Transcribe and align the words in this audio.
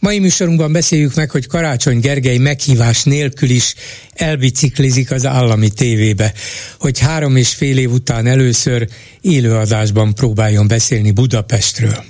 Mai 0.00 0.18
műsorunkban 0.18 0.72
beszéljük 0.72 1.14
meg, 1.14 1.30
hogy 1.30 1.46
Karácsony 1.46 2.00
Gergely 2.00 2.36
meghívás 2.36 3.02
nélkül 3.02 3.50
is 3.50 3.74
elbiciklizik 4.14 5.10
az 5.10 5.26
állami 5.26 5.70
tévébe, 5.70 6.32
hogy 6.78 6.98
három 6.98 7.36
és 7.36 7.54
fél 7.54 7.78
év 7.78 7.92
után 7.92 8.26
először 8.26 8.88
élőadásban 9.20 10.14
próbáljon 10.14 10.68
beszélni 10.68 11.10
Budapestről. 11.10 12.04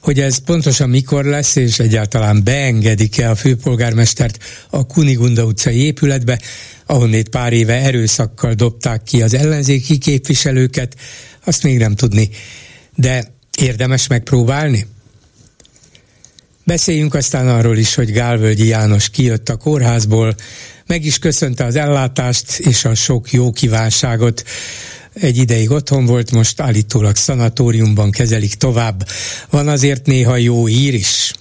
Hogy 0.00 0.20
ez 0.20 0.38
pontosan 0.38 0.88
mikor 0.88 1.24
lesz, 1.24 1.56
és 1.56 1.78
egyáltalán 1.78 2.44
beengedik-e 2.44 3.30
a 3.30 3.34
főpolgármestert 3.34 4.38
a 4.70 4.86
Kunigunda 4.86 5.44
utcai 5.44 5.84
épületbe, 5.84 6.40
ahonnét 6.86 7.28
pár 7.28 7.52
éve 7.52 7.74
erőszakkal 7.74 8.54
dobták 8.54 9.02
ki 9.02 9.22
az 9.22 9.34
ellenzéki 9.34 9.98
képviselőket, 9.98 10.96
azt 11.44 11.62
még 11.62 11.78
nem 11.78 11.94
tudni. 11.94 12.28
De 12.96 13.34
érdemes 13.58 14.06
megpróbálni? 14.06 14.86
Beszéljünk 16.70 17.14
aztán 17.14 17.48
arról 17.48 17.76
is, 17.76 17.94
hogy 17.94 18.12
Gálvölgyi 18.12 18.66
János 18.66 19.08
kijött 19.08 19.48
a 19.48 19.56
kórházból, 19.56 20.34
meg 20.86 21.04
is 21.04 21.18
köszönte 21.18 21.64
az 21.64 21.76
ellátást 21.76 22.58
és 22.58 22.84
a 22.84 22.94
sok 22.94 23.32
jó 23.32 23.50
kívánságot. 23.50 24.44
Egy 25.12 25.36
ideig 25.36 25.70
otthon 25.70 26.06
volt, 26.06 26.30
most 26.30 26.60
állítólag 26.60 27.16
szanatóriumban 27.16 28.10
kezelik 28.10 28.54
tovább. 28.54 29.08
Van 29.50 29.68
azért 29.68 30.06
néha 30.06 30.36
jó 30.36 30.66
hír 30.66 30.94
is. 30.94 31.32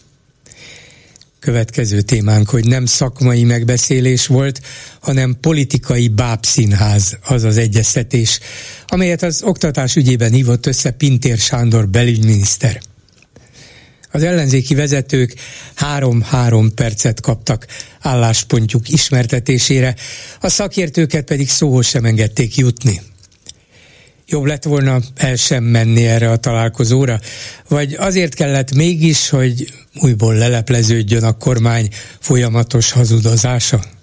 Következő 1.39 2.01
témánk, 2.01 2.49
hogy 2.49 2.65
nem 2.65 2.85
szakmai 2.85 3.43
megbeszélés 3.43 4.27
volt, 4.27 4.61
hanem 4.99 5.37
politikai 5.41 6.07
bábszínház 6.07 7.17
az 7.21 7.43
az 7.43 7.57
egyeztetés, 7.57 8.39
amelyet 8.87 9.23
az 9.23 9.41
oktatás 9.43 9.95
ügyében 9.95 10.31
hívott 10.31 10.65
össze 10.65 10.91
Pintér 10.91 11.37
Sándor 11.37 11.87
belügyminiszter. 11.87 12.81
Az 14.11 14.23
ellenzéki 14.23 14.75
vezetők 14.75 15.33
három-három 15.75 16.73
percet 16.73 17.21
kaptak 17.21 17.65
álláspontjuk 17.99 18.89
ismertetésére, 18.89 19.95
a 20.39 20.49
szakértőket 20.49 21.25
pedig 21.25 21.49
szóhoz 21.49 21.87
sem 21.87 22.05
engedték 22.05 22.55
jutni. 22.55 23.01
Jobb 24.27 24.45
lett 24.45 24.63
volna 24.63 24.99
el 25.15 25.35
sem 25.35 25.63
menni 25.63 26.05
erre 26.05 26.31
a 26.31 26.37
találkozóra, 26.37 27.19
vagy 27.67 27.93
azért 27.93 28.33
kellett 28.33 28.73
mégis, 28.73 29.29
hogy 29.29 29.73
újból 30.01 30.35
lelepleződjön 30.35 31.23
a 31.23 31.37
kormány 31.37 31.89
folyamatos 32.19 32.91
hazudozása? 32.91 33.98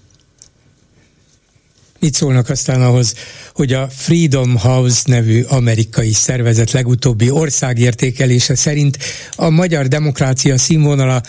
Mit 1.99 2.15
szólnak 2.15 2.49
aztán 2.49 2.83
ahhoz, 2.83 3.15
hogy 3.55 3.73
a 3.73 3.89
Freedom 3.89 4.57
House 4.57 5.03
nevű 5.05 5.43
amerikai 5.43 6.13
szervezet 6.13 6.71
legutóbbi 6.71 7.31
országértékelése 7.31 8.55
szerint 8.55 8.99
a 9.37 9.51
magyar 9.51 9.87
demokrácia 9.87 10.59
színvonala 10.59 11.23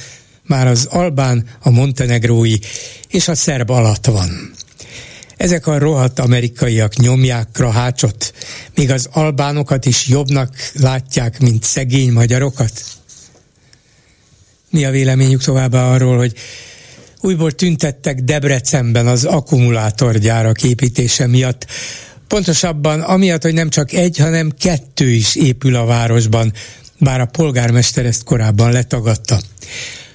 már 0.45 0.67
az 0.67 0.85
albán, 0.85 1.45
a 1.59 1.69
montenegrói 1.69 2.55
és 3.07 3.27
a 3.27 3.35
szerb 3.35 3.69
alatt 3.69 4.05
van. 4.05 4.53
Ezek 5.37 5.67
a 5.67 5.77
rohadt 5.77 6.19
amerikaiak 6.19 6.95
nyomják 6.95 7.47
krahácsot, 7.53 8.33
míg 8.75 8.91
az 8.91 9.07
albánokat 9.11 9.85
is 9.85 10.07
jobbnak 10.07 10.55
látják, 10.73 11.39
mint 11.39 11.63
szegény 11.63 12.11
magyarokat? 12.11 12.83
Mi 14.69 14.85
a 14.85 14.91
véleményük 14.91 15.43
továbbá 15.43 15.91
arról, 15.91 16.17
hogy 16.17 16.33
újból 17.21 17.51
tüntettek 17.51 18.19
Debrecenben 18.19 19.07
az 19.07 19.23
akkumulátorgyárak 19.23 20.63
építése 20.63 21.27
miatt. 21.27 21.65
Pontosabban 22.27 23.01
amiatt, 23.01 23.41
hogy 23.41 23.53
nem 23.53 23.69
csak 23.69 23.91
egy, 23.91 24.17
hanem 24.17 24.51
kettő 24.59 25.09
is 25.09 25.35
épül 25.35 25.75
a 25.75 25.85
városban, 25.85 26.53
bár 26.99 27.21
a 27.21 27.25
polgármester 27.25 28.05
ezt 28.05 28.23
korábban 28.23 28.71
letagadta. 28.71 29.39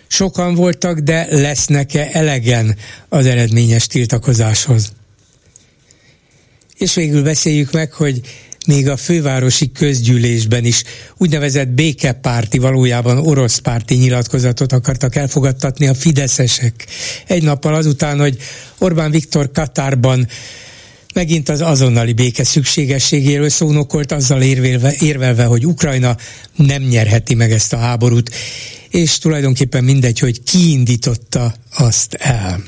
Sokan 0.06 0.54
voltak, 0.54 0.98
de 0.98 1.26
lesznek-e 1.30 2.08
elegen 2.12 2.76
az 3.08 3.26
eredményes 3.26 3.86
tiltakozáshoz? 3.86 4.92
És 6.76 6.94
végül 6.94 7.22
beszéljük 7.22 7.72
meg, 7.72 7.92
hogy 7.92 8.20
még 8.66 8.88
a 8.88 8.96
fővárosi 8.96 9.72
közgyűlésben 9.72 10.64
is 10.64 10.82
úgynevezett 11.16 11.68
békepárti, 11.68 12.58
valójában 12.58 13.18
orosz 13.18 13.58
párti 13.58 13.94
nyilatkozatot 13.94 14.72
akartak 14.72 15.16
elfogadtatni 15.16 15.86
a 15.86 15.94
fideszesek. 15.94 16.86
Egy 17.26 17.42
nappal 17.42 17.74
azután, 17.74 18.18
hogy 18.18 18.36
Orbán 18.78 19.10
Viktor 19.10 19.50
Katárban 19.50 20.28
megint 21.14 21.48
az 21.48 21.60
azonnali 21.60 22.12
béke 22.12 22.44
szükségességéről 22.44 23.48
szónokolt, 23.48 24.12
azzal 24.12 24.42
érvelve, 24.42 24.94
érvelve, 24.98 25.44
hogy 25.44 25.66
Ukrajna 25.66 26.16
nem 26.56 26.82
nyerheti 26.82 27.34
meg 27.34 27.52
ezt 27.52 27.72
a 27.72 27.76
háborút, 27.76 28.30
és 28.92 29.18
tulajdonképpen 29.18 29.84
mindegy, 29.84 30.18
hogy 30.18 30.42
ki 30.42 30.70
indította 30.70 31.54
azt 31.76 32.14
el. 32.14 32.62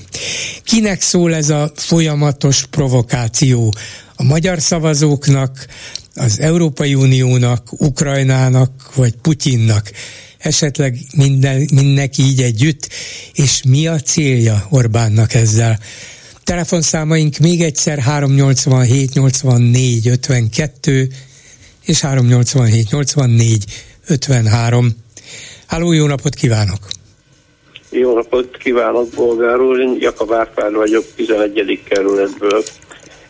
Kinek 0.62 1.02
szól 1.02 1.34
ez 1.34 1.48
a 1.48 1.72
folyamatos 1.74 2.66
provokáció? 2.70 3.74
a 4.16 4.22
magyar 4.22 4.60
szavazóknak, 4.60 5.66
az 6.14 6.40
Európai 6.40 6.94
Uniónak, 6.94 7.72
Ukrajnának 7.72 8.94
vagy 8.94 9.14
Putyinnak, 9.14 9.90
esetleg 10.38 10.98
minden, 11.16 11.68
mindenki 11.72 12.22
így 12.22 12.42
együtt, 12.42 12.88
és 13.32 13.62
mi 13.62 13.86
a 13.86 13.98
célja 13.98 14.66
Orbánnak 14.70 15.34
ezzel? 15.34 15.78
Telefonszámaink 16.44 17.38
még 17.38 17.62
egyszer 17.62 17.98
387 17.98 19.12
84 19.12 20.08
52 20.08 21.12
és 21.84 22.00
387 22.00 22.90
84 22.90 23.64
53. 24.06 25.03
Háló, 25.74 25.92
jó 25.92 26.06
napot 26.06 26.34
kívánok! 26.34 26.78
Jó 27.90 28.14
napot 28.14 28.56
kívánok, 28.56 29.08
bolgár 29.14 29.60
úr! 29.60 29.80
Én 29.80 29.96
Jakab 30.00 30.32
Árpád 30.32 30.74
vagyok, 30.74 31.04
11. 31.16 31.80
kerületből. 31.88 32.62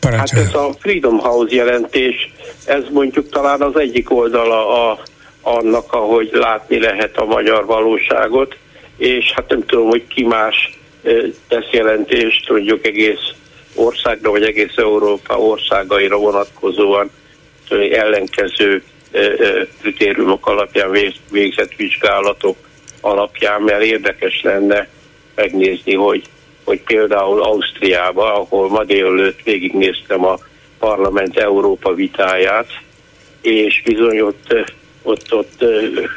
Hát 0.01 0.33
ez 0.33 0.55
a 0.55 0.75
Freedom 0.79 1.19
House 1.19 1.55
jelentés, 1.55 2.33
ez 2.65 2.83
mondjuk 2.91 3.29
talán 3.29 3.61
az 3.61 3.77
egyik 3.77 4.11
oldala 4.11 4.91
a, 4.91 5.03
annak, 5.43 5.93
ahogy 5.93 6.31
látni 6.33 6.81
lehet 6.81 7.17
a 7.17 7.25
magyar 7.25 7.67
valóságot, 7.67 8.57
és 8.97 9.33
hát 9.35 9.49
nem 9.49 9.65
tudom, 9.67 9.89
hogy 9.89 10.07
ki 10.07 10.25
más 10.25 10.79
tesz 11.49 11.71
jelentést, 11.73 12.51
mondjuk 12.51 12.87
egész 12.87 13.33
országra, 13.75 14.31
vagy 14.31 14.43
egész 14.43 14.77
Európa 14.77 15.39
országaira 15.39 16.17
vonatkozóan 16.17 17.11
ellenkező 17.91 18.83
kritériumok 19.81 20.47
alapján 20.47 20.99
végzett 21.31 21.75
vizsgálatok 21.77 22.57
alapján, 23.01 23.63
mert 23.63 23.83
érdekes 23.83 24.43
lenne 24.43 24.89
megnézni, 25.35 25.95
hogy 25.95 26.23
hogy 26.65 26.81
például 26.81 27.43
Ausztriában, 27.43 28.31
ahol 28.31 28.69
ma 28.69 28.85
délelőtt 28.85 29.43
végignéztem 29.43 30.25
a 30.25 30.39
parlament 30.79 31.37
Európa 31.37 31.95
vitáját, 31.95 32.67
és 33.41 33.83
bizony 33.85 34.21
ott, 34.21 34.55
ott, 35.03 35.35
ott 35.35 35.65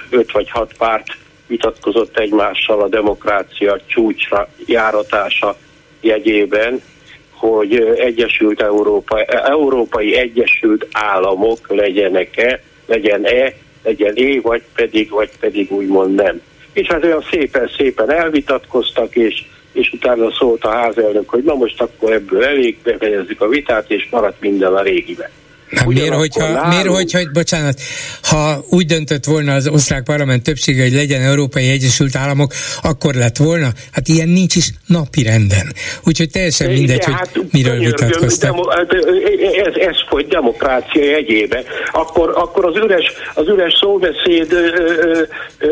öt 0.09 0.31
vagy 0.31 0.49
hat 0.49 0.73
párt 0.77 1.07
vitatkozott 1.47 2.17
egymással 2.17 2.81
a 2.81 2.87
demokrácia 2.87 3.79
csúcsra 3.85 4.49
járatása 4.65 5.57
jegyében, 6.01 6.81
hogy 7.31 7.75
Egyesült 7.97 8.61
Európa, 8.61 9.21
Európai 9.23 10.15
Egyesült 10.15 10.87
Államok 10.91 11.67
legyenek-e, 11.67 12.61
legyen-e, 12.87 13.53
legyen-e, 13.83 14.41
vagy 14.41 14.61
pedig, 14.75 15.09
vagy 15.09 15.29
pedig 15.39 15.71
úgymond 15.71 16.15
nem. 16.15 16.41
És 16.73 16.87
hát 16.87 17.03
olyan 17.03 17.25
szépen-szépen 17.31 18.11
elvitatkoztak, 18.11 19.15
és 19.15 19.43
és 19.77 19.91
utána 19.93 20.31
szólt 20.31 20.63
a 20.63 20.69
házelnök, 20.69 21.29
hogy 21.29 21.43
na 21.43 21.53
most 21.53 21.81
akkor 21.81 22.11
ebből 22.11 22.43
elég, 22.43 22.77
befejezzük 22.83 23.41
a 23.41 23.47
vitát, 23.47 23.91
és 23.91 24.07
maradt 24.11 24.41
minden 24.41 24.73
a 24.73 24.81
régiben. 24.81 25.29
Hát 25.75 25.85
miért, 25.85 26.13
hogyha, 26.13 26.47
nálunk... 26.51 26.73
miért, 26.73 26.87
hogyha, 26.87 27.19
bocsánat, 27.33 27.79
ha 28.21 28.65
úgy 28.69 28.85
döntött 28.85 29.25
volna 29.25 29.53
az 29.53 29.67
osztrák 29.67 30.03
parlament 30.03 30.43
többsége, 30.43 30.83
hogy 30.83 30.93
legyen 30.93 31.21
Európai 31.21 31.69
Egyesült 31.69 32.15
Államok, 32.15 32.53
akkor 32.81 33.13
lett 33.13 33.37
volna? 33.37 33.67
Hát 33.91 34.07
ilyen 34.07 34.29
nincs 34.29 34.55
is 34.55 34.69
napi 34.85 35.23
renden. 35.23 35.73
Úgyhogy 36.03 36.29
teljesen 36.29 36.71
mindegy, 36.71 37.03
hogy 37.03 37.13
hát, 37.13 37.39
miről 37.51 37.79
vitatkoztak. 37.79 38.49
Demo, 38.49 38.69
hát, 38.69 38.93
ez, 39.65 39.73
ez 39.75 39.95
folyt 40.09 40.27
demokrácia 40.27 41.03
jegyébe. 41.03 41.63
Akkor, 41.91 42.33
akkor 42.35 42.65
az 42.65 42.75
üres, 42.75 43.13
az 43.33 43.47
üres 43.47 43.73
szóbeszéd 43.79 44.51
ö, 44.51 44.67
ö, 44.67 45.21
ö, 45.57 45.69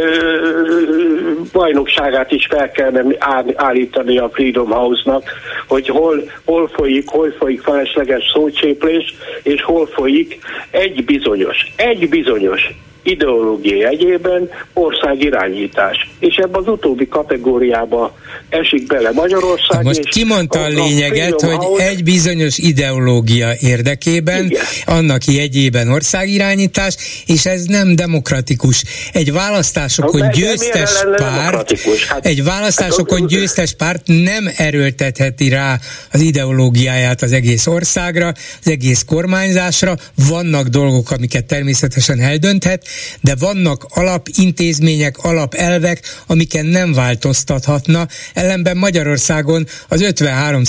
bajnokságát 1.52 2.32
is 2.32 2.48
fel 2.50 2.72
kellene 2.72 3.16
állítani 3.56 4.18
a 4.18 4.30
Freedom 4.34 4.70
House-nak, 4.70 5.24
hogy 5.68 5.88
hol, 5.88 6.32
hol 6.46 6.70
folyik, 6.74 7.10
hol 7.10 7.36
folyik 7.40 7.62
felesleges 7.62 8.32
szócséplés, 8.34 9.16
és 9.44 9.64
hol 9.64 9.85
folyik 9.86 10.38
egy 10.70 11.06
bizonyos, 11.06 11.72
egy 11.76 12.10
bizonyos 12.10 12.70
ideológia 13.06 13.88
egyében 13.88 14.50
országirányítás. 14.74 16.10
És 16.20 16.36
ebben 16.36 16.62
az 16.62 16.68
utóbbi 16.68 17.08
kategóriába 17.08 18.16
esik 18.50 18.86
bele 18.86 19.12
Magyarország. 19.12 19.84
Most 19.84 20.00
és 20.00 20.10
kimondta 20.10 20.60
a 20.60 20.68
lényeget, 20.68 21.42
a 21.42 21.46
hogy 21.46 21.82
egy 21.82 22.04
bizonyos 22.04 22.58
ideológia 22.58 23.54
érdekében, 23.60 24.46
Igen. 24.46 24.64
annak 24.86 25.26
jegyében 25.26 25.88
országirányítás, 25.88 26.96
és 27.26 27.46
ez 27.46 27.66
nem 27.66 27.96
demokratikus. 27.96 28.84
Egy 29.14 29.32
választásokon 29.32 30.20
de, 30.20 30.32
győztes 30.34 30.92
de 30.92 31.16
párt, 31.16 31.80
hát, 32.08 32.26
egy 32.26 32.44
választásokon 32.44 33.20
hát, 33.20 33.30
győztes 33.30 33.74
párt 33.74 34.02
nem 34.06 34.50
erőltetheti 34.58 35.50
rá 35.50 35.80
az 36.12 36.22
ideológiáját 36.22 37.22
az 37.22 37.32
egész 37.32 37.68
országra, 37.68 38.28
az 38.64 38.70
egész 38.70 39.04
kormányzásra. 39.04 39.96
Vannak 40.30 40.68
dolgok, 40.68 41.12
amiket 41.12 41.46
természetesen 41.46 42.20
eldönthet, 42.20 42.88
de 43.22 43.36
vannak 43.36 43.86
alapintézmények, 43.90 45.18
alapelvek, 45.18 46.02
amiken 46.28 46.66
nem 46.66 46.94
változtathatna. 46.94 48.08
Ellenben 48.34 48.78
Magyarországon 48.78 49.68
az 49.88 50.02
53 50.02 50.64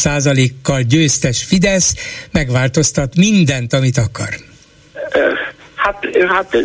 kal 0.63 0.83
győztes 0.83 1.43
Fidesz 1.43 1.95
megváltoztat 2.31 3.17
mindent, 3.17 3.73
amit 3.73 3.99
akar. 3.99 4.39
Hát, 5.87 6.09
hát 6.29 6.57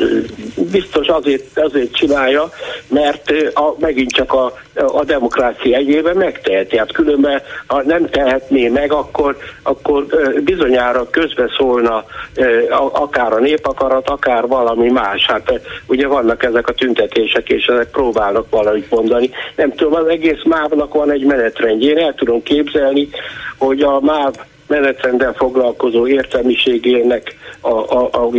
biztos 0.71 1.07
azért, 1.07 1.59
azért 1.59 1.93
csinálja, 1.93 2.49
mert 2.87 3.31
a, 3.53 3.75
megint 3.79 4.11
csak 4.11 4.33
a, 4.33 4.53
a 4.75 5.03
demokrácia 5.03 5.77
egyében 5.77 6.15
megteheti. 6.15 6.77
Hát 6.77 6.91
különben, 6.91 7.41
ha 7.67 7.81
nem 7.81 8.09
tehetné 8.09 8.67
meg, 8.67 8.91
akkor, 8.91 9.37
akkor 9.63 10.05
bizonyára 10.43 11.09
közbeszólna 11.09 12.05
akár 12.91 13.33
a 13.33 13.39
népakarat, 13.39 14.09
akár 14.09 14.47
valami 14.47 14.89
más. 14.89 15.25
Hát 15.25 15.61
ugye 15.85 16.07
vannak 16.07 16.43
ezek 16.43 16.67
a 16.67 16.73
tüntetések, 16.73 17.49
és 17.49 17.65
ezek 17.65 17.89
próbálnak 17.91 18.49
valamit 18.49 18.91
mondani. 18.91 19.29
Nem 19.55 19.73
tudom, 19.75 19.93
az 19.93 20.07
egész 20.07 20.43
mávnak 20.43 20.93
van 20.93 21.11
egy 21.11 21.23
menetrendje. 21.23 21.89
Én 21.89 21.97
el 21.97 22.13
tudom 22.13 22.43
képzelni, 22.43 23.09
hogy 23.57 23.81
a 23.81 23.99
MÁV 23.99 24.33
menetrenddel 24.71 25.33
foglalkozó 25.33 26.07
értelmiségének 26.07 27.35
a, 27.61 27.69
a, 27.69 28.09
a 28.11 28.29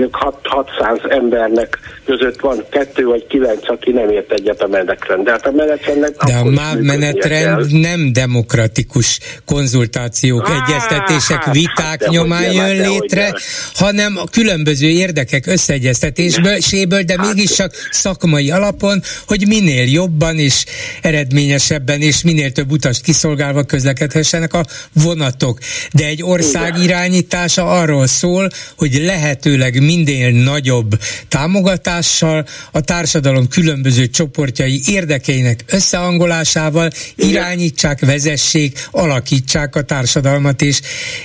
600 0.43 0.99
embernek 1.09 1.79
között 2.05 2.41
van 2.41 2.65
kettő 2.71 3.05
vagy 3.05 3.27
kilenc, 3.27 3.69
aki 3.69 3.91
nem 3.91 4.11
ért 4.11 4.33
egyet 4.33 4.63
a 4.63 4.67
menetrend. 4.67 5.25
De 5.25 5.31
hát 5.31 5.47
a 5.47 5.51
menetrendnek 5.51 6.25
De 6.25 6.35
a 6.35 6.45
MÁV 6.45 6.79
menetrend 6.79 7.71
kell. 7.71 7.81
nem 7.81 8.13
demokratikus 8.13 9.19
konzultációk, 9.45 10.49
Á, 10.49 10.65
egyeztetések, 10.65 11.43
hát, 11.43 11.55
viták 11.55 12.03
hát 12.03 12.09
nyomán 12.09 12.53
jön 12.53 12.77
de 12.77 12.89
létre, 12.89 13.35
hanem 13.75 14.17
a 14.17 14.25
különböző 14.31 14.89
érdekek 14.89 15.47
összeegyeztetésből, 15.47 16.59
de 17.03 17.15
hát, 17.17 17.27
mégis 17.27 17.51
csak 17.51 17.73
szakmai 17.91 18.51
alapon, 18.51 19.03
hogy 19.27 19.45
minél 19.47 19.85
jobban 19.91 20.39
és 20.39 20.65
eredményesebben 21.03 22.01
és 22.01 22.23
minél 22.23 22.53
több 22.53 22.71
utast 22.71 23.03
kiszolgálva 23.03 23.63
közlekedhessenek 23.63 24.55
a 24.55 24.65
vonatok. 24.93 25.59
De 25.93 26.07
egy 26.07 26.22
ország 26.23 26.79
irányítása 26.83 27.71
arról 27.71 28.07
szól, 28.07 28.49
hogy 28.77 28.99
lehetőleg 29.05 29.83
minél 29.83 30.31
nagyobb 30.31 30.91
támogatással 31.29 32.45
a 32.73 32.81
társadalom 32.81 33.49
különböző 33.49 34.07
csoportjai 34.07 34.81
érdekeinek 34.87 35.65
összehangolásával 35.67 36.91
irányítsák, 37.17 38.01
vezessék, 38.01 38.79
alakítsák 38.91 39.77
a 39.77 39.83
társadalmat 39.83 40.63
és, 40.63 40.81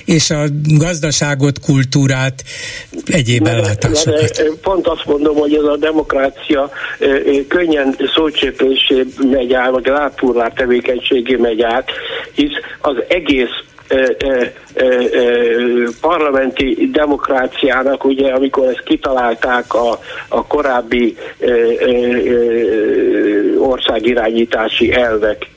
és 0.06 0.30
a 0.30 0.44
gazdaságot, 0.64 1.60
kultúrát, 1.60 2.44
egyéb 3.06 3.48
ellátásokat. 3.48 4.44
Pont 4.62 4.88
azt 4.88 5.06
mondom, 5.06 5.36
hogy 5.36 5.54
ez 5.54 5.64
a 5.64 5.78
demokrácia 5.78 6.72
könnyen 7.48 7.96
szócséplésé 8.16 9.06
megy 9.32 9.54
át, 9.54 9.70
vagy 9.70 9.86
lápúrlár 9.86 10.52
tevékenységé 10.54 11.36
megy 11.36 11.62
át, 11.62 11.90
hisz 12.34 12.56
az 12.82 12.96
egész 13.08 13.64
parlamenti 16.02 16.90
demokráciának, 16.92 18.06
ugye, 18.06 18.32
amikor 18.32 18.68
ezt 18.68 18.84
kitalálták 18.84 19.74
a, 19.74 20.00
a 20.28 20.46
korábbi 20.48 21.18
országirányítási 23.58 24.94
elvek, 24.94 25.50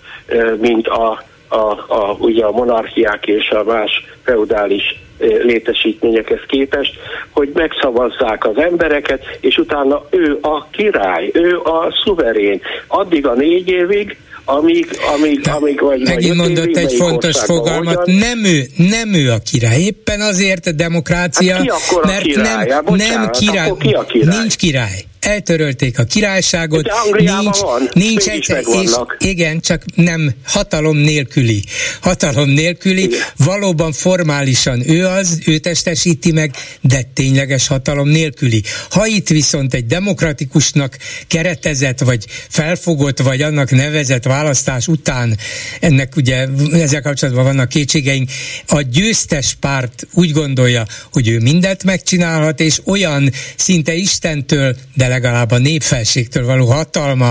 mint 0.60 0.88
a, 0.88 1.22
a, 1.48 1.70
a, 1.88 2.16
ugye 2.18 2.44
a 2.44 2.50
monarchiák 2.50 3.26
és 3.26 3.50
a 3.50 3.64
más 3.64 4.04
feudális 4.24 5.00
létesítményekhez 5.42 6.40
képest, 6.46 6.94
hogy 7.30 7.50
megszavazzák 7.54 8.44
az 8.44 8.56
embereket, 8.56 9.38
és 9.40 9.56
utána 9.56 10.04
ő 10.10 10.38
a 10.40 10.66
király, 10.70 11.30
ő 11.32 11.58
a 11.58 11.94
szuverén. 12.04 12.60
Addig 12.86 13.26
a 13.26 13.34
négy 13.34 13.68
évig, 13.68 14.16
amíg, 14.44 14.88
amíg, 15.14 15.48
amíg 15.48 15.80
vagy 15.80 16.00
Megint 16.00 16.36
mondott 16.36 16.76
egy 16.76 16.92
fontos 16.92 17.40
fogalmat, 17.40 17.96
hogyan... 17.96 18.18
nem 18.18 18.44
ő, 18.44 18.66
nem 18.76 19.14
ő 19.14 19.30
a 19.30 19.38
király, 19.38 19.80
éppen 19.80 20.20
azért 20.20 20.66
a 20.66 20.72
demokrácia, 20.72 21.54
hát 21.54 21.64
mert 22.02 22.20
a 22.20 22.22
király? 22.22 22.66
nem, 22.66 22.84
bocsánat, 22.84 23.18
nem 23.18 23.30
király, 23.30 23.72
ki 23.78 23.92
a 23.92 24.04
király, 24.04 24.38
nincs 24.38 24.56
király 24.56 25.04
eltörölték 25.20 25.98
a 25.98 26.04
királyságot, 26.04 26.90
nincs, 27.18 27.58
van, 27.58 27.88
nincs 27.92 28.26
egyszer, 28.26 28.62
és 28.82 28.90
igen, 29.18 29.60
csak 29.60 29.82
nem 29.94 30.34
hatalom 30.44 30.96
nélküli. 30.96 31.64
Hatalom 32.00 32.48
nélküli, 32.48 33.02
igen. 33.02 33.20
valóban 33.36 33.92
formálisan 33.92 34.90
ő 34.90 35.06
az, 35.06 35.38
ő 35.46 35.58
testesíti 35.58 36.32
meg, 36.32 36.54
de 36.80 37.02
tényleges 37.14 37.66
hatalom 37.66 38.08
nélküli. 38.08 38.62
Ha 38.90 39.06
itt 39.06 39.28
viszont 39.28 39.74
egy 39.74 39.86
demokratikusnak 39.86 40.96
keretezett, 41.26 41.98
vagy 41.98 42.24
felfogott, 42.48 43.18
vagy 43.18 43.42
annak 43.42 43.70
nevezett 43.70 44.24
választás 44.24 44.88
után, 44.88 45.38
ennek 45.80 46.16
ugye 46.16 46.46
ezzel 46.72 47.02
kapcsolatban 47.02 47.44
vannak 47.44 47.68
kétségeink, 47.68 48.30
a 48.66 48.80
győztes 48.80 49.56
párt 49.60 50.06
úgy 50.12 50.32
gondolja, 50.32 50.86
hogy 51.12 51.28
ő 51.28 51.38
mindent 51.38 51.84
megcsinálhat, 51.84 52.60
és 52.60 52.80
olyan 52.84 53.32
szinte 53.56 53.94
Istentől, 53.94 54.76
de 54.94 55.08
legalább 55.10 55.50
a 55.50 55.58
népfelségtől 55.58 56.44
való 56.44 56.66
hatalma 56.66 57.30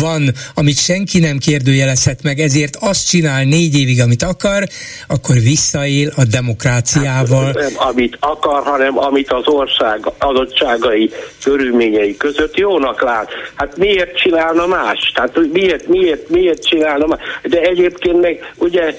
van, 0.00 0.30
amit 0.54 0.78
senki 0.78 1.18
nem 1.18 1.38
kérdőjelezhet 1.38 2.22
meg, 2.22 2.38
ezért 2.38 2.76
azt 2.80 3.08
csinál 3.08 3.44
négy 3.44 3.78
évig, 3.78 4.00
amit 4.00 4.22
akar, 4.22 4.62
akkor 5.08 5.34
visszaél 5.34 6.12
a 6.16 6.24
demokráciával. 6.24 7.44
Hát, 7.44 7.54
nem 7.54 7.72
amit 7.76 8.16
akar, 8.20 8.62
hanem 8.62 8.98
amit 8.98 9.32
az 9.32 9.46
ország 9.46 10.12
adottságai, 10.18 11.10
körülményei 11.44 12.16
között 12.16 12.56
jónak 12.56 13.02
lát. 13.02 13.28
Hát 13.54 13.76
miért 13.76 14.16
csinálna 14.16 14.66
más? 14.66 15.12
Tehát 15.14 15.38
miért, 15.52 15.88
miért, 15.88 16.28
miért 16.28 16.64
csinálna 16.66 17.06
más? 17.06 17.20
De 17.42 17.60
egyébként 17.60 18.20
meg 18.20 18.52
ugye 18.56 18.94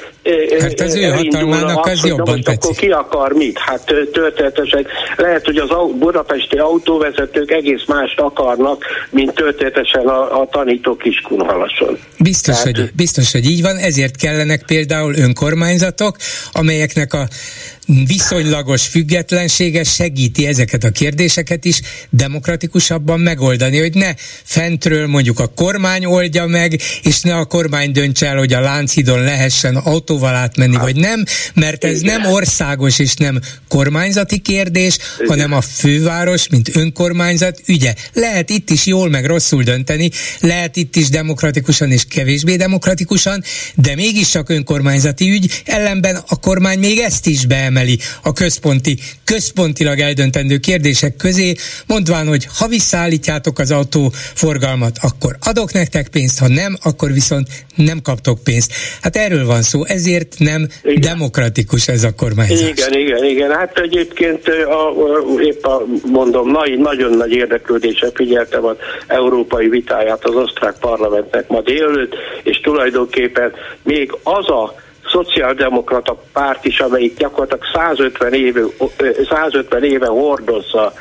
Hát 0.60 0.79
az 0.79 0.96
ő 0.96 1.03
hatalmának 1.03 1.86
az, 1.86 1.91
az 1.91 2.05
jobban 2.05 2.41
tetszik. 2.41 2.63
Akkor 2.63 2.75
ki 2.75 2.89
akar 2.89 3.31
mit? 3.31 3.57
Hát 3.57 3.93
történetesen 4.12 4.88
lehet, 5.15 5.46
hogy 5.46 5.57
az 5.57 5.69
budapesti 5.96 6.57
autóvezetők 6.57 7.51
egész 7.51 7.86
más 7.88 8.15
mást 8.17 8.36
akarnak, 8.38 8.83
mint 9.09 9.33
történetesen 9.33 10.07
a, 10.07 10.41
a 10.41 10.47
tanító 10.51 10.95
kiskunhalason. 10.95 11.97
Biztos, 12.19 12.62
Tehát, 12.62 12.77
hogy, 12.77 12.91
biztos, 12.95 13.31
hogy 13.31 13.45
így 13.45 13.62
van, 13.62 13.75
ezért 13.77 14.15
kellenek 14.15 14.63
például 14.65 15.15
önkormányzatok, 15.15 16.17
amelyeknek 16.51 17.13
a 17.13 17.27
viszonylagos 17.88 18.88
függetlensége 18.88 19.84
segíti 19.84 20.46
ezeket 20.46 20.84
a 20.84 20.89
kérdéseket 20.89 21.65
is 21.65 21.82
demokratikusabban 22.10 23.20
megoldani, 23.20 23.79
hogy 23.79 23.94
ne 23.94 24.13
fentről 24.44 25.08
mondjuk 25.08 25.39
a 25.39 25.48
kormány 25.48 26.06
oldja 26.06 26.46
meg, 26.46 26.82
és 27.01 27.22
ne 27.22 27.36
a 27.36 27.46
kormány 27.46 27.91
döntse 27.91 28.27
el, 28.27 28.38
hogy 28.38 28.53
a 28.53 28.60
Lánchidon 28.60 29.24
lehessen 29.24 29.75
autóval 29.75 30.36
átmenni, 30.36 30.75
hát, 30.75 30.84
vagy 30.84 30.96
nem, 30.96 31.24
mert 31.53 31.84
ez 31.84 32.01
igen. 32.01 32.22
nem 32.22 32.32
országos 32.32 33.00
és 33.00 33.13
nem 33.13 33.39
kormányzati 33.67 34.39
kérdés, 34.39 34.98
igen. 35.15 35.27
hanem 35.29 35.53
a 35.53 35.62
főváros, 35.62 36.48
mint 36.50 36.75
önkormányzat 36.75 37.62
ügye. 37.65 37.94
Lehet 38.13 38.50
itt 38.50 38.70
is 38.70 38.86
jól 38.86 39.10
meg 39.10 39.25
rosszul 39.25 39.63
dönteni, 39.63 40.10
lehet 40.39 40.75
itt 40.75 40.96
is 40.96 41.10
demokratikusan 41.10 41.91
és 41.91 42.06
kevésbé 42.06 42.56
demokratikusan, 42.56 43.44
de 43.75 43.96
mégis 43.96 44.29
csak 44.29 44.50
önkormányzati 44.50 45.29
ügy, 45.29 45.62
ellenben 45.65 46.15
a 46.27 46.39
kormány 46.39 46.79
még 46.79 47.00
ezt 47.00 47.27
is 47.27 47.46
beemel 47.46 47.76
kiemeli 47.77 47.98
a 48.24 48.34
központi, 48.34 48.98
központilag 49.25 50.00
eldöntendő 50.00 50.57
kérdések 50.57 51.15
közé, 51.15 51.53
mondván, 51.88 52.27
hogy 52.27 52.48
ha 52.60 52.67
visszaállítjátok 52.67 53.60
az 53.60 53.72
autóforgalmat, 53.72 54.98
akkor 55.01 55.36
adok 55.41 55.74
nektek 55.74 56.07
pénzt, 56.07 56.39
ha 56.39 56.48
nem, 56.48 56.77
akkor 56.84 57.12
viszont 57.12 57.48
nem 57.75 58.01
kaptok 58.01 58.43
pénzt. 58.43 58.72
Hát 59.01 59.15
erről 59.15 59.46
van 59.46 59.62
szó, 59.62 59.86
ezért 59.86 60.36
nem 60.38 60.67
igen. 60.84 61.01
demokratikus 61.01 61.88
ez 61.88 62.03
a 62.03 62.13
kormányzás. 62.15 62.69
Igen, 62.69 62.93
igen, 62.93 63.24
igen. 63.24 63.51
Hát 63.51 63.79
egyébként 63.79 64.48
a, 64.48 64.89
a, 64.89 65.41
épp 65.41 65.65
a, 65.65 65.86
mondom, 66.05 66.51
nagy, 66.51 66.77
nagyon 66.77 67.13
nagy 67.13 67.31
érdeklődéssel 67.31 68.12
figyeltem 68.13 68.65
az 68.65 68.75
európai 69.07 69.67
vitáját 69.67 70.25
az 70.25 70.36
osztrák 70.36 70.75
parlamentnek 70.79 71.48
ma 71.48 71.62
délőtt, 71.62 72.15
és 72.43 72.60
tulajdonképpen 72.60 73.51
még 73.84 74.17
az 74.24 74.50
a 74.50 74.86
szociáldemokrata 75.11 76.21
párt 76.33 76.65
is, 76.65 76.79
amelyik 76.79 77.17
gyakorlatilag 77.17 77.63
150 77.73 78.33
éve, 78.33 78.61
150 79.29 79.83
éve 79.83 80.07
hordozza 80.07 80.93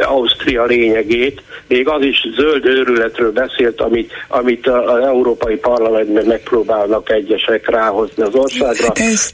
Ausztria 0.00 0.64
lényegét, 0.64 1.42
még 1.68 1.88
az 1.88 2.02
is 2.02 2.26
zöld 2.36 2.64
őrületről 2.64 3.32
beszélt, 3.32 3.80
amit, 3.80 4.12
amit 4.28 4.66
az 4.66 5.04
Európai 5.04 5.56
Parlamentben 5.56 6.24
megpróbálnak 6.24 7.10
egyesek 7.10 7.70
ráhozni 7.70 8.22
az 8.22 8.34
országra. 8.34 8.92
Ez, 8.94 9.30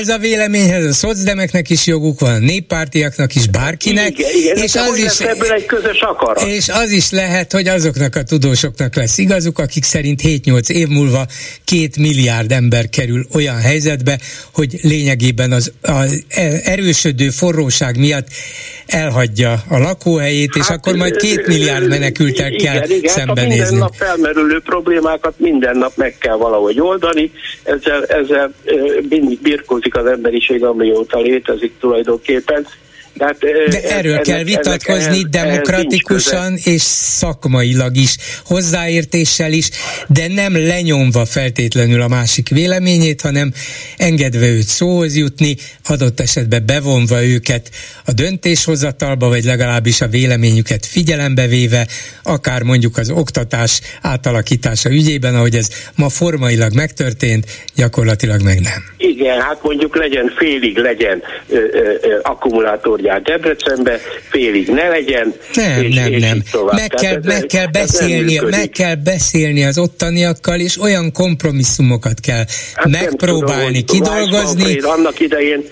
ez 0.00 0.08
a 0.08 0.18
véleményhez 0.18 0.84
a 0.84 0.92
szocdemeknek 0.92 1.70
is 1.70 1.86
joguk 1.86 2.20
van, 2.20 2.34
a 2.34 2.38
néppártiaknak 2.38 3.34
is, 3.34 3.48
bárkinek. 3.48 4.18
Igen, 4.18 4.30
igen, 4.34 4.56
és 4.56 4.74
az 4.74 4.96
is, 4.96 5.20
ebből 5.20 5.52
egy 5.52 5.66
közös 5.66 6.00
akarat. 6.00 6.42
És 6.42 6.68
az 6.68 6.90
is 6.90 7.10
lehet, 7.10 7.52
hogy 7.52 7.68
azoknak 7.68 8.16
a 8.16 8.22
tudósoknak 8.22 8.96
lesz 8.96 9.18
igazuk, 9.18 9.58
akik 9.58 9.84
szerint 9.84 10.20
7-8 10.24 10.70
év 10.70 10.88
múlva 10.88 11.26
két 11.64 11.96
milliárd 11.96 12.52
ember 12.52 12.88
kerül 12.88 13.26
olyan 13.34 13.56
helyzetbe, 13.56 14.18
hogy 14.54 14.78
lényegében 14.82 15.52
az, 15.52 15.72
az 15.82 16.24
erősödő 16.64 17.30
forróság 17.30 17.98
miatt 17.98 18.28
elhagyja 18.86 19.62
a 19.68 19.78
lakóhelyét, 19.78 20.54
és 20.54 20.66
hát, 20.66 20.76
akkor 20.76 20.96
majd 20.96 21.16
két 21.16 21.46
milliárd 21.46 21.88
menekültel 21.88 22.50
kell 22.50 22.76
igen, 22.76 22.90
igen, 22.90 23.12
szembenézni. 23.12 23.58
minden 23.58 23.78
nap 23.78 23.94
felmerülő 23.94 24.60
problémákat 24.60 25.34
minden 25.36 25.76
nap 25.76 25.96
meg 25.96 26.16
kell 26.18 26.36
valahogy 26.36 26.80
oldani, 26.80 27.32
ezzel, 27.62 28.04
ezzel 28.04 28.54
mindig 29.08 29.40
birkózik 29.40 29.96
az 29.96 30.06
emberiség, 30.06 30.64
amióta 30.64 31.20
létezik 31.20 31.72
tulajdonképpen, 31.80 32.66
tehát, 33.16 33.38
De 33.68 33.82
erről 33.82 34.12
ennek, 34.12 34.24
kell 34.24 34.42
vitatkozni 34.42 35.18
ennek, 35.18 35.26
demokratikusan 35.26 36.54
és 36.64 36.82
szakmailag 36.82 37.96
is, 37.96 38.16
hozzáértéssel 38.44 39.52
is, 39.52 39.70
de 40.08 40.28
nem 40.28 40.52
lenyomva 40.56 41.24
feltétlenül 41.24 42.00
a 42.00 42.08
másik 42.08 42.48
véleményét, 42.48 43.20
hanem 43.20 43.52
engedve 43.96 44.46
őt 44.46 44.66
szóhoz 44.66 45.16
jutni, 45.16 45.56
adott 45.84 46.20
esetben 46.20 46.66
bevonva 46.66 47.24
őket 47.24 47.70
a 48.04 48.12
döntéshozatalba, 48.12 49.28
vagy 49.28 49.44
legalábbis 49.44 50.00
a 50.00 50.06
véleményüket 50.06 50.86
figyelembe 50.86 51.46
véve, 51.46 51.86
akár 52.22 52.62
mondjuk 52.62 52.96
az 52.96 53.10
oktatás 53.10 53.80
átalakítása 54.02 54.90
ügyében, 54.90 55.34
ahogy 55.34 55.54
ez 55.54 55.68
ma 55.96 56.08
formailag 56.08 56.74
megtörtént, 56.74 57.46
gyakorlatilag 57.74 58.42
meg 58.42 58.60
nem. 58.60 58.82
Igen, 58.96 59.40
hát 59.40 59.62
mondjuk 59.62 59.96
legyen 59.96 60.32
félig 60.36 60.78
legyen 60.78 61.22
ö, 61.48 61.56
ö, 61.56 61.92
ö, 62.00 62.18
jár 63.02 63.22
Debrecenbe, 63.22 64.00
félig 64.30 64.68
ne 64.68 64.88
legyen. 64.88 65.34
Nem, 65.54 65.82
és, 65.82 65.94
nem, 65.94 66.12
és 66.12 66.22
nem. 66.22 66.42
Meg 66.70 66.88
kell, 66.88 67.16
ez, 67.16 67.24
meg, 67.24 67.46
kell 67.46 67.66
beszélni, 67.66 68.38
meg 68.50 68.68
kell 68.68 68.94
beszélni 68.94 69.64
az 69.64 69.78
ottaniakkal, 69.78 70.60
és 70.60 70.80
olyan 70.80 71.12
kompromisszumokat 71.12 72.20
kell 72.20 72.44
hát 72.74 72.88
megpróbálni 72.88 73.84
tudom, 73.84 74.02
kidolgozni. 74.02 74.78
Annak 74.80 75.20
idején 75.20 75.64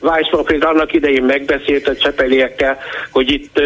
Weissmanfried 0.00 0.62
annak 0.62 0.92
idején 0.92 1.22
megbeszélt 1.22 1.88
a 1.88 1.96
csepeliekkel, 1.96 2.78
hogy 3.10 3.30
itt 3.30 3.60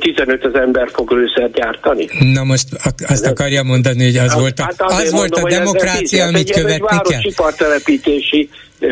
15 0.00 0.44
ezer 0.44 0.62
ember 0.62 0.88
fog 0.92 1.10
lőszert 1.10 1.52
gyártani. 1.52 2.08
Na 2.32 2.44
most 2.44 2.66
azt 3.06 3.26
akarja 3.26 3.62
mondani, 3.62 4.04
hogy 4.04 4.16
az 4.16 4.30
hát, 4.30 4.40
volt 4.40 4.58
a, 4.58 4.62
hát 4.62 4.80
az 4.80 5.10
volt 5.10 5.30
mondom, 5.30 5.44
a 5.44 5.48
demokrácia, 5.48 6.22
ez, 6.22 6.28
amit 6.28 6.50
ez 6.50 6.60
követni 6.60 6.98
kell? 7.08 7.52
telepítési 7.56 8.48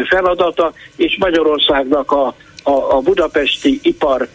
feladata, 0.08 0.72
és 0.96 1.16
Magyarországnak 1.18 2.10
a 2.10 2.34
a, 2.64 2.72
a 2.96 3.00
budapesti 3.00 3.80
ipar 3.82 4.28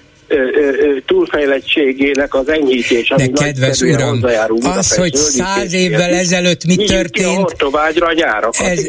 túlfejlettségének 1.06 2.34
az 2.34 2.50
enyhítés, 2.50 3.10
ami 3.10 3.28
De 3.28 3.44
kedves 3.44 3.80
uram, 3.80 4.24
az, 4.62 4.96
hogy 4.96 5.16
száz 5.16 5.74
évvel 5.74 6.14
ezelőtt 6.14 6.66
mi 6.66 6.76
történt, 6.76 7.56
gyárak, 8.16 8.54
ez, 8.60 8.86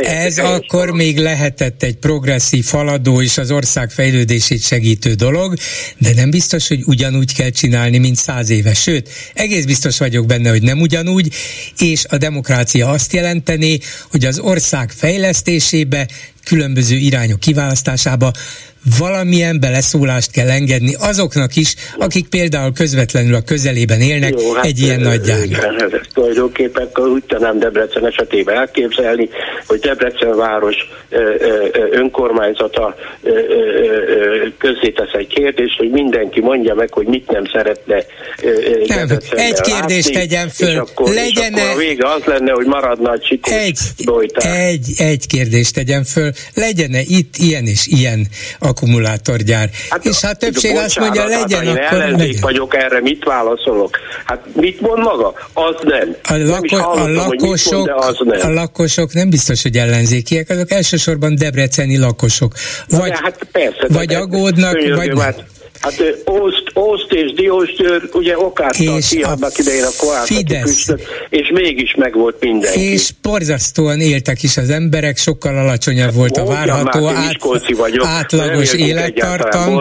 ez 0.00 0.38
akkor 0.38 0.90
még 0.90 1.18
lehetett 1.18 1.82
egy 1.82 1.96
progresszív 1.96 2.64
haladó 2.70 3.22
és 3.22 3.38
az 3.38 3.50
ország 3.50 3.90
fejlődését 3.90 4.62
segítő 4.62 5.12
dolog, 5.12 5.54
de 5.98 6.10
nem 6.14 6.30
biztos, 6.30 6.68
hogy 6.68 6.80
ugyanúgy 6.86 7.34
kell 7.34 7.50
csinálni, 7.50 7.98
mint 7.98 8.16
száz 8.16 8.50
éve. 8.50 8.74
Sőt, 8.74 9.08
egész 9.34 9.64
biztos 9.64 9.98
vagyok 9.98 10.26
benne, 10.26 10.50
hogy 10.50 10.62
nem 10.62 10.80
ugyanúgy, 10.80 11.28
és 11.78 12.04
a 12.08 12.16
demokrácia 12.16 12.88
azt 12.88 13.12
jelenteni, 13.12 13.78
hogy 14.10 14.24
az 14.24 14.38
ország 14.38 14.90
fejlesztésébe 14.90 16.06
különböző 16.44 16.96
irányok 16.96 17.40
kiválasztásába 17.40 18.30
valamilyen 18.98 19.60
beleszólást 19.60 20.30
kell 20.30 20.50
engedni 20.50 20.94
azoknak 20.98 21.56
is, 21.56 21.74
akik 21.98 22.28
például 22.28 22.72
közvetlenül 22.72 23.34
a 23.34 23.42
közelében 23.42 24.00
élnek 24.00 24.40
Jó, 24.40 24.52
hát 24.52 24.64
egy 24.64 24.78
ilyen 24.78 25.00
nagy 25.00 25.20
gyárnak. 25.20 25.64
Ez, 25.64 25.92
ez 25.92 26.06
tulajdonképpen 26.12 26.88
úgy 26.94 27.24
tudnám 27.24 27.58
Debrecen 27.58 28.06
esetében 28.06 28.56
elképzelni, 28.56 29.28
hogy 29.66 29.78
Debrecen 29.78 30.36
város 30.36 30.76
önkormányzata 31.90 32.96
közzétesz 34.58 35.12
egy 35.12 35.26
kérdést, 35.26 35.78
hogy 35.78 35.90
mindenki 35.90 36.40
mondja 36.40 36.74
meg, 36.74 36.92
hogy 36.92 37.06
mit 37.06 37.30
nem 37.30 37.44
szeretne 37.52 38.04
nem, 38.86 39.08
egy 39.30 39.60
kérdést 39.60 40.14
látni, 40.14 40.28
tegyen 40.28 40.48
föl. 40.48 40.68
És 40.68 40.76
akkor, 40.76 41.14
Legyen 41.14 41.52
és 41.52 41.60
akkor 41.60 41.74
a 41.74 41.76
vége 41.76 42.08
az 42.08 42.24
lenne, 42.24 42.52
hogy 42.52 42.66
maradna 42.66 43.10
a 43.10 43.18
csikós 43.18 43.54
egy, 43.54 43.78
egy, 44.34 44.92
egy 44.96 45.26
kérdést 45.26 45.74
tegyen 45.74 46.04
föl. 46.04 46.30
Legyen-e 46.54 47.00
itt 47.00 47.36
ilyen 47.36 47.66
és 47.66 47.86
ilyen 47.86 48.26
a 48.58 48.72
akkumulátorgyár. 48.74 49.70
Hát, 49.88 50.04
és 50.04 50.20
hát 50.20 50.38
többség 50.38 50.70
bocsánat, 50.70 50.86
azt 50.86 50.98
mondja, 50.98 51.24
legyen, 51.24 51.76
hát, 51.76 51.92
akkor 51.92 51.98
legyen. 51.98 52.40
vagyok 52.40 52.74
erre, 52.74 53.00
mit 53.00 53.24
válaszolok? 53.24 53.98
Hát 54.24 54.40
mit 54.52 54.80
mond 54.80 55.02
maga? 55.02 55.34
Az 55.52 55.74
nem. 55.82 56.16
A, 56.22 56.36
lako- 56.36 56.70
hallottam, 56.70 57.18
a, 57.18 57.22
lakosok, 57.22 57.86
mond, 57.86 57.90
az 57.96 58.16
nem. 58.24 58.50
a 58.50 58.52
lakosok 58.52 59.12
nem 59.12 59.30
biztos, 59.30 59.62
hogy 59.62 59.76
ellenzékiek, 59.76 60.50
azok 60.50 60.70
elsősorban 60.70 61.34
debreceni 61.34 61.98
lakosok. 61.98 62.54
Vagy, 62.88 63.10
de 63.10 63.18
hát 63.22 63.38
persze, 63.52 63.86
vagy 63.88 64.14
aggódnak, 64.14 64.72
vagy 64.94 65.06
nem. 65.06 65.18
Hát 65.18 65.44
Hát 65.84 66.24
Ószt, 66.30 66.62
Ószt 66.78 67.12
és 67.12 67.32
Diósgyőr 67.32 68.08
ugye 68.12 68.38
okázta 68.38 68.96
és 68.96 69.08
kiadnak 69.08 69.58
idején 69.58 69.84
a 69.84 70.24
Fidesz. 70.24 70.86
és 71.28 71.50
mégis 71.52 71.94
megvolt 71.94 72.36
mindenki. 72.40 72.80
És 72.80 73.10
borzasztóan 73.22 74.00
éltek 74.00 74.42
is 74.42 74.56
az 74.56 74.70
emberek, 74.70 75.16
sokkal 75.16 75.58
alacsonyabb 75.58 76.14
volt 76.14 76.36
a 76.36 76.44
várható 76.44 77.06
át, 77.06 77.36
vagyok, 77.76 78.06
átlagos 78.06 78.72
élettartam, 78.72 79.80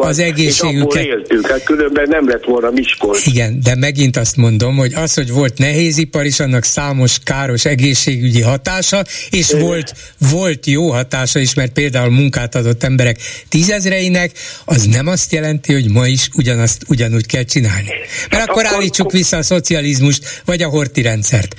az 0.00 0.18
egészségüket. 0.18 1.02
És 1.02 1.08
éltünk, 1.08 1.46
hát 1.46 1.62
különben 1.62 2.08
nem 2.08 2.28
lett 2.28 2.44
volna 2.44 2.70
Miskolc. 2.70 3.26
Igen, 3.26 3.60
de 3.62 3.74
megint 3.74 4.16
azt 4.16 4.36
mondom, 4.36 4.76
hogy 4.76 4.94
az, 4.94 5.14
hogy 5.14 5.32
volt 5.32 5.58
nehézipar 5.58 6.24
is, 6.24 6.40
annak 6.40 6.64
számos 6.64 7.18
káros 7.24 7.64
egészségügyi 7.64 8.40
hatása, 8.40 9.04
és 9.30 9.50
é. 9.50 9.58
volt, 9.58 9.94
volt 10.30 10.66
jó 10.66 10.90
hatása 10.90 11.38
is, 11.38 11.54
mert 11.54 11.72
például 11.72 12.10
munkát 12.10 12.54
adott 12.54 12.82
emberek 12.82 13.18
tízezreinek, 13.48 14.30
az 14.64 14.84
nem 14.84 15.06
azt 15.06 15.32
jelenti, 15.32 15.40
jelenti, 15.42 15.72
hogy 15.72 15.90
ma 15.90 16.06
is 16.06 16.28
ugyanazt 16.36 16.84
ugyanúgy 16.88 17.26
kell 17.26 17.42
csinálni. 17.42 17.88
Mert 18.30 18.42
hát 18.42 18.48
akkor, 18.48 18.64
akkor 18.64 18.76
állítsuk 18.76 19.12
vissza 19.12 19.36
a 19.36 19.42
szocializmust, 19.42 20.42
vagy 20.44 20.62
a 20.62 20.68
horti 20.68 21.02
rendszert. 21.02 21.54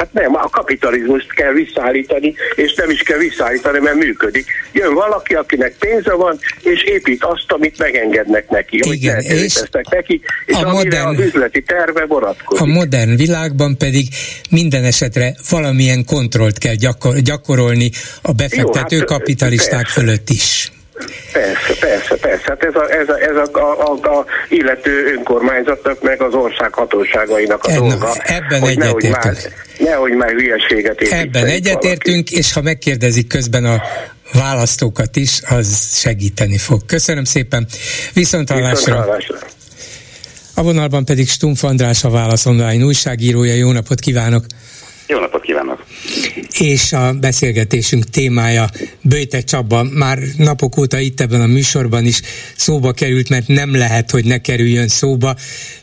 Hát 0.00 0.12
nem, 0.12 0.34
a 0.34 0.48
kapitalizmust 0.48 1.32
kell 1.32 1.52
visszaállítani, 1.52 2.34
és 2.54 2.74
nem 2.74 2.90
is 2.90 3.02
kell 3.02 3.18
visszaállítani, 3.18 3.78
mert 3.78 3.96
működik. 3.96 4.46
Jön 4.72 4.94
valaki, 4.94 5.34
akinek 5.34 5.74
pénze 5.78 6.12
van, 6.12 6.38
és 6.62 6.82
épít 6.82 7.24
azt, 7.24 7.52
amit 7.52 7.78
megengednek 7.78 8.48
neki, 8.48 8.80
Igen, 8.82 9.14
hogy 9.14 9.24
és 9.24 9.62
neki, 9.90 10.20
és 10.46 10.54
a 10.54 10.70
modern, 10.70 11.06
az 11.06 11.18
üzleti 11.18 11.62
terve 11.62 12.04
vonatkozik. 12.04 12.62
A 12.62 12.66
modern 12.66 13.16
világban 13.16 13.76
pedig 13.76 14.06
minden 14.50 14.84
esetre 14.84 15.34
valamilyen 15.50 16.04
kontrollt 16.04 16.58
kell 16.58 16.74
gyakor, 16.74 17.18
gyakorolni 17.18 17.90
a 18.22 18.32
befektető 18.32 18.96
Jó, 18.96 19.00
hát, 19.00 19.04
kapitalisták 19.04 19.82
persze. 19.82 20.00
fölött 20.00 20.30
is. 20.30 20.70
Persze, 21.32 21.74
persze, 21.80 22.16
persze. 22.16 22.44
Hát 22.46 22.62
ez 22.64 22.74
a, 22.74 22.92
ez 22.92 23.08
a, 23.08 23.18
ez 23.18 23.36
a, 23.36 23.48
a, 23.52 23.92
a, 23.92 24.18
a 24.18 24.24
illető 24.48 25.12
önkormányzatnak, 25.16 26.02
meg 26.02 26.22
az 26.22 26.34
ország 26.34 26.74
hatóságainak 26.74 27.64
a 27.64 27.72
dolga. 27.72 28.14
Ebben 28.22 28.62
egyetértünk. 28.62 29.54
Nehogy 29.78 30.12
már 30.12 30.30
hülyeséget 30.30 31.00
Ebben 31.00 31.46
egyetértünk, 31.46 32.28
valaki. 32.28 32.36
és 32.36 32.52
ha 32.52 32.62
megkérdezik 32.62 33.26
közben 33.26 33.64
a 33.64 33.82
választókat 34.32 35.16
is, 35.16 35.40
az 35.48 35.98
segíteni 36.00 36.58
fog. 36.58 36.80
Köszönöm 36.86 37.24
szépen. 37.24 37.66
Viszont 38.12 38.50
hallásra. 38.50 39.18
A 40.54 40.62
vonalban 40.62 41.04
pedig 41.04 41.28
Stumpf 41.28 41.64
András, 41.64 42.04
a 42.04 42.10
Válasz 42.10 42.46
Online 42.46 42.84
újságírója. 42.84 43.54
Jó 43.54 43.72
napot 43.72 44.00
kívánok! 44.00 44.44
Jó 45.06 45.18
napot 45.18 45.42
kívánok! 45.42 45.79
És 46.58 46.92
a 46.92 47.12
beszélgetésünk 47.12 48.04
témája 48.04 48.70
Böjte 49.02 49.40
Csaba 49.40 49.82
már 49.82 50.18
napok 50.36 50.76
óta 50.76 50.98
itt 50.98 51.20
ebben 51.20 51.40
a 51.40 51.46
műsorban 51.46 52.06
is 52.06 52.20
szóba 52.56 52.92
került, 52.92 53.28
mert 53.28 53.48
nem 53.48 53.74
lehet, 53.74 54.10
hogy 54.10 54.24
ne 54.24 54.38
kerüljön 54.38 54.88
szóba. 54.88 55.36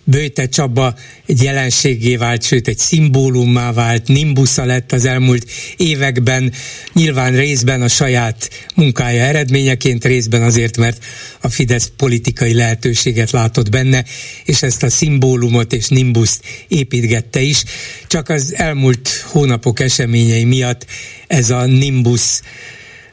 Böjte 0.03 0.47
Csaba 0.47 0.95
egy 1.25 1.43
jelenségé 1.43 2.15
vált, 2.15 2.43
sőt 2.43 2.67
egy 2.67 2.77
szimbólummá 2.77 3.71
vált, 3.71 4.07
nimbusza 4.07 4.65
lett 4.65 4.91
az 4.91 5.05
elmúlt 5.05 5.49
években, 5.77 6.53
nyilván 6.93 7.35
részben 7.35 7.81
a 7.81 7.87
saját 7.87 8.49
munkája 8.75 9.23
eredményeként, 9.23 10.05
részben 10.05 10.41
azért, 10.41 10.77
mert 10.77 11.03
a 11.41 11.49
Fidesz 11.49 11.91
politikai 11.97 12.53
lehetőséget 12.53 13.31
látott 13.31 13.69
benne, 13.69 14.05
és 14.45 14.61
ezt 14.61 14.83
a 14.83 14.89
szimbólumot 14.89 15.73
és 15.73 15.87
nimbuszt 15.87 16.43
építgette 16.67 17.41
is. 17.41 17.63
Csak 18.07 18.29
az 18.29 18.53
elmúlt 18.55 19.25
hónapok 19.27 19.79
esemény 19.79 20.16
eseményei 20.17 20.45
miatt 20.45 20.85
ez 21.27 21.49
a 21.49 21.65
Nimbus 21.65 22.41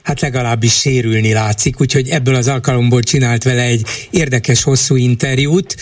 hát 0.03 0.21
legalábbis 0.21 0.73
sérülni 0.73 1.33
látszik, 1.33 1.81
úgyhogy 1.81 2.09
ebből 2.09 2.35
az 2.35 2.49
alkalomból 2.49 3.01
csinált 3.01 3.43
vele 3.43 3.63
egy 3.63 3.83
érdekes 4.11 4.65
hosszú 4.65 4.97
interjút. 4.97 5.75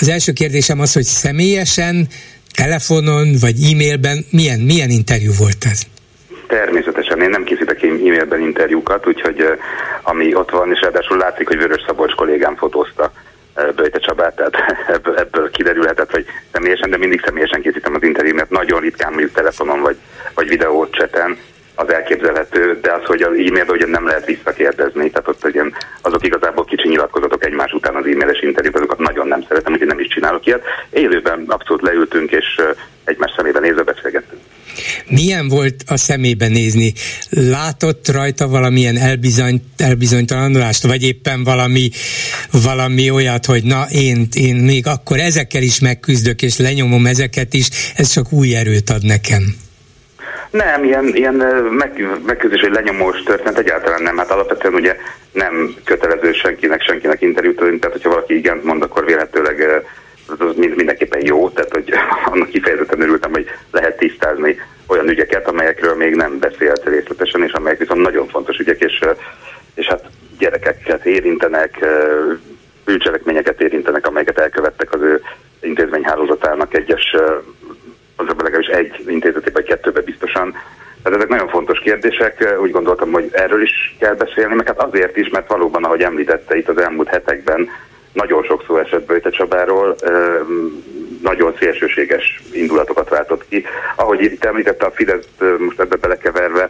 Az 0.00 0.08
első 0.08 0.32
kérdésem 0.32 0.80
az, 0.80 0.92
hogy 0.92 1.02
személyesen, 1.02 2.06
telefonon 2.54 3.28
vagy 3.40 3.56
e-mailben 3.72 4.24
milyen, 4.30 4.60
milyen 4.60 4.90
interjú 4.90 5.32
volt 5.38 5.64
ez? 5.70 5.80
Természetesen, 6.46 7.20
én 7.20 7.30
nem 7.30 7.44
készítek 7.44 7.82
e-mailben 7.82 8.40
interjúkat, 8.40 9.06
úgyhogy 9.06 9.44
ami 10.02 10.34
ott 10.34 10.50
van, 10.50 10.70
és 10.72 10.80
ráadásul 10.80 11.16
látszik, 11.16 11.48
hogy 11.48 11.58
Vörös 11.58 11.82
Szabolcs 11.86 12.14
kollégám 12.14 12.56
fotózta 12.56 13.12
Böjte 13.76 13.98
Csabát, 13.98 14.36
tehát 14.36 14.56
ebből, 14.96 15.16
ebből 15.18 15.50
kiderülhetett, 15.50 16.10
hogy 16.10 16.26
személyesen, 16.52 16.90
de 16.90 16.96
mindig 16.96 17.22
személyesen 17.24 17.62
készítem 17.62 17.94
az 17.94 18.02
interjút, 18.02 18.36
mert 18.36 18.50
nagyon 18.50 18.80
ritkán 18.80 19.12
mondjuk 19.12 19.32
telefonon 19.32 19.80
vagy, 19.80 19.96
vagy 20.36 20.48
videót 20.48 20.94
cseten, 20.94 21.36
az 21.78 21.92
elképzelhető, 21.92 22.78
de 22.82 22.92
az, 22.92 23.04
hogy 23.04 23.22
az 23.22 23.32
e-mailben 23.32 23.76
ugye 23.76 23.86
nem 23.86 24.06
lehet 24.06 24.26
visszakérdezni, 24.26 25.10
tehát 25.10 25.28
ott 25.28 25.44
ugye 25.44 25.62
azok 26.02 26.26
igazából 26.26 26.64
kicsi 26.64 26.88
nyilatkozatok 26.88 27.44
egymás 27.44 27.72
után 27.72 27.94
az 27.94 28.06
e-mailes 28.06 28.40
interjút, 28.42 28.76
azokat 28.76 28.98
nagyon 28.98 29.28
nem 29.28 29.44
szeretem, 29.48 29.72
úgyhogy 29.72 29.88
nem 29.88 30.00
is 30.00 30.08
csinálok 30.08 30.46
ilyet. 30.46 30.62
Élőben 30.90 31.44
abszolút 31.46 31.82
leültünk, 31.82 32.30
és 32.30 32.60
egymás 33.04 33.32
szemében 33.36 33.62
nézve 33.62 33.82
beszélgettünk. 33.82 34.40
Milyen 35.08 35.48
volt 35.48 35.74
a 35.86 35.96
szemébe 35.96 36.48
nézni? 36.48 36.92
Látott 37.30 38.08
rajta 38.08 38.48
valamilyen 38.48 38.96
elbizony, 38.96 39.62
elbizonytalanodást, 39.76 40.86
vagy 40.86 41.02
éppen 41.02 41.44
valami, 41.44 41.90
valami 42.64 43.10
olyat, 43.10 43.46
hogy 43.46 43.64
na 43.64 43.86
én, 43.90 44.28
én 44.34 44.56
még 44.56 44.86
akkor 44.86 45.18
ezekkel 45.18 45.62
is 45.62 45.80
megküzdök, 45.80 46.42
és 46.42 46.56
lenyomom 46.56 47.06
ezeket 47.06 47.54
is, 47.54 47.68
ez 47.96 48.12
csak 48.12 48.32
új 48.32 48.56
erőt 48.56 48.90
ad 48.90 49.04
nekem. 49.04 49.65
Nem, 50.50 50.84
ilyen, 50.84 51.04
ilyen 51.04 51.34
meg, 51.70 52.08
megküzdés, 52.26 52.60
hogy 52.60 52.72
lenyomós 52.72 53.22
történet 53.22 53.58
egyáltalán 53.58 54.02
nem. 54.02 54.16
Hát 54.16 54.30
alapvetően 54.30 54.74
ugye 54.74 54.96
nem 55.32 55.74
kötelező 55.84 56.32
senkinek, 56.32 56.82
senkinek 56.82 57.20
interjút 57.20 57.60
adni, 57.60 57.78
tehát 57.78 57.96
hogyha 57.96 58.10
valaki 58.10 58.36
igent 58.36 58.64
mond, 58.64 58.82
akkor 58.82 59.04
véletőleg 59.04 59.84
az 60.38 60.56
mindenképpen 60.56 61.20
jó, 61.24 61.50
tehát 61.50 61.72
hogy 61.72 61.92
annak 62.32 62.48
kifejezetten 62.48 63.00
örültem, 63.00 63.32
hogy 63.32 63.46
lehet 63.70 63.96
tisztázni 63.96 64.60
olyan 64.86 65.08
ügyeket, 65.08 65.48
amelyekről 65.48 65.94
még 65.94 66.14
nem 66.14 66.38
beszélt 66.38 66.84
részletesen, 66.84 67.42
és 67.42 67.52
amelyek 67.52 67.78
viszont 67.78 68.00
nagyon 68.00 68.28
fontos 68.28 68.58
ügyek, 68.58 68.80
és, 68.80 69.00
és 69.74 69.86
hát 69.86 70.04
gyerekeket 70.38 71.06
érintenek, 71.06 71.86
bűncselekményeket 72.84 73.60
érintenek, 73.60 74.06
amelyeket 74.06 74.38
elkövettek 74.38 74.92
az 74.92 75.00
ő 75.00 75.22
intézményhálózatának 75.60 76.74
egyes 76.74 77.14
az 78.16 78.26
legalábbis 78.26 78.66
egy 78.66 79.04
intézetében, 79.06 79.52
vagy 79.52 79.64
kettőben 79.64 80.04
biztosan. 80.04 80.50
Tehát 81.02 81.18
ezek 81.18 81.28
nagyon 81.28 81.48
fontos 81.48 81.78
kérdések, 81.78 82.56
úgy 82.60 82.70
gondoltam, 82.70 83.12
hogy 83.12 83.28
erről 83.32 83.62
is 83.62 83.96
kell 83.98 84.14
beszélni, 84.14 84.54
meg 84.54 84.66
hát 84.66 84.82
azért 84.82 85.16
is, 85.16 85.28
mert 85.28 85.48
valóban, 85.48 85.84
ahogy 85.84 86.02
említette 86.02 86.56
itt 86.56 86.68
az 86.68 86.78
elmúlt 86.78 87.08
hetekben, 87.08 87.68
nagyon 88.12 88.42
sok 88.42 88.64
szó 88.66 88.76
esett 88.76 89.06
Böjte 89.06 89.30
Csabáról, 89.30 89.96
nagyon 91.22 91.54
szélsőséges 91.58 92.42
indulatokat 92.52 93.08
váltott 93.08 93.48
ki. 93.48 93.64
Ahogy 93.96 94.22
itt 94.22 94.44
említette 94.44 94.86
a 94.86 94.90
Fidesz, 94.90 95.28
most 95.58 95.80
ebbe 95.80 95.96
belekeverve, 95.96 96.68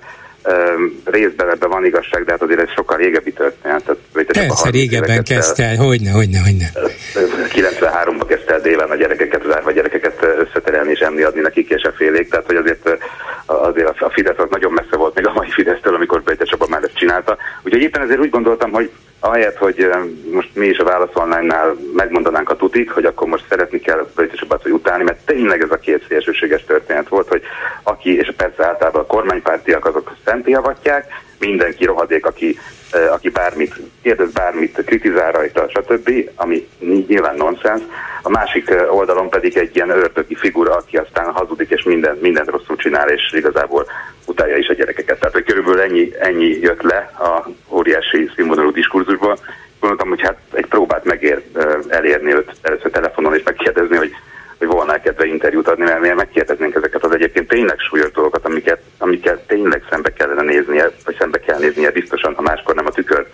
részben 1.04 1.50
ebben 1.50 1.68
van 1.70 1.84
igazság, 1.84 2.24
de 2.24 2.30
hát 2.30 2.42
azért 2.42 2.60
ez 2.60 2.70
sokkal 2.74 2.96
régebbi 2.96 3.32
történet. 3.32 3.82
Tehát, 3.82 4.46
Persze, 4.46 4.70
régebben 4.70 5.24
kezdte 5.24 5.64
el, 5.64 5.76
hogyne, 5.76 6.10
hogyne, 6.10 6.38
hogyne. 6.38 6.70
93-ban 7.54 8.24
kezdte 8.26 8.52
el 8.52 8.60
délen 8.60 8.90
a 8.90 8.94
gyerekeket, 8.94 9.42
zárva 9.46 9.68
a 9.68 9.72
gyerekeket 9.72 10.26
összeterelni 10.38 10.90
és 10.90 10.98
enni 10.98 11.22
adni 11.22 11.40
nekik 11.40 11.70
és 11.70 11.82
a 11.82 11.92
félék, 11.96 12.28
tehát 12.30 12.46
hogy 12.46 12.56
azért, 12.56 12.90
azért 13.46 14.00
a 14.00 14.10
Fidesz 14.10 14.38
az 14.38 14.48
nagyon 14.50 14.72
messze 14.72 14.96
volt 14.96 15.14
még 15.14 15.26
a 15.26 15.32
mai 15.32 15.50
Fidesztől, 15.50 15.94
amikor 15.94 16.22
Bejte 16.22 16.44
Csaba 16.44 16.66
már 16.68 16.82
ezt 16.82 16.96
csinálta. 16.96 17.36
Úgyhogy 17.62 17.82
éppen 17.82 18.02
ezért 18.02 18.20
úgy 18.20 18.30
gondoltam, 18.30 18.70
hogy 18.70 18.90
ahelyett, 19.26 19.56
hogy 19.56 19.90
most 20.30 20.50
mi 20.54 20.66
is 20.66 20.78
a 20.78 20.84
Válasz 20.84 21.14
Online-nál 21.14 21.76
megmondanánk 21.94 22.50
a 22.50 22.56
tutik, 22.56 22.90
hogy 22.90 23.04
akkor 23.04 23.28
most 23.28 23.44
szeretni 23.48 23.78
kell 23.80 24.06
Csabát, 24.34 24.62
hogy 24.62 24.72
utálni, 24.72 25.02
mert 25.02 25.24
tényleg 25.24 25.62
ez 25.62 25.70
a 25.70 25.78
két 25.78 26.04
szélsőséges 26.08 26.64
történet 26.64 27.08
volt, 27.08 27.28
hogy 27.28 27.42
aki, 27.82 28.16
és 28.16 28.32
persze 28.36 28.66
általában 28.66 29.00
a 29.00 29.06
kormánypártiak 29.06 29.86
azok 29.86 30.16
szent 30.24 30.48
javatják, 30.48 31.06
mindenki 31.38 31.84
rohadék, 31.84 32.26
aki, 32.26 32.58
aki 33.10 33.30
bármit 33.30 33.74
kérdez, 34.02 34.32
bármit 34.32 34.82
kritizál 34.86 35.32
rajta, 35.32 35.68
stb., 35.68 36.30
ami 36.34 36.68
nyilván 37.08 37.36
nonsens. 37.36 37.82
A 38.22 38.28
másik 38.28 38.74
oldalon 38.90 39.28
pedig 39.28 39.56
egy 39.56 39.76
ilyen 39.76 39.90
ördögi 39.90 40.34
figura, 40.34 40.74
aki 40.74 40.96
aztán 40.96 41.32
hazudik, 41.32 41.70
és 41.70 41.82
minden, 41.82 42.18
mindent 42.20 42.50
rosszul 42.50 42.76
csinál, 42.76 43.08
és 43.08 43.32
igazából 43.32 43.86
utálja 44.26 44.56
is 44.56 44.68
a 44.68 44.74
gyerekeket. 44.74 45.18
Tehát, 45.18 45.34
hogy 45.34 45.44
körülbelül 45.44 45.80
ennyi, 45.80 46.12
ennyi 46.18 46.58
jött 46.60 46.82
le 46.82 47.12
a 47.18 47.48
óriási 47.68 48.30
színvonalú 48.34 48.70
diskurzusból. 48.70 49.38
Gondoltam, 49.80 50.08
hogy 50.08 50.22
hát 50.22 50.38
egy 50.52 50.66
próbát 50.66 51.04
megér 51.04 51.42
elérni 51.88 52.34
őt 52.34 52.52
először 52.62 52.90
telefonon, 52.90 53.34
és 53.34 53.42
megkérdezni, 53.44 53.96
hogy 53.96 54.12
hogy 54.58 54.68
volna 54.68 55.00
kedve 55.00 55.26
interjút 55.26 55.68
adni, 55.68 55.84
mert 55.84 56.00
miért 56.00 56.16
megkérdeznénk 56.16 56.74
ezeket 56.74 57.04
az 57.04 57.12
egyébként 57.12 57.48
tényleg 57.48 57.78
súlyos 57.78 58.10
dolgokat, 58.10 58.44
amiket, 58.44 58.80
amiket 58.98 59.38
tényleg 59.46 59.82
szembe 59.90 60.12
kellene 60.12 60.42
néznie, 60.42 60.90
vagy 61.04 61.16
szembe 61.18 61.38
kell 61.38 61.58
néznie 61.58 61.90
biztosan, 61.90 62.34
ha 62.34 62.42
máskor 62.42 62.74
nem 62.74 62.86
a 62.86 62.90
tükör 62.90 63.26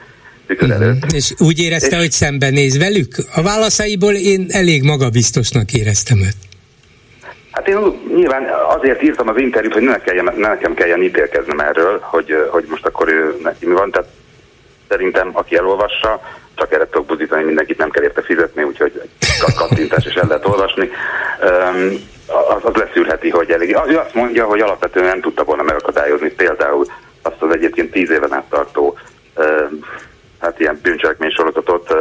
tükör 0.47 0.69
uh-huh. 0.69 0.85
előtt. 0.85 1.13
És 1.13 1.33
úgy 1.39 1.61
érezte, 1.61 1.97
és... 1.97 2.03
hogy 2.03 2.11
szembenéz 2.11 2.79
velük? 2.79 3.15
A 3.35 3.43
válaszaiból 3.43 4.15
én 4.15 4.47
elég 4.49 4.83
magabiztosnak 4.83 5.73
éreztem 5.73 6.19
őt. 6.19 6.37
Hát 7.51 7.69
én 7.69 7.79
nyilván 8.15 8.43
azért 8.79 9.03
írtam 9.03 9.29
az 9.29 9.37
interjút, 9.39 9.73
hogy 9.73 9.83
ne, 9.83 9.99
kelljen, 9.99 10.25
ne 10.25 10.49
nekem 10.49 10.75
kelljen 10.75 11.03
ítélkeznem 11.03 11.59
erről, 11.59 11.99
hogy, 12.03 12.35
hogy 12.51 12.65
most 12.69 12.87
akkor 12.87 13.09
ő 13.09 13.37
neki 13.43 13.67
mi 13.67 13.73
van. 13.73 13.91
Tehát 13.91 14.09
szerintem, 14.89 15.31
aki 15.33 15.57
elolvassa, 15.57 16.21
csak 16.63 16.73
erre 16.73 16.87
tudok 16.87 17.07
buzítani, 17.07 17.43
mindenkit 17.43 17.79
nem 17.79 17.91
kell 17.91 18.03
érte 18.03 18.23
fizetni, 18.23 18.63
úgyhogy 18.63 19.01
kattintás 19.57 20.07
is 20.07 20.15
el 20.15 20.29
lehet 20.29 20.47
olvasni. 20.47 20.91
Um, 21.43 22.11
az, 22.27 22.63
az 22.63 22.75
leszűrheti, 22.75 23.31
hogy 23.31 23.51
elég. 23.51 23.77
Ő 23.87 23.99
azt 23.99 24.15
mondja, 24.15 24.45
hogy 24.45 24.61
alapvetően 24.61 25.07
nem 25.07 25.21
tudta 25.21 25.45
volna 25.45 25.63
megakadályozni 25.63 26.31
például 26.31 26.87
azt 27.23 27.43
az 27.43 27.53
egyébként 27.53 27.91
tíz 27.91 28.11
éven 28.11 28.33
át 28.33 28.49
tartó 28.49 28.99
um, 29.37 29.79
hát 30.41 30.61
ilyen 30.61 30.79
bűncselekmény 30.83 31.31
sorozatot, 31.31 31.95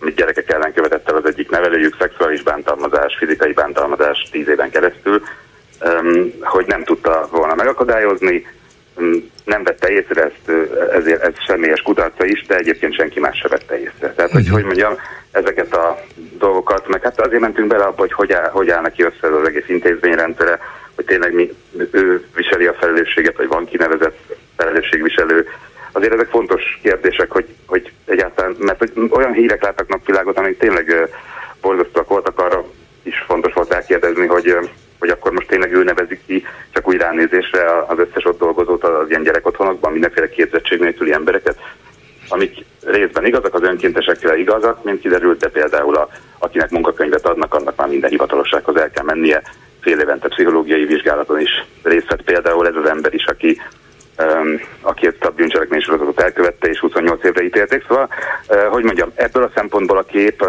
amit 0.00 0.14
gyerekek 0.14 0.50
ellen 0.50 0.72
követett 0.72 1.08
el 1.10 1.16
az 1.16 1.26
egyik 1.26 1.50
nevelőjük, 1.50 1.96
szexuális 1.98 2.42
bántalmazás, 2.42 3.16
fizikai 3.18 3.52
bántalmazás 3.52 4.28
tíz 4.30 4.48
éven 4.48 4.70
keresztül, 4.70 5.22
hogy 6.40 6.66
nem 6.66 6.84
tudta 6.84 7.28
volna 7.30 7.54
megakadályozni, 7.54 8.46
nem 9.44 9.62
vette 9.62 9.90
észre 9.90 10.22
ezt, 10.22 10.58
ezért 10.92 11.22
ez 11.22 11.32
személyes 11.46 11.82
kudarca 11.82 12.24
is, 12.24 12.46
de 12.46 12.56
egyébként 12.56 12.94
senki 12.94 13.20
más 13.20 13.38
se 13.38 13.48
vette 13.48 13.80
észre. 13.80 14.12
Tehát, 14.12 14.30
hogy, 14.30 14.48
hogy 14.48 14.64
mondjam, 14.64 14.94
ezeket 15.30 15.74
a 15.74 15.98
dolgokat, 16.38 16.88
meg 16.88 17.02
hát 17.02 17.20
azért 17.20 17.40
mentünk 17.40 17.68
bele 17.68 17.84
abba, 17.84 18.00
hogy 18.00 18.12
hogy, 18.12 18.32
áll, 18.32 18.50
hogy 18.50 18.70
áll 18.70 18.82
neki 18.82 19.02
össze 19.02 19.36
az 19.36 19.46
egész 19.46 19.68
intézményrendszere, 19.68 20.58
hogy 20.94 21.04
tényleg 21.04 21.32
mi, 21.34 21.54
ő 21.90 22.24
viseli 22.34 22.66
a 22.66 22.74
felelősséget, 22.74 23.36
vagy 23.36 23.48
van 23.48 23.66
kinevezett 23.66 24.18
felelősségviselő. 24.56 25.48
Azért 25.92 26.12
ezek 26.12 26.28
fontos 26.28 26.78
kérdések, 26.82 27.30
hogy, 27.30 27.46
hogy 27.66 27.92
egyáltalán, 28.04 28.54
mert 28.58 28.78
hogy 28.78 28.92
olyan 29.10 29.32
hírek 29.32 29.62
látnak 29.62 29.88
napvilágot, 29.88 30.38
amik 30.38 30.58
tényleg 30.58 31.08
borzasztóak 31.60 32.08
voltak, 32.08 32.38
arra 32.38 32.64
is 33.02 33.24
fontos 33.26 33.52
volt 33.52 33.72
elkérdezni, 33.72 34.26
hogy 34.26 34.56
hogy 34.98 35.08
akkor 35.08 35.32
most 35.32 35.48
tényleg 35.48 35.72
ő 35.72 35.82
nevezik 35.82 36.20
ki 36.26 36.46
csak 36.70 36.88
úgy 36.88 36.96
ránézésre 36.96 37.84
az 37.86 37.98
összes 37.98 38.24
ott 38.24 38.38
dolgozót 38.38 38.84
az 38.84 39.08
ilyen 39.08 39.22
gyerekotthonokban, 39.22 39.92
mindenféle 39.92 40.28
képzettség 40.28 40.80
nélküli 40.80 41.12
embereket, 41.12 41.58
amik 42.28 42.64
részben 42.84 43.26
igazak, 43.26 43.54
az 43.54 43.62
önkéntesekre 43.62 44.36
igazak, 44.38 44.84
mint 44.84 45.00
kiderült, 45.00 45.40
de 45.40 45.48
például 45.48 45.96
a, 45.96 46.08
akinek 46.38 46.70
munkakönyvet 46.70 47.26
adnak, 47.26 47.54
annak 47.54 47.76
már 47.76 47.88
minden 47.88 48.10
hivatalossághoz 48.10 48.76
el 48.76 48.90
kell 48.90 49.04
mennie, 49.04 49.42
fél 49.80 50.00
évente 50.00 50.28
pszichológiai 50.28 50.84
vizsgálaton 50.84 51.40
is 51.40 51.50
részt 51.82 52.08
vett 52.08 52.22
például 52.22 52.66
ez 52.66 52.74
az 52.74 52.88
ember 52.88 53.14
is, 53.14 53.24
aki 53.24 53.60
um, 54.18 54.60
aki 54.80 55.06
ezt 55.06 55.24
a 55.24 55.30
bűncselekmény 55.30 55.80
sorozatot 55.80 56.20
elkövette, 56.20 56.68
és 56.68 56.78
28 56.78 57.24
évre 57.24 57.44
ítélték. 57.44 57.84
Szóval, 57.88 58.08
uh, 58.48 58.62
hogy 58.62 58.84
mondjam, 58.84 59.12
ebből 59.14 59.42
a 59.42 59.50
szempontból 59.54 59.98
a 59.98 60.02
kép 60.02 60.42
uh, 60.42 60.48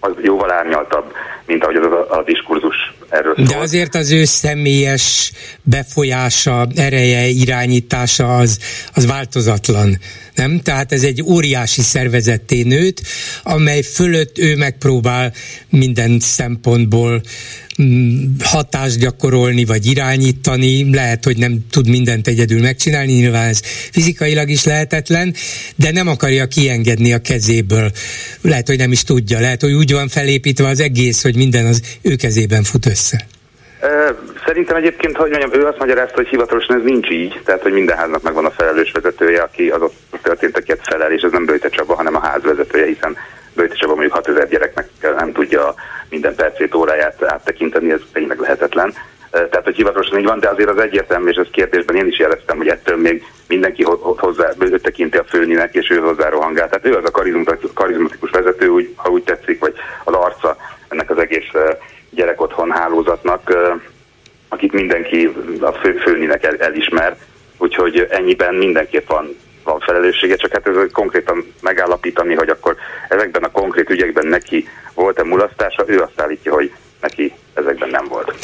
az 0.00 0.12
jóval 0.22 0.52
árnyaltabb, 0.52 1.12
mint 1.46 1.62
ahogy 1.62 1.76
az 1.76 1.84
a, 1.84 2.18
a 2.18 2.22
diskurzus 2.22 2.76
erről 3.08 3.34
szól. 3.36 3.44
De 3.44 3.56
azért 3.56 3.94
az 3.94 4.10
ő 4.12 4.24
személyes 4.24 5.32
befolyása, 5.62 6.66
ereje, 6.74 7.26
irányítása 7.26 8.36
az, 8.36 8.58
az 8.94 9.06
változatlan, 9.06 9.98
nem? 10.34 10.60
Tehát 10.60 10.92
ez 10.92 11.02
egy 11.02 11.22
óriási 11.22 11.80
szervezetté 11.80 12.62
nőtt, 12.62 13.00
amely 13.42 13.82
fölött 13.82 14.38
ő 14.38 14.56
megpróbál 14.56 15.32
minden 15.68 16.20
szempontból 16.20 17.20
hatást 18.42 18.98
gyakorolni, 18.98 19.64
vagy 19.64 19.86
irányítani, 19.86 20.94
lehet, 20.94 21.24
hogy 21.24 21.36
nem 21.36 21.58
tud 21.70 21.88
mindent 21.88 22.26
egyedül 22.26 22.60
megcsinálni, 22.60 23.12
nyilván 23.12 23.48
ez 23.48 23.60
fizikailag 23.90 24.48
is 24.48 24.64
lehetetlen, 24.64 25.34
de 25.76 25.90
nem 25.90 26.08
akarja 26.08 26.46
kiengedni 26.46 27.12
a 27.12 27.18
kezéből. 27.18 27.90
Lehet, 28.40 28.66
hogy 28.66 28.78
nem 28.78 28.92
is 28.92 29.02
tudja, 29.02 29.40
lehet, 29.40 29.60
hogy 29.60 29.72
úgy 29.72 29.92
van 29.92 30.08
felépítve 30.08 30.66
az 30.66 30.80
egész, 30.80 31.22
hogy 31.22 31.36
minden 31.36 31.66
az 31.66 31.82
ő 32.02 32.14
kezében 32.14 32.62
fut 32.62 32.86
össze. 32.86 33.26
Szerintem 34.46 34.76
egyébként, 34.76 35.16
hogy 35.16 35.30
mondjam, 35.30 35.60
ő 35.60 35.66
azt 35.66 35.78
magyarázta, 35.78 36.14
hogy 36.14 36.28
hivatalosan 36.28 36.76
ez 36.76 36.82
nincs 36.84 37.10
így, 37.10 37.40
tehát 37.44 37.62
hogy 37.62 37.72
minden 37.72 37.96
háznak 37.96 38.22
megvan 38.22 38.44
a 38.44 38.50
felelős 38.50 38.90
vezetője, 38.90 39.42
aki 39.42 39.68
az 39.68 39.82
ott 39.82 39.96
történteket 40.22 40.80
felel, 40.82 41.12
és 41.12 41.22
ez 41.22 41.32
nem 41.32 41.44
Böjte 41.44 41.68
Csaba, 41.68 41.94
hanem 41.94 42.14
a 42.14 42.20
ház 42.20 42.42
vezetője, 42.42 42.86
hiszen 42.86 43.16
Csaba 43.54 43.92
mondjuk 43.92 44.12
6000 44.12 44.48
gyereknek 44.48 44.88
nem 45.00 45.32
tudja 45.32 45.74
minden 46.08 46.34
percét, 46.34 46.74
óráját 46.74 47.22
áttekinteni, 47.22 47.90
ez 47.90 48.00
tényleg 48.12 48.38
lehetetlen. 48.38 48.94
Tehát, 49.30 49.64
hogy 49.64 49.76
hivatalosan 49.76 50.18
így 50.18 50.24
van, 50.24 50.40
de 50.40 50.48
azért 50.48 50.68
az 50.68 50.78
egyértelmű, 50.78 51.30
és 51.30 51.36
ez 51.36 51.46
kérdésben 51.50 51.96
én 51.96 52.06
is 52.06 52.18
jeleztem, 52.18 52.56
hogy 52.56 52.68
ettől 52.68 52.96
még 52.96 53.24
mindenki 53.48 53.82
hozzá 53.98 54.48
tekinti 54.82 55.16
a 55.16 55.24
főninek, 55.24 55.74
és 55.74 55.90
ő 55.90 55.98
hozzá 55.98 56.28
rohangál. 56.28 56.68
Tehát 56.68 56.86
ő 56.86 56.96
az 56.96 57.04
a 57.04 57.32
karizmatikus 57.74 58.30
vezető, 58.30 58.68
úgy, 58.68 58.92
ha 58.96 59.10
úgy 59.10 59.22
tetszik, 59.22 59.60
vagy 59.60 59.74
az 60.04 60.14
arca 60.14 60.56
ennek 60.88 61.10
az 61.10 61.18
egész 61.18 61.50
gyerek 62.10 62.40
otthon 62.40 62.70
hálózatnak, 62.70 63.54
akit 64.48 64.72
mindenki 64.72 65.32
a 65.60 65.72
fő, 65.72 65.92
főninek 65.92 66.44
el, 66.44 66.56
elismer, 66.56 67.16
úgyhogy 67.58 68.06
ennyiben 68.10 68.54
mindenképp 68.54 69.08
van, 69.08 69.36
van 69.70 69.80
felelőssége, 69.80 70.36
csak 70.36 70.52
hát 70.52 70.66
ez 70.66 70.74
konkrétan 70.92 71.54
megállapítani, 71.60 72.34
hogy 72.34 72.48
akkor 72.48 72.76
ezekben 73.08 73.42
a 73.42 73.50
konkrét 73.50 73.90
ügyekben 73.90 74.26
neki 74.26 74.68
volt-e 74.94 75.24
mulasztása, 75.24 75.84
ő 75.86 76.00
azt 76.00 76.20
állítja, 76.20 76.52
hogy 76.52 76.72
neki 77.00 77.32
ezekben 77.54 77.88
nem 77.88 78.06
volt. 78.08 78.34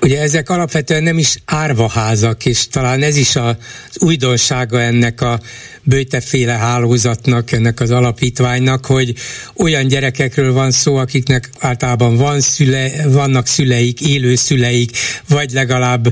Ugye 0.00 0.20
ezek 0.20 0.50
alapvetően 0.50 1.02
nem 1.02 1.18
is 1.18 1.36
árvaházak, 1.44 2.46
és 2.46 2.68
talán 2.68 3.02
ez 3.02 3.16
is 3.16 3.36
az 3.36 3.56
újdonsága 4.00 4.80
ennek 4.80 5.20
a 5.20 5.38
bőteféle 5.82 6.52
hálózatnak, 6.52 7.52
ennek 7.52 7.80
az 7.80 7.90
alapítványnak, 7.90 8.86
hogy 8.86 9.12
olyan 9.56 9.86
gyerekekről 9.86 10.52
van 10.52 10.70
szó, 10.70 10.96
akiknek 10.96 11.50
általában 11.60 12.16
van 12.16 12.40
szüle, 12.40 12.90
vannak 13.08 13.46
szüleik, 13.46 14.00
élő 14.00 14.34
szüleik, 14.34 14.90
vagy 15.28 15.50
legalább 15.50 16.06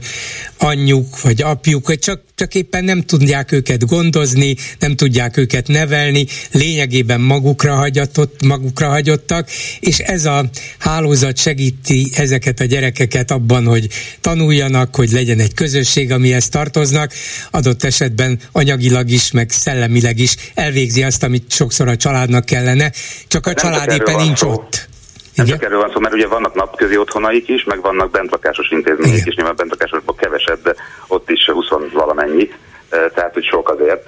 anyjuk, 0.59 1.21
vagy 1.23 1.43
apjuk, 1.43 1.87
vagy 1.87 1.99
csak, 1.99 2.21
csak 2.35 2.55
éppen 2.55 2.85
nem 2.85 3.03
tudják 3.03 3.53
őket 3.53 3.87
gondozni, 3.87 4.57
nem 4.79 4.97
tudják 4.97 5.37
őket 5.37 5.69
nevelni, 5.69 6.27
lényegében 6.51 7.21
magukra, 7.21 7.75
hagyatott, 7.75 8.43
magukra 8.43 8.89
hagyottak, 8.89 9.51
és 9.81 9.99
ez 9.99 10.25
a 10.25 10.51
hálózat 10.79 11.39
segíti 11.39 12.11
ezeket 12.15 12.61
a 12.61 12.65
gyerekeket 12.65 13.31
abban, 13.31 13.67
hogy 13.67 13.89
tanuljanak, 14.21 14.97
hogy 14.97 15.11
legyen 15.11 15.41
egy 15.41 15.55
közösség, 15.55 16.13
amihez 16.13 16.49
tartoznak, 16.49 17.13
adott 17.51 17.85
esetben 17.85 18.39
anyagilag 18.53 19.11
is, 19.11 19.31
meg 19.31 19.51
szellemileg 19.51 20.19
is 20.19 20.37
elvégzi 20.55 21.03
azt, 21.03 21.23
amit 21.23 21.53
sokszor 21.53 21.89
a 21.89 21.97
családnak 21.97 22.45
kellene, 22.45 22.93
csak 23.29 23.47
a 23.47 23.53
nem 23.53 23.65
család 23.65 23.91
éppen 23.93 24.17
nincs 24.17 24.39
szó. 24.39 24.51
ott. 24.51 24.89
Nem 25.35 25.47
csak 25.47 25.63
erről 25.63 25.81
van 25.81 25.91
szó, 25.93 26.01
mert 26.01 26.15
ugye 26.15 26.27
vannak 26.27 26.55
napközi 26.55 26.97
otthonaik 26.97 27.49
is, 27.49 27.65
meg 27.65 27.81
vannak 27.81 28.11
bentlakásos 28.11 28.71
intézmények 28.71 29.15
Igen. 29.15 29.27
is, 29.27 29.35
nyilván 29.35 29.57
bentlakásosban 29.57 30.17
kevesebb, 30.17 30.63
de 30.63 30.75
ott 31.07 31.31
is 31.31 31.45
20 31.47 31.67
valamennyi, 31.93 32.51
tehát 32.89 33.33
hogy 33.33 33.45
sok 33.45 33.69
azért. 33.69 34.07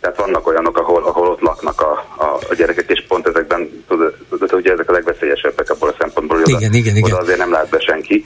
Tehát 0.00 0.16
vannak 0.16 0.46
olyanok, 0.46 0.78
ahol, 0.78 1.04
ahol 1.04 1.28
ott 1.28 1.40
laknak 1.40 1.80
a, 1.80 1.92
a, 2.16 2.38
a 2.50 2.54
gyerekek, 2.54 2.90
és 2.90 3.04
pont 3.08 3.26
ezekben, 3.26 3.84
tudod, 3.88 4.14
tudod, 4.28 4.52
ugye 4.52 4.72
ezek 4.72 4.88
a 4.88 4.92
legveszélyesebbek 4.92 5.70
abból 5.70 5.88
a 5.88 5.94
szempontból, 5.98 6.36
hogy 6.36 6.48
igen, 6.48 6.68
oda, 6.68 6.76
igen, 6.76 6.96
igen. 6.96 7.12
oda 7.12 7.20
azért 7.20 7.38
nem 7.38 7.50
lát 7.50 7.68
be 7.68 7.80
senki. 7.80 8.24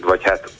Vagy 0.00 0.22
hát 0.22 0.50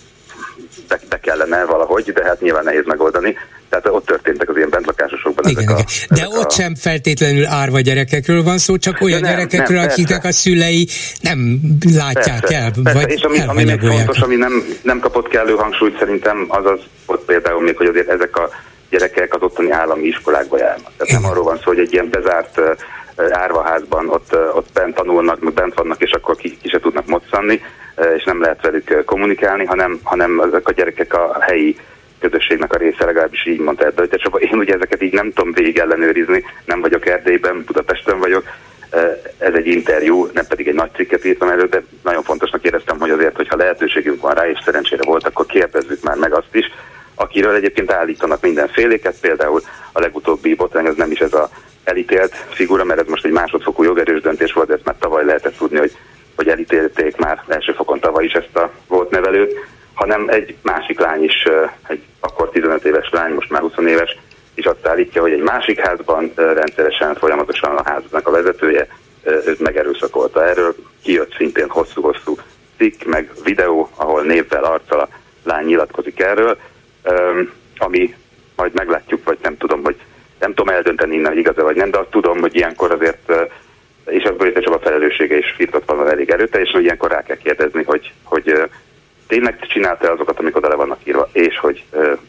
be, 0.88 1.00
be 1.08 1.20
kellene 1.20 1.64
valahogy, 1.64 2.12
de 2.12 2.24
hát 2.24 2.40
nyilván 2.40 2.64
nehéz 2.64 2.84
megoldani. 2.86 3.36
Tehát 3.70 3.86
ott 3.86 4.06
történtek 4.06 4.48
az 4.48 4.56
ilyen 4.56 4.70
bentlakásosokban 4.70 5.50
igen, 5.50 5.62
ezek 5.62 5.78
igen. 5.78 6.08
A, 6.08 6.14
De 6.14 6.20
ezek 6.20 6.38
ott 6.38 6.50
a... 6.50 6.54
sem 6.54 6.74
feltétlenül 6.74 7.46
árva 7.46 7.80
gyerekekről 7.80 8.42
van 8.42 8.58
szó, 8.58 8.76
csak 8.76 9.00
olyan 9.00 9.20
nem, 9.20 9.30
gyerekekről, 9.30 9.80
nem, 9.80 9.88
akiknek 9.88 10.24
a 10.24 10.32
szülei 10.32 10.88
nem 11.20 11.60
látják 11.94 12.40
persze, 12.40 12.56
el, 12.56 12.72
persze. 12.82 13.00
vagy 13.00 13.10
És 13.10 13.22
ami, 13.22 13.38
ami 13.40 13.64
még 13.64 13.80
fontos, 13.80 14.20
ami 14.20 14.34
nem, 14.34 14.64
nem 14.82 15.00
kapott 15.00 15.28
kellő 15.28 15.54
hangsúlyt 15.54 15.98
szerintem, 15.98 16.46
az 16.48 16.66
az 16.66 16.80
ott 17.06 17.24
például 17.24 17.62
még, 17.62 17.76
hogy 17.76 17.86
azért 17.86 18.08
ezek 18.08 18.36
a 18.36 18.48
gyerekek 18.90 19.34
az 19.34 19.42
ottani 19.42 19.70
állami 19.70 20.06
iskolákba 20.06 20.58
járnak. 20.58 20.92
Tehát 20.96 21.08
igen. 21.08 21.20
nem 21.20 21.30
arról 21.30 21.44
van 21.44 21.56
szó, 21.56 21.62
hogy 21.64 21.78
egy 21.78 21.92
ilyen 21.92 22.08
bezárt 22.10 22.60
árvaházban 23.30 24.08
ott, 24.08 24.36
ott 24.54 24.68
bent 24.72 24.94
tanulnak, 24.94 25.40
meg 25.40 25.52
bent 25.52 25.74
vannak, 25.74 26.02
és 26.02 26.12
akkor 26.12 26.36
ki, 26.36 26.58
ki 26.62 26.68
se 26.68 26.80
tudnak 26.80 27.06
moccani, 27.06 27.60
és 28.16 28.24
nem 28.24 28.40
lehet 28.40 28.62
velük 28.62 29.02
kommunikálni, 29.04 29.64
hanem, 29.64 30.00
hanem 30.02 30.40
ezek 30.40 30.68
a 30.68 30.72
gyerekek 30.72 31.14
a 31.14 31.36
helyi 31.40 31.76
közösségnek 32.20 32.74
a 32.74 32.78
része, 32.78 33.04
legalábbis 33.04 33.46
így 33.46 33.58
mondta 33.58 33.84
Erdő. 33.84 34.08
Csak 34.08 34.40
én 34.40 34.58
ugye 34.58 34.74
ezeket 34.74 35.02
így 35.02 35.12
nem 35.12 35.32
tudom 35.32 35.52
végig 35.52 35.78
ellenőrizni, 35.78 36.44
nem 36.64 36.80
vagyok 36.80 37.06
Erdélyben, 37.06 37.62
Budapesten 37.66 38.18
vagyok, 38.18 38.44
ez 39.38 39.54
egy 39.54 39.66
interjú, 39.66 40.28
nem 40.32 40.46
pedig 40.46 40.68
egy 40.68 40.74
nagy 40.74 40.90
cikket 40.94 41.24
írtam 41.24 41.48
elő, 41.48 41.66
de 41.66 41.82
nagyon 42.02 42.22
fontosnak 42.22 42.64
éreztem, 42.64 42.98
hogy 42.98 43.10
azért, 43.10 43.36
hogyha 43.36 43.56
lehetőségünk 43.56 44.20
van 44.20 44.34
rá, 44.34 44.48
és 44.48 44.58
szerencsére 44.64 45.02
volt, 45.04 45.26
akkor 45.26 45.46
kérdezzük 45.46 46.02
már 46.02 46.16
meg 46.16 46.32
azt 46.32 46.54
is, 46.54 46.64
akiről 47.14 47.54
egyébként 47.54 47.92
állítanak 47.92 48.42
mindenféléket, 48.42 49.20
például 49.20 49.60
a 49.92 50.00
legutóbbi 50.00 50.54
botrány 50.54 50.86
az 50.86 50.96
nem 50.96 51.10
is 51.10 51.18
ez 51.18 51.32
a 51.32 51.50
elítélt 51.84 52.34
figura, 52.34 52.84
mert 52.84 53.00
ez 53.00 53.06
most 53.06 53.24
egy 53.24 53.32
másodfokú 53.32 53.82
jogerős 53.82 54.20
döntés 54.20 54.52
volt, 54.52 54.68
de 54.68 54.74
ezt 54.74 54.84
már 54.84 54.96
tavaly 54.98 55.24
lehetett 55.24 55.56
tudni, 55.56 55.78
hogy, 55.78 55.96
hogy 56.36 56.48
elítélték 56.48 57.16
már 57.16 57.44
első 57.48 57.72
fokon 57.72 58.00
tavaly 58.00 58.24
is 58.24 58.32
ezt 58.32 58.56
a 58.56 58.70
volt 58.86 59.10
nevelőt, 59.10 59.54
hanem 59.94 60.28
egy 60.28 60.56
másik 60.62 61.00
lány 61.00 61.24
is, 61.24 61.48
egy 61.88 62.02
akkor 62.20 62.50
15 62.50 62.84
éves 62.84 63.10
lány, 63.10 63.32
most 63.32 63.50
már 63.50 63.60
20 63.60 63.72
éves, 63.86 64.16
és 64.54 64.64
azt 64.64 64.86
állítja, 64.86 65.22
hogy 65.22 65.32
egy 65.32 65.42
másik 65.42 65.80
házban 65.80 66.32
rendszeresen, 66.34 67.14
folyamatosan 67.14 67.76
a 67.76 67.82
háznak 67.84 68.26
a 68.26 68.30
vezetője 68.30 68.86
őt 69.24 69.60
megerőszakolta. 69.60 70.46
Erről 70.46 70.74
kijött 71.02 71.34
szintén 71.36 71.68
hosszú-hosszú 71.68 72.36
cikk, 72.76 73.04
meg 73.04 73.30
videó, 73.44 73.90
ahol 73.94 74.22
névvel, 74.22 74.64
arccal 74.64 75.00
a 75.00 75.08
lány 75.42 75.64
nyilatkozik 75.64 76.20
erről, 76.20 76.58
ami 77.76 78.14
majd 78.56 78.74
meglátjuk, 78.74 79.24
vagy 79.24 79.38
nem 79.42 79.56
tudom, 79.56 79.82
hogy 79.82 79.96
nem 80.38 80.54
tudom 80.54 80.74
eldönteni 80.74 81.14
innen, 81.14 81.30
hogy 81.30 81.38
igaz 81.38 81.56
vagy 81.56 81.76
nem, 81.76 81.90
de 81.90 81.98
azt 81.98 82.10
tudom, 82.10 82.40
hogy 82.40 82.56
ilyenkor 82.56 82.90
azért, 82.92 83.32
és 84.06 84.22
az 84.22 84.36
Boris 84.36 84.64
csak 84.64 84.74
a 84.74 84.78
felelőssége 84.78 85.36
is 85.36 85.54
firtatva 85.56 85.94
van 85.94 86.08
elég 86.08 86.30
erőteljesen, 86.30 86.74
hogy 86.74 86.84
ilyenkor 86.84 87.10
rá 87.10 87.22
kell 87.22 87.36
kérdezni, 87.36 87.82
hogy, 87.82 88.12
hogy 88.22 88.70
tényleg 89.30 89.66
csinálta 89.68 90.10
azokat, 90.10 90.38
amik 90.38 90.56
oda 90.56 90.68
le 90.68 90.74
vannak 90.74 90.98
írva, 91.04 91.28
és 91.32 91.58
hogy 91.58 91.84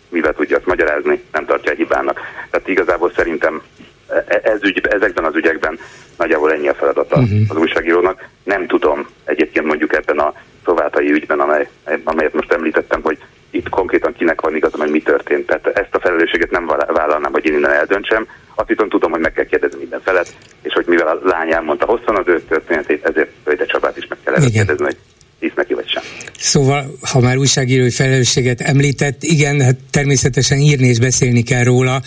mivel 0.09 0.33
tudja 0.33 0.57
azt 0.57 0.65
magyarázni, 0.65 1.23
nem 1.31 1.45
tartja 1.45 1.73
hibának. 1.73 2.19
Tehát 2.49 2.67
igazából 2.67 3.11
szerintem 3.15 3.61
e, 4.07 4.39
ez 4.43 4.63
ügy, 4.63 4.81
ezekben 4.89 5.25
az 5.25 5.35
ügyekben 5.35 5.79
nagyjából 6.17 6.53
ennyi 6.53 6.67
a 6.67 6.73
feladata 6.73 7.17
uh-huh. 7.17 7.39
az 7.47 7.55
újságírónak. 7.57 8.27
Nem 8.43 8.67
tudom 8.67 9.07
egyébként 9.25 9.65
mondjuk 9.65 9.93
ebben 9.93 10.19
a 10.19 10.33
szovátai 10.65 11.11
ügyben, 11.11 11.39
amely, 11.39 11.67
amelyet 12.03 12.33
most 12.33 12.51
említettem, 12.51 13.01
hogy 13.01 13.17
itt 13.49 13.69
konkrétan 13.69 14.13
kinek 14.13 14.41
van 14.41 14.55
igaza, 14.55 14.77
hogy 14.77 14.91
mi 14.91 15.01
történt. 15.01 15.45
Tehát 15.45 15.67
ezt 15.67 15.95
a 15.95 15.99
felelősséget 15.99 16.51
nem 16.51 16.65
vállalnám, 16.87 17.31
hogy 17.31 17.45
én 17.45 17.53
innen 17.53 17.71
eldöntsem. 17.71 18.27
Azt 18.55 18.67
viszont 18.67 18.89
tudom, 18.89 19.11
hogy 19.11 19.21
meg 19.21 19.33
kell 19.33 19.45
kérdezni 19.45 19.79
minden 19.79 20.01
felet, 20.01 20.33
és 20.61 20.73
hogy 20.73 20.85
mivel 20.87 21.07
a 21.07 21.19
lány 21.23 21.51
elmondta 21.51 21.85
hosszan 21.85 22.15
az 22.15 22.27
ő 22.27 22.41
történetét, 22.41 23.05
ezért 23.05 23.31
Vöjte 23.43 23.65
Csabát 23.65 23.97
is 23.97 24.07
meg 24.07 24.17
kell 24.23 24.49
kérdezni, 24.51 24.83
hogy 24.83 24.97
hisz 25.41 25.51
neki 25.55 25.73
vagy 25.73 25.89
sem. 25.89 26.03
Szóval, 26.37 26.97
ha 27.01 27.19
már 27.19 27.37
újságírói 27.37 27.89
felelősséget 27.89 28.61
említett, 28.61 29.23
igen, 29.23 29.61
hát 29.61 29.75
természetesen 29.89 30.57
írni 30.57 30.87
és 30.87 30.99
beszélni 30.99 31.43
kell 31.43 31.63
róla, 31.63 32.01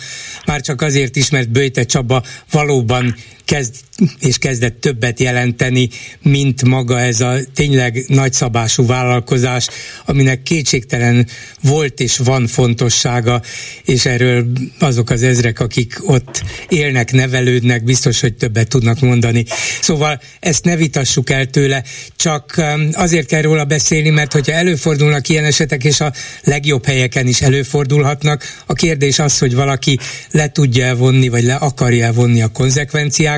már 0.45 0.61
csak 0.61 0.81
azért 0.81 1.15
is, 1.15 1.29
mert 1.29 1.49
Böjte 1.49 1.83
Csaba 1.83 2.23
valóban 2.51 3.15
kezd 3.45 3.73
és 4.19 4.37
kezdett 4.37 4.81
többet 4.81 5.19
jelenteni, 5.19 5.89
mint 6.21 6.63
maga 6.63 6.99
ez 6.99 7.21
a 7.21 7.35
tényleg 7.53 8.03
nagyszabású 8.07 8.85
vállalkozás, 8.85 9.67
aminek 10.05 10.43
kétségtelen 10.43 11.27
volt 11.61 11.99
és 11.99 12.17
van 12.17 12.47
fontossága, 12.47 13.41
és 13.83 14.05
erről 14.05 14.45
azok 14.79 15.09
az 15.09 15.23
ezrek, 15.23 15.59
akik 15.59 16.09
ott 16.09 16.43
élnek, 16.69 17.11
nevelődnek, 17.11 17.83
biztos, 17.83 18.19
hogy 18.19 18.33
többet 18.33 18.67
tudnak 18.67 18.99
mondani. 18.99 19.45
Szóval 19.81 20.21
ezt 20.39 20.63
ne 20.63 20.75
vitassuk 20.75 21.29
el 21.29 21.45
tőle, 21.45 21.83
csak 22.15 22.53
um, 22.57 22.89
azért 22.93 23.27
kell 23.27 23.41
róla 23.41 23.65
beszélni, 23.65 24.09
mert 24.09 24.33
hogyha 24.33 24.53
előfordulnak 24.53 25.29
ilyen 25.29 25.45
esetek, 25.45 25.83
és 25.83 25.99
a 25.99 26.13
legjobb 26.43 26.85
helyeken 26.85 27.27
is 27.27 27.41
előfordulhatnak, 27.41 28.43
a 28.65 28.73
kérdés 28.73 29.19
az, 29.19 29.37
hogy 29.37 29.55
valaki 29.55 29.99
le 30.31 30.51
tudja 30.51 30.95
vonni, 30.95 31.27
vagy 31.27 31.43
le 31.43 31.55
akarja 31.55 32.13
vonni 32.13 32.41
a 32.41 32.51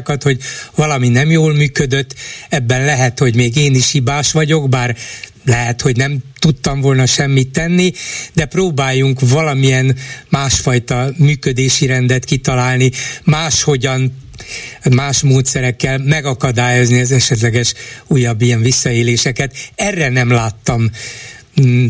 konzekvenciákat, 0.01 0.23
hogy 0.23 0.37
valami 0.75 1.07
nem 1.09 1.31
jól 1.31 1.53
működött, 1.53 2.15
ebben 2.49 2.85
lehet, 2.85 3.19
hogy 3.19 3.35
még 3.35 3.55
én 3.55 3.75
is 3.75 3.91
hibás 3.91 4.31
vagyok, 4.31 4.69
bár 4.69 4.95
lehet, 5.45 5.81
hogy 5.81 5.95
nem 5.95 6.17
tudtam 6.39 6.81
volna 6.81 7.05
semmit 7.05 7.51
tenni, 7.51 7.91
de 8.33 8.45
próbáljunk 8.45 9.19
valamilyen 9.19 9.95
másfajta 10.29 11.11
működési 11.17 11.85
rendet 11.85 12.25
kitalálni, 12.25 12.91
máshogyan 13.23 14.25
más 14.89 15.21
módszerekkel 15.21 15.97
megakadályozni 15.97 16.99
az 16.99 17.11
esetleges 17.11 17.73
újabb 18.07 18.41
ilyen 18.41 18.61
visszaéléseket. 18.61 19.55
Erre 19.75 20.09
nem 20.09 20.29
láttam 20.29 20.89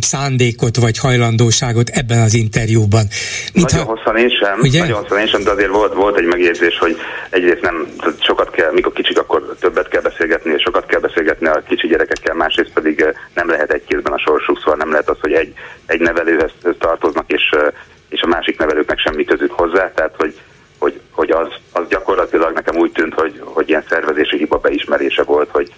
szándékot 0.01 0.75
vagy 0.75 0.97
hajlandóságot 0.97 1.89
ebben 1.89 2.21
az 2.21 2.34
interjúban. 2.34 3.06
Mit 3.53 3.71
nagyon 3.71 3.86
ha, 3.86 3.91
hosszan 3.91 4.17
én 4.17 4.30
sem, 4.30 4.60
ugye? 4.60 4.80
nagyon 4.80 5.01
hosszan 5.01 5.19
én 5.19 5.27
sem, 5.27 5.43
de 5.43 5.51
azért 5.51 5.69
volt, 5.69 5.93
volt 5.93 6.17
egy 6.17 6.25
megjegyzés, 6.25 6.77
hogy 6.77 6.97
egyrészt 7.30 7.62
nem, 7.62 7.88
sokat 8.19 8.51
kell, 8.51 8.71
mikor 8.71 8.93
kicsik, 8.93 9.19
akkor 9.19 9.56
többet 9.60 9.88
kell 9.88 10.01
beszélgetni, 10.01 10.53
és 10.53 10.62
sokat 10.62 10.86
kell 10.86 10.99
beszélgetni 10.99 11.47
a 11.47 11.63
kicsi 11.67 11.88
gyerekekkel, 11.88 12.36
másrészt 12.36 12.73
pedig 12.73 12.99
eh, 12.99 13.13
nem 13.34 13.49
lehet 13.49 13.71
egy 13.71 13.84
kézben 13.88 14.13
a 14.13 14.19
sorsuk, 14.19 14.58
szóval 14.58 14.75
nem 14.75 14.91
lehet 14.91 15.10
az, 15.10 15.17
hogy 15.21 15.34
egy, 15.34 15.53
egy 15.86 15.99
nevelőhez 15.99 16.51
tartoznak, 16.80 17.32
és, 17.32 17.49
eh, 17.51 17.67
és 18.10 18.21
a 18.21 18.27
másik 18.27 18.58
nevelőknek 18.58 18.99
semmi 18.99 19.23
közük 19.23 19.51
hozzá, 19.51 19.91
tehát 19.91 20.13
hogy 20.17 20.39
hogy, 20.80 20.99
hogy 21.12 21.32
az, 21.32 21.47
az 21.71 21.88
gyakorlatilag 21.89 22.53
nekem 22.53 22.75
úgy 22.75 22.91
tűnt, 22.91 23.13
hogy, 23.13 23.41
hogy 23.43 23.69
ilyen 23.69 23.84
szervezési 23.89 24.38
hiba 24.38 24.58
beismerése 24.58 25.23
volt, 25.23 25.49
hogy, 25.51 25.73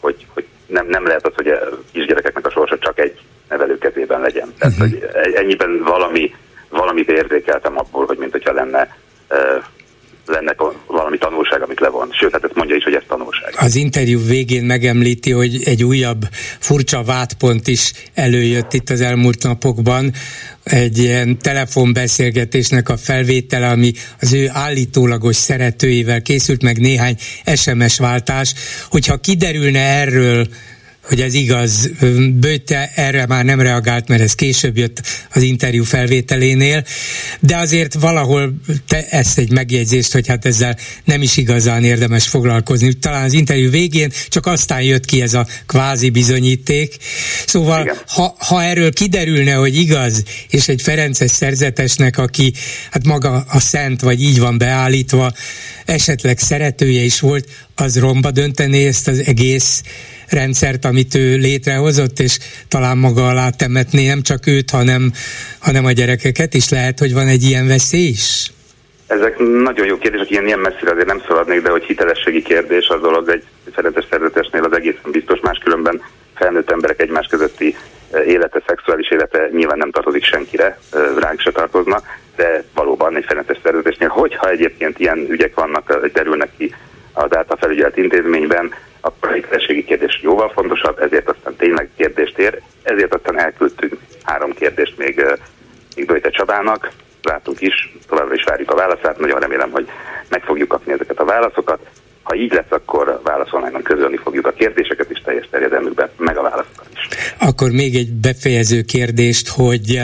hogy, 0.00 0.26
hogy 0.34 0.46
nem, 0.66 0.86
nem 0.86 1.06
lehet 1.06 1.26
az, 1.26 1.32
hogy 1.34 1.48
a 1.48 1.58
kisgyerekeknek 1.92 2.46
a 2.46 2.50
sorsa 2.50 2.78
csak 2.78 2.98
egy 2.98 3.18
nevelő 3.48 3.78
kezében 3.78 4.20
legyen. 4.20 4.52
Tehát, 4.58 4.74
uh-huh. 4.74 4.90
hogy 4.90 5.34
ennyiben 5.34 5.82
valami, 5.84 6.34
valamit 6.68 7.08
érzékeltem 7.08 7.78
abból, 7.78 8.06
hogy 8.06 8.18
mint 8.18 8.32
hogyha 8.32 8.52
lenne 8.52 8.96
lenne 10.26 10.54
valami 10.86 11.18
tanulság, 11.18 11.62
amit 11.62 11.80
levon. 11.80 12.08
Sőt, 12.12 12.32
hát 12.32 12.44
ezt 12.44 12.54
mondja 12.54 12.76
is, 12.76 12.84
hogy 12.84 12.94
ez 12.94 13.02
tanulság. 13.08 13.54
Az 13.56 13.76
interjú 13.76 14.26
végén 14.26 14.64
megemlíti, 14.64 15.30
hogy 15.30 15.60
egy 15.64 15.84
újabb 15.84 16.22
furcsa 16.58 17.02
vádpont 17.02 17.66
is 17.68 17.92
előjött 18.14 18.72
itt 18.72 18.90
az 18.90 19.00
elmúlt 19.00 19.42
napokban, 19.42 20.12
egy 20.64 20.98
ilyen 20.98 21.38
telefonbeszélgetésnek 21.38 22.88
a 22.88 22.96
felvétele, 22.96 23.68
ami 23.68 23.92
az 24.20 24.32
ő 24.32 24.48
állítólagos 24.52 25.36
szeretőivel 25.36 26.22
készült, 26.22 26.62
meg 26.62 26.78
néhány 26.78 27.16
SMS 27.54 27.98
váltás, 27.98 28.54
hogyha 28.90 29.16
kiderülne 29.16 29.80
erről 29.80 30.46
hogy 31.04 31.20
ez 31.20 31.34
igaz. 31.34 31.90
Bőte 32.32 32.92
erre 32.94 33.26
már 33.26 33.44
nem 33.44 33.60
reagált, 33.60 34.08
mert 34.08 34.22
ez 34.22 34.34
később 34.34 34.76
jött 34.76 35.02
az 35.32 35.42
interjú 35.42 35.84
felvételénél, 35.84 36.84
de 37.40 37.56
azért 37.56 37.94
valahol 37.94 38.54
te 38.88 39.08
ezt 39.08 39.38
egy 39.38 39.50
megjegyzést, 39.50 40.12
hogy 40.12 40.26
hát 40.26 40.44
ezzel 40.44 40.78
nem 41.04 41.22
is 41.22 41.36
igazán 41.36 41.84
érdemes 41.84 42.28
foglalkozni. 42.28 42.92
Talán 42.92 43.24
az 43.24 43.32
interjú 43.32 43.70
végén 43.70 44.12
csak 44.28 44.46
aztán 44.46 44.82
jött 44.82 45.04
ki 45.04 45.22
ez 45.22 45.34
a 45.34 45.46
kvázi 45.66 46.10
bizonyíték. 46.10 46.96
Szóval, 47.46 48.02
ha, 48.06 48.36
ha 48.38 48.62
erről 48.62 48.92
kiderülne, 48.92 49.52
hogy 49.52 49.76
igaz, 49.76 50.22
és 50.48 50.68
egy 50.68 50.82
Ferences 50.82 51.30
szerzetesnek, 51.30 52.18
aki 52.18 52.52
hát 52.90 53.06
maga 53.06 53.44
a 53.48 53.60
szent, 53.60 54.00
vagy 54.00 54.22
így 54.22 54.38
van 54.38 54.58
beállítva, 54.58 55.32
esetleg 55.84 56.38
szeretője 56.38 57.02
is 57.02 57.20
volt, 57.20 57.48
az 57.74 57.98
romba 57.98 58.30
döntené 58.30 58.86
ezt 58.86 59.08
az 59.08 59.22
egész 59.26 59.82
rendszert, 60.28 60.84
amit 60.84 61.14
ő 61.14 61.36
létrehozott, 61.36 62.18
és 62.18 62.38
talán 62.68 62.98
maga 62.98 63.28
alá 63.28 63.50
temetné 63.50 64.06
nem 64.06 64.22
csak 64.22 64.46
őt, 64.46 64.70
hanem, 64.70 65.12
hanem 65.58 65.84
a 65.84 65.92
gyerekeket 65.92 66.54
is. 66.54 66.68
Lehet, 66.68 66.98
hogy 66.98 67.12
van 67.12 67.26
egy 67.26 67.42
ilyen 67.42 67.66
veszély 67.66 68.08
is? 68.08 68.52
Ezek 69.06 69.38
nagyon 69.38 69.86
jó 69.86 69.98
kérdések, 69.98 70.30
ilyen, 70.30 70.46
ilyen 70.46 70.58
messzire 70.58 70.90
azért 70.90 71.06
nem 71.06 71.22
szaladnék, 71.26 71.62
de 71.62 71.70
hogy 71.70 71.84
hitelességi 71.84 72.42
kérdés 72.42 72.88
az 72.88 73.00
dolog 73.00 73.28
egy 73.28 73.44
szeretes 73.74 74.04
szerzetesnél 74.10 74.64
az 74.64 74.72
egészen 74.72 75.10
biztos, 75.10 75.40
máskülönben 75.40 76.02
felnőtt 76.34 76.70
emberek 76.70 77.00
egymás 77.00 77.26
közötti 77.26 77.76
eh, 78.10 78.26
élete, 78.26 78.62
szexuális 78.66 79.10
élete 79.10 79.48
nyilván 79.52 79.78
nem 79.78 79.90
tartozik 79.90 80.24
senkire, 80.24 80.78
eh, 80.92 81.00
ránk 81.18 81.40
se 81.40 81.50
tartozna, 81.50 82.02
de 82.36 82.64
valóban 82.74 83.16
egy 83.16 83.24
felettes 83.24 83.58
szerzetesnél, 83.62 84.08
hogyha 84.08 84.50
egyébként 84.50 84.98
ilyen 84.98 85.26
ügyek 85.28 85.54
vannak, 85.54 86.06
derülnek 86.12 86.50
ki 86.56 86.74
az 87.12 87.36
által 87.36 87.56
felügyelt 87.56 87.96
intézményben, 87.96 88.74
akkor 89.04 89.28
a 89.28 89.32
hitelességi 89.32 89.84
kérdés 89.84 90.20
jóval 90.22 90.50
fontosabb, 90.54 90.98
ezért 90.98 91.28
aztán 91.28 91.56
tényleg 91.56 91.88
kérdést 91.96 92.38
ér, 92.38 92.60
ezért 92.82 93.14
aztán 93.14 93.38
elküldtünk 93.38 93.96
három 94.22 94.52
kérdést 94.54 94.98
még, 94.98 95.24
még 95.96 96.06
Böjte 96.06 96.30
Csabának, 96.30 96.90
látunk 97.22 97.60
is, 97.60 97.96
továbbra 98.08 98.34
is 98.34 98.44
várjuk 98.44 98.70
a 98.70 98.74
válaszát, 98.74 99.18
nagyon 99.18 99.40
remélem, 99.40 99.70
hogy 99.70 99.88
meg 100.28 100.42
fogjuk 100.42 100.68
kapni 100.68 100.92
ezeket 100.92 101.18
a 101.18 101.24
válaszokat. 101.24 101.78
Ha 102.22 102.34
így 102.34 102.52
lesz, 102.52 102.70
akkor 102.70 103.20
válaszolnányon 103.24 103.82
közölni 103.82 104.16
fogjuk 104.16 104.46
a 104.46 104.52
kérdéseket 104.52 105.10
is 105.10 105.22
teljes 105.24 105.48
terjedelmükben, 105.50 106.10
meg 106.16 106.36
a 106.36 106.42
válaszokat 106.42 106.88
is. 106.94 107.08
Akkor 107.38 107.70
még 107.70 107.94
egy 107.94 108.12
befejező 108.12 108.82
kérdést, 108.82 109.48
hogy 109.48 110.00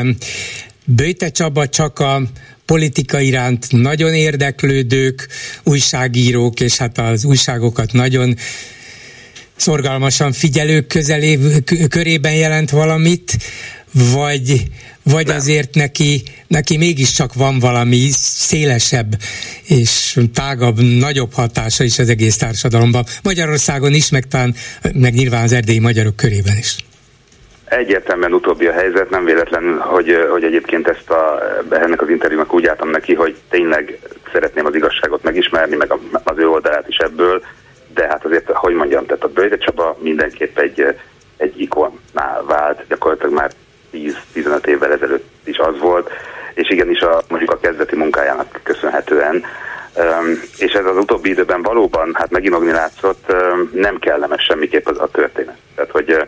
Böjte 0.85 1.31
Csaba 1.31 1.69
csak 1.69 1.99
a 1.99 2.21
politika 2.67 3.21
iránt 3.21 3.67
nagyon 3.71 4.15
érdeklődők, 4.15 5.29
újságírók, 5.65 6.61
és 6.61 6.77
hát 6.77 6.99
az 6.99 7.25
újságokat 7.25 7.93
nagyon 7.93 8.35
szorgalmasan 9.61 10.33
figyelők 10.33 10.87
közelé, 10.87 11.39
körében 11.89 12.35
jelent 12.35 12.71
valamit, 12.71 13.37
vagy, 14.15 14.63
vagy 15.03 15.31
azért 15.31 15.75
neki, 15.75 16.23
neki 16.47 16.77
mégiscsak 16.77 17.35
van 17.35 17.59
valami 17.59 18.09
szélesebb 18.13 19.15
és 19.67 20.19
tágabb, 20.35 20.79
nagyobb 20.81 21.33
hatása 21.33 21.85
is 21.85 21.99
az 21.99 22.09
egész 22.09 22.37
társadalomban. 22.37 23.05
Magyarországon 23.23 23.95
is, 23.95 24.11
meg, 24.11 24.27
talán, 24.27 24.55
meg 24.95 25.13
nyilván 25.15 25.43
az 25.43 25.53
erdélyi 25.53 25.79
magyarok 25.79 26.17
körében 26.17 26.57
is. 26.59 26.77
Egyértelműen 27.65 28.33
utóbbi 28.33 28.67
a 28.67 28.73
helyzet, 28.73 29.11
nem 29.11 29.25
véletlen, 29.25 29.79
hogy, 29.79 30.27
hogy 30.31 30.45
egyébként 30.45 30.89
ezt 30.89 31.11
a, 31.11 31.43
ennek 31.71 32.03
az 32.03 32.09
interjúnak 32.09 32.55
úgy 32.55 32.67
álltam 32.67 32.91
neki, 32.91 33.15
hogy 33.15 33.37
tényleg 33.51 33.99
szeretném 34.33 34.67
az 34.67 34.75
igazságot 34.75 35.23
megismerni, 35.23 35.77
meg 35.77 35.93
az 36.25 36.39
ő 36.39 36.49
oldalát 36.49 36.89
is 36.89 36.97
ebből, 36.97 37.43
de 38.01 38.07
hát 38.07 38.25
azért, 38.25 38.51
hogy 38.51 38.75
mondjam, 38.75 39.07
tehát 39.07 39.25
a 39.25 39.29
Böjde 39.29 39.59
Csaba 39.59 39.97
mindenképp 40.01 40.59
egy, 40.59 40.87
egy 41.37 41.61
ikonnál 41.61 42.45
vált, 42.47 42.85
gyakorlatilag 42.89 43.35
már 43.35 43.51
10-15 44.35 44.67
évvel 44.67 44.93
ezelőtt 44.93 45.29
is 45.45 45.59
az 45.59 45.79
volt, 45.79 46.11
és 46.55 46.71
igenis 46.71 47.01
a, 47.01 47.23
mondjuk 47.29 47.51
a 47.51 47.59
kezdeti 47.59 47.97
munkájának 47.97 48.61
köszönhetően, 48.63 49.45
Um, 49.97 50.41
és 50.59 50.73
ez 50.73 50.85
az 50.85 50.97
utóbbi 50.97 51.29
időben 51.29 51.63
valóban, 51.63 52.11
hát 52.15 52.31
meginogni 52.31 52.71
látszott, 52.71 53.33
um, 53.33 53.71
nem 53.75 53.99
kellemes 53.99 54.43
semmiképp 54.43 54.87
az 54.87 54.99
a 54.99 55.09
történet. 55.13 55.57
Tehát, 55.75 55.91
hogy, 55.91 56.27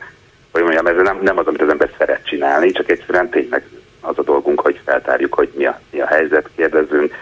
hogy 0.53 0.63
mondjam, 0.63 0.87
ez 0.87 0.97
nem, 1.03 1.19
nem 1.23 1.39
az, 1.39 1.47
amit 1.47 1.63
az 1.63 1.69
ember 1.69 1.91
szeret 1.99 2.27
csinálni, 2.27 2.71
csak 2.71 2.91
egyszerűen 2.91 3.29
tényleg 3.29 3.65
az 4.01 4.19
a 4.19 4.23
dolgunk, 4.23 4.61
hogy 4.61 4.81
feltárjuk, 4.85 5.35
hogy 5.35 5.51
mi 5.55 5.67
a, 5.67 5.81
mi 5.91 6.01
a 6.01 6.07
helyzet, 6.07 6.49
kérdezzünk, 6.57 7.15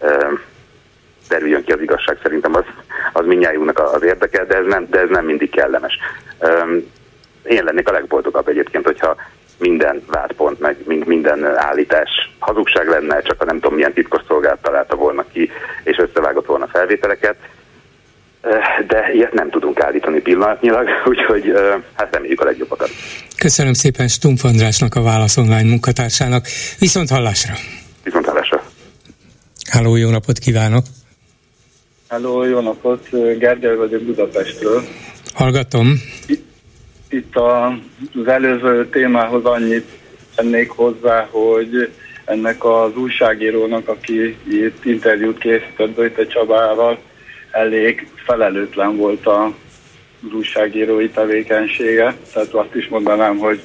um, 0.00 0.40
derüljön 1.28 1.64
ki 1.64 1.72
az 1.72 1.80
igazság, 1.80 2.18
szerintem 2.22 2.54
az, 2.54 2.64
az 3.12 3.26
mindnyájunknak 3.26 3.78
az 3.78 4.02
érdeke, 4.02 4.44
de 4.44 4.56
ez 4.56 4.66
nem, 4.66 4.86
de 4.90 5.00
ez 5.00 5.08
nem 5.08 5.24
mindig 5.24 5.50
kellemes. 5.50 5.98
Én 7.42 7.64
lennék 7.64 7.88
a 7.88 7.92
legboldogabb 7.92 8.48
egyébként, 8.48 8.84
hogyha 8.84 9.16
minden 9.58 10.02
vádpont, 10.06 10.60
meg 10.60 10.76
minden 11.04 11.56
állítás 11.56 12.10
hazugság 12.38 12.88
lenne, 12.88 13.22
csak 13.22 13.42
a 13.42 13.44
nem 13.44 13.60
tudom 13.60 13.74
milyen 13.74 13.92
titkosszolgálat 13.92 14.62
találta 14.62 14.96
volna 14.96 15.24
ki, 15.32 15.50
és 15.84 15.98
összevágott 15.98 16.46
volna 16.46 16.66
felvételeket. 16.66 17.36
De 18.86 19.12
ilyet 19.12 19.32
nem 19.32 19.50
tudunk 19.50 19.80
állítani 19.80 20.20
pillanatnyilag, 20.20 20.88
úgyhogy 21.10 21.52
hát 21.94 22.14
reméljük 22.14 22.40
a 22.40 22.44
legjobbakat. 22.44 22.90
Köszönöm 23.36 23.72
szépen 23.72 24.08
Stumpf 24.08 24.44
Andrásnak, 24.44 24.94
a 24.94 25.02
Válasz 25.02 25.36
Online 25.36 25.68
munkatársának. 25.68 26.46
Viszont 26.78 27.08
hallásra! 27.08 27.54
Viszont 28.04 28.26
hallásra! 28.26 28.62
Háló, 29.70 29.96
jó 29.96 30.10
napot 30.10 30.38
kívánok! 30.38 30.84
Háló, 32.08 32.44
jó 32.44 32.60
napot! 32.60 33.08
Gergely 33.38 33.76
vagyok 33.76 34.02
Budapestről. 34.02 34.82
Hallgatom. 35.34 35.92
Itt, 36.26 36.44
itt 37.08 37.36
a, 37.36 37.66
az 38.14 38.26
előző 38.26 38.88
témához 38.88 39.44
annyit 39.44 39.88
tennék 40.34 40.70
hozzá, 40.70 41.28
hogy 41.30 41.90
ennek 42.24 42.64
az 42.64 42.96
újságírónak, 42.96 43.88
aki 43.88 44.36
itt 44.48 44.84
interjút 44.84 45.38
készített 45.38 45.90
Böjte 45.90 46.26
Csabával, 46.26 46.98
elég 47.50 48.08
felelőtlen 48.24 48.96
volt 48.96 49.26
a, 49.26 49.44
az 50.26 50.32
újságírói 50.32 51.08
tevékenysége. 51.08 52.14
Tehát 52.32 52.54
azt 52.54 52.74
is 52.74 52.88
mondanám, 52.88 53.36
hogy 53.36 53.60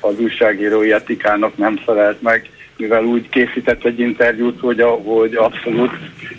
az 0.00 0.18
újságírói 0.18 0.92
etikának 0.92 1.56
nem 1.56 1.76
felelt 1.76 2.22
meg, 2.22 2.50
mivel 2.76 3.04
úgy 3.04 3.28
készített 3.28 3.84
egy 3.84 4.00
interjút, 4.00 4.60
hogy, 4.60 4.84
hogy 5.04 5.34
abszolút 5.34 5.90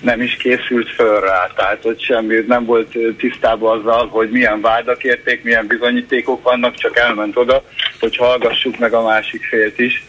nem 0.02 0.22
is 0.22 0.36
készült 0.36 0.90
föl 0.90 1.20
rá. 1.20 1.52
Tehát, 1.56 1.84
hogy 1.84 2.02
semmi 2.02 2.36
nem 2.48 2.66
volt 2.66 2.98
tisztában 3.18 3.80
azzal, 3.80 4.08
hogy 4.08 4.30
milyen 4.30 4.62
vádak 4.62 5.04
érték, 5.04 5.44
milyen 5.44 5.68
bizonyítékok 5.68 6.44
vannak, 6.44 6.76
csak 6.76 6.98
elment 6.98 7.38
oda, 7.38 7.64
hogy 8.00 8.16
hallgassuk 8.16 8.78
meg 8.78 8.94
a 8.94 9.04
másik 9.04 9.44
félt 9.44 9.80
is. 9.80 10.04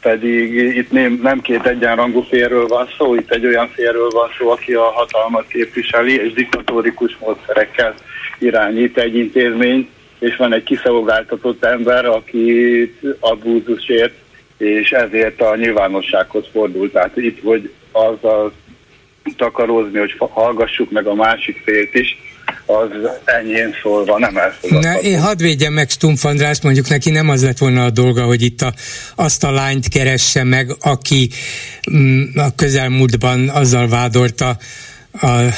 Pedig 0.00 0.54
itt 0.54 0.90
nem, 0.90 1.20
nem 1.22 1.40
két 1.40 1.66
egyenrangú 1.66 2.20
félről 2.20 2.66
van 2.66 2.88
szó, 2.98 3.14
itt 3.14 3.30
egy 3.30 3.46
olyan 3.46 3.68
félről 3.68 4.08
van 4.10 4.28
szó, 4.38 4.50
aki 4.50 4.72
a 4.72 4.82
hatalmat 4.82 5.46
képviseli, 5.46 6.14
és 6.14 6.32
diktatórikus 6.32 7.16
módszerekkel 7.20 7.94
irányít 8.38 8.98
egy 8.98 9.16
intézményt, 9.16 9.88
és 10.18 10.36
van 10.36 10.52
egy 10.52 10.62
kiszolgáltatott 10.62 11.64
ember, 11.64 12.06
akit 12.06 13.00
abúzusért 13.20 14.14
és 14.62 14.90
ezért 14.90 15.40
a 15.40 15.56
nyilvánossághoz 15.56 16.44
fordult. 16.52 16.92
Tehát 16.92 17.16
itt, 17.16 17.42
hogy 17.42 17.72
azzal 17.92 18.52
takarózni, 19.36 19.98
hogy 19.98 20.14
hallgassuk 20.18 20.90
meg 20.90 21.06
a 21.06 21.14
másik 21.14 21.62
félt 21.64 21.94
is, 21.94 22.16
az 22.66 22.88
enyém 23.24 23.70
szólva 23.82 24.18
nem 24.18 24.36
elfogadható. 24.36 25.06
Én 25.06 25.20
hadd 25.20 25.38
védjem 25.38 25.72
meg 25.72 25.90
Stumpf 25.90 26.24
András, 26.24 26.60
mondjuk 26.62 26.88
neki 26.88 27.10
nem 27.10 27.28
az 27.28 27.42
lett 27.42 27.58
volna 27.58 27.84
a 27.84 27.90
dolga, 27.90 28.24
hogy 28.24 28.42
itt 28.42 28.60
a, 28.60 28.72
azt 29.14 29.44
a 29.44 29.50
lányt 29.50 29.88
keresse 29.88 30.44
meg, 30.44 30.70
aki 30.80 31.30
mm, 31.92 32.22
a 32.34 32.54
közelmúltban 32.54 33.48
azzal 33.48 33.88
vádolta 33.88 34.56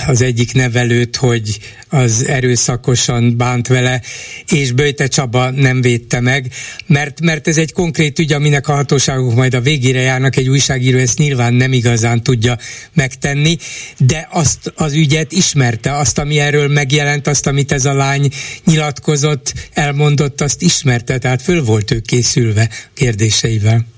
az 0.07 0.23
egyik 0.23 0.53
nevelőt, 0.53 1.17
hogy 1.17 1.59
az 1.89 2.27
erőszakosan 2.27 3.37
bánt 3.37 3.67
vele, 3.67 4.03
és 4.49 4.73
Böjte 4.73 5.07
Csaba 5.07 5.51
nem 5.51 5.81
védte 5.81 6.21
meg, 6.21 6.53
mert, 6.87 7.21
mert 7.21 7.49
ez 7.49 7.59
egy 7.59 7.73
konkrét 7.73 8.19
ügy, 8.19 8.33
aminek 8.33 8.69
a 8.69 8.75
hatóságok 8.75 9.35
majd 9.35 9.55
a 9.55 9.61
végére 9.61 10.01
járnak, 10.01 10.37
egy 10.37 10.49
újságíró 10.49 10.99
ezt 10.99 11.19
nyilván 11.19 11.55
nem 11.55 11.73
igazán 11.73 12.23
tudja 12.23 12.59
megtenni, 12.93 13.57
de 13.99 14.29
azt 14.31 14.73
az 14.75 14.93
ügyet 14.93 15.33
ismerte, 15.33 15.97
azt, 15.97 16.19
ami 16.19 16.39
erről 16.39 16.69
megjelent, 16.69 17.27
azt, 17.27 17.47
amit 17.47 17.73
ez 17.73 17.85
a 17.85 17.95
lány 17.95 18.31
nyilatkozott, 18.65 19.55
elmondott, 19.73 20.41
azt 20.41 20.63
ismerte, 20.63 21.19
tehát 21.19 21.43
föl 21.43 21.65
volt 21.65 21.91
ő 21.91 22.01
készülve 22.01 22.69
kérdéseivel. 22.95 23.94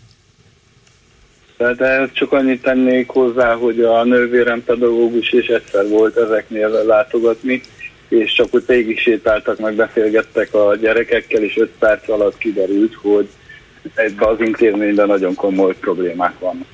De 1.57 2.09
csak 2.13 2.33
annyit 2.33 2.63
tennék 2.63 3.09
hozzá, 3.09 3.55
hogy 3.55 3.81
a 3.81 4.05
nővérem 4.05 4.65
pedagógus 4.65 5.33
és 5.33 5.47
egyszer 5.47 5.89
volt 5.89 6.17
ezeknél 6.17 6.69
látogatni, 6.69 7.61
és 8.09 8.33
csak 8.33 8.47
úgy 8.51 8.63
végig 8.67 8.99
sétáltak, 8.99 9.59
meg 9.59 9.75
beszélgettek 9.75 10.55
a 10.55 10.77
gyerekekkel, 10.77 11.43
és 11.43 11.57
öt 11.57 11.73
perc 11.79 12.09
alatt 12.09 12.39
kiderült, 12.39 12.95
hogy 12.95 13.29
ebben 13.95 14.29
az 14.29 14.41
intézményben 14.41 15.07
nagyon 15.07 15.35
komoly 15.35 15.75
problémák 15.81 16.39
vannak. 16.39 16.67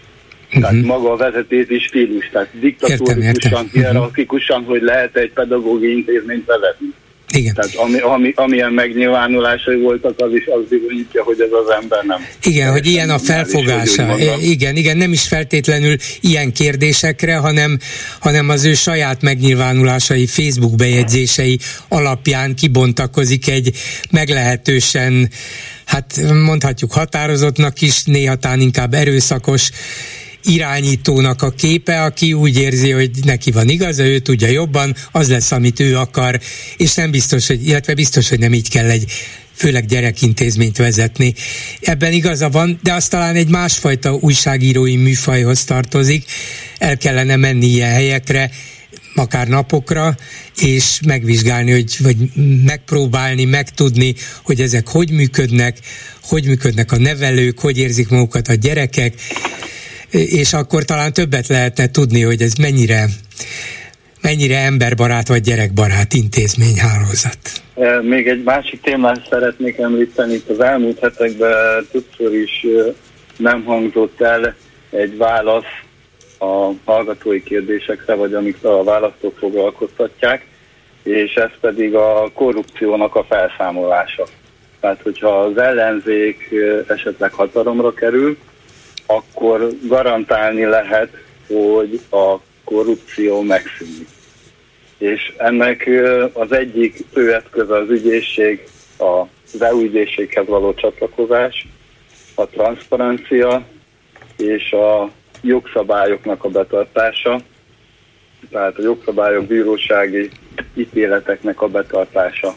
Uh-huh. 0.47 0.63
Tehát 0.63 0.85
maga 0.85 1.13
a 1.13 1.17
vezetési 1.17 1.79
stílus, 1.79 2.29
tehát 2.33 2.49
diktatórikusan, 2.53 3.69
hierarchikusan, 3.73 4.65
hogy 4.65 4.83
lehet 4.83 5.17
egy 5.17 5.33
pedagógiai 5.33 5.93
intézményt 5.93 6.47
vezetni. 6.47 6.95
Igen. 7.33 7.55
Tehát 7.55 7.75
ami, 7.75 7.99
ami, 7.99 8.33
amilyen 8.35 8.73
megnyilvánulásai 8.73 9.81
voltak, 9.81 10.21
az 10.21 10.35
is 10.35 10.47
az 10.47 10.69
bizonyítja, 10.69 11.23
hogy 11.23 11.41
ez 11.41 11.51
az 11.65 11.75
ember 11.83 12.05
nem. 12.05 12.27
Igen, 12.43 12.71
hogy 12.71 12.87
ilyen 12.87 13.11
a 13.11 13.19
felfogása. 13.19 14.19
Is, 14.19 14.51
igen, 14.51 14.77
igen, 14.77 14.97
nem 14.97 15.13
is 15.13 15.23
feltétlenül 15.23 15.97
ilyen 16.21 16.53
kérdésekre, 16.53 17.37
hanem, 17.37 17.79
hanem 18.19 18.49
az 18.49 18.65
ő 18.65 18.75
saját 18.75 19.23
megnyilvánulásai, 19.23 20.27
Facebook 20.27 20.75
bejegyzései 20.75 21.59
alapján 21.89 22.55
kibontakozik 22.55 23.49
egy 23.49 23.77
meglehetősen, 24.11 25.31
hát 25.85 26.21
mondhatjuk 26.45 26.93
határozottnak 26.93 27.81
is, 27.81 28.05
néha 28.05 28.37
inkább 28.59 28.95
erőszakos 28.95 29.71
irányítónak 30.45 31.43
a 31.43 31.51
képe, 31.51 32.03
aki 32.03 32.33
úgy 32.33 32.59
érzi, 32.59 32.91
hogy 32.91 33.11
neki 33.25 33.51
van 33.51 33.69
igaza, 33.69 34.05
ő 34.05 34.19
tudja 34.19 34.49
jobban, 34.49 34.95
az 35.13 35.29
lesz, 35.29 35.53
amit 35.53 35.81
ő 35.81 35.97
akar, 35.99 36.41
és 36.77 36.95
nem 36.95 37.11
biztos, 37.11 37.47
hogy, 37.47 37.67
illetve 37.67 37.95
biztos, 37.95 38.29
hogy 38.29 38.39
nem 38.39 38.53
így 38.53 38.69
kell 38.69 38.91
egy 38.91 39.13
főleg 39.55 39.87
gyerekintézményt 39.87 40.77
vezetni. 40.77 41.35
Ebben 41.81 42.13
igaza 42.13 42.51
van, 42.51 42.79
de 42.83 42.93
az 42.93 43.09
talán 43.09 43.35
egy 43.35 43.49
másfajta 43.49 44.15
újságírói 44.15 44.97
műfajhoz 44.97 45.65
tartozik. 45.65 46.25
El 46.79 46.97
kellene 46.97 47.37
menni 47.37 47.67
ilyen 47.67 47.93
helyekre, 47.93 48.51
akár 49.15 49.49
napokra, 49.49 50.17
és 50.61 51.01
megvizsgálni, 51.07 51.71
hogy, 51.71 51.97
vagy 51.99 52.17
megpróbálni, 52.65 53.45
megtudni, 53.45 54.15
hogy 54.43 54.61
ezek 54.61 54.89
hogy 54.89 55.11
működnek, 55.11 55.79
hogy 56.23 56.45
működnek 56.45 56.93
a 56.93 56.99
nevelők, 56.99 57.59
hogy 57.59 57.79
érzik 57.79 58.09
magukat 58.09 58.49
a 58.49 58.55
gyerekek, 58.55 59.15
és 60.13 60.53
akkor 60.53 60.85
talán 60.85 61.13
többet 61.13 61.47
lehetne 61.47 61.91
tudni, 61.91 62.23
hogy 62.23 62.43
ez 62.43 62.55
mennyire 62.55 63.05
mennyire 64.23 64.59
emberbarát 64.59 65.29
vagy 65.29 65.41
gyerekbarát 65.41 66.13
intézményhálózat. 66.13 67.39
E, 67.75 68.03
még 68.03 68.29
egy 68.29 68.43
másik 68.43 68.81
témát 68.81 69.27
szeretnék 69.31 69.79
említeni. 69.79 70.33
Itt 70.33 70.49
az 70.49 70.61
elmúlt 70.61 70.99
hetekben 70.99 71.87
többször 71.91 72.35
is 72.35 72.63
e, 72.63 72.93
nem 73.37 73.65
hangzott 73.65 74.21
el 74.21 74.55
egy 74.91 75.17
válasz 75.17 75.81
a 76.39 76.71
hallgatói 76.85 77.43
kérdésekre, 77.43 78.15
vagy 78.15 78.35
amik 78.35 78.65
a 78.65 78.85
választók 78.85 79.39
foglalkoztatják, 79.39 80.47
és 81.03 81.35
ez 81.35 81.51
pedig 81.61 81.95
a 81.95 82.31
korrupciónak 82.35 83.15
a 83.15 83.25
felszámolása. 83.25 84.27
Tehát, 84.81 85.01
hogyha 85.03 85.41
az 85.41 85.59
ellenzék 85.59 86.49
e, 86.53 86.93
esetleg 86.93 87.33
hatalomra 87.33 87.93
kerül, 87.93 88.39
akkor 89.07 89.69
garantálni 89.83 90.65
lehet, 90.65 91.11
hogy 91.47 92.01
a 92.11 92.37
korrupció 92.65 93.41
megszűnik. 93.41 94.09
És 94.99 95.35
ennek 95.37 95.91
az 96.33 96.53
egyik 96.53 96.97
fő 97.13 97.35
eszköz 97.35 97.71
az 97.71 97.91
ügyészség, 97.91 98.65
az 98.97 99.63
EU 99.63 99.81
ügyészséghez 99.81 100.47
való 100.47 100.75
csatlakozás, 100.75 101.67
a 102.35 102.47
transzparencia 102.47 103.67
és 104.37 104.73
a 104.73 105.11
jogszabályoknak 105.41 106.45
a 106.45 106.49
betartása, 106.49 107.41
tehát 108.51 108.79
a 108.79 108.83
jogszabályok 108.83 109.47
bírósági 109.47 110.31
ítéleteknek 110.75 111.63
a 111.63 111.69
betartása. 111.69 112.57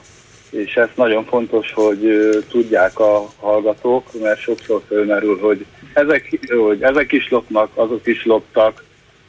És 0.49 0.75
ez 0.75 0.87
nagyon 0.95 1.25
fontos, 1.25 1.73
hogy 1.73 2.29
tudják 2.49 2.99
a 2.99 3.29
hallgatók, 3.39 4.21
mert 4.21 4.39
sokszor 4.39 4.81
fölmerül, 4.87 5.39
hogy 5.39 5.65
ezek, 5.93 6.39
hogy 6.47 6.81
ezek 6.81 7.11
is 7.11 7.29
lopnak, 7.29 7.69
azok 7.73 8.07
is 8.07 8.25
loptak. 8.25 8.83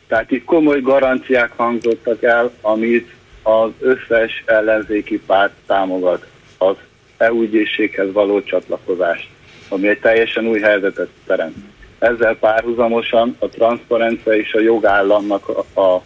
Tehát 0.09 0.31
itt 0.31 0.45
komoly 0.45 0.81
garanciák 0.81 1.53
hangzottak 1.57 2.23
el, 2.23 2.53
amit 2.61 3.11
az 3.43 3.71
összes 3.81 4.43
ellenzéki 4.47 5.21
párt 5.27 5.53
támogat 5.67 6.27
az 6.59 6.77
EU 7.17 7.43
ügyészséghez 7.43 8.13
való 8.13 8.43
csatlakozást, 8.43 9.29
ami 9.69 9.89
egy 9.89 10.01
teljesen 10.01 10.47
új 10.47 10.61
helyzetet 10.61 11.09
teremt. 11.27 11.57
Ezzel 11.99 12.37
párhuzamosan 12.37 13.37
a 13.39 13.49
transzparencia 13.49 14.33
és 14.33 14.53
a 14.53 14.61
jogállamnak 14.61 15.49
a, 15.49 15.81
a 15.81 16.03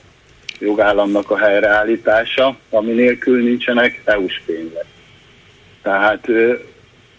jogállamnak 0.59 1.31
a 1.31 1.39
helyreállítása, 1.39 2.57
ami 2.71 2.93
nélkül 2.93 3.43
nincsenek 3.43 4.01
EU-s 4.05 4.43
pénzek. 4.47 4.85
Tehát 5.83 6.29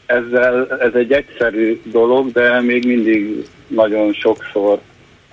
ezzel, 0.06 0.78
ez 0.80 0.94
egy 0.94 1.12
egyszerű 1.12 1.82
dolog, 1.84 2.32
de 2.32 2.62
még 2.62 2.86
mindig 2.86 3.48
nagyon 3.68 4.14
sokszor 4.14 4.80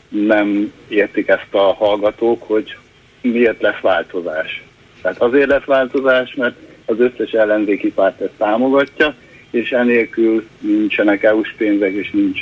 nem 0.09 0.73
értik 0.88 1.29
ezt 1.29 1.55
a 1.55 1.73
hallgatók, 1.73 2.43
hogy 2.43 2.77
miért 3.21 3.62
lesz 3.62 3.81
változás. 3.81 4.62
Tehát 5.03 5.23
azért 5.23 5.49
lesz 5.49 5.64
változás, 5.64 6.35
mert 6.35 6.57
az 6.85 7.01
összes 7.01 7.33
ellenzéki 7.33 7.93
párt 7.93 8.21
ezt 8.21 8.33
támogatja, 8.37 9.14
és 9.51 9.73
enélkül 9.73 10.47
nincsenek 10.61 11.23
EU-s 11.23 11.55
pénzek, 11.57 11.93
és 11.93 12.11
nincs 12.11 12.41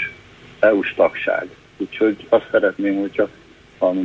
EU-s 0.59 0.94
tagság. 0.94 1.49
Úgyhogy 1.77 2.16
azt 2.29 2.46
szeretném, 2.51 3.01
hogyha 3.01 3.29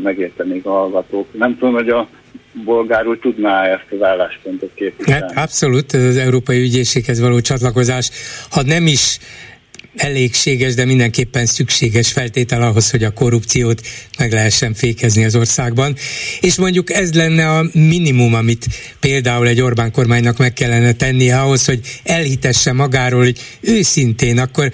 megértenék 0.03 0.65
a 0.65 0.69
hallgatók. 0.69 1.33
Nem 1.33 1.57
tudom, 1.57 1.73
hogy 1.73 1.89
a 1.89 2.07
bolgárul 2.53 3.19
tudná 3.19 3.65
ezt 3.65 3.85
az 3.89 4.01
álláspontot 4.01 4.71
képviselni. 4.75 5.21
Hát 5.21 5.43
abszolút, 5.43 5.91
az 5.91 6.17
Európai 6.17 6.61
Ügyészséghez 6.61 7.19
való 7.19 7.39
csatlakozás, 7.39 8.09
ha 8.49 8.61
nem 8.63 8.87
is 8.87 9.17
elégséges, 9.95 10.73
de 10.73 10.85
mindenképpen 10.85 11.45
szükséges 11.45 12.11
feltétel 12.11 12.61
ahhoz, 12.61 12.91
hogy 12.91 13.03
a 13.03 13.11
korrupciót 13.11 13.81
meg 14.17 14.31
lehessen 14.31 14.73
fékezni 14.73 15.25
az 15.25 15.35
országban. 15.35 15.95
És 16.41 16.55
mondjuk 16.55 16.91
ez 16.91 17.13
lenne 17.13 17.57
a 17.57 17.65
minimum, 17.73 18.33
amit 18.33 18.65
például 18.99 19.47
egy 19.47 19.61
Orbán 19.61 19.91
kormánynak 19.91 20.37
meg 20.37 20.53
kellene 20.53 20.93
tennie 20.93 21.39
ahhoz, 21.39 21.65
hogy 21.65 21.79
elhitesse 22.03 22.73
magáról, 22.73 23.23
hogy 23.23 23.39
őszintén 23.61 24.39
akkor 24.39 24.71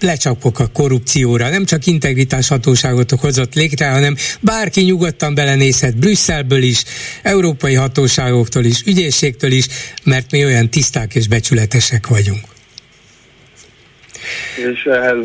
lecsapok 0.00 0.58
a 0.58 0.68
korrupcióra. 0.72 1.48
Nem 1.48 1.64
csak 1.64 1.86
integritás 1.86 2.48
hatóságot 2.48 3.10
hozott 3.10 3.54
létre, 3.54 3.88
hanem 3.88 4.16
bárki 4.40 4.80
nyugodtan 4.80 5.34
belenézhet 5.34 5.96
Brüsszelből 5.96 6.62
is, 6.62 6.84
európai 7.22 7.74
hatóságoktól 7.74 8.64
is, 8.64 8.82
ügyészségtől 8.86 9.52
is, 9.52 9.66
mert 10.04 10.30
mi 10.30 10.44
olyan 10.44 10.70
tiszták 10.70 11.14
és 11.14 11.28
becsületesek 11.28 12.06
vagyunk. 12.06 12.40
És 14.56 14.84
ehhez 14.84 15.16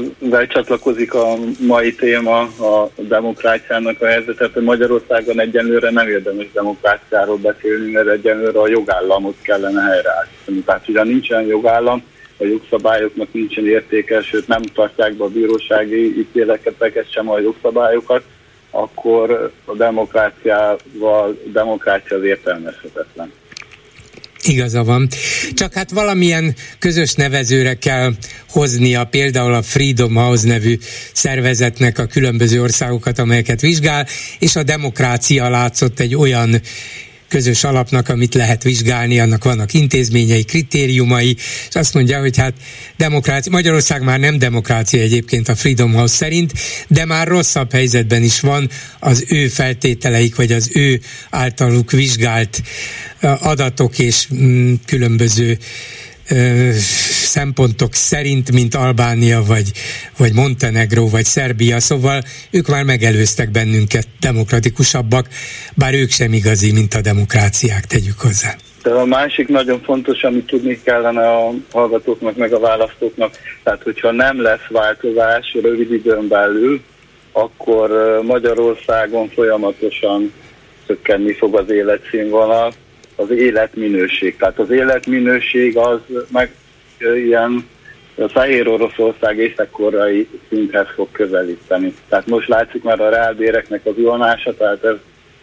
csatlakozik 0.48 1.14
a 1.14 1.38
mai 1.60 1.94
téma, 1.94 2.40
a 2.42 2.90
demokráciának 2.96 4.02
a 4.02 4.06
helyzetet, 4.06 4.54
hogy 4.54 4.64
Magyarországon 4.64 5.40
egyenlőre 5.40 5.92
nem 5.92 6.08
érdemes 6.08 6.48
demokráciáról 6.54 7.38
beszélni, 7.38 7.92
mert 7.92 8.08
egyenlőre 8.08 8.60
a 8.60 8.68
jogállamot 8.68 9.36
kellene 9.42 9.82
helyreállítani. 9.82 10.60
Tehát, 10.66 10.86
hogyha 10.86 11.04
nincsen 11.04 11.46
jogállam, 11.46 12.04
a 12.38 12.46
jogszabályoknak 12.46 13.34
nincsen 13.34 13.68
értéke, 13.68 14.22
sőt 14.22 14.48
nem 14.48 14.62
tartják 14.62 15.14
be 15.14 15.24
a 15.24 15.28
bírósági 15.28 16.20
ítéleket, 16.20 17.12
sem 17.12 17.30
a 17.30 17.40
jogszabályokat, 17.40 18.24
akkor 18.70 19.52
a 19.66 19.74
demokráciával, 19.76 21.40
a 21.46 21.50
demokrácia 21.52 22.18
az 22.18 22.24
értelmezhetetlen. 22.24 23.32
Igaza 24.48 24.84
van. 24.84 25.08
Csak 25.54 25.74
hát 25.74 25.92
valamilyen 25.92 26.56
közös 26.80 27.14
nevezőre 27.14 27.74
kell 27.74 28.12
hoznia 28.50 29.04
például 29.04 29.54
a 29.54 29.62
Freedom 29.62 30.16
House 30.16 30.48
nevű 30.48 30.78
szervezetnek 31.14 32.00
a 32.00 32.06
különböző 32.06 32.62
országokat, 32.62 33.20
amelyeket 33.20 33.62
vizsgál, 33.62 34.08
és 34.40 34.56
a 34.56 34.64
demokrácia 34.64 35.50
látszott 35.50 36.00
egy 36.00 36.16
olyan 36.16 36.62
közös 37.28 37.64
alapnak, 37.64 38.10
amit 38.10 38.34
lehet 38.34 38.64
vizsgálni, 38.64 39.20
annak 39.20 39.44
vannak 39.44 39.74
intézményei, 39.74 40.44
kritériumai, 40.44 41.36
és 41.70 41.76
azt 41.76 41.94
mondja, 41.94 42.20
hogy 42.20 42.38
hát 42.38 42.54
demokrácia, 42.98 43.52
Magyarország 43.52 44.02
már 44.02 44.20
nem 44.20 44.38
demokrácia 44.38 45.02
egyébként 45.02 45.50
a 45.50 45.56
Freedom 45.56 45.94
House 45.94 46.16
szerint, 46.16 46.54
de 46.88 47.06
már 47.06 47.28
rosszabb 47.28 47.72
helyzetben 47.72 48.24
is 48.24 48.40
van 48.40 48.70
az 49.00 49.26
ő 49.28 49.48
feltételeik, 49.48 50.36
vagy 50.36 50.52
az 50.52 50.70
ő 50.74 51.00
általuk 51.30 51.92
vizsgált 51.92 52.62
adatok 53.22 54.00
és 54.00 54.28
mm, 54.34 54.74
szempontok 57.36 57.94
szerint, 57.94 58.52
mint 58.52 58.76
Albánia, 58.76 59.44
vagy, 59.48 59.72
vagy 60.18 60.34
Montenegro, 60.34 61.10
vagy 61.10 61.24
Szerbia, 61.24 61.80
szóval 61.80 62.22
ők 62.52 62.68
már 62.68 62.84
megelőztek 62.84 63.52
bennünket 63.52 64.08
demokratikusabbak, 64.20 65.28
bár 65.76 65.94
ők 65.94 66.10
sem 66.10 66.34
igazi, 66.34 66.72
mint 66.72 66.94
a 66.94 67.02
demokráciák, 67.02 67.86
tegyük 67.86 68.20
hozzá. 68.20 68.56
De 68.84 68.92
a 68.92 69.06
másik 69.06 69.48
nagyon 69.48 69.82
fontos, 69.82 70.24
amit 70.24 70.46
tudni 70.46 70.80
kellene 70.84 71.28
a 71.28 71.52
hallgatóknak, 71.72 72.36
meg 72.36 72.54
a 72.54 72.60
választóknak, 72.60 73.32
tehát 73.64 73.84
hogyha 73.84 74.12
nem 74.12 74.42
lesz 74.42 74.68
változás 74.70 75.58
rövid 75.62 75.92
időn 75.92 76.28
belül, 76.28 76.82
akkor 77.32 77.90
Magyarországon 78.24 79.30
folyamatosan 79.30 80.34
csökkenni 80.88 81.34
fog 81.34 81.56
az 81.56 81.70
életszínvonal, 81.70 82.74
az 83.16 83.30
életminőség. 83.30 84.38
Tehát 84.38 84.60
az 84.60 84.70
életminőség 84.70 85.78
az 85.78 86.00
meg 86.32 86.56
ilyen 86.98 87.68
a 88.18 88.28
Fehér 88.28 88.68
Oroszország 88.68 89.38
észak-korai 89.38 90.28
szinthez 90.50 90.88
fog 90.96 91.08
közelíteni. 91.12 91.94
Tehát 92.10 92.28
most 92.28 92.48
látszik 92.48 92.84
már 92.84 93.00
a 93.02 93.10
reálbéreknek 93.10 93.86
az 93.86 93.94
vonása, 93.98 94.56
tehát 94.56 94.84
ez 94.84 94.96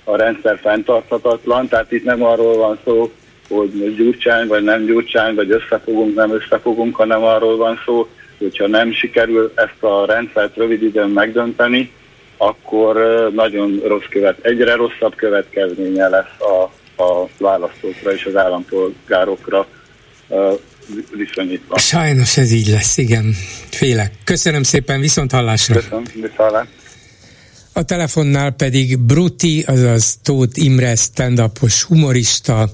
a 0.05 0.17
rendszer 0.17 0.59
fenntarthatatlan, 0.59 1.69
tehát 1.69 1.93
itt 1.93 2.05
nem 2.05 2.23
arról 2.25 2.57
van 2.57 2.79
szó, 2.85 3.13
hogy 3.49 3.95
gyurcsány 3.97 4.47
vagy 4.47 4.63
nem 4.63 4.85
gyurcsány, 4.85 5.35
vagy 5.35 5.51
összefogunk, 5.51 6.15
nem 6.15 6.33
összefogunk, 6.33 6.97
hanem 6.97 7.23
arról 7.23 7.57
van 7.57 7.81
szó, 7.85 8.09
hogyha 8.39 8.67
nem 8.67 8.93
sikerül 8.93 9.53
ezt 9.55 9.83
a 9.83 10.07
rendszert 10.07 10.57
rövid 10.57 10.83
időn 10.83 11.09
megdönteni, 11.09 11.93
akkor 12.37 12.97
nagyon 13.35 13.81
rossz 13.87 14.07
követ, 14.11 14.45
egyre 14.45 14.75
rosszabb 14.75 15.15
következménye 15.15 16.09
lesz 16.09 16.41
a 16.41 16.71
a 16.97 17.29
választókra 17.39 18.15
és 18.15 18.25
az 18.25 18.37
állampolgárokra 18.37 19.67
viszonyítva. 21.17 21.79
Sajnos 21.79 22.37
ez 22.37 22.53
így 22.53 22.69
lesz, 22.69 22.97
igen. 22.97 23.35
Félek. 23.71 24.13
Köszönöm 24.25 24.63
szépen, 24.63 25.01
viszont 25.01 25.33
hallásra. 25.33 25.75
Köszönöm, 25.75 26.05
viszont 26.15 26.69
A 27.73 27.83
telefonnál 27.83 28.51
pedig 28.51 28.99
Bruti, 28.99 29.65
azaz 29.67 30.19
Tóth 30.23 30.65
Imre, 30.65 30.97
stand 30.97 31.39
humorista, 31.83 32.71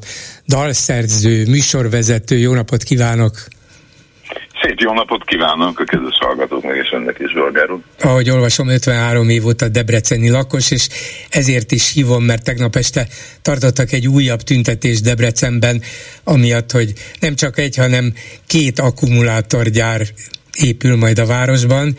dalszerző, 0.46 1.46
műsorvezető. 1.46 2.36
Jó 2.38 2.54
napot 2.54 2.82
kívánok! 2.82 3.48
Szép 4.62 4.78
jó 4.78 4.92
napot 4.92 5.24
kívánok 5.24 5.80
a 5.80 5.84
kedves 5.84 6.18
hallgatóknak 6.20 6.76
és 6.76 6.92
önnek 6.92 7.18
is, 7.18 7.30
Zsolgár 7.32 7.68
Ahogy 8.00 8.30
olvasom, 8.30 8.68
53 8.68 9.28
év 9.28 9.46
óta 9.46 9.68
debreceni 9.68 10.30
lakos, 10.30 10.70
és 10.70 10.88
ezért 11.28 11.72
is 11.72 11.92
hívom, 11.92 12.24
mert 12.24 12.44
tegnap 12.44 12.76
este 12.76 13.06
tartottak 13.42 13.92
egy 13.92 14.08
újabb 14.08 14.42
tüntetést 14.42 15.02
Debrecenben, 15.02 15.82
amiatt, 16.24 16.70
hogy 16.70 16.92
nem 17.20 17.34
csak 17.34 17.58
egy, 17.58 17.76
hanem 17.76 18.12
két 18.46 18.78
akkumulátorgyár 18.78 20.02
épül 20.62 20.96
majd 20.96 21.18
a 21.18 21.26
városban, 21.26 21.96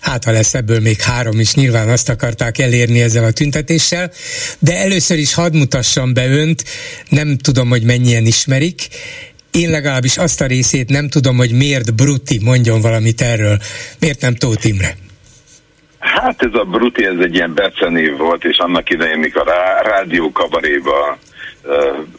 hát 0.00 0.24
ha 0.24 0.30
lesz 0.30 0.54
ebből 0.54 0.80
még 0.80 1.00
három 1.00 1.40
is, 1.40 1.54
nyilván 1.54 1.88
azt 1.88 2.08
akarták 2.08 2.58
elérni 2.58 3.00
ezzel 3.00 3.24
a 3.24 3.30
tüntetéssel, 3.30 4.10
de 4.58 4.76
először 4.76 5.18
is 5.18 5.34
hadd 5.34 5.56
mutassam 5.56 6.14
be 6.14 6.28
önt, 6.28 6.64
nem 7.08 7.36
tudom, 7.36 7.68
hogy 7.68 7.82
mennyien 7.82 8.26
ismerik, 8.26 8.88
én 9.50 9.70
legalábbis 9.70 10.16
azt 10.16 10.40
a 10.40 10.46
részét 10.46 10.88
nem 10.88 11.08
tudom, 11.08 11.36
hogy 11.36 11.52
miért 11.52 11.94
Bruti 11.94 12.40
mondjon 12.44 12.80
valamit 12.80 13.20
erről. 13.20 13.58
Miért 14.00 14.20
nem 14.20 14.34
Tóth 14.34 14.66
Imre? 14.66 14.96
Hát 15.98 16.42
ez 16.42 16.54
a 16.54 16.64
Bruti, 16.64 17.04
ez 17.04 17.18
egy 17.20 17.34
ilyen 17.34 17.54
becenév 17.54 18.16
volt, 18.16 18.44
és 18.44 18.58
annak 18.58 18.90
idején, 18.90 19.18
mikor 19.18 19.48
a 19.48 19.88
rádió 19.88 20.32
kabaréba 20.32 21.18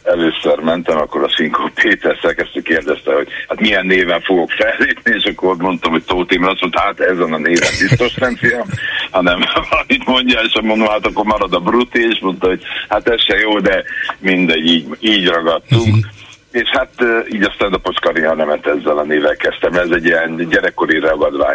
először 0.02 0.58
mentem, 0.58 0.96
akkor 0.96 1.22
a 1.22 1.28
Szinkó 1.36 1.70
Péter 1.74 2.18
szerkesztő 2.22 2.60
kérdezte, 2.60 3.14
hogy 3.14 3.28
hát 3.48 3.60
milyen 3.60 3.86
néven 3.86 4.20
fogok 4.20 4.50
fellépni, 4.50 5.14
és 5.14 5.24
akkor 5.24 5.56
mondtam, 5.56 5.92
hogy 5.92 6.02
Tóth 6.02 6.34
Imre, 6.34 6.50
azt 6.50 6.60
mondta, 6.60 6.80
hát 6.80 7.00
ezen 7.00 7.32
a 7.32 7.38
néven 7.38 7.70
biztos 7.80 8.14
nem 8.14 8.36
fiam, 8.36 8.68
hanem 9.10 9.40
valamit 9.70 10.06
mondja, 10.06 10.40
és 10.40 10.58
mondom, 10.62 10.88
hát 10.88 11.06
akkor 11.06 11.24
marad 11.24 11.54
a 11.54 11.60
Bruti, 11.60 12.00
és 12.00 12.18
mondta, 12.20 12.46
hogy 12.46 12.62
hát 12.88 13.08
ez 13.08 13.22
se 13.22 13.38
jó, 13.38 13.58
de 13.58 13.84
mindegy, 14.18 14.66
így, 14.66 14.86
így 15.00 15.26
ragadtunk. 15.26 15.86
Uh-huh 15.86 16.20
és 16.52 16.68
hát 16.68 16.92
így 17.32 17.42
a 17.42 17.52
stand 17.54 17.74
up 17.74 18.00
karrieremet 18.00 18.66
ezzel 18.66 18.98
a 18.98 19.04
nével 19.04 19.36
kezdtem. 19.36 19.74
Ez 19.74 19.90
egy 19.90 20.04
ilyen 20.04 20.48
gyerekkori 20.48 21.02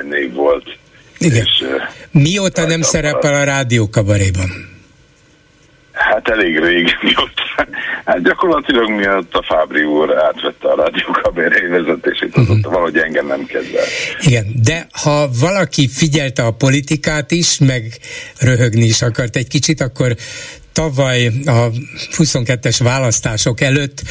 név 0.09 0.33
volt. 0.33 0.77
Igen. 1.17 1.45
És, 1.45 1.65
Mióta 2.11 2.65
nem 2.65 2.81
szerepel 2.81 3.33
a 3.33 3.43
rádiókabaréban? 3.43 4.75
Hát 5.91 6.27
elég 6.27 6.59
rég, 6.59 6.85
mióta. 7.01 7.45
Hát 8.05 8.23
gyakorlatilag 8.23 8.89
miatt 8.89 9.33
a 9.33 9.43
Fábri 9.43 9.83
úr 9.83 10.17
átvette 10.17 10.67
a 10.67 10.75
rádiókabaré 10.75 11.67
vezetését, 11.67 12.27
uh-huh. 12.27 12.49
azóta 12.49 12.69
valahogy 12.69 12.97
engem 12.97 13.27
nem 13.27 13.45
kezdve. 13.45 13.79
Igen, 14.19 14.45
de 14.63 14.87
ha 15.03 15.29
valaki 15.39 15.87
figyelte 15.87 16.43
a 16.43 16.51
politikát 16.51 17.31
is, 17.31 17.57
meg 17.59 17.83
röhögni 18.39 18.85
is 18.85 19.01
akart 19.01 19.35
egy 19.35 19.47
kicsit, 19.47 19.81
akkor 19.81 20.15
tavaly 20.71 21.25
a 21.45 21.69
22-es 22.17 22.79
választások 22.83 23.61
előtt 23.61 24.01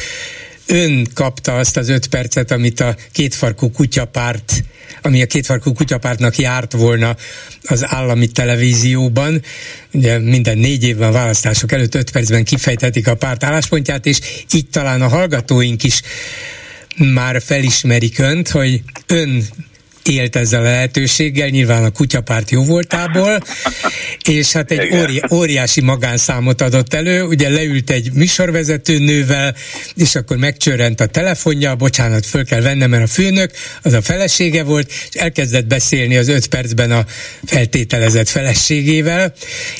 ön 0.67 1.07
kapta 1.13 1.57
azt 1.57 1.77
az 1.77 1.89
öt 1.89 2.07
percet, 2.07 2.51
amit 2.51 2.79
a 2.79 2.95
kétfarkú 3.11 3.71
kutyapárt 3.71 4.63
ami 5.01 5.21
a 5.21 5.25
kétfarkú 5.25 5.73
kutyapártnak 5.73 6.37
járt 6.37 6.71
volna 6.71 7.15
az 7.63 7.85
állami 7.85 8.27
televízióban. 8.27 9.41
Ugye 9.93 10.19
minden 10.19 10.57
négy 10.57 10.83
évben 10.83 11.11
választások 11.11 11.71
előtt 11.71 11.95
öt 11.95 12.11
percben 12.11 12.43
kifejtetik 12.43 13.07
a 13.07 13.15
párt 13.15 13.43
álláspontját, 13.43 14.05
és 14.05 14.19
itt 14.51 14.71
talán 14.71 15.01
a 15.01 15.07
hallgatóink 15.07 15.83
is 15.83 16.01
már 16.97 17.41
felismerik 17.41 18.19
önt, 18.19 18.49
hogy 18.49 18.81
ön 19.07 19.43
élt 20.07 20.35
ezzel 20.35 20.59
a 20.59 20.63
lehetőséggel, 20.63 21.47
nyilván 21.47 21.83
a 21.83 21.89
kutyapárt 21.89 22.51
jó 22.51 22.63
voltából, 22.63 23.39
és 24.29 24.51
hát 24.51 24.71
egy 24.71 24.95
óri, 24.95 25.21
óriási 25.31 25.81
magánszámot 25.81 26.61
adott 26.61 26.93
elő, 26.93 27.23
ugye 27.23 27.49
leült 27.49 27.89
egy 27.89 28.11
műsorvezető 28.13 28.97
nővel, 28.97 29.55
és 29.95 30.15
akkor 30.15 30.37
megcsörrent 30.37 31.01
a 31.01 31.05
telefonja, 31.05 31.75
bocsánat, 31.75 32.25
föl 32.25 32.45
kell 32.45 32.61
vennem, 32.61 32.89
mert 32.89 33.03
a 33.03 33.07
főnök, 33.07 33.51
az 33.81 33.93
a 33.93 34.01
felesége 34.01 34.63
volt, 34.63 34.91
és 35.09 35.19
elkezdett 35.19 35.65
beszélni 35.67 36.17
az 36.17 36.27
öt 36.27 36.47
percben 36.47 36.91
a 36.91 37.05
feltételezett 37.45 38.29
feleségével, 38.29 39.33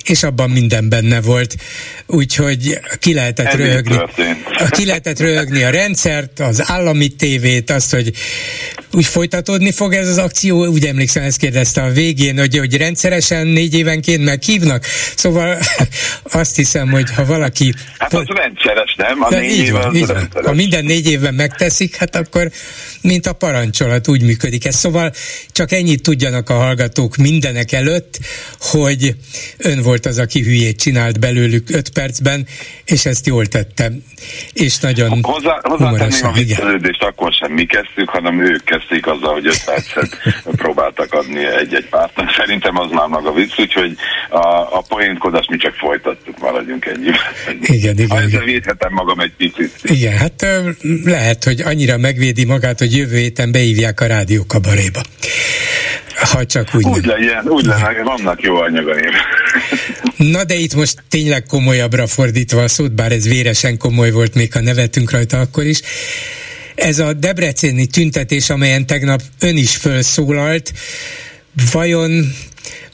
és 0.03 0.23
abban 0.23 0.49
minden 0.49 0.89
benne 0.89 1.21
volt. 1.21 1.55
Úgyhogy 2.05 2.79
ki 2.99 3.13
lehetett 3.13 3.53
röhögni. 3.53 3.97
Ki 4.69 4.85
lehetett 4.85 5.19
röhögni 5.19 5.63
a 5.63 5.69
rendszert, 5.69 6.39
az 6.39 6.61
állami 6.65 7.07
tévét, 7.07 7.71
azt, 7.71 7.91
hogy 7.91 8.13
úgy 8.97 9.05
folytatódni 9.05 9.71
fog 9.71 9.93
ez 9.93 10.07
az 10.07 10.17
akció, 10.17 10.65
úgy 10.65 10.85
emlékszem, 10.85 11.23
ezt 11.23 11.37
kérdezte 11.37 11.81
a 11.81 11.89
végén, 11.89 12.37
hogy, 12.37 12.57
hogy 12.57 12.77
rendszeresen 12.77 13.47
négy 13.47 13.73
évenként 13.73 14.23
meghívnak, 14.23 14.85
szóval 15.15 15.57
azt 16.41 16.55
hiszem, 16.55 16.89
hogy 16.89 17.13
ha 17.15 17.25
valaki... 17.25 17.73
Hát 17.97 18.13
az 18.13 18.25
rendszeres, 18.27 18.95
nem? 18.95 19.23
A 19.23 19.29
négy 19.29 19.51
így 19.51 19.71
van, 19.71 19.95
így 19.95 20.07
van. 20.07 20.29
Ha 20.43 20.53
minden 20.53 20.85
négy 20.85 21.09
évben 21.09 21.33
megteszik, 21.33 21.95
hát 21.95 22.15
akkor 22.15 22.49
mint 23.01 23.25
a 23.25 23.33
parancsolat 23.33 24.07
úgy 24.07 24.21
működik 24.21 24.65
ez. 24.65 24.75
Szóval 24.75 25.13
csak 25.51 25.71
ennyit 25.71 26.01
tudjanak 26.01 26.49
a 26.49 26.53
hallgatók 26.53 27.15
mindenek 27.15 27.71
előtt, 27.71 28.19
hogy 28.59 29.15
ön 29.57 29.81
volt 29.81 30.05
az, 30.05 30.17
aki 30.17 30.41
hülyét 30.41 30.79
csinált 30.79 31.19
belőlük 31.19 31.69
öt 31.69 31.89
percben, 31.89 32.47
és 32.85 33.05
ezt 33.05 33.27
jól 33.27 33.45
tettem. 33.45 34.03
És 34.53 34.79
nagyon 34.79 35.19
Hozzá, 35.21 35.59
hozzátenném 35.63 36.25
a 36.25 36.31
viccelődést, 36.31 37.03
akkor 37.03 37.33
sem 37.33 37.51
mi 37.51 37.65
kezdtük, 37.65 38.09
hanem 38.09 38.41
ők 38.41 38.63
kezdték 38.63 39.07
azzal, 39.07 39.33
hogy 39.33 39.47
öt 39.47 39.63
percet 39.65 40.17
próbáltak 40.63 41.13
adni 41.13 41.45
egy-egy 41.45 41.87
pártnak. 41.89 42.33
Szerintem 42.37 42.77
az 42.77 42.91
már 42.91 43.07
maga 43.07 43.33
vicc, 43.33 43.59
úgyhogy 43.59 43.95
a, 44.29 44.77
a 44.77 44.83
poénkodást 44.87 45.49
mi 45.49 45.57
csak 45.57 45.73
folytattuk, 45.73 46.39
maradjunk 46.39 46.85
ennyi. 46.85 47.11
Igen, 47.61 47.97
igen. 47.97 48.09
Ha 48.09 48.21
ezzel 48.21 48.43
védhetem 48.43 48.93
magam 48.93 49.19
egy 49.19 49.33
picit. 49.37 49.71
Igen, 49.83 50.17
hát 50.17 50.45
lehet, 51.03 51.43
hogy 51.43 51.61
annyira 51.61 51.97
megvédi 51.97 52.45
magát, 52.45 52.79
hogy 52.79 52.86
jövő 52.95 53.17
héten 53.17 53.51
beívják 53.51 54.01
a 54.01 54.05
rádiókabaréba. 54.05 55.01
Ha 56.15 56.45
csak 56.45 56.75
úgy 56.75 56.85
Úgy 56.85 57.05
nem. 57.05 57.17
legyen, 57.17 57.47
úgy 57.47 57.65
legyen, 57.65 58.03
vannak 58.03 58.41
jó 58.41 58.55
anyagaim. 58.55 59.11
Na 60.33 60.43
de 60.43 60.55
itt 60.55 60.75
most 60.75 61.03
tényleg 61.09 61.43
komolyabbra 61.43 62.07
fordítva 62.07 62.63
a 62.63 62.67
szót, 62.67 62.91
bár 62.91 63.11
ez 63.11 63.27
véresen 63.27 63.77
komoly 63.77 64.11
volt, 64.11 64.35
még 64.35 64.53
ha 64.53 64.61
nevetünk 64.61 65.11
rajta 65.11 65.39
akkor 65.39 65.63
is. 65.65 65.81
Ez 66.75 66.99
a 66.99 67.13
debreceni 67.13 67.85
tüntetés, 67.85 68.49
amelyen 68.49 68.85
tegnap 68.85 69.21
ön 69.39 69.57
is 69.57 69.75
felszólalt, 69.75 70.73
vajon 71.71 72.33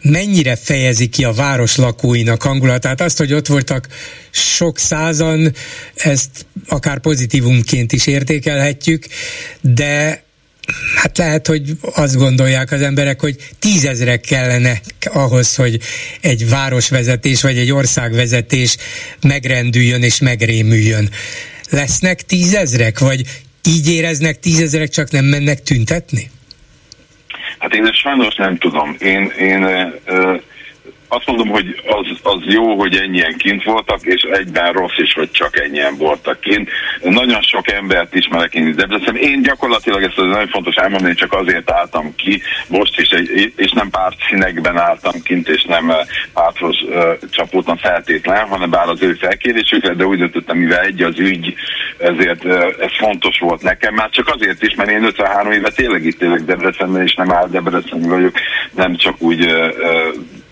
mennyire 0.04 0.56
fejezi 0.56 1.08
ki 1.08 1.24
a 1.24 1.32
város 1.32 1.76
lakóinak 1.76 2.42
hangulatát. 2.42 3.02
Azt, 3.02 3.18
hogy 3.18 3.34
ott 3.34 3.48
voltak 3.48 3.88
sok 4.32 4.78
százan, 4.78 5.54
ezt 5.96 6.46
akár 6.68 7.00
pozitívumként 7.00 7.92
is 7.92 8.08
értékelhetjük, 8.08 9.06
de 9.62 10.24
Hát 10.96 11.18
lehet, 11.18 11.48
hogy 11.48 11.78
azt 11.82 12.16
gondolják 12.16 12.72
az 12.72 12.82
emberek, 12.82 13.20
hogy 13.20 13.36
tízezrek 13.60 14.22
kellene 14.22 14.82
ahhoz, 15.04 15.56
hogy 15.56 15.80
egy 16.22 16.50
városvezetés 16.50 17.42
vagy 17.42 17.58
egy 17.58 17.72
országvezetés 17.72 18.78
megrendüljön 19.22 20.04
és 20.04 20.20
megrémüljön. 20.20 21.10
Lesznek 21.70 22.22
tízezrek, 22.22 23.00
vagy 23.00 23.26
így 23.68 23.90
éreznek 23.90 24.40
tízezrek, 24.40 24.90
csak 24.90 25.12
nem 25.12 25.26
mennek 25.26 25.64
tüntetni? 25.64 26.30
Hát 27.58 27.74
én 27.76 27.86
ezt 27.86 28.00
sajnos 28.00 28.36
nem 28.36 28.58
tudom. 28.58 28.96
Én, 29.00 29.32
én 29.40 29.64
ö, 30.06 30.36
azt 31.14 31.28
mondom, 31.28 31.48
hogy 31.48 31.82
az, 31.86 32.18
az 32.24 32.40
jó, 32.46 32.76
hogy 32.76 32.96
ennyien 32.96 33.38
kint 33.38 33.64
voltak, 33.64 34.00
és 34.02 34.22
egyben 34.22 34.72
rossz 34.72 34.98
is, 34.98 35.14
hogy 35.14 35.32
csak 35.32 35.60
ennyien 35.60 35.98
voltak 35.98 36.40
kint. 36.40 36.70
Nagyon 37.02 37.42
sok 37.42 37.72
embert 37.72 38.16
ismerek 38.16 38.54
én 38.54 38.76
Debrecen. 38.76 39.16
Én 39.16 39.42
gyakorlatilag 39.42 40.04
ezt 40.04 40.18
az 40.18 40.26
nagyon 40.26 40.48
fontos 40.48 40.76
elmondani, 40.76 41.14
csak 41.14 41.34
azért 41.34 41.72
álltam 41.72 42.16
ki 42.16 42.42
most 42.68 43.00
is, 43.00 43.10
és 43.56 43.72
nem 43.72 43.90
párt 43.90 44.16
színekben 44.30 44.78
álltam 44.78 45.22
kint, 45.24 45.50
és 45.50 45.64
nem 45.64 45.94
párthoz 46.34 46.82
uh, 46.82 47.30
csapódtam 47.32 47.78
feltétlen, 47.78 48.48
hanem 48.48 48.70
bár 48.70 48.88
az 48.88 49.02
ő 49.02 49.14
felkérésükre, 49.14 49.94
de 49.94 50.06
úgy 50.06 50.18
döntöttem, 50.18 50.58
mivel 50.58 50.80
egy 50.80 51.02
az 51.02 51.20
ügy, 51.20 51.54
ezért 51.98 52.44
uh, 52.44 52.54
ez 52.80 52.92
fontos 52.98 53.40
volt 53.40 53.62
nekem, 53.62 53.94
már 53.94 54.10
csak 54.10 54.28
azért 54.28 54.64
is, 54.64 54.76
mert 54.76 54.90
én 54.90 55.04
53 55.04 55.52
éve 55.52 55.70
tényleg 55.70 56.06
itt 56.06 56.22
élek 56.22 56.42
Debrecenben, 56.42 57.04
és 57.04 57.14
nem 57.14 57.32
áll 57.32 57.48
Debrecen 57.48 58.02
vagyok, 58.02 58.36
nem 58.76 58.96
csak 58.96 59.22
úgy 59.22 59.54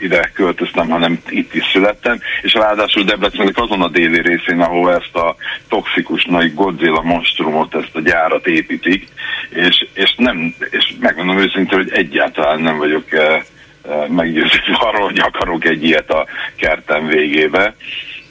ide 0.02 0.32
költöztem, 0.34 0.89
hanem 0.89 1.20
itt 1.30 1.54
is 1.54 1.64
születtem, 1.72 2.20
és 2.41 2.54
ráadásul 2.54 3.04
Debrecennek 3.04 3.58
azon 3.58 3.82
a 3.82 3.88
déli 3.88 4.22
részén, 4.22 4.60
ahol 4.60 4.93
ezt 4.93 5.16
a 5.16 5.36
toxikus 5.68 6.26
nagy 6.26 6.54
Godzilla 6.54 7.02
monstrumot, 7.02 7.76
ezt 7.76 7.95
a 7.95 8.02
gyárat 8.02 8.47
építik, 8.47 9.08
és, 9.49 9.86
és 9.93 10.14
nem, 10.18 10.56
és 10.70 10.93
megmondom 10.99 11.38
őszintén, 11.38 11.78
hogy 11.78 11.91
egyáltalán 11.91 12.62
nem 12.62 12.78
vagyok 12.78 13.12
eh, 13.12 13.41
eh 13.89 14.08
meggyőződve 14.08 14.78
arról, 14.80 15.06
hogy 15.06 15.20
akarok 15.20 15.66
egy 15.66 15.84
ilyet 15.84 16.10
a 16.10 16.26
kertem 16.56 17.08
végébe 17.08 17.76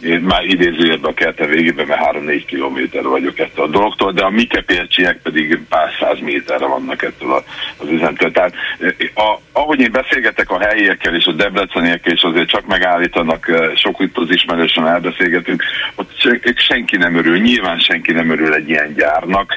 én 0.03 0.21
már 0.21 0.43
a 1.03 1.15
kerte 1.15 1.47
végében, 1.47 1.87
mert 1.87 2.17
3-4 2.17 2.43
kilométer 2.47 3.03
vagyok 3.03 3.39
ettől 3.39 3.65
a 3.65 3.69
dologtól, 3.69 4.13
de 4.13 4.23
a 4.23 4.31
mikepércsiek 4.31 5.19
pedig 5.23 5.61
pár 5.69 5.91
száz 6.01 6.19
méterre 6.21 6.67
vannak 6.67 7.03
ettől 7.03 7.45
az 7.77 7.89
üzemtől. 7.89 8.31
Tehát 8.31 8.55
a, 9.15 9.39
ahogy 9.53 9.81
én 9.81 9.93
beszélgetek 9.93 10.51
a 10.51 10.61
helyiekkel 10.61 11.15
és 11.15 11.25
a 11.25 11.33
debreceniekkel, 11.33 12.13
és 12.13 12.23
azért 12.23 12.49
csak 12.49 12.67
megállítanak, 12.67 13.73
sok 13.75 14.01
itt 14.01 14.17
az 14.17 14.31
ismerősen 14.31 14.87
elbeszélgetünk, 14.87 15.63
ott 15.95 16.11
senki 16.57 16.97
nem 16.97 17.17
örül, 17.17 17.39
nyilván 17.39 17.79
senki 17.79 18.13
nem 18.13 18.31
örül 18.31 18.55
egy 18.55 18.69
ilyen 18.69 18.95
gyárnak. 18.95 19.55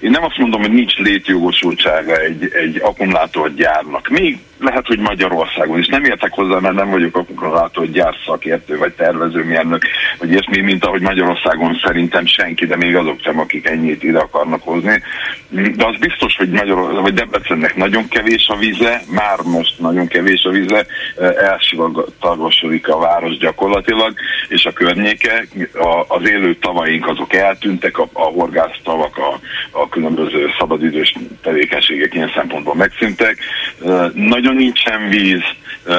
Én 0.00 0.10
nem 0.10 0.24
azt 0.24 0.38
mondom, 0.38 0.60
hogy 0.60 0.72
nincs 0.72 0.96
létjogosultsága 0.96 2.16
egy, 2.16 2.50
egy 2.52 2.80
akkumulátorgyárnak. 2.82 4.08
Még 4.08 4.38
lehet, 4.58 4.86
hogy 4.86 4.98
Magyarországon 4.98 5.78
is. 5.78 5.86
Nem 5.86 6.04
értek 6.04 6.32
hozzá, 6.32 6.58
mert 6.58 6.74
nem 6.74 6.90
vagyok 6.90 7.16
akkumulátor 7.16 7.90
gyárszakértő 7.90 8.78
vagy 8.78 8.92
tervezőmérnök, 8.92 9.82
vagy 10.18 10.30
ilyesmi, 10.30 10.60
mint 10.60 10.84
ahogy 10.84 11.00
Magyarországon 11.00 11.80
szerintem 11.84 12.26
senki, 12.26 12.66
de 12.66 12.76
még 12.76 12.96
azok 12.96 13.20
sem, 13.22 13.38
akik 13.38 13.66
ennyit 13.66 14.02
ide 14.02 14.18
akarnak 14.18 14.62
hozni. 14.62 15.02
De 15.48 15.86
az 15.86 15.96
biztos, 15.98 16.36
hogy, 16.36 16.50
Magyar, 16.50 17.00
vagy 17.02 17.14
Debrecennek 17.14 17.76
nagyon 17.76 18.08
kevés 18.08 18.48
a 18.48 18.56
vize, 18.56 19.02
már 19.10 19.38
most 19.44 19.78
nagyon 19.78 20.06
kevés 20.06 20.42
a 20.44 20.50
vize, 20.50 20.86
elsivatagosodik 21.36 22.88
a 22.88 22.98
város 22.98 23.36
gyakorlatilag, 23.36 24.14
és 24.48 24.64
a 24.64 24.72
környéke, 24.72 25.46
a, 25.74 26.04
az 26.08 26.28
élő 26.28 26.54
tavaink 26.54 27.08
azok 27.08 27.34
eltűntek, 27.34 27.98
a, 27.98 28.08
a 28.12 28.22
horgásztavak, 28.22 29.18
a, 29.18 29.38
a 29.70 29.88
különböző 29.88 30.48
szabadidős 30.58 31.14
tevékenységek 31.42 32.14
ilyen 32.14 32.32
szempontból 32.34 32.74
megszűntek. 32.74 33.38
Nagyon 34.14 34.45
nagyon 34.46 34.60
nincsen 34.62 35.08
víz, 35.08 35.42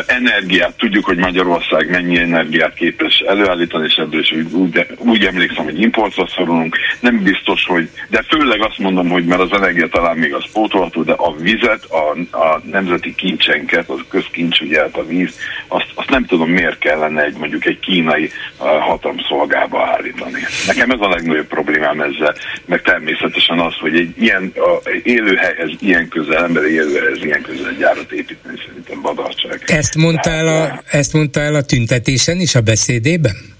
energiát, 0.06 0.78
tudjuk, 0.78 1.06
hogy 1.06 1.18
Magyarország 1.18 1.90
mennyi 1.90 2.20
energiát 2.20 2.74
képes 2.74 3.20
előállítani, 3.20 3.86
és 3.86 3.96
ebből 3.96 4.20
is 4.20 4.32
úgy, 4.52 4.86
úgy 4.98 5.26
emlékszem, 5.26 5.64
hogy 5.64 5.82
importra 5.82 6.28
szorulunk, 6.28 6.78
nem 7.00 7.24
biztos, 7.24 7.66
hogy, 7.66 7.90
de 8.10 8.24
főleg 8.28 8.62
azt 8.62 8.78
mondom, 8.78 9.10
hogy 9.10 9.26
mert 9.26 9.42
az 9.42 9.54
energia 9.54 9.88
talán 9.88 10.18
még 10.18 10.34
az 10.34 10.44
pótolható, 10.54 11.04
de 11.04 11.14
a 11.14 11.36
vizet, 11.36 11.84
a, 11.84 12.38
a 12.38 12.62
nemzeti 12.72 13.16
kincsenket, 13.16 13.90
az 13.90 14.00
közkincs, 14.10 14.60
ugye 14.60 14.80
hát 14.80 14.98
a 14.98 15.06
víz, 15.06 15.40
azt, 15.68 15.92
azt 15.94 16.10
nem 16.10 16.26
tudom 16.26 16.50
miért 16.50 16.80
kellene 16.80 17.24
egy 17.24 17.38
mondjuk 17.38 17.66
egy 17.66 17.80
kínai 17.80 18.32
hatalomszolgába 18.58 19.86
állítani. 19.86 20.42
Nekem 20.68 20.90
ez 20.90 21.00
a 21.00 21.10
legnagyobb 21.10 21.48
problémám 21.48 22.02
ezzel, 22.02 22.36
meg 22.66 22.82
természetesen 22.82 23.60
az, 23.60 23.74
hogy 23.80 23.96
egy 23.96 24.22
ilyen 24.22 24.52
a 24.56 24.90
élőhelyhez 25.04 25.72
ilyen 25.80 26.08
közel, 26.08 26.44
emberi 26.44 26.74
élőhelyhez 26.74 27.24
ilyen 27.24 27.42
közel 27.42 27.74
gyárat 27.80 28.12
építeni, 28.12 28.58
szerintem 28.68 29.02
badarság. 29.02 29.64
Ezt 29.78 29.96
mondta 29.96 30.30
el 30.30 30.48
a, 30.48 30.82
ezt 30.92 31.14
mondta 31.14 31.40
el 31.40 31.56
a 31.56 31.62
tüntetésen 31.62 32.40
is 32.40 32.56
a 32.56 32.62
beszédében? 32.62 33.57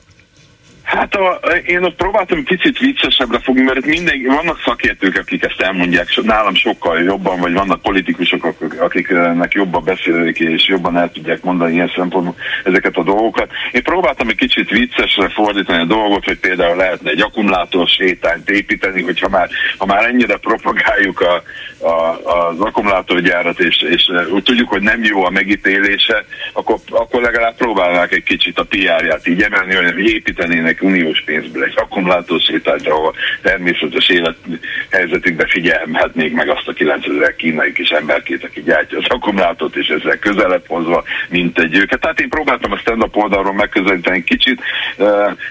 Hát 0.88 1.16
a, 1.16 1.40
én 1.66 1.84
ott 1.84 1.96
próbáltam 1.96 2.44
kicsit 2.44 2.78
viccesebbre 2.78 3.40
fogni, 3.40 3.62
mert 3.62 3.86
minden, 3.86 4.22
vannak 4.26 4.62
szakértők, 4.66 5.18
akik 5.18 5.44
ezt 5.44 5.62
elmondják, 5.62 6.10
so, 6.10 6.22
nálam 6.22 6.56
sokkal 6.56 7.00
jobban, 7.00 7.40
vagy 7.40 7.54
vannak 7.54 7.82
politikusok, 7.82 8.54
akiknek 8.80 9.54
jobban 9.54 9.84
beszélik, 9.84 10.40
és 10.40 10.68
jobban 10.68 10.98
el 10.98 11.12
tudják 11.12 11.44
mondani 11.44 11.74
ilyen 11.74 11.92
szempontból 11.96 12.36
ezeket 12.64 12.98
a 12.98 13.04
dolgokat. 13.04 13.50
Én 13.72 13.84
próbáltam 13.84 14.30
egy 14.30 14.36
kicsit 14.36 14.70
viccesre 14.70 15.30
fordítani 15.30 15.82
a 15.82 15.86
dolgot, 15.86 16.26
hogy 16.26 16.40
például 16.40 16.76
lehetne 16.76 17.10
egy 17.10 17.22
akkumulátor 17.22 17.88
sétányt 17.88 18.50
építeni, 18.50 19.02
hogyha 19.02 19.30
már, 19.30 19.50
ha 19.78 19.86
már 19.86 20.06
ennyire 20.06 20.38
propagáljuk 20.38 21.20
a, 21.20 21.44
a, 21.88 22.18
az 22.38 22.60
akkumulátorgyárat, 22.60 23.60
és, 23.60 23.86
és 23.90 24.12
úgy 24.34 24.44
tudjuk, 24.44 24.70
hogy 24.70 24.82
nem 24.82 25.04
jó 25.04 25.26
a 25.26 25.30
megítélése, 25.30 26.26
akkor, 26.54 26.78
akkor 26.90 27.22
legalább 27.22 27.56
próbálnák 27.56 28.12
egy 28.12 28.24
kicsit 28.24 28.60
a 28.60 28.66
PR-ját 28.66 29.28
így 29.28 29.42
emelni, 29.42 29.76
hogy 29.76 30.06
építenének 30.06 30.77
ennek 30.78 30.82
uniós 30.82 31.22
pénzből 31.26 31.64
egy 31.64 31.74
akkumulátor 31.76 32.40
sétált, 32.40 32.88
ahol 32.88 33.14
természetes 33.42 34.10
élethelyzetükbe 34.10 35.48
figyelhetnék 35.48 36.34
meg 36.34 36.50
azt 36.50 36.68
a 36.68 36.74
9000 36.74 37.36
kínai 37.36 37.74
kis 37.74 37.90
emberkét, 37.90 38.44
aki 38.44 38.62
gyártja 38.62 38.98
az 38.98 39.06
akkumulátort, 39.08 39.76
és 39.76 39.88
ezzel 39.88 40.20
közelebb 40.20 40.64
hozva, 40.68 41.04
mint 41.30 41.60
egy 41.60 41.76
őket. 41.76 42.00
Tehát 42.00 42.20
én 42.20 42.30
próbáltam 42.30 42.72
a 42.72 42.78
stand-up 42.78 43.16
oldalról 43.16 43.54
megközelíteni 43.54 44.24
kicsit. 44.24 44.62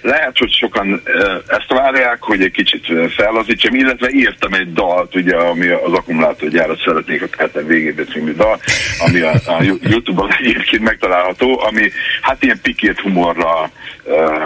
Lehet, 0.03 0.39
hogy 0.39 0.53
sokan 0.53 1.03
ezt 1.47 1.73
várják, 1.73 2.23
hogy 2.23 2.43
egy 2.43 2.51
kicsit 2.51 2.87
fellazítsam, 3.17 3.75
illetve 3.75 4.09
írtam 4.11 4.53
egy 4.53 4.73
dalt, 4.73 5.15
ugye, 5.15 5.37
ami 5.37 5.69
az 5.69 5.93
akkumulátorgyárat 5.93 6.83
szeretnék 6.85 7.23
a 7.23 7.27
ketten 7.27 7.67
végébe 7.67 8.05
című 8.05 8.33
dal, 8.33 8.61
ami 8.99 9.21
a, 9.21 9.33
a 9.47 9.63
YouTube-on 9.63 10.31
egyébként 10.39 10.83
megtalálható, 10.83 11.61
ami 11.61 11.91
hát 12.21 12.43
ilyen 12.43 12.61
pikét 12.63 13.01
humorra 13.01 13.71
uh, 14.05 14.43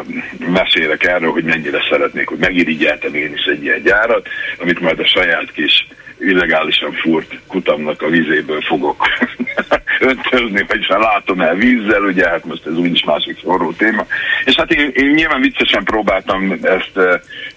mesélek 0.74 1.04
erről, 1.04 1.30
hogy 1.30 1.44
mennyire 1.44 1.78
szeretnék, 1.90 2.28
hogy 2.28 2.38
megirigyeltem 2.38 3.14
én 3.14 3.32
is 3.32 3.44
egy 3.44 3.62
ilyen 3.62 3.82
gyárat, 3.82 4.28
amit 4.58 4.80
majd 4.80 4.98
a 4.98 5.06
saját 5.06 5.52
kis 5.52 5.86
illegálisan 6.20 6.92
furt 6.92 7.38
kutamnak 7.46 8.02
a 8.02 8.08
vizéből 8.08 8.60
fogok 8.60 9.08
öntözni, 10.10 10.64
vagyis 10.68 10.86
már 10.86 10.98
látom 10.98 11.40
el 11.40 11.54
vízzel, 11.54 12.02
ugye 12.02 12.28
hát 12.28 12.44
most 12.44 12.66
ez 12.66 12.76
úgyis 12.76 13.04
másik 13.04 13.38
forró 13.38 13.72
téma. 13.72 14.06
És 14.44 14.54
hát 14.56 14.72
én, 14.72 14.90
én 14.94 15.10
nyilván 15.10 15.40
viccesen 15.40 15.84
próbáltam 15.84 16.52
ezt, 16.62 16.96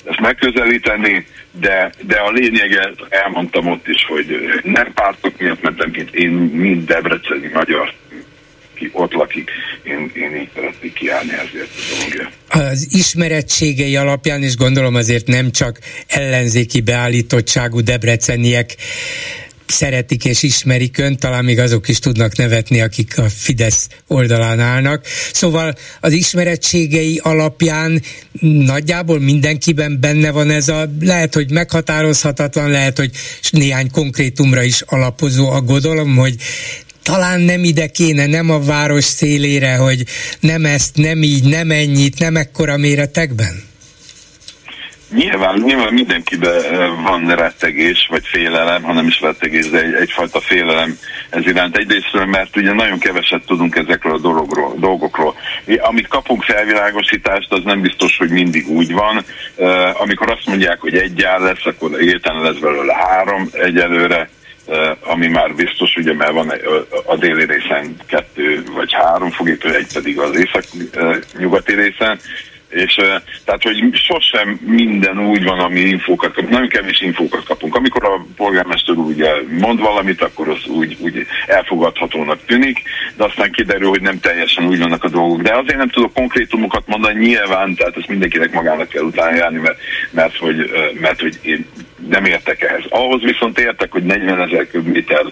ezt 0.05 0.19
megközelíteni, 0.19 1.25
de, 1.51 1.91
de 2.01 2.15
a 2.15 2.31
lényeget 2.31 2.95
elmondtam 3.09 3.67
ott 3.67 3.87
is, 3.87 4.05
hogy 4.07 4.61
nem 4.63 4.93
pártok 4.93 5.39
miatt 5.39 5.61
mentem 5.61 5.91
ki, 5.91 6.05
én 6.11 6.31
mind 6.31 6.85
debreceni 6.85 7.49
magyar 7.53 7.93
aki 8.83 8.89
ott 8.93 9.13
lakik, 9.13 9.49
én, 9.83 10.11
én 10.13 10.35
így 10.41 10.49
szeretnék 10.55 10.93
kiállni 10.93 11.31
ezért 11.31 11.69
a 11.69 11.95
dologért. 11.95 12.31
Az 12.47 12.87
ismerettségei 12.91 13.95
alapján, 13.95 14.43
és 14.43 14.55
gondolom 14.55 14.95
azért 14.95 15.27
nem 15.27 15.51
csak 15.51 15.79
ellenzéki 16.07 16.81
beállítottságú 16.81 17.81
debreceniek 17.81 18.75
szeretik 19.65 20.25
és 20.25 20.43
ismerik 20.43 20.97
önt, 20.97 21.19
talán 21.19 21.43
még 21.43 21.59
azok 21.59 21.87
is 21.87 21.99
tudnak 21.99 22.35
nevetni, 22.35 22.81
akik 22.81 23.17
a 23.17 23.29
Fidesz 23.29 23.87
oldalán 24.07 24.59
állnak. 24.59 25.05
Szóval 25.33 25.73
az 25.99 26.11
ismerettségei 26.11 27.19
alapján 27.23 28.01
nagyjából 28.41 29.19
mindenkiben 29.19 29.99
benne 29.99 30.31
van 30.31 30.49
ez 30.49 30.67
a, 30.67 30.89
lehet, 30.99 31.33
hogy 31.33 31.51
meghatározhatatlan, 31.51 32.69
lehet, 32.69 32.97
hogy 32.97 33.11
néhány 33.49 33.91
konkrétumra 33.91 34.63
is 34.63 34.81
alapozó 34.81 35.49
aggodalom, 35.49 36.15
hogy 36.15 36.35
talán 37.03 37.39
nem 37.39 37.63
ide 37.63 37.87
kéne, 37.87 38.25
nem 38.25 38.49
a 38.49 38.59
város 38.59 39.03
szélére, 39.03 39.75
hogy 39.75 40.03
nem 40.39 40.65
ezt, 40.65 40.95
nem 40.95 41.23
így, 41.23 41.43
nem 41.43 41.71
ennyit, 41.71 42.19
nem 42.19 42.35
ekkora 42.35 42.77
méretekben? 42.77 43.71
Nyilván, 45.15 45.61
nyilván 45.65 45.93
mindenkiben 45.93 46.61
van 47.03 47.35
rettegés, 47.35 48.07
vagy 48.09 48.27
félelem, 48.27 48.81
hanem 48.81 49.07
is 49.07 49.21
rettegés, 49.21 49.69
de 49.69 49.79
egy, 49.79 49.93
egyfajta 49.93 50.41
félelem 50.41 50.97
ez 51.29 51.45
iránt. 51.45 51.77
Egyrészt, 51.77 52.25
mert 52.25 52.57
ugye 52.57 52.73
nagyon 52.73 52.99
keveset 52.99 53.45
tudunk 53.45 53.75
ezekről 53.75 54.13
a 54.13 54.19
dologról, 54.19 54.75
dolgokról. 54.79 55.35
Amit 55.77 56.07
kapunk 56.07 56.43
felvilágosítást, 56.43 57.51
az 57.51 57.63
nem 57.63 57.81
biztos, 57.81 58.17
hogy 58.17 58.29
mindig 58.29 58.67
úgy 58.67 58.93
van. 58.93 59.25
Amikor 59.93 60.31
azt 60.31 60.45
mondják, 60.45 60.79
hogy 60.79 60.95
egy 60.95 61.13
gyár 61.13 61.39
lesz, 61.39 61.65
akkor 61.65 62.01
értelme 62.01 62.49
lesz 62.49 62.59
belőle 62.59 62.93
három 62.93 63.49
egyelőre, 63.51 64.29
ami 65.01 65.27
már 65.27 65.55
biztos, 65.55 65.95
ugye, 65.95 66.13
mert 66.13 66.31
van 66.31 66.53
a 67.05 67.15
déli 67.15 67.45
részen 67.45 67.95
kettő 68.05 68.63
vagy 68.75 68.93
három 68.93 69.31
fogítő, 69.31 69.75
egy 69.75 69.93
pedig 69.93 70.19
az 70.19 70.35
észak-nyugati 70.35 71.75
részen, 71.75 72.19
és 72.73 72.93
tehát, 73.45 73.63
hogy 73.63 73.89
sosem 73.91 74.59
minden 74.65 75.19
úgy 75.19 75.43
van, 75.43 75.59
ami 75.59 75.79
infókat 75.79 76.33
kapunk, 76.33 76.53
nagyon 76.53 76.67
kevés 76.67 77.01
infókat 77.01 77.43
kapunk. 77.43 77.75
Amikor 77.75 78.03
a 78.05 78.25
polgármester 78.35 78.95
ugye 78.95 79.31
mond 79.59 79.79
valamit, 79.79 80.21
akkor 80.21 80.49
az 80.49 80.65
úgy, 80.67 80.97
úgy 80.99 81.25
elfogadhatónak 81.47 82.45
tűnik, 82.45 82.81
de 83.17 83.23
aztán 83.23 83.51
kiderül, 83.51 83.89
hogy 83.89 84.01
nem 84.01 84.19
teljesen 84.19 84.67
úgy 84.67 84.79
vannak 84.79 85.03
a 85.03 85.09
dolgok. 85.09 85.41
De 85.41 85.57
azért 85.57 85.77
nem 85.77 85.89
tudok 85.89 86.13
konkrétumokat 86.13 86.87
mondani 86.87 87.25
nyilván, 87.25 87.75
tehát 87.75 87.97
ezt 87.97 88.07
mindenkinek 88.07 88.53
magának 88.53 88.87
kell 88.87 89.03
utána 89.03 89.35
járni, 89.35 89.59
mert, 89.59 89.77
mert, 90.11 90.37
hogy, 90.37 90.71
mert 91.01 91.21
hogy 91.21 91.39
én 91.41 91.65
nem 92.09 92.25
értek 92.25 92.61
ehhez. 92.61 92.83
Ahhoz 92.89 93.21
viszont 93.21 93.59
értek, 93.59 93.91
hogy 93.91 94.03
40 94.03 94.41
ezer 94.41 94.67
köbméter 94.67 95.25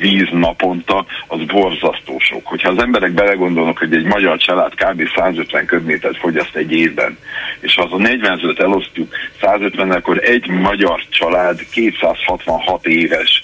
víz 0.00 0.28
naponta, 0.32 1.06
az 1.26 1.44
borzasztó 1.44 2.18
sok. 2.18 2.46
Hogyha 2.46 2.68
az 2.68 2.78
emberek 2.78 3.12
belegondolnak, 3.12 3.78
hogy 3.78 3.94
egy 3.94 4.04
magyar 4.04 4.36
család 4.36 4.74
kb. 4.74 5.08
150 5.16 5.66
köbmétert 5.66 6.16
fogyaszt 6.16 6.49
egy 6.56 6.72
évben, 6.72 7.18
és 7.60 7.74
ha 7.74 7.82
az 7.82 7.92
a 7.92 7.96
45 7.96 8.60
elosztjuk 8.60 9.14
150 9.40 9.90
akkor 9.90 10.18
egy 10.18 10.46
magyar 10.46 11.02
család 11.10 11.66
266 11.70 12.86
éves 12.86 13.42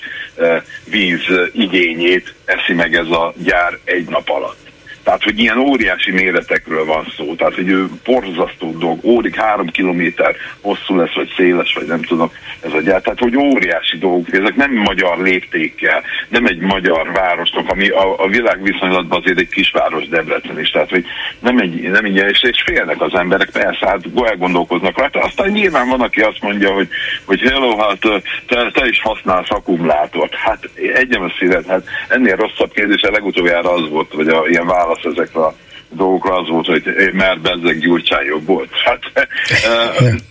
víz 0.84 1.22
igényét 1.52 2.34
eszi 2.44 2.72
meg 2.72 2.94
ez 2.94 3.08
a 3.10 3.32
gyár 3.36 3.78
egy 3.84 4.08
nap 4.08 4.28
alatt. 4.28 4.65
Tehát, 5.06 5.22
hogy 5.22 5.38
ilyen 5.38 5.58
óriási 5.58 6.10
méretekről 6.10 6.84
van 6.84 7.06
szó. 7.16 7.34
Tehát, 7.34 7.54
hogy 7.54 7.68
ő 7.68 7.86
borzasztó 8.04 8.78
dolg, 8.78 9.04
órik 9.04 9.34
három 9.34 9.66
kilométer 9.66 10.36
hosszú 10.60 10.96
lesz, 10.96 11.14
vagy 11.14 11.32
széles, 11.36 11.74
vagy 11.74 11.86
nem 11.86 12.02
tudom, 12.02 12.30
ez 12.60 12.72
a 12.72 12.80
gyár. 12.80 13.00
Tehát, 13.00 13.18
hogy 13.18 13.36
óriási 13.36 13.98
dolgok. 13.98 14.32
Ezek 14.32 14.54
nem 14.54 14.72
magyar 14.72 15.18
léptékkel, 15.18 16.02
nem 16.28 16.46
egy 16.46 16.58
magyar 16.58 17.12
városnak, 17.12 17.70
ami 17.70 17.88
a, 17.88 18.24
a 18.24 18.28
világ 18.28 18.62
viszonylatban 18.62 19.20
azért 19.20 19.38
egy 19.38 19.48
kisváros 19.48 20.08
Debrecen 20.08 20.60
is. 20.60 20.70
Tehát, 20.70 20.90
hogy 20.90 21.04
nem 21.38 21.58
egy, 21.58 21.80
nem 21.80 22.04
egy 22.04 22.16
és, 22.16 22.42
és 22.42 22.62
félnek 22.66 23.00
az 23.00 23.14
emberek, 23.14 23.50
persze, 23.50 23.86
hát 23.86 24.00
elgondolkoznak 24.24 24.98
rajta. 24.98 25.20
Aztán 25.20 25.50
nyilván 25.50 25.88
van, 25.88 26.00
aki 26.00 26.20
azt 26.20 26.42
mondja, 26.42 26.72
hogy, 26.72 26.88
hogy 27.24 27.40
hello, 27.40 27.76
hát 27.76 27.98
te, 28.46 28.70
te 28.72 28.86
is 28.86 29.00
használsz 29.00 29.50
akkumulátort. 29.50 30.34
Hát 30.34 30.70
egyem 30.94 31.22
a 31.22 31.32
szívet, 31.38 31.66
hát 31.66 31.88
ennél 32.08 32.36
rosszabb 32.36 32.72
kérdés 32.72 33.02
a 33.02 33.10
legutoljára 33.10 33.72
az 33.72 33.88
volt, 33.88 34.12
hogy 34.12 34.28
a 34.28 34.44
ilyen 34.48 34.66
válasz 34.66 34.95
válasz 34.96 35.16
ezekre 35.16 35.40
a 35.40 35.54
dolgokra 35.90 36.36
az 36.36 36.48
volt, 36.48 36.66
hogy 36.66 36.82
mert 37.12 37.40
bezzeg 37.40 37.78
Gyurcsán 37.78 38.24
jobb 38.24 38.46
volt. 38.46 38.70
Hát, 38.84 39.00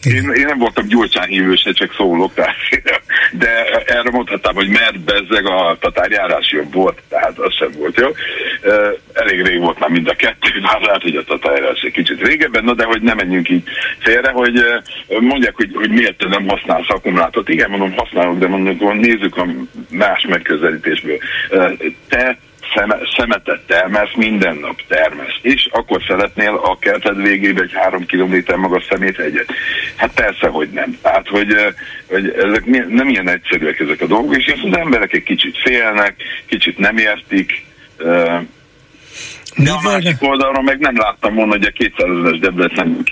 én, 0.04 0.32
én 0.34 0.46
nem 0.46 0.58
voltam 0.58 0.88
Gyurcsán 0.88 1.28
hívő, 1.28 1.56
se 1.56 1.72
csak 1.72 1.94
szólok, 1.98 2.34
tehát, 2.34 2.56
de 3.32 3.84
erre 3.86 4.10
mondhatnám, 4.12 4.56
hogy 4.56 4.68
mert 4.68 5.00
bezzeg 5.00 5.46
a 5.46 5.78
tatárjárás 5.80 6.52
jobb 6.52 6.74
volt, 6.74 7.02
tehát 7.10 7.40
az 7.40 7.54
sem 7.54 7.72
volt 7.78 8.00
jó. 8.00 8.08
Elég 9.14 9.42
rég 9.46 9.60
volt 9.60 9.80
már 9.80 9.90
mind 9.90 10.08
a 10.08 10.14
kettő, 10.14 10.60
már 10.62 10.82
lehet, 10.82 11.02
hogy 11.02 11.16
a 11.16 11.24
tatárjárás 11.24 11.82
egy 11.82 11.92
kicsit 11.92 12.28
régebben, 12.28 12.64
na 12.64 12.74
de 12.74 12.84
hogy 12.84 13.02
nem 13.02 13.16
menjünk 13.16 13.50
így 13.50 13.64
félre, 14.00 14.32
hogy 14.32 14.64
mondják, 15.08 15.56
hogy, 15.56 15.72
hogy 15.74 15.90
miért 15.90 16.28
nem 16.28 16.48
használsz 16.48 16.90
akkumulátort. 16.90 17.50
Igen, 17.50 17.70
mondom, 17.70 17.94
használok, 17.98 18.38
de 18.38 18.48
mondom, 18.48 18.98
nézzük 18.98 19.38
a 19.38 19.48
más 19.90 20.26
megközelítésből. 20.30 21.18
Te 22.10 22.38
szeme, 22.76 22.98
szemetet 23.18 23.62
termesz, 23.68 24.14
minden 24.16 24.56
nap 24.56 24.82
termesz, 24.88 25.38
és 25.42 25.68
akkor 25.72 26.02
szeretnél 26.08 26.56
a 26.64 26.78
kerted 26.80 27.22
végébe 27.22 27.62
egy 27.62 27.74
három 27.74 28.06
kilométer 28.06 28.56
magas 28.56 28.84
szemét 28.90 29.20
egyet. 29.20 29.54
Hát 29.96 30.12
persze, 30.14 30.48
hogy 30.48 30.70
nem. 30.70 30.98
Tehát, 31.02 31.28
hogy, 31.28 31.56
hogy 32.10 32.30
ezek 32.30 32.66
nem 32.90 33.10
ilyen 33.10 33.30
egyszerűek 33.30 33.80
ezek 33.80 34.02
a 34.02 34.06
dolgok, 34.06 34.38
és 34.38 34.54
az 34.64 34.78
emberek 34.78 35.14
egy 35.14 35.24
kicsit 35.24 35.58
félnek, 35.64 36.16
kicsit 36.46 36.78
nem 36.78 36.98
értik, 36.98 37.66
de 39.56 39.72
a 39.72 39.82
másik 39.82 40.22
oldalról 40.22 40.64
meg 40.64 40.80
nem 40.80 40.98
láttam 40.98 41.36
volna, 41.36 41.52
hogy 41.52 41.66
a 41.66 41.72
200 41.72 42.18
ezeres 42.18 42.40
Debrecen 42.40 43.04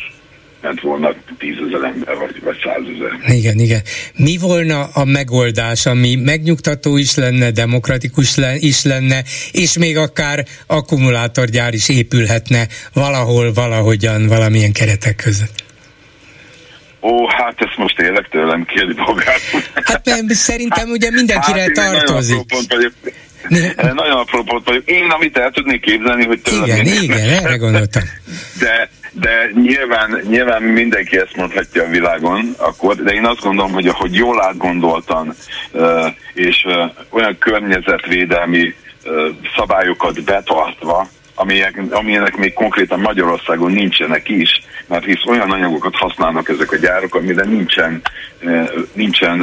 ment 0.63 0.81
volna 0.81 1.13
tízezer 1.37 1.83
ember, 1.83 2.15
vagy, 2.17 2.41
vagy 2.43 2.57
százezer. 2.63 3.35
Igen, 3.37 3.59
igen. 3.59 3.81
Mi 4.15 4.37
volna 4.37 4.83
a 4.93 5.05
megoldás, 5.05 5.85
ami 5.85 6.15
megnyugtató 6.15 6.97
is 6.97 7.15
lenne, 7.15 7.51
demokratikus 7.51 8.37
is 8.59 8.83
lenne, 8.83 9.23
és 9.51 9.77
még 9.77 9.97
akár 9.97 10.45
akkumulátorgyár 10.67 11.73
is 11.73 11.89
épülhetne 11.89 12.67
valahol, 12.93 13.53
valahogyan, 13.53 14.27
valamilyen 14.27 14.71
keretek 14.71 15.15
között? 15.15 15.63
Ó, 17.01 17.27
hát 17.27 17.55
ezt 17.57 17.77
most 17.77 17.99
élek 17.99 18.27
tőlem, 18.29 18.65
kérdi 18.65 18.93
magát. 18.95 19.41
Hát 19.73 20.05
nem, 20.05 20.27
szerintem 20.27 20.89
ugye 20.89 21.11
mindenkire 21.11 21.61
hát, 21.61 21.73
tartozik. 21.73 22.67
Nagyon, 22.69 22.91
nagyon 23.93 24.17
apró 24.17 24.43
pont 24.43 24.67
vagyok. 24.67 24.89
Én, 24.89 25.09
amit 25.09 25.37
el 25.37 25.51
tudnék 25.51 25.81
képzelni, 25.81 26.25
hogy 26.25 26.41
tőlem... 26.41 26.65
Igen, 26.65 26.85
igen, 26.85 27.29
erre 27.29 27.55
gondoltam. 27.55 28.03
De 28.59 28.89
de 29.13 29.51
nyilván, 29.53 30.21
nyilván 30.29 30.61
mindenki 30.61 31.17
ezt 31.17 31.35
mondhatja 31.35 31.83
a 31.83 31.89
világon, 31.89 32.55
akkor, 32.57 32.95
de 32.95 33.13
én 33.13 33.25
azt 33.25 33.41
gondolom, 33.41 33.71
hogy 33.71 33.87
ahogy 33.87 34.15
jól 34.15 34.43
átgondoltan, 34.43 35.35
és 36.33 36.65
olyan 37.09 37.37
környezetvédelmi 37.37 38.73
szabályokat 39.55 40.23
betartva, 40.23 41.07
amelyek, 41.35 41.81
amilyenek 41.89 42.35
még 42.35 42.53
konkrétan 42.53 42.99
Magyarországon 42.99 43.71
nincsenek 43.71 44.29
is, 44.29 44.61
mert 44.87 45.05
hisz 45.05 45.25
olyan 45.25 45.51
anyagokat 45.51 45.95
használnak 45.95 46.49
ezek 46.49 46.71
a 46.71 46.75
gyárok, 46.77 47.15
amire 47.15 47.45
nincsen, 47.45 48.01
nincsen 48.93 49.39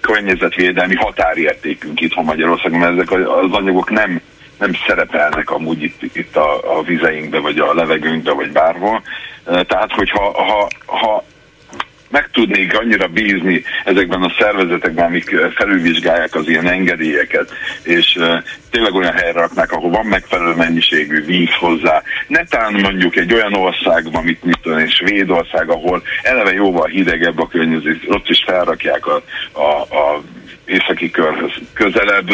környezetvédelmi 0.00 0.94
határértékünk 0.94 2.00
itthon 2.00 2.24
Magyarországon, 2.24 2.78
mert 2.78 2.92
ezek 2.92 3.10
az 3.10 3.52
anyagok 3.52 3.90
nem 3.90 4.20
nem 4.58 4.72
szerepelnek 4.86 5.50
amúgy 5.50 5.82
itt, 5.82 6.16
itt 6.16 6.36
a, 6.36 6.78
a 6.78 6.82
vizeinkbe, 6.82 7.38
vagy 7.38 7.58
a 7.58 7.74
levegőnkbe, 7.74 8.32
vagy 8.32 8.52
bárhol. 8.52 9.02
Tehát, 9.44 9.92
hogyha 9.92 10.42
ha, 10.42 10.68
ha 10.86 11.24
meg 12.14 12.28
tudnék 12.32 12.78
annyira 12.78 13.06
bízni 13.06 13.62
ezekben 13.84 14.22
a 14.22 14.34
szervezetekben, 14.38 15.04
amik 15.04 15.36
felülvizsgálják 15.54 16.34
az 16.34 16.48
ilyen 16.48 16.68
engedélyeket, 16.68 17.52
és 17.82 18.16
uh, 18.16 18.42
tényleg 18.70 18.94
olyan 18.94 19.12
helyre 19.12 19.40
raknák, 19.40 19.72
ahol 19.72 19.90
van 19.90 20.06
megfelelő 20.06 20.54
mennyiségű 20.54 21.24
víz 21.24 21.54
hozzá. 21.58 22.02
Netán 22.26 22.72
mondjuk 22.72 23.16
egy 23.16 23.32
olyan 23.32 23.54
országban, 23.54 24.24
mint 24.24 24.44
mit 24.44 24.58
tudom, 24.62 24.78
egy 24.78 24.90
Svédország, 24.90 25.70
ahol 25.70 26.02
eleve 26.22 26.52
jóval 26.52 26.86
hidegebb 26.86 27.38
a 27.40 27.48
környezet, 27.48 27.96
ott 28.06 28.28
is 28.28 28.42
felrakják 28.46 29.06
a, 29.06 29.22
a, 29.52 29.80
a 29.80 30.22
északi 30.64 31.10
körhöz 31.10 31.52
közelebb 31.72 32.30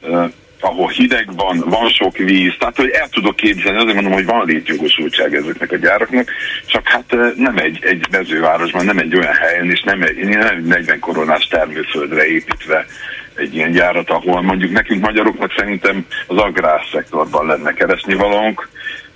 uh, 0.00 0.30
ahol 0.66 0.88
hideg 0.88 1.34
van, 1.36 1.62
van 1.66 1.88
sok 1.88 2.16
víz, 2.16 2.54
tehát 2.58 2.76
hogy 2.76 2.88
el 2.88 3.08
tudok 3.08 3.36
képzelni, 3.36 3.78
azért 3.78 3.94
mondom, 3.94 4.12
hogy 4.12 4.24
van 4.24 4.46
létjogosultság 4.46 5.34
ezeknek 5.34 5.72
a 5.72 5.76
gyáraknak, 5.76 6.30
csak 6.66 6.88
hát 6.88 7.12
eh, 7.12 7.32
nem 7.36 7.56
egy, 7.56 7.78
egy 7.84 8.06
mezővárosban, 8.10 8.84
nem 8.84 8.98
egy 8.98 9.16
olyan 9.16 9.34
helyen, 9.34 9.70
és 9.70 9.82
nem 9.82 10.02
egy, 10.02 10.16
nem 10.16 10.56
egy 10.56 10.64
40 10.64 10.98
koronás 10.98 11.46
termőföldre 11.46 12.26
építve 12.26 12.86
egy 13.34 13.54
ilyen 13.54 13.72
gyárat, 13.72 14.10
ahol 14.10 14.42
mondjuk 14.42 14.72
nekünk 14.72 15.04
magyaroknak 15.04 15.52
szerintem 15.56 16.06
az 16.26 16.36
agrárszektorban 16.36 17.46
lenne 17.46 17.72
keresni 17.72 18.14
valónk, 18.14 18.68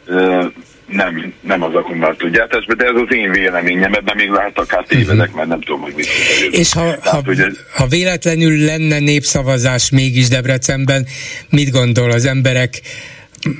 eh, 0.08 0.46
nem, 0.90 1.32
nem 1.40 1.62
az 1.62 1.74
akkumulátorgyártásban, 1.74 2.76
de 2.76 2.84
ez 2.84 2.94
az 2.94 3.14
én 3.14 3.30
véleményem, 3.30 3.92
ebben 3.92 4.16
még 4.16 4.28
lehet 4.28 4.58
akár 4.58 4.84
tévedek, 4.88 5.32
mert 5.32 5.48
nem 5.48 5.60
tudom, 5.60 5.80
hogy 5.80 5.92
mit 5.96 6.06
És 6.50 6.72
ha, 6.72 6.80
Tehát, 6.80 7.24
ha, 7.24 7.32
ez... 7.32 7.58
ha 7.74 7.86
véletlenül 7.86 8.64
lenne 8.64 8.98
népszavazás 8.98 9.90
mégis 9.90 10.28
Debrecenben, 10.28 11.06
mit 11.50 11.70
gondol 11.70 12.10
az 12.10 12.24
emberek? 12.24 12.80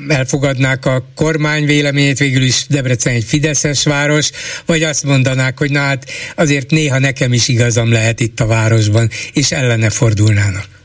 elfogadnák 0.09 0.87
a 0.87 1.05
kormány 1.15 1.65
véleményét, 1.65 2.19
végül 2.19 2.43
is 2.43 2.67
Debrecen 2.67 3.15
egy 3.15 3.25
fideszes 3.25 3.85
város, 3.85 4.31
vagy 4.67 4.83
azt 4.83 5.05
mondanák, 5.05 5.59
hogy 5.59 5.71
na 5.71 5.79
hát 5.79 6.11
azért 6.35 6.71
néha 6.71 6.99
nekem 6.99 7.33
is 7.33 7.49
igazam 7.49 7.93
lehet 7.93 8.21
itt 8.21 8.41
a 8.41 8.47
városban, 8.47 9.11
és 9.33 9.51
ellene 9.51 9.91
fordulnának. 9.91 10.80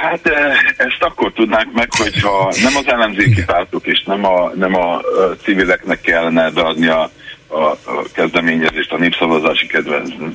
Hát 0.00 0.26
eh, 0.26 0.58
ezt 0.76 1.02
akkor 1.02 1.32
tudnánk 1.32 1.72
meg, 1.72 1.88
hogyha 1.96 2.52
nem 2.62 2.76
az 2.76 2.86
ellenzéki 2.86 3.44
pártok 3.44 3.86
és 3.86 4.02
nem 4.02 4.24
a, 4.24 4.50
nem 4.54 4.74
a 4.74 5.00
civileknek 5.42 6.00
kellene 6.00 6.50
beadni 6.50 6.86
a, 6.86 7.10
a, 7.46 7.60
a 7.60 8.02
kezdeményezést, 8.12 8.92
a 8.92 8.98
népszavazási 8.98 9.66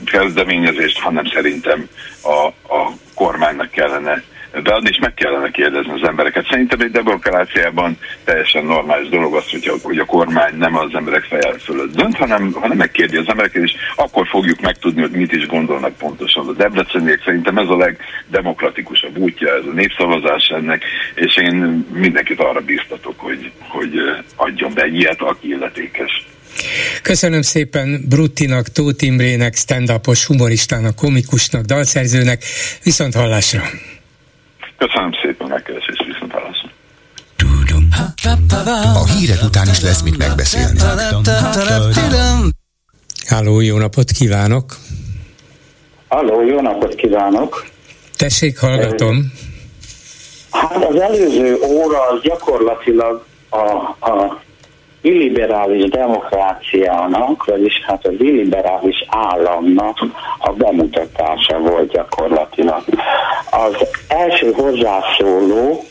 kezdeményezést, 0.05 0.99
hanem 0.99 1.25
szerintem 1.25 1.89
a, 2.21 2.45
a 2.75 2.91
kormánynak 3.13 3.71
kellene 3.71 4.23
beadni, 4.63 4.89
és 4.89 4.97
meg 4.97 5.13
kellene 5.13 5.51
kérdezni 5.51 5.91
az 5.91 6.07
embereket. 6.07 6.47
Szerintem 6.49 6.79
egy 6.79 6.91
demokráciában 6.91 7.97
teljesen 8.23 8.65
normális 8.65 9.09
dolog 9.09 9.35
az, 9.35 9.49
hogy 9.51 9.67
a, 9.67 9.73
hogy 9.87 9.97
a 9.97 10.05
kormány 10.05 10.57
nem 10.57 10.75
az 10.75 10.89
emberek 10.93 11.23
feje 11.23 11.53
fölött 11.59 11.95
dönt, 11.95 12.15
hanem, 12.15 12.51
hanem 12.51 12.77
megkérdi 12.77 13.17
az 13.17 13.27
embereket, 13.27 13.63
és 13.63 13.73
akkor 13.95 14.27
fogjuk 14.27 14.61
megtudni, 14.61 15.01
hogy 15.01 15.11
mit 15.11 15.31
is 15.31 15.45
gondolnak 15.45 15.97
pontosan. 15.97 16.47
A 16.47 16.51
Debreceniek 16.51 17.21
szerintem 17.25 17.57
ez 17.57 17.67
a 17.67 17.77
legdemokratikusabb 17.77 19.17
útja, 19.17 19.55
ez 19.55 19.65
a 19.71 19.73
népszavazás 19.73 20.47
ennek, 20.47 20.83
és 21.15 21.37
én 21.37 21.85
mindenkit 21.93 22.39
arra 22.39 22.61
bíztatok, 22.61 23.19
hogy, 23.19 23.51
hogy 23.67 23.93
adjon 24.35 24.73
be 24.73 24.81
egy 24.81 24.95
ilyet, 24.95 25.21
aki 25.21 25.47
illetékes. 25.47 26.25
Köszönöm 27.01 27.41
szépen 27.41 28.05
Bruttinak, 28.09 28.67
Tóth 28.67 29.03
Imrének, 29.03 29.55
stand-upos 29.55 30.25
humoristának, 30.25 30.95
komikusnak, 30.95 31.65
dalszerzőnek. 31.65 32.43
Viszont 32.83 33.13
hallásra! 33.13 33.61
Köszönöm 34.77 35.11
szépen 35.21 35.47
megkeresést, 35.47 36.05
viszont 36.05 36.31
hallásra! 36.31 36.69
A 38.93 39.05
hírek 39.05 39.43
után 39.43 39.67
is 39.67 39.81
lesz 39.81 40.01
mit 40.01 40.17
megbeszélni. 40.17 40.79
Háló, 43.25 43.59
jó 43.59 43.77
napot 43.77 44.11
kívánok! 44.11 44.75
Halló, 46.07 46.41
jó 46.41 46.61
napot 46.61 46.95
kívánok! 46.95 47.65
Tessék, 48.17 48.59
hallgatom. 48.59 49.31
Hát 50.51 50.85
az 50.85 50.99
előző 50.99 51.57
óra 51.67 52.07
az 52.09 52.21
gyakorlatilag 52.21 53.25
a, 53.49 53.57
a 54.09 54.41
illiberális 55.05 55.89
demokráciának, 55.89 57.45
vagyis 57.45 57.83
hát 57.85 58.05
az 58.05 58.13
illiberális 58.17 59.05
államnak 59.09 59.97
a 60.39 60.51
bemutatása 60.51 61.59
volt 61.59 61.91
gyakorlatilag. 61.91 62.83
Az 63.51 63.87
első 64.07 64.51
hozzászóló 64.51 65.83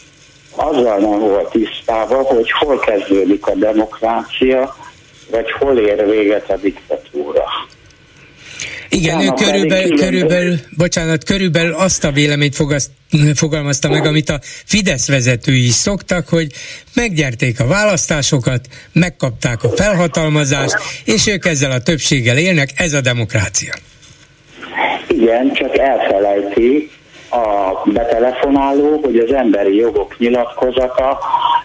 azzal 0.57 0.99
nem 0.99 1.19
volt 1.19 1.51
tisztában, 1.51 2.25
hogy 2.25 2.51
hol 2.51 2.79
kezdődik 2.79 3.47
a 3.47 3.55
demokrácia, 3.55 4.75
vagy 5.31 5.53
hol 5.53 5.79
ér 5.79 6.11
véget 6.11 6.51
a 6.51 6.57
diktatúra. 6.57 7.45
Igen, 8.95 9.20
ő 9.20 9.28
körülbelül, 9.36 9.97
körülbelül, 9.97 10.55
bocsánat, 10.76 11.24
körülbelül 11.24 11.74
azt 11.74 12.05
a 12.05 12.11
véleményt 12.11 12.55
fogaszt, 12.55 12.90
fogalmazta 13.34 13.88
meg, 13.88 14.07
amit 14.07 14.28
a 14.28 14.38
Fidesz 14.42 15.09
vezetői 15.09 15.64
is 15.66 15.72
szoktak, 15.72 16.28
hogy 16.28 16.47
meggyerték 16.95 17.61
a 17.61 17.66
választásokat, 17.66 18.61
megkapták 18.92 19.64
a 19.64 19.68
felhatalmazást, 19.68 20.76
és 21.05 21.26
ők 21.26 21.47
ezzel 21.47 21.70
a 21.70 21.78
többséggel 21.78 22.38
élnek, 22.38 22.68
ez 22.76 22.92
a 22.92 23.01
demokrácia. 23.01 23.74
Igen, 25.09 25.53
csak 25.55 25.78
elfelejti, 25.78 26.90
a 27.30 27.82
betelefonáló, 27.84 29.01
hogy 29.03 29.18
az 29.18 29.32
emberi 29.32 29.74
jogok 29.74 30.18
nyilatkozata, 30.18 31.18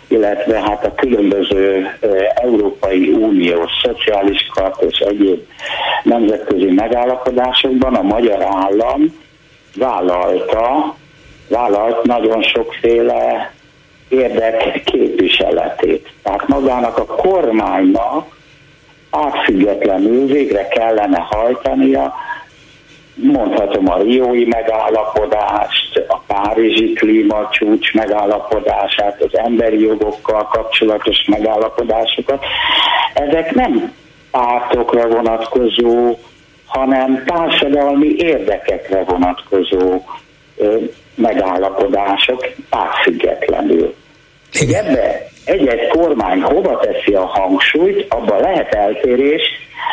illetve 0.10 0.60
hát 0.60 0.86
a 0.86 0.94
különböző 0.96 1.88
Európai 2.36 3.12
Uniós 3.12 3.72
szociális 3.84 4.48
kart 4.54 4.82
és 4.82 5.00
egyéb 5.00 5.40
nemzetközi 6.04 6.72
megállapodásokban 6.72 7.96
a 7.96 8.02
magyar 8.02 8.42
állam 8.42 9.16
vállalta, 9.76 10.96
vállalt 11.48 12.04
nagyon 12.04 12.42
sokféle 12.42 13.52
érdek 14.10 14.82
képviseletét. 14.84 16.12
Tehát 16.24 16.48
magának 16.48 16.98
a 16.98 17.06
kormánynak 17.06 18.38
átfüggetlenül 19.10 20.26
végre 20.26 20.68
kellene 20.68 21.28
hajtania 21.30 22.14
mondhatom 23.22 23.92
a 23.92 23.98
Riói 23.98 24.46
megállapodást, 24.46 26.06
a 26.08 26.22
Párizsi 26.28 26.94
klímacsúcs 26.94 27.94
megállapodását, 27.94 29.22
az 29.22 29.38
emberi 29.38 29.82
jogokkal 29.82 30.48
kapcsolatos 30.48 31.26
megállapodásokat. 31.28 32.46
Ezek 33.14 33.54
nem 33.54 33.94
pártokra 34.32 35.08
vonatkozó, 35.08 36.18
hanem 36.66 37.24
társadalmi 37.26 38.16
érdekekre 38.18 39.04
vonatkozó 39.04 40.02
ö, 40.58 40.78
megállapodások 41.16 42.48
pártfüggetlenül. 42.70 43.96
Hogy 44.60 44.72
ebbe 44.72 45.28
egy-egy 45.46 45.88
kormány 45.88 46.42
hova 46.42 46.80
teszi 46.80 47.14
a 47.14 47.26
hangsúlyt, 47.26 48.14
abban 48.14 48.40
lehet 48.42 48.74
eltérés, 48.74 49.42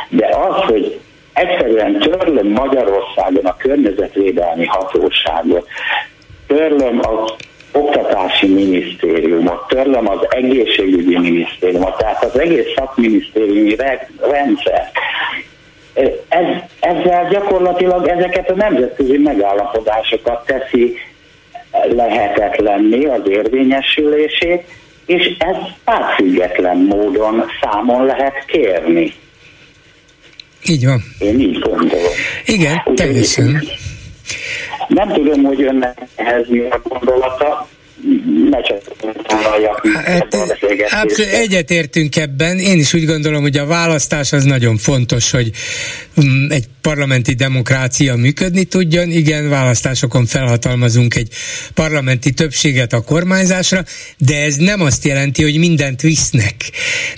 de 0.09 0.27
az, 0.27 0.65
hogy 0.65 1.01
egyszerűen 1.37 1.99
törlöm 1.99 2.47
Magyarországon 2.47 3.45
a 3.45 3.57
környezetvédelmi 3.57 4.67
hatóságot, 4.67 5.69
törlöm 6.47 7.01
az 7.03 7.33
oktatási 7.73 8.47
minisztériumot, 8.47 9.69
törlöm 9.69 10.09
az 10.09 10.27
egészségügyi 10.29 11.19
minisztériumot, 11.19 11.97
tehát 11.97 12.25
az 12.25 12.39
egész 12.39 12.73
szakminisztériumi 12.77 13.77
rendszer. 14.21 14.91
Ez, 16.29 16.47
ezzel 16.81 17.29
gyakorlatilag 17.31 18.09
ezeket 18.09 18.51
a 18.51 18.55
nemzetközi 18.55 19.19
megállapodásokat 19.19 20.47
teszi 20.47 20.97
lehetetlenné 21.89 23.05
az 23.05 23.29
érvényesülését, 23.29 24.65
és 25.07 25.37
ez 25.39 25.57
pártfüggetlen 25.85 26.77
módon 26.77 27.45
számon 27.61 28.05
lehet 28.05 28.45
kérni. 28.47 29.13
Így 30.69 30.87
van. 30.87 31.05
Én 31.19 31.41
így 31.41 31.59
gondolom. 31.59 32.13
Igen, 32.45 32.83
teljesen. 32.95 33.63
Nem 34.89 35.13
tudom, 35.13 35.43
hogy 35.43 35.63
önnek 35.63 35.99
ehhez 36.15 36.45
mi 36.49 36.61
a 36.61 36.81
gondolata, 36.85 37.69
ne 38.51 38.61
csak 38.61 38.87
hát, 39.95 40.35
hát 40.89 41.11
egyetértünk 41.19 42.17
ebben. 42.17 42.59
Én 42.59 42.79
is 42.79 42.95
úgy 42.95 43.07
gondolom, 43.07 43.43
hogy 43.43 43.57
a 43.57 43.67
választás 43.67 44.33
az 44.33 44.45
nagyon 44.45 44.77
fontos, 44.77 45.31
hogy 45.31 45.51
egy 46.49 46.69
parlamenti 46.81 47.35
demokrácia 47.35 48.17
működni 48.17 48.65
tudjon. 48.65 49.11
Igen, 49.11 49.49
választásokon 49.49 50.27
felhatalmazunk 50.27 51.15
egy 51.15 51.29
parlamenti 51.75 52.31
többséget 52.31 52.93
a 52.93 53.01
kormányzásra, 53.01 53.85
de 54.19 54.43
ez 54.43 54.55
nem 54.55 54.81
azt 54.81 55.05
jelenti, 55.05 55.43
hogy 55.43 55.59
mindent 55.59 56.01
visznek. 56.01 56.55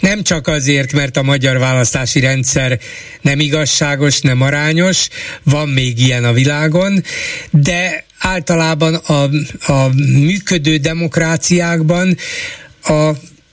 Nem 0.01 0.23
csak 0.23 0.47
azért, 0.47 0.93
mert 0.93 1.17
a 1.17 1.23
magyar 1.23 1.59
választási 1.59 2.21
rendszer 2.21 2.79
nem 3.21 3.41
igazságos, 3.41 4.21
nem 4.21 4.41
arányos, 4.41 5.09
van 5.43 5.69
még 5.69 5.99
ilyen 5.99 6.25
a 6.25 6.33
világon, 6.33 7.03
de 7.51 8.05
általában 8.19 8.95
a, 8.95 9.23
a 9.73 9.89
működő 9.97 10.77
demokráciákban 10.77 12.17
a 12.83 13.11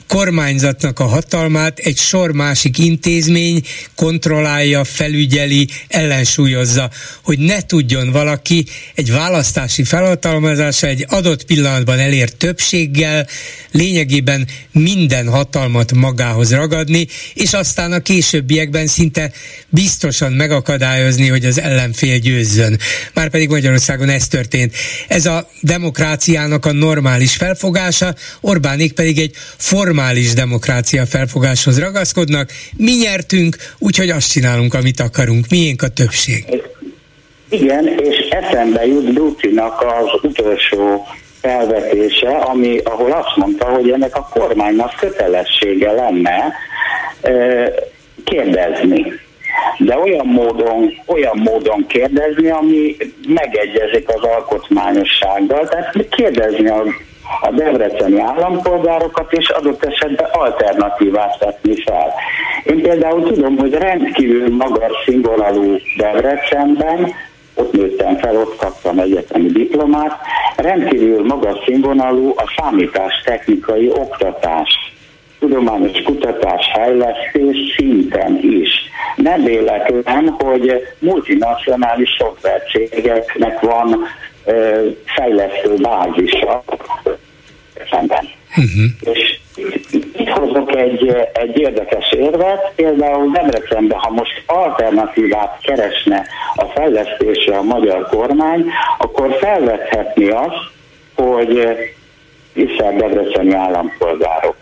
kormányzatnak 0.08 1.00
a 1.00 1.06
hatalmát 1.06 1.80
egy 1.80 1.98
sor 1.98 2.32
másik 2.32 2.78
intézmény 2.78 3.62
kontrollálja, 3.96 4.84
felügyeli, 4.84 5.68
ellensúlyozza, 5.88 6.90
hogy 7.24 7.40
ne 7.40 7.62
tudjon 7.62 8.12
valaki 8.12 8.66
egy 8.96 9.12
választási 9.12 9.84
felhatalmazása 9.84 10.88
egy 10.88 11.06
adott 11.10 11.46
pillanatban 11.46 12.00
elért 12.00 12.38
többséggel 12.38 13.28
lényegében 13.72 14.48
minden 14.72 15.30
hatalmat 15.30 15.94
magához 15.94 16.54
ragadni, 16.54 17.08
és 17.34 17.54
aztán 17.54 17.92
a 17.92 18.00
későbbiekben 18.00 18.88
szinte 18.88 19.32
biztosan 19.70 20.32
megakadályozni, 20.32 21.28
hogy 21.28 21.46
az 21.46 21.60
ellenfél 21.60 22.18
győzzön. 22.18 22.80
Márpedig 23.14 23.50
Magyarországon 23.50 24.10
ez 24.10 24.28
történt. 24.28 24.74
Ez 25.08 25.26
a 25.26 25.50
demokráciának 25.62 26.66
a 26.66 26.72
normális 26.72 27.36
felfogása, 27.36 28.16
Orbánék 28.42 28.94
pedig 28.94 29.20
egy 29.20 29.36
form 29.58 29.95
normális 29.96 30.34
demokrácia 30.34 31.06
felfogáshoz 31.06 31.80
ragaszkodnak. 31.80 32.50
Mi 32.78 32.92
nyertünk, 32.92 33.56
úgyhogy 33.80 34.10
azt 34.10 34.32
csinálunk, 34.32 34.74
amit 34.74 35.00
akarunk. 35.00 35.46
Miénk 35.50 35.82
a 35.82 35.88
többség. 35.88 36.44
Igen, 37.50 37.88
és 37.88 38.18
eszembe 38.30 38.86
jut 38.86 39.14
Ducinak 39.14 39.82
az 39.82 40.30
utolsó 40.30 41.08
felvetése, 41.42 42.30
ami, 42.30 42.78
ahol 42.78 43.12
azt 43.12 43.36
mondta, 43.36 43.66
hogy 43.66 43.90
ennek 43.90 44.16
a 44.16 44.30
kormánynak 44.34 44.96
kötelessége 45.00 45.92
lenne 45.92 46.54
kérdezni. 48.24 49.14
De 49.78 49.98
olyan 49.98 50.26
módon, 50.26 50.94
olyan 51.06 51.38
módon 51.38 51.86
kérdezni, 51.88 52.50
ami 52.50 52.96
megegyezik 53.28 54.10
az 54.10 54.22
alkotmányossággal, 54.22 55.68
tehát 55.68 56.08
kérdezni 56.10 56.70
a 56.70 56.84
a 57.42 57.52
debreceni 57.52 58.20
állampolgárokat, 58.20 59.34
és 59.34 59.50
adott 59.50 59.86
esetben 59.86 60.28
alternatívát 60.32 61.40
tetni 61.40 61.82
fel. 61.82 62.14
Én 62.64 62.82
például 62.82 63.24
tudom, 63.24 63.58
hogy 63.58 63.74
rendkívül 63.74 64.56
magas 64.56 64.92
színvonalú 65.06 65.78
Debrecenben, 65.98 67.14
ott 67.54 67.72
nőttem 67.72 68.18
fel, 68.18 68.38
ott 68.38 68.56
kaptam 68.56 69.00
egyetemi 69.00 69.48
diplomát, 69.48 70.20
rendkívül 70.56 71.26
magas 71.26 71.58
színvonalú 71.66 72.34
a 72.36 72.54
számítástechnikai 72.58 73.90
oktatás 73.90 74.70
tudományos 75.40 76.02
kutatás, 76.02 76.72
fejlesztés 76.74 77.58
szinten 77.78 78.40
is. 78.42 78.70
Nem 79.16 79.44
véletlen, 79.44 80.36
hogy 80.40 80.88
multinacionális 81.00 82.10
szoftvercégeknek 82.18 83.60
van 83.60 84.06
fejlesztő 85.06 85.76
bázisa 85.82 86.64
szemben. 87.90 88.30
Uh-huh. 88.50 89.16
És 89.16 89.40
itt 90.18 90.30
hozok 90.30 90.76
egy, 90.76 91.16
egy 91.34 91.60
érdekes 91.60 92.12
érvet, 92.12 92.72
például 92.76 93.32
Debrecenben, 93.32 94.00
ha 94.00 94.10
most 94.10 94.44
alternatívát 94.46 95.58
keresne 95.62 96.26
a 96.56 96.66
fejlesztésre 96.66 97.58
a 97.58 97.64
magyar 97.64 98.08
kormány, 98.10 98.66
akkor 98.98 99.38
felvethetni 99.40 100.28
azt, 100.28 100.72
hogy 101.16 101.78
hiszen 102.54 102.98
debreceni 102.98 103.54
állampolgárok. 103.54 104.56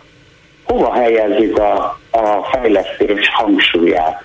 Hova 0.64 0.92
helyezzük 0.92 1.58
a, 1.58 2.00
a 2.10 2.48
fejlesztés 2.52 3.28
hangsúlyát? 3.32 4.22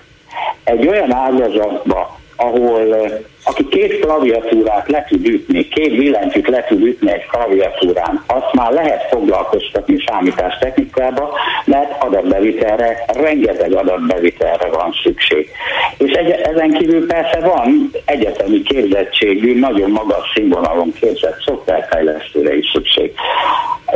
Egy 0.64 0.86
olyan 0.86 1.14
ágazatba, 1.14 2.19
ahol 2.40 3.10
aki 3.44 3.68
két 3.68 3.98
klaviatúrát 3.98 4.88
le 4.88 5.04
tud 5.08 5.26
ütni, 5.26 5.68
két 5.68 5.96
billentyűt 5.96 6.48
le 6.48 6.64
tud 6.64 6.82
ütni 6.82 7.12
egy 7.12 7.26
klaviatúrán, 7.26 8.24
azt 8.26 8.52
már 8.52 8.72
lehet 8.72 9.08
foglalkoztatni 9.10 9.96
számítástechnikába, 10.06 11.32
mert 11.64 12.02
adatbevitelre, 12.02 13.04
rengeteg 13.06 13.72
adatbevitelre 13.72 14.68
van 14.68 14.94
szükség. 15.02 15.50
És 15.98 16.12
egy, 16.12 16.30
ezen 16.30 16.70
kívül 16.70 17.06
persze 17.06 17.40
van 17.40 17.90
egyetemi 18.04 18.62
képzettségű, 18.62 19.58
nagyon 19.58 19.90
magas 19.90 20.32
színvonalon 20.34 20.92
képzett 21.00 21.42
szoftverfejlesztőre 21.44 22.56
is 22.56 22.70
szükség. 22.72 23.12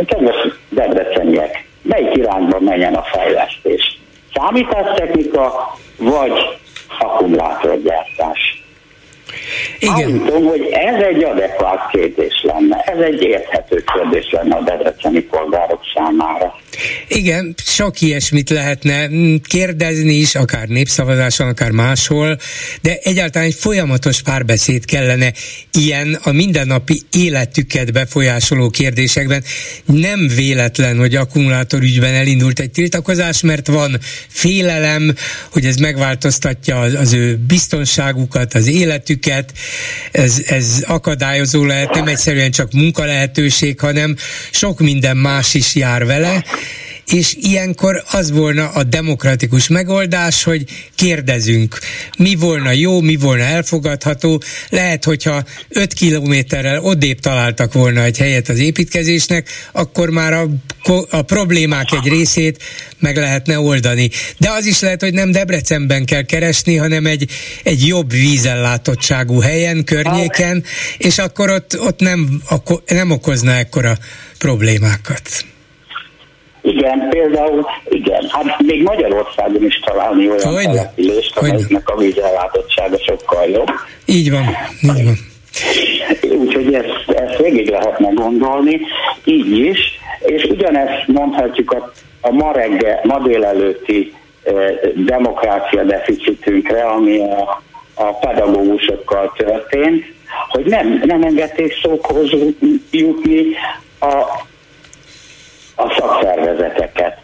Kedves 0.07 0.37
debreceniek, 0.69 1.67
melyik 1.83 2.17
irányba 2.17 2.61
menjen 2.61 2.95
a 2.95 3.03
fejlesztés? 3.03 3.99
Számítástechnika 4.35 5.77
vagy 5.99 6.33
akkumulátorgyártás? 6.99 8.64
Igen. 9.79 9.95
Állítom, 9.95 10.45
hogy 10.45 10.69
ez 10.71 11.03
egy 11.03 11.25
adekvát 11.25 11.91
kérdés 11.91 12.43
lenne, 12.43 12.77
ez 12.77 12.99
egy 12.99 13.23
érthető 13.23 13.85
kérdés 13.95 14.31
lenne 14.31 14.55
a 14.57 14.63
debreceni 14.63 15.21
polgárok 15.21 15.81
számára. 15.95 16.55
Igen, 17.09 17.55
sok 17.57 18.01
ilyesmit 18.01 18.51
lehetne 18.51 19.09
kérdezni 19.49 20.13
is, 20.13 20.35
akár 20.35 20.69
népszavazáson, 20.69 21.49
akár 21.49 21.71
máshol, 21.71 22.39
de 22.83 22.99
egyáltalán 23.03 23.49
egy 23.49 23.55
folyamatos 23.55 24.23
párbeszéd 24.23 24.85
kellene 24.85 25.33
ilyen 25.73 26.19
a 26.23 26.33
mindennapi 26.33 27.01
életüket 27.13 27.93
befolyásoló 27.93 28.71
kérdésekben. 28.71 29.43
Nem 29.85 30.29
véletlen, 30.37 30.99
hogy 30.99 31.15
akkumulátorügyben 31.15 32.15
elindult 32.15 32.59
egy 32.59 32.71
tiltakozás, 32.71 33.43
mert 33.43 33.67
van 33.67 33.99
félelem, 34.29 35.15
hogy 35.53 35.65
ez 35.65 35.77
megváltoztatja 35.77 36.79
az 36.79 37.13
ő 37.13 37.37
biztonságukat, 37.47 38.55
az 38.55 38.67
életüket, 38.67 39.34
ez, 40.13 40.43
ez 40.47 40.85
akadályozó 40.87 41.65
lehet, 41.65 41.95
nem 41.95 42.07
egyszerűen 42.07 42.51
csak 42.51 42.73
munkalehetőség, 42.73 43.81
hanem 43.81 44.17
sok 44.51 44.81
minden 44.81 45.17
más 45.17 45.55
is 45.55 45.75
jár 45.75 46.07
vele, 46.07 46.45
és 47.07 47.37
ilyenkor 47.41 48.03
az 48.11 48.31
volna 48.31 48.69
a 48.69 48.83
demokratikus 48.83 49.69
megoldás, 49.69 50.43
hogy 50.43 50.65
kérdezünk, 50.95 51.79
mi 52.19 52.35
volna 52.35 52.73
jó, 52.73 53.01
mi 53.01 53.17
volna 53.17 53.43
elfogadható. 53.43 54.43
Lehet, 54.69 55.05
hogyha 55.05 55.45
5 55.69 55.93
kilométerrel 55.93 56.83
odébb 56.83 57.21
találtak 57.21 57.73
volna 57.73 58.03
egy 58.03 58.19
helyet 58.19 58.49
az 58.49 58.59
építkezésnek, 58.59 59.49
akkor 59.73 60.11
már 60.11 60.33
a, 60.33 60.49
a 61.11 61.23
problémák 61.23 61.93
egy 61.93 62.09
részét 62.09 62.63
meg 62.99 63.17
lehetne 63.17 63.59
oldani. 63.59 64.11
De 64.39 64.51
az 64.51 64.67
is 64.67 64.81
lehet, 64.81 65.01
hogy 65.01 65.13
nem 65.13 65.31
Debrecenben 65.31 66.05
kell 66.05 66.23
keresni, 66.23 66.77
hanem 66.77 67.07
egy, 67.07 67.31
egy 67.63 67.87
jobb 67.87 68.11
vízellátottságú 68.11 69.41
helyen, 69.41 69.85
környéken, 69.85 70.65
és 70.99 71.19
akkor 71.19 71.51
ott, 71.51 71.81
ott 71.81 72.01
nem, 72.01 72.43
nem 72.87 73.11
okozna 73.11 73.53
ekkora 73.53 73.99
problémákat. 74.39 75.45
Igen, 76.67 77.09
például, 77.09 77.67
igen, 77.89 78.27
hát 78.29 78.63
még 78.63 78.83
Magyarországon 78.83 79.65
is 79.65 79.81
találni 79.85 80.29
olyan 80.31 80.55
Hogyne? 80.55 80.73
települést, 80.73 81.39
amelyiknek 81.39 81.89
a 81.89 81.97
vízellátottsága 81.97 82.97
sokkal 82.99 83.47
jobb. 83.47 83.69
Így 84.05 84.31
van, 84.31 84.45
így 84.83 85.05
van. 85.05 85.15
Úgyhogy 86.39 86.75
ezt, 86.75 87.19
ezt 87.19 87.39
végig 87.39 87.71
lehetne 87.71 88.09
gondolni, 88.09 88.81
így 89.25 89.59
is, 89.59 89.79
és 90.19 90.43
ugyanezt 90.43 91.07
mondhatjuk 91.07 91.73
a, 91.73 91.93
a 92.21 92.31
ma 92.31 92.53
reggel, 92.53 93.01
ma 93.03 93.19
délelőtti 93.19 94.15
e, 94.45 94.53
demokrácia 94.95 95.83
deficitünkre, 95.83 96.83
ami 96.83 97.21
a, 97.21 97.63
a 97.95 98.19
pedagógusokkal 98.19 99.33
történt, 99.37 100.05
hogy 100.49 100.65
nem, 100.65 101.03
nem 101.05 101.23
engedték 101.23 101.75
szókhoz 101.83 102.31
jutni 102.91 103.45
a 104.01 104.43
a 105.77 105.95
szakszervezeteket. 105.99 107.19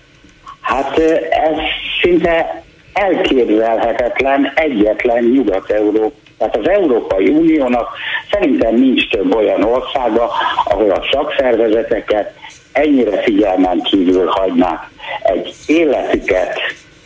Hát 0.61 0.99
ez 1.31 1.57
szinte 2.03 2.63
elképzelhetetlen 2.93 4.53
egyetlen 4.55 5.25
Nyugat-Európa 5.25 6.19
tehát 6.41 6.57
az 6.57 6.69
Európai 6.69 7.29
Uniónak 7.29 7.89
szerintem 8.31 8.75
nincs 8.75 9.11
több 9.11 9.35
olyan 9.35 9.63
országa, 9.63 10.31
ahol 10.65 10.91
a 10.91 11.07
szakszervezeteket 11.13 12.35
ennyire 12.73 13.23
figyelmen 13.23 13.83
kívül 13.83 14.27
hagynák 14.27 14.91
egy 15.23 15.55
életüket 15.67 16.61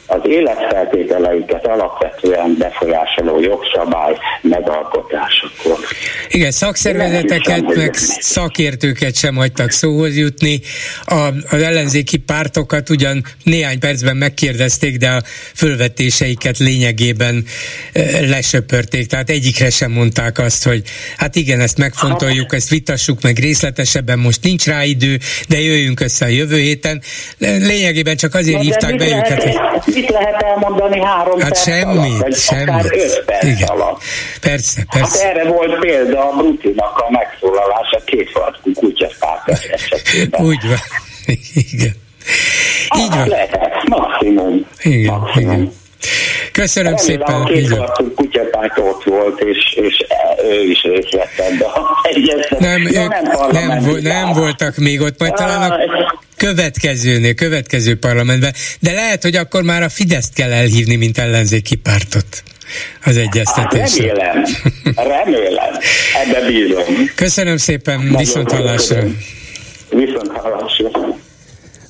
az 0.06 0.20
életfeltételeiket 0.24 1.66
alapvetően 1.66 2.56
befolyásoló 2.58 3.40
jogszabály 3.40 4.18
megalkotásakor. 4.40 5.78
Igen, 6.28 6.50
szakszervezeteket, 6.50 7.74
meg 7.74 7.94
szakértőket 8.20 9.16
sem 9.16 9.34
hagytak 9.34 9.70
szóhoz 9.70 10.16
jutni. 10.16 10.60
A, 11.04 11.28
az 11.50 11.62
ellenzéki 11.62 12.16
pártokat 12.16 12.90
ugyan 12.90 13.24
néhány 13.42 13.78
percben 13.78 14.16
megkérdezték, 14.16 14.96
de 14.96 15.08
a 15.08 15.22
fölvetéseiket 15.54 16.58
lényegében 16.58 17.44
lesöpörték. 18.20 19.06
Tehát 19.06 19.30
egyikre 19.30 19.70
sem 19.70 19.90
mondták 19.90 20.38
azt, 20.38 20.64
hogy 20.64 20.82
hát 21.16 21.36
igen, 21.36 21.60
ezt 21.60 21.78
megfontoljuk, 21.78 22.54
ezt 22.54 22.68
vitassuk 22.68 23.22
meg 23.22 23.38
részletesebben, 23.38 24.18
most 24.18 24.42
nincs 24.42 24.66
rá 24.66 24.84
idő, 24.84 25.18
de 25.48 25.60
jöjjünk 25.60 26.00
össze 26.00 26.24
a 26.24 26.28
jövő 26.28 26.58
héten. 26.58 27.02
Lényegében 27.38 28.16
csak 28.16 28.34
azért 28.34 28.62
hívták 28.62 28.96
be 28.96 29.06
őket, 29.06 29.42
hogy 29.42 29.93
mit 29.94 30.10
lehet 30.10 30.42
elmondani 30.42 31.00
három 31.02 31.40
hát 31.40 31.48
perc 31.48 31.62
semmit, 31.62 31.84
alatt, 31.84 32.18
vagy 32.20 32.34
semmit. 32.34 32.68
akár 32.68 32.84
öt 32.92 33.22
perc 33.26 33.44
Igen. 33.44 33.68
alatt. 33.68 34.02
Persze, 34.40 34.84
persze. 34.90 35.26
Hát 35.26 35.36
erre 35.36 35.48
volt 35.50 35.78
példa 35.78 36.28
a 36.28 36.36
Brutinak 36.36 36.98
a 36.98 37.10
megszólalása 37.10 38.00
két 38.04 38.30
farkú 38.30 38.72
kutyaszpártás 38.72 39.64
esetében. 39.64 40.44
Úgy 40.44 40.68
van. 40.68 40.78
Igen. 41.72 41.94
Így 42.96 43.08
van. 43.10 43.28
Lehet, 43.28 43.82
maximum. 43.88 44.66
Igen, 44.82 45.18
maximum. 45.18 45.52
igen. 45.52 45.72
Köszönöm 46.52 46.94
Remélem, 46.94 47.06
szépen. 47.06 47.34
A 47.34 47.92
két 47.92 48.14
kutyapárt 48.14 48.78
ott 48.78 49.04
volt, 49.04 49.40
és, 49.40 49.78
és 49.80 50.06
ő 50.50 50.70
is 50.70 50.82
részt 50.82 51.10
vett 51.10 51.38
ebbe 51.38 51.66
Nem, 52.58 52.82
ja, 52.82 53.08
nem, 53.50 53.68
nem, 53.68 53.96
nem 54.02 54.32
voltak 54.32 54.76
még 54.76 55.00
ott, 55.00 55.18
majd 55.18 55.34
talán 55.34 55.70
a 55.70 55.76
következőnél, 56.36 57.34
következő 57.34 57.96
parlamentben, 57.96 58.54
de 58.80 58.92
lehet, 58.92 59.22
hogy 59.22 59.36
akkor 59.36 59.62
már 59.62 59.82
a 59.82 59.88
Fideszt 59.88 60.34
kell 60.34 60.52
elhívni, 60.52 60.96
mint 60.96 61.18
ellenzéki 61.18 61.76
pártot 61.76 62.42
az 63.04 63.16
egyeztetésre. 63.16 64.22
Hát 64.22 65.06
remélem, 65.06 65.24
remélem, 65.24 65.74
ebbe 66.24 66.46
bízom. 66.46 67.10
Köszönöm 67.14 67.56
szépen, 67.56 68.14
viszont 68.16 68.52
hallásra. 68.52 69.02
Viszont 69.90 70.32
hallásra. 70.32 70.93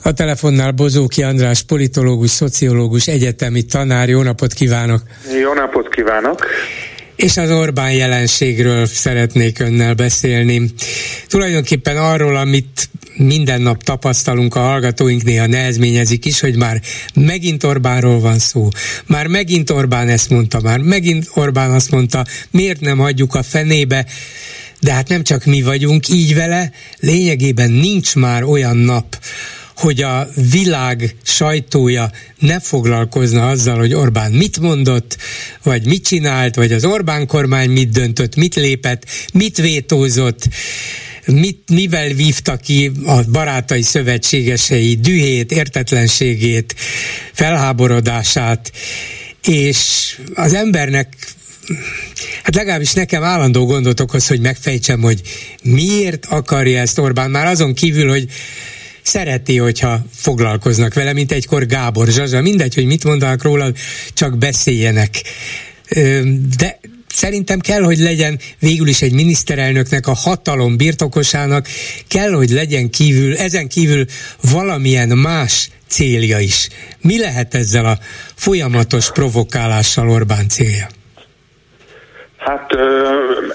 A 0.07 0.12
telefonnál 0.12 0.70
Bozóki 0.70 1.22
András, 1.22 1.62
politológus, 1.62 2.30
szociológus, 2.30 3.07
egyetemi 3.07 3.62
tanár. 3.62 4.09
Jó 4.09 4.22
napot 4.22 4.52
kívánok! 4.52 5.02
Jó 5.40 5.52
napot 5.52 5.88
kívánok! 5.88 6.46
És 7.16 7.36
az 7.36 7.50
Orbán 7.50 7.92
jelenségről 7.92 8.86
szeretnék 8.86 9.59
önnel 9.59 9.94
beszélni. 9.94 10.70
Tulajdonképpen 11.28 11.96
arról, 11.96 12.36
amit 12.36 12.88
minden 13.16 13.61
nap 13.61 13.82
tapasztalunk, 13.82 14.55
a 14.55 14.61
hallgatóink 14.61 15.22
néha 15.22 15.46
nehezményezik 15.46 16.24
is, 16.24 16.40
hogy 16.40 16.57
már 16.57 16.80
megint 17.14 17.64
Orbánról 17.64 18.20
van 18.20 18.38
szó. 18.38 18.68
Már 19.07 19.26
megint 19.26 19.70
Orbán 19.70 20.09
ezt 20.09 20.30
mondta, 20.30 20.61
már 20.61 20.78
megint 20.78 21.26
Orbán 21.34 21.70
azt 21.70 21.90
mondta, 21.90 22.24
miért 22.50 22.80
nem 22.80 22.98
hagyjuk 22.98 23.34
a 23.34 23.42
fenébe, 23.42 24.07
de 24.80 24.92
hát 24.92 25.09
nem 25.09 25.22
csak 25.22 25.44
mi 25.44 25.62
vagyunk 25.62 26.09
így 26.09 26.34
vele, 26.34 26.70
lényegében 27.00 27.70
nincs 27.70 28.14
már 28.14 28.42
olyan 28.42 28.76
nap, 28.76 29.16
hogy 29.76 30.02
a 30.02 30.28
világ 30.50 31.16
sajtója 31.22 32.10
ne 32.38 32.60
foglalkozna 32.60 33.48
azzal, 33.48 33.78
hogy 33.78 33.94
Orbán 33.94 34.32
mit 34.32 34.60
mondott, 34.60 35.16
vagy 35.62 35.86
mit 35.86 36.04
csinált, 36.04 36.54
vagy 36.54 36.72
az 36.72 36.84
Orbán 36.84 37.26
kormány 37.26 37.70
mit 37.70 37.90
döntött, 37.90 38.36
mit 38.36 38.54
lépett, 38.54 39.04
mit 39.32 39.56
vétózott, 39.56 40.48
mit, 41.26 41.70
mivel 41.70 42.12
vívta 42.12 42.56
ki 42.56 42.90
a 43.06 43.22
barátai 43.22 43.82
szövetségesei 43.82 44.96
dühét, 44.96 45.52
értetlenségét, 45.52 46.74
felháborodását, 47.32 48.72
és 49.42 49.78
az 50.34 50.54
embernek 50.54 51.08
hát 52.42 52.54
legalábbis 52.54 52.92
nekem 52.92 53.22
állandó 53.22 53.66
gondot 53.66 54.00
okoz, 54.00 54.26
hogy 54.26 54.40
megfejtsem, 54.40 55.00
hogy 55.00 55.20
miért 55.62 56.26
akarja 56.26 56.80
ezt 56.80 56.98
Orbán, 56.98 57.30
már 57.30 57.46
azon 57.46 57.74
kívül, 57.74 58.08
hogy 58.08 58.28
szereti, 59.05 59.59
hogyha 59.59 59.98
foglalkoznak 60.14 60.94
vele, 60.94 61.12
mint 61.12 61.32
egykor 61.32 61.66
Gábor 61.66 62.09
Zsazsa, 62.09 62.40
mindegy, 62.40 62.74
hogy 62.74 62.86
mit 62.86 63.05
mondanak 63.05 63.42
róla, 63.42 63.72
csak 64.14 64.38
beszéljenek. 64.38 65.11
De 66.59 66.78
szerintem 67.09 67.61
kell, 67.61 67.82
hogy 67.82 67.98
legyen 67.98 68.38
végül 68.59 68.88
is 68.88 69.02
egy 69.02 69.12
miniszterelnöknek 69.12 70.07
a 70.07 70.14
hatalom 70.14 70.76
birtokosának, 70.76 71.66
kell, 72.09 72.30
hogy 72.30 72.50
legyen 72.50 72.90
kívül, 72.90 73.36
ezen 73.36 73.68
kívül 73.68 74.05
valamilyen 74.52 75.09
más 75.09 75.68
célja 75.88 76.38
is. 76.38 76.68
Mi 77.00 77.18
lehet 77.18 77.55
ezzel 77.55 77.86
a 77.86 77.98
folyamatos 78.34 79.12
provokálással 79.12 80.11
Orbán 80.11 80.48
célja? 80.48 80.86
Hát 82.36 82.70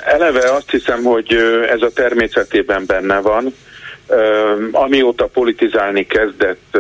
eleve 0.06 0.54
azt 0.54 0.70
hiszem, 0.70 1.04
hogy 1.04 1.36
ez 1.74 1.82
a 1.82 1.92
természetében 1.94 2.84
benne 2.86 3.20
van. 3.20 3.54
Amióta 4.72 5.28
politizálni 5.28 6.06
kezdett, 6.06 6.78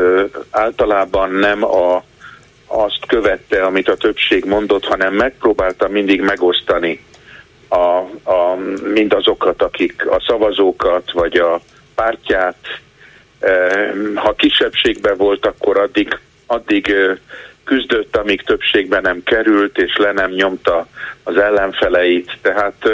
általában 0.49 1.31
nem 1.31 1.63
a, 1.63 2.03
azt 2.67 3.05
követte, 3.07 3.63
amit 3.65 3.89
a 3.89 3.95
többség 3.95 4.45
mondott, 4.45 4.85
hanem 4.85 5.13
megpróbálta 5.13 5.87
mindig 5.87 6.21
megosztani 6.21 7.03
a, 7.67 7.97
a, 8.31 8.55
mindazokat, 8.93 9.61
akik 9.61 10.09
a 10.09 10.21
szavazókat 10.27 11.11
vagy 11.11 11.37
a 11.37 11.61
pártját. 11.95 12.57
Ha 14.15 14.33
kisebbségben 14.33 15.17
volt, 15.17 15.45
akkor 15.45 15.77
addig, 15.77 16.19
addig 16.45 16.93
küzdött, 17.63 18.15
amíg 18.15 18.41
többségben 18.41 19.01
nem 19.01 19.23
került, 19.23 19.77
és 19.77 19.97
le 19.97 20.11
nem 20.11 20.31
nyomta 20.31 20.87
az 21.23 21.37
ellenfeleit. 21.37 22.37
Tehát 22.41 22.89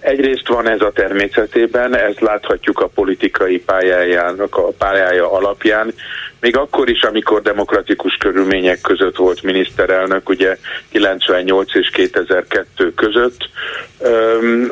egyrészt 0.00 0.48
van 0.48 0.68
ez 0.68 0.80
a 0.80 0.92
természetében, 0.92 1.96
ezt 1.96 2.20
láthatjuk 2.20 2.80
a 2.80 2.88
politikai 2.88 3.58
pályájának 3.60 4.56
a 4.56 4.72
pályája 4.78 5.32
alapján, 5.32 5.94
még 6.40 6.56
akkor 6.56 6.88
is, 6.88 7.02
amikor 7.02 7.42
demokratikus 7.42 8.14
körülmények 8.14 8.80
között 8.80 9.16
volt 9.16 9.42
miniszterelnök, 9.42 10.28
ugye 10.28 10.56
98 10.90 11.74
és 11.74 11.90
2002 11.90 12.94
között, 12.94 13.48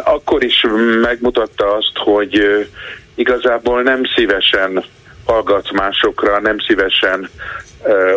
akkor 0.05 0.43
is 0.43 0.64
megmutatta 1.01 1.74
azt, 1.74 1.93
hogy 1.95 2.66
igazából 3.14 3.83
nem 3.83 4.03
szívesen 4.14 4.85
hallgat 5.24 5.72
másokra, 5.72 6.41
nem 6.41 6.57
szívesen 6.59 7.31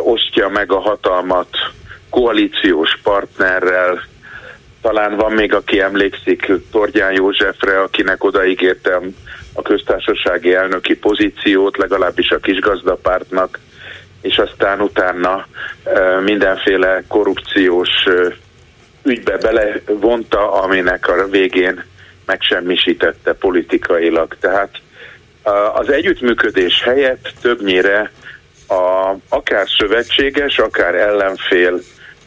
osztja 0.04 0.50
meg 0.50 0.72
a 0.72 0.80
hatalmat 0.80 1.48
koalíciós 2.10 3.00
partnerrel. 3.04 4.02
Talán 4.82 5.16
van 5.16 5.32
még, 5.32 5.54
aki 5.54 5.82
emlékszik 5.82 6.52
Tordján 6.72 7.14
Józsefre, 7.14 7.82
akinek 7.82 8.24
odaígértem 8.24 9.16
a 9.54 9.62
köztársasági 9.62 10.54
elnöki 10.54 10.96
pozíciót, 10.96 11.78
legalábbis 11.78 12.30
a 12.30 12.40
kisgazdapártnak, 12.40 13.60
és 14.22 14.38
aztán 14.38 14.82
utána 14.82 15.48
mindenféle 16.24 17.04
korrupciós 17.08 17.90
ügybe 19.04 19.38
belevonta, 19.38 20.52
aminek 20.52 21.08
a 21.08 21.28
végén 21.28 21.84
megsemmisítette 22.26 23.34
politikailag. 23.34 24.36
Tehát 24.40 24.70
az 25.74 25.92
együttműködés 25.92 26.82
helyett 26.84 27.34
többnyire 27.42 28.12
a, 28.68 29.16
akár 29.30 29.68
szövetséges, 29.78 30.58
akár 30.58 30.96
ellenfél 30.96 31.82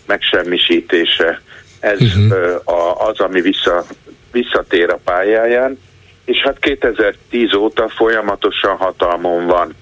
megsemmisítése. 0.07 1.41
Ez 1.85 2.01
uh-huh. 2.01 2.61
a, 2.65 3.07
az, 3.09 3.21
ami 3.21 3.41
vissza, 3.41 3.85
visszatér 4.33 4.91
a 4.91 5.01
pályáján, 5.05 5.79
és 6.25 6.43
hát 6.43 6.59
2010 6.59 7.55
óta 7.55 7.89
folyamatosan 7.89 8.77
hatalmon 8.77 9.47
van. 9.47 9.75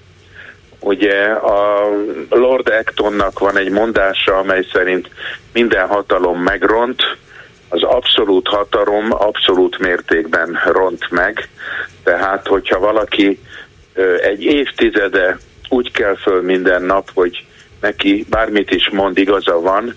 Ugye 0.79 1.23
a 1.25 1.89
Lord 2.29 2.69
Actonnak 2.69 3.39
van 3.39 3.57
egy 3.57 3.69
mondása, 3.69 4.37
amely 4.37 4.65
szerint 4.71 5.09
minden 5.53 5.87
hatalom 5.87 6.41
megront, 6.41 7.01
az 7.69 7.83
abszolút 7.83 8.47
hatalom 8.47 9.11
abszolút 9.11 9.79
mértékben 9.79 10.59
ront 10.65 11.11
meg. 11.11 11.49
Tehát, 12.03 12.47
hogyha 12.47 12.79
valaki 12.79 13.39
egy 14.21 14.43
évtizede 14.43 15.37
úgy 15.69 15.91
kell 15.91 16.15
föl 16.15 16.41
minden 16.41 16.83
nap, 16.83 17.09
hogy 17.13 17.45
neki 17.81 18.25
bármit 18.29 18.71
is 18.71 18.89
mond, 18.89 19.17
igaza 19.17 19.59
van, 19.59 19.95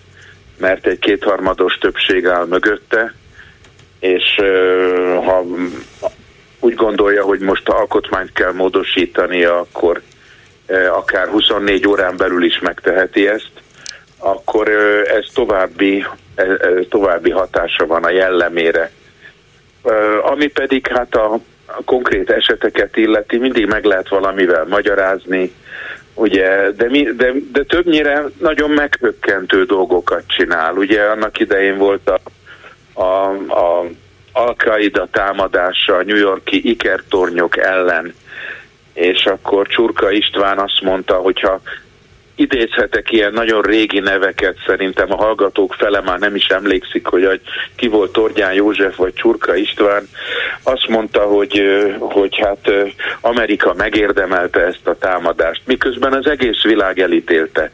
mert 0.59 0.87
egy 0.87 0.99
kétharmados 0.99 1.79
többség 1.79 2.27
áll 2.27 2.47
mögötte, 2.47 3.15
és 4.01 4.35
ha 5.25 5.45
úgy 6.61 6.75
gondolja, 6.75 7.25
hogy 7.25 7.41
most 7.41 7.69
alkotmányt 7.69 8.33
kell 8.33 8.53
módosítani, 8.53 9.45
akkor 9.45 10.03
akár 10.93 11.29
24 11.29 11.87
órán 11.87 12.17
belül 12.17 12.45
is 12.45 12.59
megteheti 12.59 13.29
ezt, 13.29 13.51
akkor 14.19 14.69
ez 15.05 15.25
további, 15.35 16.07
további 16.89 17.31
hatása 17.31 17.87
van 17.87 18.05
a 18.05 18.11
jellemére. 18.11 18.91
Ami 20.23 20.47
pedig 20.47 20.87
hát 20.87 21.15
a, 21.15 21.33
a 21.67 21.83
konkrét 21.85 22.31
eseteket 22.31 22.97
illeti, 22.97 23.37
mindig 23.39 23.67
meg 23.67 23.85
lehet 23.85 24.09
valamivel 24.09 24.65
magyarázni, 24.65 25.55
ugye, 26.17 26.71
de, 26.71 26.89
mi, 26.89 27.03
de, 27.03 27.33
de 27.53 27.63
többnyire 27.63 28.25
nagyon 28.41 28.71
megpökkentő 28.71 29.65
dolgokat 29.65 30.23
csinál. 30.27 30.75
Ugye 30.75 31.03
annak 31.03 31.39
idején 31.39 31.79
volt 31.79 32.11
a, 32.11 32.21
a, 33.01 33.31
a 33.49 33.85
Al-Qaida 34.33 35.09
támadása 35.11 35.97
a 35.97 36.03
New 36.03 36.17
Yorki 36.17 36.71
ikertornyok 36.71 37.57
ellen, 37.57 38.15
és 38.93 39.27
akkor 39.27 39.67
Csurka 39.67 40.11
István 40.11 40.59
azt 40.59 40.81
mondta, 40.83 41.15
hogyha 41.15 41.61
idézhetek 42.37 43.13
ilyen 43.13 43.33
nagyon 43.33 43.63
régi 43.63 43.99
neveket, 43.99 44.57
szerintem 44.67 45.13
a 45.13 45.17
hallgatók 45.17 45.75
fele 45.75 46.01
már 46.01 46.19
nem 46.19 46.35
is 46.35 46.47
emlékszik, 46.47 47.07
hogy 47.07 47.41
ki 47.77 47.89
volt 47.89 48.13
Tordján 48.13 48.53
József 48.53 48.97
vagy 48.97 49.15
Csurka 49.15 49.55
István, 49.55 50.09
azt 50.63 50.89
mondta, 50.89 51.21
hogy, 51.21 51.63
hogy 51.99 52.39
hát 52.43 52.71
Amerika 53.21 53.75
megérdemelte 53.75 54.61
ezt 54.61 54.87
a 54.87 54.99
támadást, 54.99 55.63
miközben 55.65 56.13
az 56.13 56.27
egész 56.27 56.63
világ 56.63 56.99
elítélte. 56.99 57.71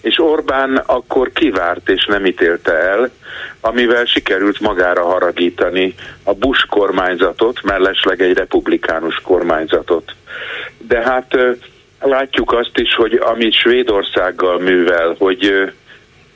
És 0.00 0.18
Orbán 0.18 0.76
akkor 0.76 1.32
kivárt 1.32 1.88
és 1.88 2.04
nem 2.04 2.26
ítélte 2.26 2.72
el, 2.72 3.10
amivel 3.60 4.04
sikerült 4.04 4.60
magára 4.60 5.04
haragítani 5.04 5.94
a 6.22 6.34
Bush 6.34 6.66
kormányzatot, 6.66 7.62
mellesleg 7.62 8.22
egy 8.22 8.36
republikánus 8.36 9.20
kormányzatot. 9.22 10.14
De 10.78 11.02
hát 11.02 11.36
látjuk 12.06 12.52
azt 12.52 12.78
is, 12.78 12.94
hogy 12.94 13.14
amit 13.14 13.54
Svédországgal 13.54 14.58
művel, 14.58 15.14
hogy, 15.18 15.72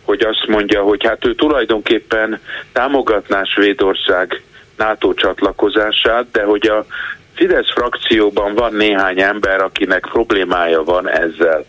hogy 0.05 0.21
azt 0.23 0.47
mondja, 0.47 0.83
hogy 0.83 1.07
hát 1.07 1.27
ő 1.27 1.35
tulajdonképpen 1.35 2.41
támogatná 2.73 3.43
Svédország 3.45 4.43
NATO 4.77 5.15
csatlakozását, 5.15 6.25
de 6.33 6.43
hogy 6.43 6.67
a 6.67 6.87
Fidesz 7.35 7.71
frakcióban 7.71 8.55
van 8.55 8.75
néhány 8.75 9.21
ember, 9.21 9.61
akinek 9.61 10.07
problémája 10.13 10.85
van 10.85 11.09
ezzel. 11.09 11.65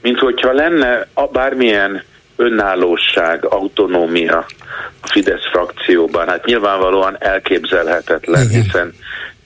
Mint 0.00 0.18
hogyha 0.18 0.52
lenne 0.52 1.06
a 1.14 1.26
bármilyen 1.26 2.02
önállóság, 2.36 3.44
autonómia 3.44 4.46
a 5.00 5.06
Fidesz 5.06 5.48
frakcióban. 5.50 6.28
Hát 6.28 6.44
nyilvánvalóan 6.44 7.16
elképzelhetetlen, 7.18 8.48
hiszen, 8.48 8.94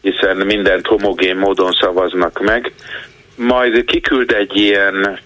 hiszen 0.01 0.37
mindent 0.37 0.87
homogén 0.87 1.37
módon 1.37 1.73
szavaznak 1.81 2.41
meg, 2.41 2.73
majd 3.37 3.84
kiküld 3.84 4.30
egy 4.32 4.57
ilyen 4.57 5.18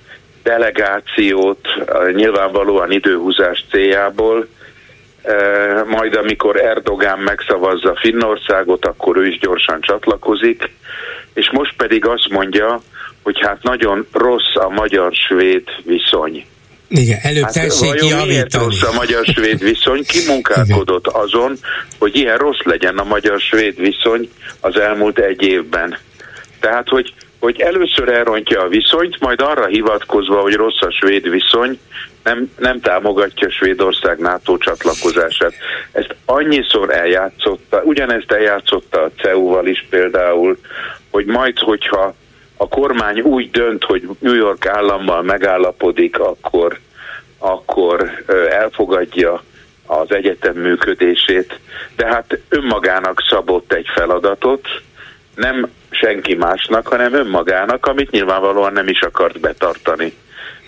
delegációt, 0.43 1.69
nyilvánvalóan 2.15 2.91
időhúzás 2.91 3.65
céljából, 3.71 4.47
majd 5.87 6.15
amikor 6.15 6.57
Erdogán 6.57 7.19
megszavazza 7.19 7.97
Finnországot, 8.01 8.87
akkor 8.87 9.17
ő 9.17 9.27
is 9.27 9.39
gyorsan 9.39 9.81
csatlakozik, 9.81 10.71
és 11.35 11.51
most 11.53 11.75
pedig 11.77 12.07
azt 12.07 12.29
mondja, 12.29 12.81
hogy 13.23 13.41
hát 13.41 13.63
nagyon 13.63 14.07
rossz 14.13 14.55
a 14.55 14.69
magyar-svéd 14.69 15.63
viszony. 15.85 16.45
Igen, 16.89 17.19
előbb 17.23 17.43
hát 17.43 17.53
tessék 17.53 18.01
miért 18.27 18.55
rossz 18.55 18.83
a 18.83 18.93
magyar-svéd 18.93 19.63
viszony? 19.63 20.05
Ki 20.07 20.19
munkálkodott 20.33 21.07
azon, 21.07 21.57
hogy 21.99 22.17
ilyen 22.17 22.37
rossz 22.37 22.63
legyen 22.63 22.99
a 22.99 23.05
magyar-svéd 23.05 23.81
viszony 23.81 24.31
az 24.61 24.77
elmúlt 24.77 25.19
egy 25.19 25.43
évben? 25.43 25.99
Tehát, 26.61 26.89
hogy 26.89 27.15
hogy 27.41 27.61
először 27.61 28.09
elrontja 28.09 28.61
a 28.63 28.69
viszonyt, 28.69 29.21
majd 29.21 29.41
arra 29.41 29.67
hivatkozva, 29.67 30.41
hogy 30.41 30.55
rossz 30.55 30.81
a 30.81 30.91
svéd 30.91 31.31
viszony, 31.31 31.79
nem, 32.23 32.51
nem 32.59 32.81
támogatja 32.81 33.51
Svédország 33.51 34.19
NATO 34.19 34.57
csatlakozását. 34.57 35.53
Ezt 35.93 36.15
annyiszor 36.25 36.95
eljátszotta, 36.95 37.83
ugyanezt 37.83 38.33
eljátszotta 38.33 39.03
a 39.03 39.11
CEU-val 39.23 39.67
is 39.67 39.87
például, 39.91 40.59
hogy 41.11 41.25
majd, 41.25 41.59
hogyha 41.59 42.15
a 42.57 42.69
kormány 42.69 43.21
úgy 43.21 43.51
dönt, 43.51 43.85
hogy 43.85 44.09
New 44.19 44.35
York 44.35 44.67
állammal 44.67 45.23
megállapodik, 45.23 46.19
akkor, 46.19 46.79
akkor 47.39 48.11
elfogadja 48.51 49.43
az 49.87 50.13
egyetem 50.15 50.57
működését, 50.57 51.61
de 51.97 52.07
hát 52.07 52.39
önmagának 52.49 53.23
szabott 53.29 53.73
egy 53.73 53.87
feladatot, 53.95 54.69
nem 55.41 55.69
senki 55.91 56.35
másnak, 56.35 56.87
hanem 56.87 57.15
önmagának, 57.15 57.87
amit 57.87 58.11
nyilvánvalóan 58.11 58.73
nem 58.73 58.89
is 58.89 59.01
akart 59.01 59.41
betartani. 59.41 60.13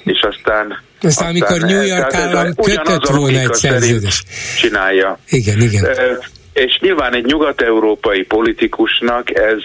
És 0.05 0.20
aztán 0.20 0.79
aztán, 1.01 1.29
amikor 1.29 1.61
New 1.61 1.83
York 1.83 2.14
állam 2.14 2.55
kötött 2.55 3.07
volna 3.07 3.39
egy 3.39 3.55
szerződést. 3.55 4.27
Csinálja. 4.59 5.18
Igen, 5.29 5.61
igen. 5.61 5.85
És 6.53 6.79
nyilván 6.81 7.14
egy 7.14 7.25
nyugat-európai 7.25 8.23
politikusnak 8.23 9.39
ez 9.39 9.61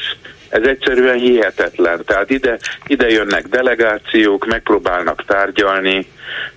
ez 0.50 0.64
egyszerűen 0.64 1.18
hihetetlen. 1.18 2.02
Tehát 2.06 2.30
ide, 2.30 2.60
ide 2.88 3.08
jönnek 3.08 3.48
delegációk, 3.48 4.46
megpróbálnak 4.46 5.26
tárgyalni, 5.26 6.08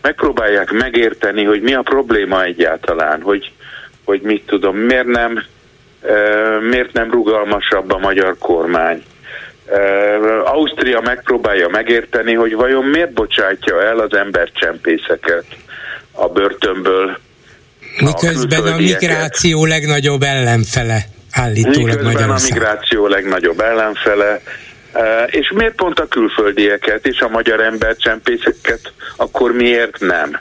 megpróbálják 0.02 0.70
megérteni, 0.70 1.44
hogy 1.44 1.60
mi 1.60 1.74
a 1.74 1.82
probléma 1.82 2.42
egyáltalán, 2.42 3.20
hogy, 3.22 3.52
hogy 4.04 4.20
mit 4.20 4.42
tudom, 4.46 4.76
miért 4.76 5.06
nem, 5.06 5.44
miért 6.70 6.92
nem 6.92 7.10
rugalmasabb 7.10 7.92
a 7.92 7.98
magyar 7.98 8.36
kormány. 8.38 9.02
Ausztria 10.44 11.00
megpróbálja 11.00 11.68
megérteni, 11.68 12.34
hogy 12.34 12.54
vajon 12.54 12.84
miért 12.84 13.12
bocsátja 13.12 13.82
el 13.82 13.98
az 13.98 14.12
embercsempészeket 14.14 15.44
a 16.12 16.28
börtönből. 16.28 17.18
Miközben 18.00 18.62
a, 18.62 18.72
a 18.72 18.76
migráció 18.76 19.64
legnagyobb 19.64 20.22
ellenfele 20.22 21.04
állítólag 21.32 22.02
Magyarország. 22.02 22.50
a 22.50 22.54
migráció 22.54 23.06
legnagyobb 23.06 23.60
ellenfele, 23.60 24.40
és 25.26 25.52
miért 25.54 25.74
pont 25.74 26.00
a 26.00 26.06
külföldieket 26.06 27.06
és 27.06 27.20
a 27.20 27.28
magyar 27.28 27.60
embercsempészeket, 27.60 28.92
akkor 29.16 29.52
miért 29.52 30.00
nem? 30.00 30.40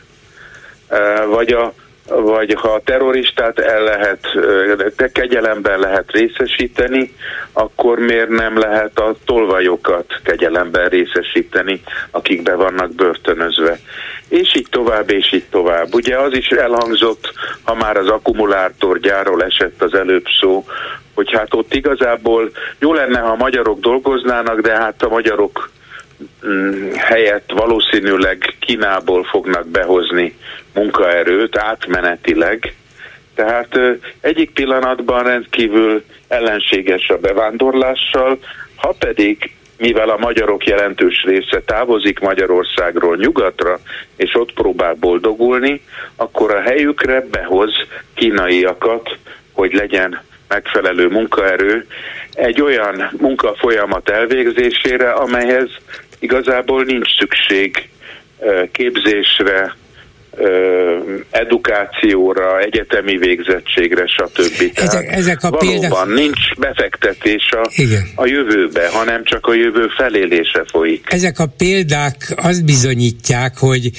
Vagy, 1.30 1.52
a, 1.52 1.74
vagy 2.10 2.54
ha 2.54 2.70
a 2.74 2.82
terroristát 2.86 3.60
el 3.60 3.84
lehet, 3.84 4.20
de 4.96 5.10
kegyelemben 5.12 5.80
lehet 5.80 6.12
részesíteni, 6.12 7.14
akkor 7.54 8.00
miért 8.00 8.30
nem 8.30 8.58
lehet 8.58 9.00
a 9.00 9.16
tolvajokat 9.26 10.06
kegyelemben 10.24 10.90
részesíteni, 10.90 11.82
akik 12.12 12.44
be 12.44 12.56
vannak 12.56 12.96
börtönözve 12.96 13.80
és 14.30 14.56
így 14.56 14.68
tovább, 14.70 15.10
és 15.10 15.34
így 15.34 15.46
tovább. 15.50 15.94
Ugye 15.94 16.18
az 16.18 16.34
is 16.34 16.48
elhangzott, 16.48 17.34
ha 17.64 17.74
már 17.74 17.98
az 17.98 18.08
akkumulátorgyáról 18.08 19.44
esett 19.44 19.82
az 19.82 19.94
előbb 19.94 20.26
szó, 20.40 20.66
hogy 21.14 21.32
hát 21.32 21.54
ott 21.54 21.74
igazából 21.74 22.52
jó 22.80 22.94
lenne, 22.94 23.20
ha 23.20 23.30
a 23.30 23.36
magyarok 23.36 23.80
dolgoznának, 23.80 24.60
de 24.60 24.76
hát 24.76 25.04
a 25.04 25.10
magyarok 25.10 25.70
mm, 26.48 26.92
helyett 26.92 27.52
valószínűleg 27.52 28.56
Kínából 28.60 29.24
fognak 29.24 29.68
behozni 29.68 30.38
munkaerőt 30.74 31.58
átmenetileg. 31.58 32.74
Tehát 33.36 33.80
egyik 34.22 34.52
pillanatban 34.52 35.24
rendkívül 35.24 36.04
ellenséges 36.28 37.10
a 37.10 37.18
bevándorlással, 37.18 38.40
ha 38.76 38.96
pedig 39.00 39.54
mivel 39.78 40.10
a 40.10 40.18
magyarok 40.18 40.66
jelentős 40.66 41.24
része 41.24 41.62
távozik 41.66 42.20
Magyarországról 42.20 43.16
nyugatra, 43.16 43.80
és 44.16 44.36
ott 44.36 44.54
próbál 44.54 44.94
boldogulni, 44.94 45.82
akkor 46.16 46.56
a 46.56 46.62
helyükre 46.62 47.26
behoz 47.32 47.72
kínaiakat, 48.14 49.18
hogy 49.52 49.74
legyen 49.74 50.22
megfelelő 50.48 51.08
munkaerő 51.08 51.86
egy 52.34 52.62
olyan 52.62 53.10
munkafolyamat 53.18 54.10
elvégzésére, 54.10 55.12
amelyhez 55.12 55.70
igazából 56.20 56.84
nincs 56.84 57.18
szükség 57.18 57.90
képzésre, 58.72 59.76
edukációra, 61.30 62.60
egyetemi 62.60 63.18
végzettségre, 63.18 64.04
stb. 64.08 64.72
Ezek, 64.74 65.08
ezek 65.12 65.44
a 65.44 65.50
valóban 65.50 65.80
példák... 65.80 66.06
nincs 66.06 66.56
befektetés 66.58 67.50
a, 67.52 67.70
a 68.16 68.26
jövőbe, 68.26 68.90
hanem 68.92 69.24
csak 69.24 69.46
a 69.46 69.54
jövő 69.54 69.88
felélése 69.98 70.64
folyik. 70.72 71.06
Ezek 71.10 71.40
a 71.40 71.46
példák 71.58 72.34
azt 72.36 72.66
bizonyítják, 72.66 73.58
hogy 73.58 73.90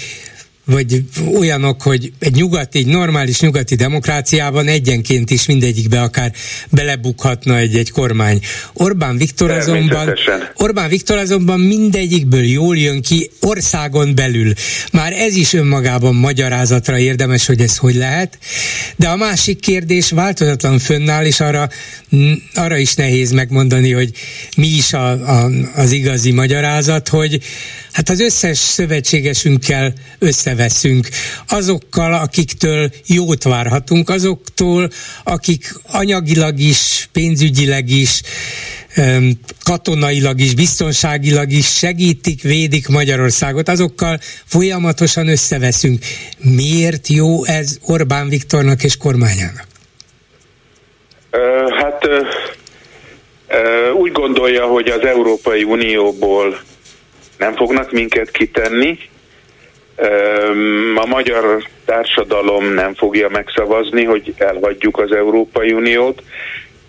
vagy 0.70 1.04
olyanok, 1.34 1.82
hogy 1.82 2.12
egy 2.18 2.34
nyugati, 2.34 2.78
egy 2.78 2.86
normális 2.86 3.40
nyugati 3.40 3.74
demokráciában 3.74 4.66
egyenként 4.66 5.30
is 5.30 5.46
mindegyikbe 5.46 6.02
akár 6.02 6.32
belebukhatna 6.70 7.56
egy-egy 7.56 7.90
kormány. 7.90 8.40
Orbán 8.72 9.16
Viktor 9.16 9.50
azonban, 9.50 10.14
Orbán 10.56 10.88
Viktor 10.88 11.18
azonban 11.18 11.60
mindegyikből 11.60 12.44
jól 12.44 12.76
jön 12.76 13.02
ki 13.02 13.30
országon 13.40 14.14
belül. 14.14 14.52
Már 14.92 15.12
ez 15.12 15.36
is 15.36 15.52
önmagában 15.52 16.14
magyarázatra 16.14 16.98
érdemes, 16.98 17.46
hogy 17.46 17.60
ez 17.60 17.76
hogy 17.76 17.94
lehet. 17.94 18.38
De 18.96 19.08
a 19.08 19.16
másik 19.16 19.60
kérdés 19.60 20.10
változatlan 20.10 20.78
fönnáll, 20.78 21.24
és 21.24 21.40
arra, 21.40 21.68
arra 22.54 22.76
is 22.76 22.94
nehéz 22.94 23.30
megmondani, 23.30 23.92
hogy 23.92 24.10
mi 24.56 24.66
is 24.66 24.92
a, 24.92 25.10
a, 25.10 25.50
az 25.74 25.92
igazi 25.92 26.30
magyarázat, 26.32 27.08
hogy 27.08 27.40
hát 27.92 28.08
az 28.08 28.20
összes 28.20 28.58
szövetségesünkkel 28.58 29.94
összeveszünk, 30.60 31.08
azokkal, 31.48 32.14
akiktől 32.14 32.90
jót 33.06 33.42
várhatunk, 33.42 34.08
azoktól, 34.08 34.90
akik 35.24 35.74
anyagilag 35.92 36.58
is, 36.58 37.08
pénzügyileg 37.12 37.90
is, 37.90 38.22
katonailag 39.62 40.40
is, 40.40 40.54
biztonságilag 40.54 41.50
is 41.50 41.66
segítik, 41.66 42.42
védik 42.42 42.88
Magyarországot, 42.88 43.68
azokkal 43.68 44.18
folyamatosan 44.44 45.28
összeveszünk. 45.28 46.04
Miért 46.38 47.08
jó 47.08 47.44
ez 47.44 47.78
Orbán 47.86 48.28
Viktornak 48.28 48.82
és 48.82 48.96
kormányának? 48.96 49.66
Hát 51.78 52.08
úgy 53.96 54.12
gondolja, 54.12 54.66
hogy 54.66 54.88
az 54.88 55.04
Európai 55.04 55.62
Unióból 55.62 56.60
nem 57.38 57.56
fognak 57.56 57.92
minket 57.92 58.30
kitenni. 58.30 58.98
A 60.94 61.06
magyar 61.06 61.62
társadalom 61.84 62.64
nem 62.64 62.94
fogja 62.94 63.28
megszavazni, 63.28 64.04
hogy 64.04 64.34
elhagyjuk 64.36 64.98
az 64.98 65.12
Európai 65.12 65.72
Uniót, 65.72 66.22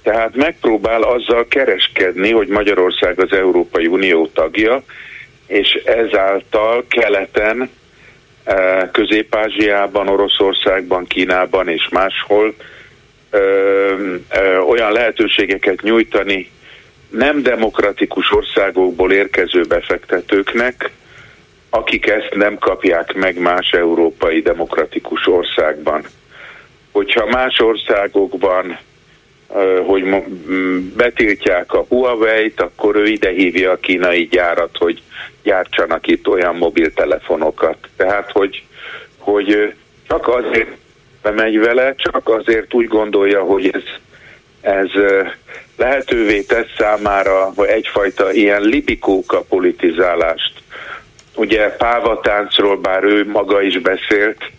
tehát 0.04 0.36
megpróbál 0.36 1.02
azzal 1.02 1.48
kereskedni, 1.48 2.32
hogy 2.32 2.48
Magyarország 2.48 3.20
az 3.20 3.32
Európai 3.32 3.88
Unió 3.88 4.28
tagja, 4.28 4.84
és 5.48 5.74
ezáltal 5.86 6.86
keleten, 6.88 7.70
Közép-Ázsiában, 8.92 10.08
Oroszországban, 10.08 11.08
Kínában 11.08 11.68
és 11.68 11.90
máshol 11.90 12.54
olyan 14.68 14.92
lehetőségeket 14.92 15.82
nyújtani 15.82 16.52
nem 17.10 17.42
demokratikus 17.42 18.32
országokból 18.32 19.12
érkező 19.12 19.62
befektetőknek, 19.62 20.92
akik 21.74 22.08
ezt 22.08 22.34
nem 22.36 22.58
kapják 22.58 23.14
meg 23.14 23.40
más 23.40 23.72
európai 23.72 24.42
demokratikus 24.42 25.28
országban. 25.28 26.04
Hogyha 26.92 27.26
más 27.26 27.60
országokban 27.60 28.78
hogy 29.86 30.24
betiltják 30.96 31.74
a 31.74 31.86
Huawei-t, 31.88 32.62
akkor 32.62 32.96
ő 32.96 33.06
ide 33.06 33.30
hívja 33.30 33.72
a 33.72 33.78
kínai 33.78 34.28
gyárat, 34.28 34.78
hogy 34.78 35.02
gyártsanak 35.44 36.08
itt 36.08 36.28
olyan 36.28 36.56
mobiltelefonokat. 36.56 37.78
Tehát, 37.96 38.32
hogy, 38.32 38.64
hogy 39.18 39.74
csak 40.08 40.28
azért 40.28 40.78
bemegy 41.22 41.60
vele, 41.60 41.96
csak 41.96 42.30
azért 42.30 42.74
úgy 42.74 42.88
gondolja, 42.88 43.44
hogy 43.44 43.70
ez, 43.74 43.84
ez 44.62 44.90
lehetővé 45.78 46.42
tesz 46.42 46.74
számára 46.78 47.52
egyfajta 47.56 48.32
ilyen 48.32 48.62
libikóka 48.62 49.42
politizálást. 49.42 50.61
Ugye 51.42 51.70
pávatáncról, 51.70 52.78
bár 52.78 53.04
ő 53.04 53.26
maga 53.26 53.62
is 53.62 53.80
beszélt, 53.80 54.52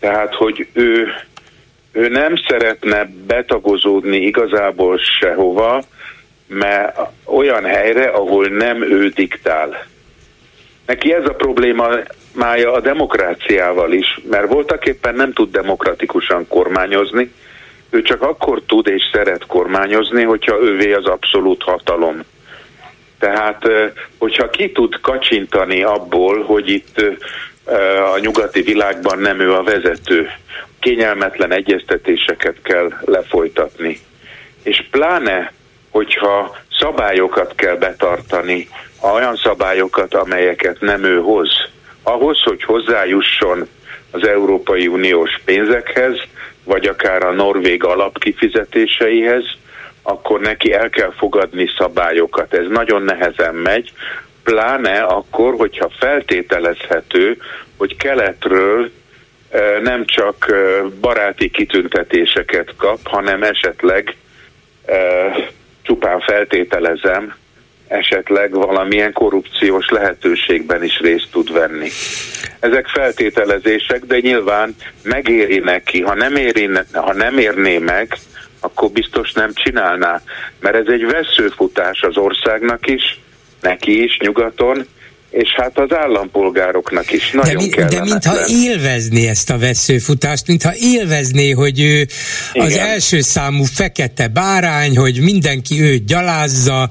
tehát, 0.00 0.34
hogy 0.34 0.66
ő, 0.72 1.08
ő 1.92 2.08
nem 2.08 2.34
szeretne 2.48 3.10
betagozódni 3.26 4.16
igazából 4.16 4.98
sehova, 5.20 5.82
mert 6.46 6.98
olyan 7.24 7.64
helyre, 7.64 8.04
ahol 8.04 8.46
nem 8.46 8.82
ő 8.82 9.08
diktál. 9.08 9.86
Neki 10.86 11.12
ez 11.12 11.24
a 11.24 11.34
probléma 11.34 11.88
mája 12.34 12.72
a 12.72 12.80
demokráciával 12.80 13.92
is, 13.92 14.20
mert 14.30 14.52
voltak 14.52 14.86
éppen 14.86 15.14
nem 15.14 15.32
tud 15.32 15.50
demokratikusan 15.50 16.46
kormányozni, 16.48 17.32
ő 17.90 18.02
csak 18.02 18.22
akkor 18.22 18.62
tud 18.66 18.88
és 18.88 19.02
szeret 19.12 19.46
kormányozni, 19.46 20.22
hogyha 20.22 20.60
ővé 20.62 20.92
az 20.92 21.06
abszolút 21.06 21.62
hatalom. 21.62 22.20
Tehát, 23.18 23.66
hogyha 24.18 24.50
ki 24.50 24.72
tud 24.72 25.00
kacsintani 25.00 25.82
abból, 25.82 26.42
hogy 26.42 26.68
itt 26.68 27.02
a 28.14 28.18
nyugati 28.18 28.60
világban 28.60 29.18
nem 29.18 29.40
ő 29.40 29.52
a 29.52 29.62
vezető, 29.62 30.30
kényelmetlen 30.80 31.52
egyeztetéseket 31.52 32.56
kell 32.62 32.92
lefolytatni. 33.04 34.00
És 34.62 34.84
pláne, 34.90 35.52
hogyha 35.90 36.56
szabályokat 36.78 37.54
kell 37.54 37.76
betartani, 37.76 38.68
olyan 39.00 39.36
szabályokat, 39.36 40.14
amelyeket 40.14 40.80
nem 40.80 41.04
ő 41.04 41.20
hoz, 41.20 41.68
ahhoz, 42.02 42.42
hogy 42.42 42.62
hozzájusson 42.62 43.68
az 44.10 44.26
Európai 44.26 44.86
Uniós 44.86 45.40
pénzekhez, 45.44 46.20
vagy 46.64 46.86
akár 46.86 47.22
a 47.22 47.32
norvég 47.32 47.84
alapkifizetéseihez, 47.84 49.44
akkor 50.06 50.40
neki 50.40 50.72
el 50.72 50.90
kell 50.90 51.12
fogadni 51.16 51.68
szabályokat. 51.78 52.54
Ez 52.54 52.66
nagyon 52.68 53.02
nehezen 53.02 53.54
megy, 53.54 53.92
pláne 54.42 54.98
akkor, 54.98 55.54
hogyha 55.56 55.90
feltételezhető, 55.98 57.36
hogy 57.76 57.96
keletről 57.96 58.90
nem 59.82 60.04
csak 60.04 60.54
baráti 61.00 61.50
kitüntetéseket 61.50 62.74
kap, 62.76 62.98
hanem 63.02 63.42
esetleg 63.42 64.16
csupán 65.82 66.20
feltételezem, 66.20 67.34
esetleg 67.88 68.50
valamilyen 68.50 69.12
korrupciós 69.12 69.88
lehetőségben 69.88 70.84
is 70.84 70.98
részt 70.98 71.28
tud 71.30 71.52
venni. 71.52 71.88
Ezek 72.60 72.86
feltételezések, 72.86 74.04
de 74.04 74.18
nyilván 74.18 74.74
megéri 75.02 75.58
neki. 75.58 76.02
Ha 76.02 76.14
nem, 76.14 76.36
éri, 76.36 76.70
ha 76.92 77.12
nem 77.12 77.38
érné 77.38 77.78
meg, 77.78 78.16
akkor 78.66 78.90
biztos 78.90 79.32
nem 79.32 79.52
csinálná. 79.54 80.20
Mert 80.60 80.76
ez 80.76 80.86
egy 80.86 81.06
veszőfutás 81.06 82.02
az 82.02 82.16
országnak 82.16 82.86
is, 82.86 83.20
neki 83.60 84.02
is 84.02 84.18
nyugaton, 84.18 84.86
és 85.30 85.48
hát 85.56 85.78
az 85.78 85.96
állampolgároknak 85.96 87.12
is 87.12 87.30
nagyon 87.30 87.68
de, 87.68 87.84
mi, 87.84 87.88
de 87.88 88.00
mintha 88.00 88.36
élvezné 88.48 89.28
ezt 89.28 89.50
a 89.50 89.58
veszőfutást, 89.58 90.46
mintha 90.46 90.72
élvezné, 90.74 91.50
hogy 91.50 91.80
ő 91.80 92.06
Igen. 92.52 92.66
az 92.66 92.76
első 92.76 93.20
számú 93.20 93.64
fekete 93.64 94.28
bárány, 94.28 94.96
hogy 94.96 95.20
mindenki 95.20 95.82
őt 95.82 96.04
gyalázza, 96.04 96.88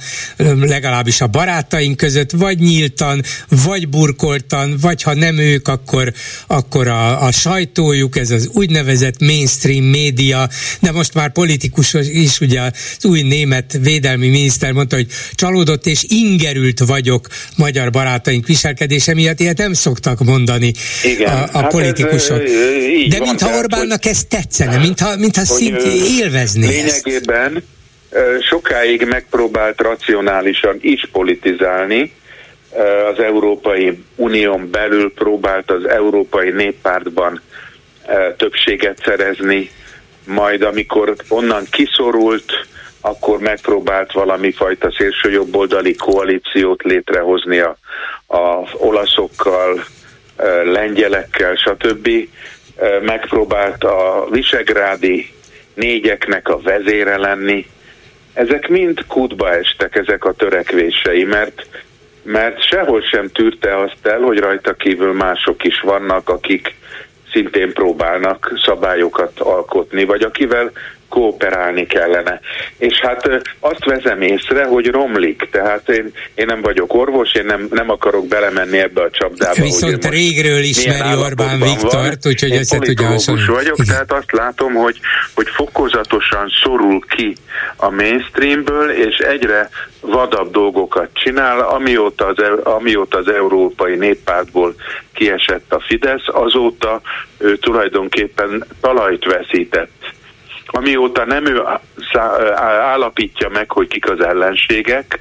legalábbis 0.61 1.21
a 1.21 1.27
barátaink 1.27 1.97
között, 1.97 2.31
vagy 2.31 2.59
nyíltan, 2.59 3.21
vagy 3.65 3.89
burkoltan, 3.89 4.77
vagy 4.81 5.01
ha 5.01 5.13
nem 5.13 5.37
ők, 5.37 5.67
akkor, 5.67 6.13
akkor 6.47 6.87
a, 6.87 7.23
a 7.23 7.31
sajtójuk, 7.31 8.17
ez 8.17 8.31
az 8.31 8.49
úgynevezett 8.53 9.19
mainstream 9.19 9.83
média, 9.83 10.49
de 10.81 10.91
most 10.91 11.13
már 11.13 11.31
politikus 11.31 11.93
is, 11.93 12.39
ugye 12.39 12.61
az 12.61 13.05
új 13.05 13.21
német 13.21 13.77
védelmi 13.81 14.27
miniszter 14.27 14.71
mondta, 14.71 14.95
hogy 14.95 15.07
csalódott 15.33 15.85
és 15.85 16.03
ingerült 16.07 16.79
vagyok 16.79 17.27
magyar 17.55 17.89
barátaink 17.89 18.24
barátaink 18.25 18.45
viselkedése 18.45 19.13
miatt 19.13 19.39
ilyet 19.39 19.57
nem 19.57 19.73
szoktak 19.73 20.19
mondani 20.19 20.71
Igen, 21.03 21.31
a, 21.31 21.43
a 21.53 21.61
hát 21.61 21.71
politikusok. 21.71 22.43
Ez, 22.43 22.51
De 23.09 23.17
van, 23.17 23.27
mintha 23.27 23.57
Orbánnak 23.57 24.03
hogy, 24.03 24.11
ez 24.11 24.23
tetszene, 24.23 24.77
mintha, 24.77 25.15
mintha 25.17 25.45
szint 25.45 25.81
élvezné 26.19 26.67
Lényegében 26.67 27.63
ezt. 28.11 28.41
sokáig 28.41 29.05
megpróbált 29.09 29.81
racionálisan 29.81 30.77
is 30.81 31.09
politizálni, 31.11 32.11
az 33.11 33.19
Európai 33.23 34.03
Unión 34.15 34.69
belül 34.71 35.13
próbált 35.13 35.71
az 35.71 35.85
Európai 35.89 36.51
Néppártban 36.51 37.41
többséget 38.37 39.01
szerezni, 39.05 39.69
majd 40.25 40.61
amikor 40.61 41.15
onnan 41.27 41.67
kiszorult, 41.69 42.51
akkor 43.05 43.39
megpróbált 43.39 44.11
valami 44.11 44.51
fajta 44.51 44.91
szélsőjobboldali 44.97 45.95
koalíciót 45.95 46.83
létrehozni 46.83 47.59
a, 47.59 47.77
a 48.27 48.63
olaszokkal, 48.77 49.83
lengyelekkel, 50.63 51.55
stb. 51.55 52.09
Megpróbált 53.01 53.83
a 53.83 54.27
visegrádi 54.29 55.33
négyeknek 55.73 56.49
a 56.49 56.59
vezére 56.59 57.17
lenni. 57.17 57.65
Ezek 58.33 58.67
mind 58.67 59.05
kútba 59.07 59.51
estek, 59.51 59.95
ezek 59.95 60.25
a 60.25 60.33
törekvései, 60.33 61.23
mert, 61.23 61.67
mert 62.23 62.67
sehol 62.67 63.01
sem 63.01 63.29
tűrte 63.29 63.77
azt 63.77 64.07
el, 64.07 64.19
hogy 64.19 64.39
rajta 64.39 64.73
kívül 64.73 65.13
mások 65.13 65.63
is 65.63 65.79
vannak, 65.79 66.29
akik 66.29 66.75
szintén 67.31 67.73
próbálnak 67.73 68.53
szabályokat 68.65 69.39
alkotni, 69.39 70.05
vagy 70.05 70.21
akivel 70.21 70.71
kooperálni 71.15 71.85
kellene. 71.85 72.39
És 72.77 72.99
hát 73.01 73.29
azt 73.59 73.85
vezem 73.85 74.21
észre, 74.21 74.65
hogy 74.65 74.87
romlik, 74.87 75.47
tehát 75.51 75.89
én, 75.89 76.11
én 76.33 76.45
nem 76.45 76.61
vagyok 76.61 76.93
orvos, 76.93 77.33
én 77.33 77.45
nem, 77.45 77.67
nem 77.71 77.89
akarok 77.89 78.27
belemenni 78.27 78.77
ebbe 78.77 79.01
a 79.01 79.09
csapdába. 79.09 79.61
Viszont 79.61 80.03
hogy 80.03 80.13
régről 80.13 80.59
ismeri 80.59 81.15
Orbán 81.17 81.59
Viktort, 81.59 82.25
úgyhogy 82.25 82.49
én 82.49 82.59
össze 82.59 82.79
tudja 82.79 83.07
hasonlítani. 83.07 83.55
vagyok, 83.55 83.77
Igen. 83.77 83.91
tehát 83.93 84.11
azt 84.11 84.31
látom, 84.31 84.73
hogy, 84.73 84.99
hogy 85.35 85.47
fokozatosan 85.49 86.51
szorul 86.63 86.99
ki 87.07 87.35
a 87.75 87.89
mainstreamből, 87.89 88.89
és 88.91 89.17
egyre 89.17 89.69
vadabb 90.01 90.51
dolgokat 90.51 91.09
csinál, 91.13 91.59
amióta 91.59 92.25
az, 92.25 92.37
amióta 92.63 93.17
az 93.17 93.27
Európai 93.27 93.95
Néppártból 93.95 94.75
kiesett 95.13 95.73
a 95.73 95.83
Fidesz, 95.87 96.25
azóta 96.25 97.01
ő 97.37 97.57
tulajdonképpen 97.57 98.65
talajt 98.81 99.25
veszített 99.25 100.13
amióta 100.75 101.25
nem 101.25 101.45
ő 101.45 101.63
állapítja 102.55 103.49
meg, 103.49 103.71
hogy 103.71 103.87
kik 103.87 104.09
az 104.09 104.19
ellenségek, 104.19 105.19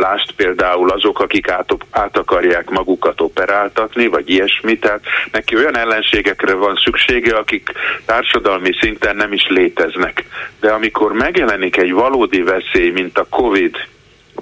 Lást 0.00 0.32
például 0.32 0.90
azok, 0.90 1.20
akik 1.20 1.50
át, 1.50 1.76
át 1.90 2.16
akarják 2.16 2.70
magukat 2.70 3.20
operáltatni, 3.20 4.06
vagy 4.06 4.30
ilyesmi, 4.30 4.78
tehát 4.78 5.04
neki 5.32 5.56
olyan 5.56 5.76
ellenségekre 5.76 6.54
van 6.54 6.80
szüksége, 6.84 7.36
akik 7.36 7.72
társadalmi 8.04 8.70
szinten 8.80 9.16
nem 9.16 9.32
is 9.32 9.46
léteznek. 9.48 10.24
De 10.60 10.70
amikor 10.70 11.12
megjelenik 11.12 11.76
egy 11.76 11.92
valódi 11.92 12.42
veszély, 12.42 12.90
mint 12.90 13.18
a 13.18 13.26
Covid, 13.30 13.76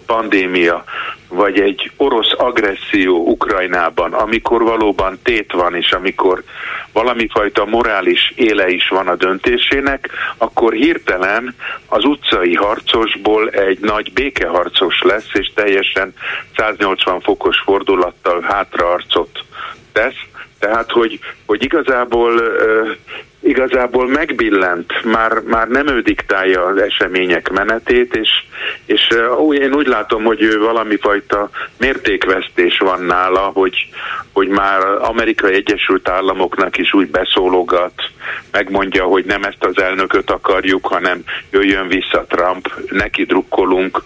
pandémia, 0.06 0.84
vagy 1.28 1.60
egy 1.60 1.90
orosz 1.96 2.32
agresszió 2.36 3.26
Ukrajnában, 3.26 4.12
amikor 4.12 4.62
valóban 4.62 5.18
tét 5.22 5.52
van, 5.52 5.74
és 5.74 5.92
amikor 5.92 6.42
valami 6.92 7.28
fajta 7.30 7.64
morális 7.64 8.32
éle 8.34 8.68
is 8.68 8.88
van 8.88 9.08
a 9.08 9.16
döntésének, 9.16 10.10
akkor 10.36 10.72
hirtelen 10.72 11.54
az 11.86 12.04
utcai 12.04 12.54
harcosból 12.54 13.48
egy 13.48 13.78
nagy 13.78 14.12
békeharcos 14.12 15.02
lesz, 15.02 15.28
és 15.32 15.50
teljesen 15.54 16.14
180 16.56 17.20
fokos 17.20 17.56
fordulattal 17.64 18.40
hátraarcot 18.40 19.44
tesz. 19.92 20.26
Tehát, 20.58 20.90
hogy, 20.90 21.18
hogy 21.46 21.62
igazából 21.62 22.40
igazából 23.40 24.08
megbillent, 24.08 25.04
már, 25.04 25.40
már 25.46 25.68
nem 25.68 25.86
ő 25.86 26.00
diktálja 26.00 26.64
az 26.64 26.76
események 26.76 27.50
menetét, 27.50 28.16
és, 28.16 28.28
és 28.84 29.08
uh, 29.10 29.54
én 29.54 29.74
úgy 29.74 29.86
látom, 29.86 30.24
hogy 30.24 30.42
ő 30.42 30.58
valami 30.58 30.96
fajta 30.96 31.50
mértékvesztés 31.78 32.78
van 32.78 33.02
nála, 33.02 33.40
hogy, 33.40 33.88
hogy 34.32 34.48
már 34.48 34.82
Amerikai 35.00 35.54
Egyesült 35.54 36.08
Államoknak 36.08 36.76
is 36.78 36.94
úgy 36.94 37.10
beszólogat, 37.10 37.92
megmondja, 38.50 39.04
hogy 39.04 39.24
nem 39.24 39.42
ezt 39.42 39.64
az 39.64 39.78
elnököt 39.78 40.30
akarjuk, 40.30 40.86
hanem 40.86 41.22
jöjjön 41.50 41.88
vissza 41.88 42.24
Trump, 42.28 42.72
neki 42.90 43.24
drukkolunk. 43.24 44.02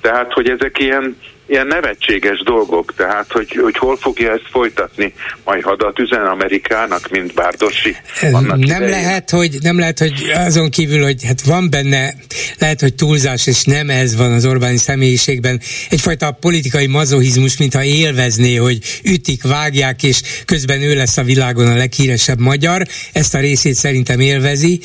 Tehát, 0.00 0.32
hogy 0.32 0.48
ezek 0.48 0.78
ilyen 0.78 1.16
ilyen 1.46 1.66
nevetséges 1.66 2.42
dolgok, 2.44 2.94
tehát 2.96 3.32
hogy, 3.32 3.58
hogy 3.62 3.76
hol 3.76 3.96
fogja 3.96 4.32
ezt 4.32 4.48
folytatni, 4.50 5.14
majd 5.44 5.62
hadat 5.62 5.98
üzen 5.98 6.26
Amerikának, 6.26 7.08
mint 7.10 7.34
Bárdosi. 7.34 7.96
Nem 8.20 8.56
idején. 8.60 8.88
lehet, 8.88 9.30
hogy 9.30 9.56
nem 9.62 9.78
lehet, 9.78 9.98
hogy 9.98 10.32
azon 10.34 10.70
kívül, 10.70 11.02
hogy 11.02 11.24
hát 11.24 11.42
van 11.42 11.70
benne, 11.70 12.14
lehet, 12.58 12.80
hogy 12.80 12.94
túlzás, 12.94 13.46
és 13.46 13.64
nem 13.64 13.90
ez 13.90 14.16
van 14.16 14.32
az 14.32 14.46
Orbáni 14.46 14.76
személyiségben, 14.76 15.60
egyfajta 15.88 16.30
politikai 16.30 16.86
mazohizmus, 16.86 17.56
mintha 17.56 17.84
élvezné, 17.84 18.54
hogy 18.54 18.78
ütik, 19.04 19.42
vágják, 19.42 20.02
és 20.02 20.20
közben 20.44 20.82
ő 20.82 20.94
lesz 20.94 21.16
a 21.16 21.22
világon 21.22 21.66
a 21.66 21.76
leghíresebb 21.76 22.38
magyar, 22.38 22.82
ezt 23.12 23.34
a 23.34 23.40
részét 23.40 23.74
szerintem 23.74 24.20
élvezi, 24.20 24.80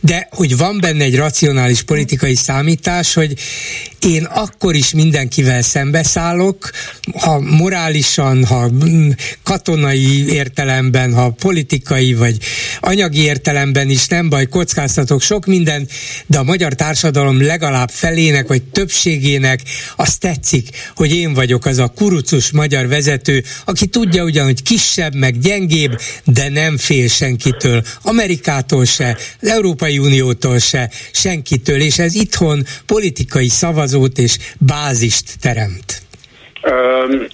de 0.00 0.28
hogy 0.30 0.56
van 0.56 0.78
benne 0.80 1.04
egy 1.04 1.16
racionális 1.16 1.82
politikai 1.82 2.34
számítás, 2.34 3.14
hogy 3.14 3.34
én 4.06 4.24
akkor 4.24 4.74
is 4.74 4.92
mindenkivel 4.92 5.62
szembeszállok, 5.62 6.70
ha 7.12 7.40
morálisan, 7.40 8.44
ha 8.44 8.68
mm, 8.68 9.10
katonai 9.42 10.28
értelemben, 10.28 11.14
ha 11.14 11.30
politikai 11.30 12.14
vagy 12.14 12.36
anyagi 12.80 13.20
értelemben 13.20 13.90
is 13.90 14.06
nem 14.06 14.28
baj, 14.28 14.46
kockáztatok 14.46 15.22
sok 15.22 15.46
minden, 15.46 15.88
de 16.26 16.38
a 16.38 16.42
magyar 16.42 16.72
társadalom 16.72 17.42
legalább 17.42 17.90
felének 17.90 18.46
vagy 18.46 18.62
többségének 18.62 19.60
azt 19.96 20.20
tetszik, 20.20 20.68
hogy 20.94 21.14
én 21.14 21.34
vagyok 21.34 21.66
az 21.66 21.78
a 21.78 21.88
kurucus 21.88 22.50
magyar 22.50 22.88
vezető, 22.88 23.44
aki 23.64 23.86
tudja 23.86 24.24
ugyan, 24.24 24.44
hogy 24.44 24.62
kisebb, 24.62 25.14
meg 25.14 25.38
gyengébb, 25.38 26.00
de 26.24 26.48
nem 26.48 26.76
fél 26.76 27.08
senkitől. 27.08 27.82
Amerikától 28.02 28.84
se, 28.84 29.16
az 29.40 29.48
Európai 29.48 29.98
Uniótól 29.98 30.58
se, 30.58 30.90
senkitől, 31.12 31.80
és 31.80 31.98
ez 31.98 32.14
itthon 32.14 32.66
politikai 32.86 33.48
szavazó 33.48 33.91
szavazót 33.92 34.18
és 34.18 34.36
bázist 34.58 35.40
teremt? 35.40 36.02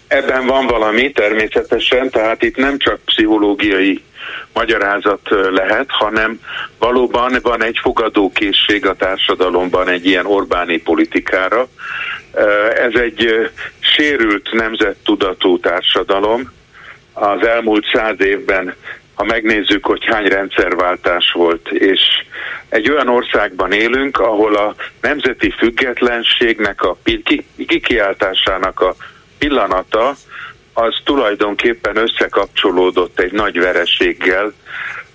Ebben 0.07 0.47
van 0.47 0.67
valami 0.67 1.13
természetesen, 1.13 2.11
tehát 2.11 2.43
itt 2.43 2.57
nem 2.57 2.79
csak 2.79 3.01
pszichológiai 3.05 4.03
magyarázat 4.53 5.21
lehet, 5.51 5.87
hanem 5.89 6.41
valóban 6.79 7.39
van 7.43 7.63
egy 7.63 7.79
fogadókészség 7.83 8.87
a 8.87 8.95
társadalomban 8.95 9.89
egy 9.89 10.07
ilyen 10.07 10.27
Orbáni 10.27 10.77
politikára. 10.77 11.69
Ez 12.75 13.01
egy 13.01 13.51
sérült 13.81 14.53
nemzettudatú 14.53 15.61
társadalom. 15.61 16.53
Az 17.13 17.47
elmúlt 17.47 17.85
száz 17.93 18.21
évben 18.21 18.75
ha 19.19 19.25
megnézzük, 19.25 19.87
hogy 19.87 20.05
hány 20.05 20.27
rendszerváltás 20.27 21.33
volt, 21.33 21.69
és 21.69 22.01
egy 22.69 22.91
olyan 22.91 23.09
országban 23.09 23.73
élünk, 23.73 24.19
ahol 24.19 24.57
a 24.57 24.75
nemzeti 25.01 25.51
függetlenségnek 25.51 26.83
a 26.83 26.97
kikiáltásának 27.67 28.81
a 28.81 28.95
pillanata 29.39 30.15
az 30.73 30.97
tulajdonképpen 31.05 31.97
összekapcsolódott 31.97 33.21
egy 33.21 33.33
nagy 33.33 33.59
vereséggel, 33.59 34.53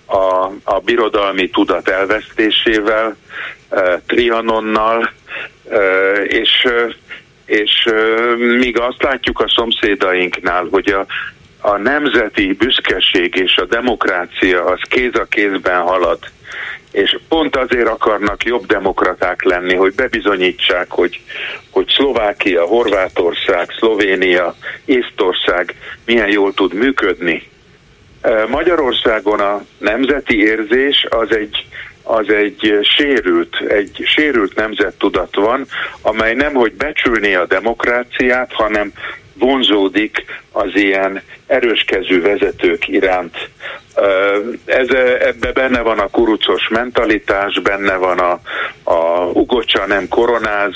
a, 0.06 0.52
a 0.64 0.80
birodalmi 0.86 1.50
tudat 1.50 1.88
elvesztésével, 1.88 3.16
e, 3.70 4.02
Trianonnal, 4.08 5.14
e, 5.70 5.78
és, 6.24 6.68
és 7.46 7.86
e, 7.86 7.94
míg 8.36 8.80
azt 8.80 9.04
látjuk 9.04 9.40
a 9.40 9.50
szomszédainknál, 9.50 10.68
hogy 10.72 10.90
a, 10.90 11.06
a 11.65 11.77
nemzeti 11.77 12.53
büszkeség 12.53 13.35
és 13.35 13.57
a 13.57 13.65
demokrácia 13.65 14.65
az 14.65 14.80
kéz 14.90 15.15
a 15.15 15.26
kézben 15.26 15.81
halad, 15.81 16.19
és 16.91 17.18
pont 17.27 17.56
azért 17.56 17.88
akarnak 17.88 18.44
jobb 18.44 18.65
demokraták 18.65 19.44
lenni, 19.44 19.76
hogy 19.76 19.94
bebizonyítsák, 19.95 20.91
hogy, 20.91 21.19
hogy 21.69 21.88
Szlovákia, 21.88 22.65
Horvátország, 22.65 23.69
Szlovénia, 23.77 24.56
Észtország 24.85 25.76
milyen 26.06 26.30
jól 26.30 26.53
tud 26.53 26.73
működni. 26.73 27.49
Magyarországon 28.48 29.40
a 29.40 29.61
nemzeti 29.77 30.44
érzés 30.44 31.06
az 31.10 31.35
egy, 31.35 31.65
az 32.03 32.30
egy 32.30 32.80
sérült, 32.81 33.56
egy 33.68 34.03
sérült 34.06 34.56
nemzettudat 34.56 35.35
van, 35.35 35.65
amely 36.02 36.34
nem 36.34 36.53
hogy 36.53 36.73
becsülné 36.73 37.34
a 37.34 37.45
demokráciát, 37.45 38.53
hanem 38.53 38.91
vonzódik 39.34 40.26
az 40.54 40.70
ilyen 40.74 41.22
erőskező 41.48 42.22
vezetők 42.22 42.88
iránt. 42.88 43.50
Ez, 44.66 44.88
ebbe 45.20 45.52
benne 45.52 45.82
van 45.82 46.00
a 46.00 46.08
kurucos 46.08 46.68
mentalitás, 46.70 47.60
benne 47.60 47.96
van 47.96 48.20
a, 48.20 48.40
a 48.84 49.26
ugocsa 49.26 49.86
nem 49.86 50.08
koronáz, 50.08 50.74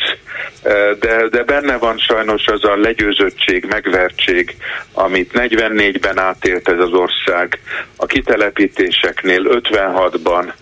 de, 1.00 1.28
de 1.30 1.44
benne 1.44 1.78
van 1.78 1.98
sajnos 1.98 2.48
az 2.48 2.64
a 2.64 2.76
legyőzöttség, 2.76 3.66
megvertség, 3.66 4.56
amit 4.94 5.32
44-ben 5.34 6.20
átélt 6.20 6.70
ez 6.70 6.80
az 6.80 6.94
ország, 6.94 7.60
a 7.96 8.06
kitelepítéseknél 8.06 9.42
56-ban. 9.44 10.54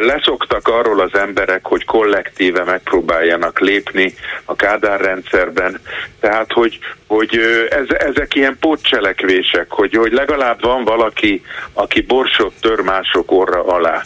Leszoktak 0.00 0.68
arról 0.68 1.00
az 1.00 1.14
emberek, 1.14 1.66
hogy 1.66 1.84
kollektíve 1.84 2.64
megpróbáljanak 2.64 3.60
lépni 3.60 4.14
a 4.44 4.56
Kádár 4.56 5.00
rendszerben, 5.00 5.80
tehát 6.20 6.52
hogy, 6.52 6.78
hogy 7.06 7.38
ez, 7.70 7.96
ezek 7.98 8.31
ilyen 8.34 8.56
pótcselekvések, 8.60 9.70
hogy, 9.70 9.94
hogy 9.94 10.12
legalább 10.12 10.60
van 10.60 10.84
valaki, 10.84 11.42
aki 11.72 12.00
borsot 12.00 12.52
tör 12.60 12.80
mások 12.80 13.32
orra 13.32 13.64
alá. 13.64 14.02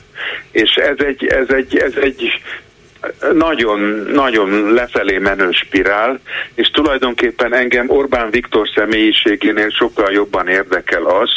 És 0.51 0.74
ez 0.74 0.97
egy, 0.98 1.27
ez 1.27 1.48
egy, 1.48 1.77
ez 1.77 1.94
egy 2.01 2.40
nagyon, 3.32 3.81
nagyon 4.12 4.73
lefelé 4.73 5.19
menő 5.19 5.51
spirál, 5.51 6.20
és 6.55 6.69
tulajdonképpen 6.69 7.55
engem 7.55 7.90
Orbán 7.90 8.31
Viktor 8.31 8.69
személyiségénél 8.74 9.70
sokkal 9.70 10.12
jobban 10.12 10.48
érdekel 10.48 11.05
az, 11.05 11.31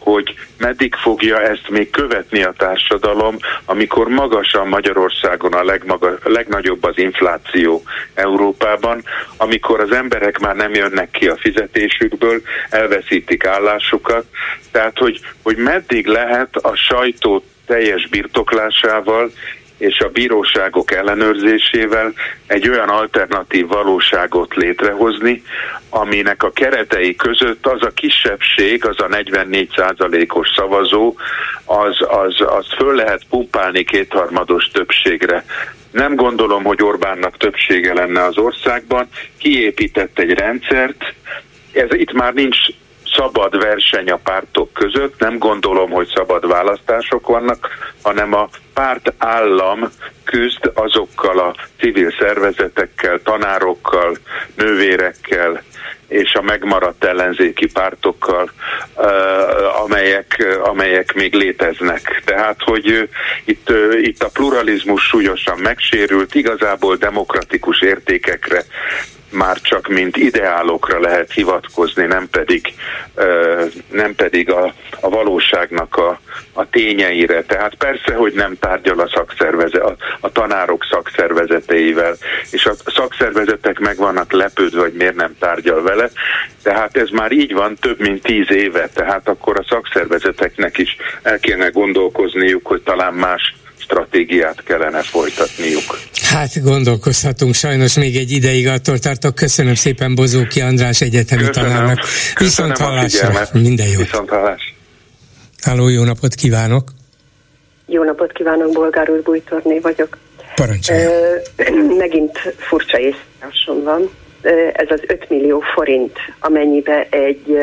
hogy 0.00 0.34
meddig 0.58 0.94
fogja 0.94 1.40
ezt 1.40 1.68
még 1.68 1.90
követni 1.90 2.42
a 2.42 2.54
társadalom, 2.56 3.36
amikor 3.64 4.08
magasan 4.08 4.68
Magyarországon 4.68 5.52
a 5.52 5.64
legmaga, 5.64 6.18
legnagyobb 6.24 6.84
az 6.84 6.98
infláció 6.98 7.82
Európában, 8.14 9.04
amikor 9.36 9.80
az 9.80 9.92
emberek 9.92 10.38
már 10.38 10.56
nem 10.56 10.74
jönnek 10.74 11.10
ki 11.10 11.28
a 11.28 11.36
fizetésükből, 11.36 12.42
elveszítik 12.70 13.46
állásukat, 13.46 14.24
tehát 14.70 14.98
hogy, 14.98 15.20
hogy 15.42 15.56
meddig 15.56 16.06
lehet 16.06 16.56
a 16.56 16.76
sajtó 16.76 17.44
teljes 17.66 18.08
birtoklásával 18.08 19.30
és 19.80 19.98
a 19.98 20.08
bíróságok 20.08 20.92
ellenőrzésével 20.92 22.12
egy 22.46 22.68
olyan 22.68 22.88
alternatív 22.88 23.66
valóságot 23.66 24.54
létrehozni, 24.54 25.42
aminek 25.88 26.42
a 26.42 26.50
keretei 26.50 27.16
között 27.16 27.66
az 27.66 27.82
a 27.82 27.90
kisebbség, 27.90 28.86
az 28.86 29.00
a 29.00 29.06
44%-os 29.06 30.48
szavazó, 30.56 31.14
az, 31.64 31.96
az, 32.08 32.40
az 32.40 32.66
föl 32.76 32.94
lehet 32.94 33.22
pumpálni 33.28 33.84
kétharmados 33.84 34.68
többségre. 34.68 35.44
Nem 35.90 36.14
gondolom, 36.14 36.64
hogy 36.64 36.82
Orbánnak 36.82 37.36
többsége 37.36 37.94
lenne 37.94 38.24
az 38.24 38.38
országban. 38.38 39.08
Kiépített 39.38 40.18
egy 40.18 40.32
rendszert, 40.32 41.14
ez 41.72 41.88
itt 41.90 42.12
már 42.12 42.34
nincs 42.34 42.58
szabad 43.16 43.58
verseny 43.58 44.10
a 44.10 44.16
pártok 44.16 44.72
között, 44.72 45.18
nem 45.18 45.38
gondolom, 45.38 45.90
hogy 45.90 46.12
szabad 46.14 46.48
választások 46.48 47.26
vannak, 47.26 47.68
hanem 48.02 48.34
a 48.34 48.48
párt 48.74 49.14
állam 49.18 49.90
küzd 50.24 50.70
azokkal 50.74 51.38
a 51.38 51.54
civil 51.78 52.14
szervezetekkel, 52.18 53.20
tanárokkal, 53.22 54.16
nővérekkel 54.56 55.62
és 56.08 56.32
a 56.34 56.42
megmaradt 56.42 57.04
ellenzéki 57.04 57.66
pártokkal, 57.66 58.50
amelyek, 59.84 60.58
amelyek 60.62 61.14
még 61.14 61.34
léteznek. 61.34 62.22
Tehát, 62.24 62.60
hogy 62.64 63.08
itt, 63.44 63.72
itt 64.00 64.22
a 64.22 64.30
pluralizmus 64.32 65.02
súlyosan 65.02 65.58
megsérült, 65.58 66.34
igazából 66.34 66.96
demokratikus 66.96 67.80
értékekre 67.80 68.64
már 69.30 69.60
csak 69.60 69.88
mint 69.88 70.16
ideálokra 70.16 71.00
lehet 71.00 71.32
hivatkozni, 71.32 72.06
nem 72.06 72.28
pedig, 72.30 72.74
nem 73.90 74.14
pedig 74.14 74.50
a, 74.50 74.74
a 75.00 75.08
valóságnak 75.08 75.96
a, 75.96 76.20
a 76.52 76.68
tényeire. 76.68 77.42
Tehát 77.42 77.74
persze, 77.74 78.14
hogy 78.14 78.32
nem 78.32 78.56
tárgyal 78.60 79.00
a 79.00 79.10
szakszervezet, 79.14 79.82
a, 79.82 79.96
a 80.20 80.32
tanárok 80.32 80.86
szakszervezeteivel, 80.90 82.16
és 82.50 82.66
a 82.66 82.74
szakszervezetek 82.86 83.78
meg 83.78 83.96
vannak 83.96 84.32
lepődve, 84.32 84.80
hogy 84.80 84.92
miért 84.92 85.14
nem 85.14 85.36
tárgyal 85.38 85.82
vele, 85.82 86.10
tehát 86.62 86.96
ez 86.96 87.08
már 87.08 87.32
így 87.32 87.52
van 87.52 87.76
több 87.80 88.00
mint 88.00 88.22
tíz 88.22 88.50
éve, 88.50 88.88
tehát 88.88 89.28
akkor 89.28 89.58
a 89.58 89.64
szakszervezeteknek 89.68 90.78
is 90.78 90.96
el 91.22 91.38
kéne 91.38 91.68
gondolkozniuk, 91.68 92.66
hogy 92.66 92.82
talán 92.82 93.14
más 93.14 93.54
stratégiát 93.90 94.62
kellene 94.62 95.02
folytatniuk. 95.02 95.98
Hát 96.22 96.62
gondolkozhatunk, 96.62 97.54
sajnos 97.54 97.96
még 97.96 98.16
egy 98.16 98.30
ideig 98.30 98.66
attól 98.68 98.98
tartok. 98.98 99.34
Köszönöm 99.34 99.74
szépen 99.74 100.14
Bozóki 100.14 100.60
András 100.60 101.00
egyetemi 101.00 101.44
köszönöm, 101.44 101.70
tanárnak. 101.70 101.98
Viszont 102.38 102.78
hallásra, 102.78 103.48
minden 103.52 103.86
jót. 103.86 104.02
Viszont 104.02 104.28
hallás. 104.28 104.74
Háló, 105.62 105.88
jó 105.88 106.04
napot 106.04 106.34
kívánok! 106.34 106.90
Jó 107.86 108.02
napot 108.02 108.32
kívánok, 108.32 108.72
Bolgár 108.72 109.10
úr, 109.10 109.22
Bújtorné 109.22 109.78
vagyok. 109.78 110.18
Parancsolja. 110.54 111.10
megint 111.98 112.38
furcsa 112.56 112.98
észrevásom 112.98 113.82
van. 113.84 114.10
Ez 114.72 114.86
az 114.90 115.00
5 115.06 115.28
millió 115.28 115.62
forint, 115.74 116.16
amennyibe 116.40 117.06
egy 117.10 117.56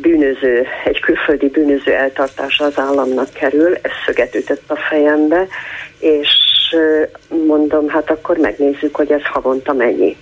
bűnöző, 0.00 0.66
egy 0.84 1.00
külföldi 1.00 1.48
bűnöző 1.48 1.92
eltartása 1.92 2.64
az 2.64 2.78
államnak 2.78 3.32
kerül, 3.32 3.74
ez 3.74 3.90
szöget 4.06 4.34
ütött 4.34 4.70
a 4.70 4.76
fejembe, 4.76 5.46
és 5.98 6.28
mondom, 7.46 7.88
hát 7.88 8.10
akkor 8.10 8.36
megnézzük, 8.36 8.96
hogy 8.96 9.12
ez 9.12 9.24
havonta 9.24 9.72
mennyi. 9.72 10.16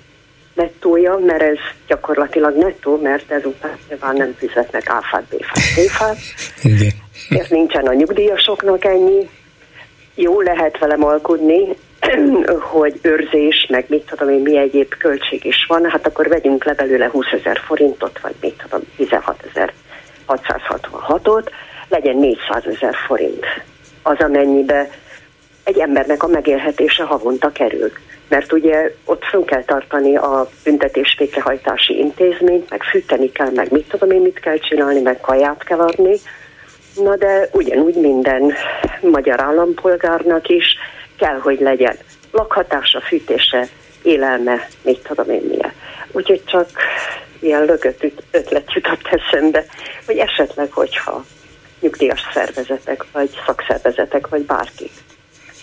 nettója, 0.55 1.17
mert 1.17 1.43
ez 1.43 1.59
gyakorlatilag 1.87 2.57
nettó, 2.57 3.01
mert 3.03 3.31
ezután 3.31 3.79
nyilván 3.89 4.17
nem 4.17 4.35
fizetnek 4.39 4.89
áfát, 4.89 5.25
béfát, 5.31 5.75
béfát. 5.77 6.17
Miért 7.29 7.51
nincsen 7.51 7.87
a 7.87 7.93
nyugdíjasoknak 7.93 8.85
ennyi. 8.85 9.29
Jó, 10.15 10.41
lehet 10.41 10.79
velem 10.79 11.05
alkudni, 11.05 11.77
hogy 12.73 12.99
őrzés, 13.03 13.67
meg 13.69 13.85
mit 13.89 14.07
tudom 14.07 14.29
én, 14.29 14.41
mi 14.41 14.59
egyéb 14.59 14.95
költség 14.99 15.45
is 15.45 15.65
van, 15.69 15.91
hát 15.91 16.07
akkor 16.07 16.29
vegyünk 16.29 16.65
le 16.65 16.75
belőle 16.75 17.09
20 17.09 17.27
ezer 17.41 17.61
forintot, 17.65 18.21
vagy 18.21 18.35
mit 18.41 18.63
tudom, 18.63 18.81
16 18.97 19.45
ezer 19.51 19.73
666-ot, 20.27 21.47
legyen 21.89 22.17
400 22.17 22.67
ezer 22.67 22.95
forint. 23.07 23.47
Az 24.03 24.19
amennyibe 24.19 24.91
egy 25.65 25.79
embernek 25.79 26.23
a 26.23 26.27
megélhetése 26.27 27.05
havonta 27.05 27.53
kerül 27.53 27.93
mert 28.31 28.53
ugye 28.53 28.95
ott 29.05 29.25
fönn 29.25 29.45
kell 29.45 29.65
tartani 29.65 30.17
a 30.17 30.49
büntetés 30.65 31.17
végrehajtási 31.19 31.99
intézményt, 31.99 32.71
meg 32.71 32.83
fűteni 32.83 33.33
kell, 33.33 33.51
meg 33.55 33.71
mit 33.71 33.89
tudom 33.89 34.11
én, 34.11 34.21
mit 34.21 34.41
kell 34.41 34.59
csinálni, 34.59 35.01
meg 35.01 35.21
kaját 35.21 35.65
kell 35.65 35.81
adni. 35.81 36.17
Na 36.95 37.17
de 37.17 37.49
ugyanúgy 37.53 37.95
minden 37.95 38.53
magyar 39.01 39.41
állampolgárnak 39.41 40.49
is 40.49 40.65
kell, 41.19 41.39
hogy 41.39 41.61
legyen 41.61 41.97
lakhatása, 42.31 43.01
fűtése, 43.01 43.69
élelme, 44.03 44.69
mit 44.83 45.03
tudom 45.09 45.31
én 45.31 45.43
milyen. 45.49 45.73
Úgyhogy 46.13 46.45
csak 46.45 46.69
ilyen 47.41 47.65
lökött 47.65 48.05
ötlet 48.31 48.73
jutott 48.73 49.09
eszembe, 49.11 49.65
hogy 50.07 50.17
esetleg, 50.17 50.73
hogyha 50.73 51.25
nyugdíjas 51.81 52.21
szervezetek, 52.33 53.05
vagy 53.13 53.31
szakszervezetek, 53.47 54.29
vagy 54.29 54.43
bárki 54.43 54.91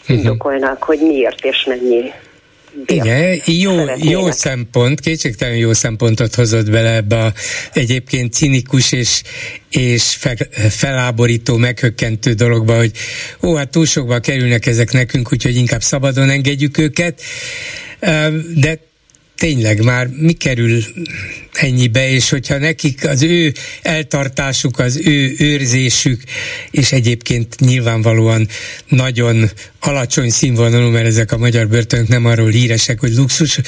uh-huh. 0.02 0.18
indokolnák, 0.18 0.84
hogy 0.84 0.99
miért 0.99 1.45
és 1.45 1.64
mennyi 1.64 2.14
igen, 2.85 3.41
jó, 3.45 3.85
jó 3.98 4.31
szempont, 4.31 4.99
kétségtelen 4.99 5.56
jó 5.56 5.73
szempontot 5.73 6.35
hozott 6.35 6.69
bele 6.69 6.95
ebbe 6.95 7.23
a 7.23 7.34
egyébként 7.73 8.34
cinikus 8.34 8.91
és, 8.91 9.22
és 9.69 10.15
fe, 10.15 10.38
feláborító, 10.69 11.57
meghökkentő 11.57 12.34
dologba, 12.34 12.77
hogy 12.77 12.91
ó, 13.44 13.56
hát 13.56 13.69
túl 13.69 13.85
sokba 13.85 14.19
kerülnek 14.19 14.65
ezek 14.65 14.91
nekünk, 14.91 15.34
úgyhogy 15.34 15.56
inkább 15.56 15.81
szabadon 15.81 16.30
engedjük 16.30 16.77
őket. 16.77 17.22
De 18.56 18.80
tényleg 19.38 19.84
már 19.84 20.07
mi 20.07 20.34
kerül 20.34 20.84
ennyibe, 21.53 22.09
és 22.09 22.30
hogyha 22.30 22.57
nekik 22.57 23.07
az 23.07 23.22
ő 23.23 23.53
eltartásuk, 23.81 24.80
az 24.80 24.99
ő 25.03 25.35
őrzésük, 25.38 26.22
és 26.72 26.91
egyébként 26.91 27.59
nyilvánvalóan 27.59 28.47
nagyon 28.88 29.49
alacsony 29.80 30.30
színvonalú, 30.30 30.89
mert 30.89 31.05
ezek 31.05 31.31
a 31.31 31.38
magyar 31.38 31.68
börtönök 31.68 32.07
nem 32.07 32.26
arról 32.26 32.49
híresek, 32.49 32.99
hogy 32.99 33.14
luxus 33.14 33.59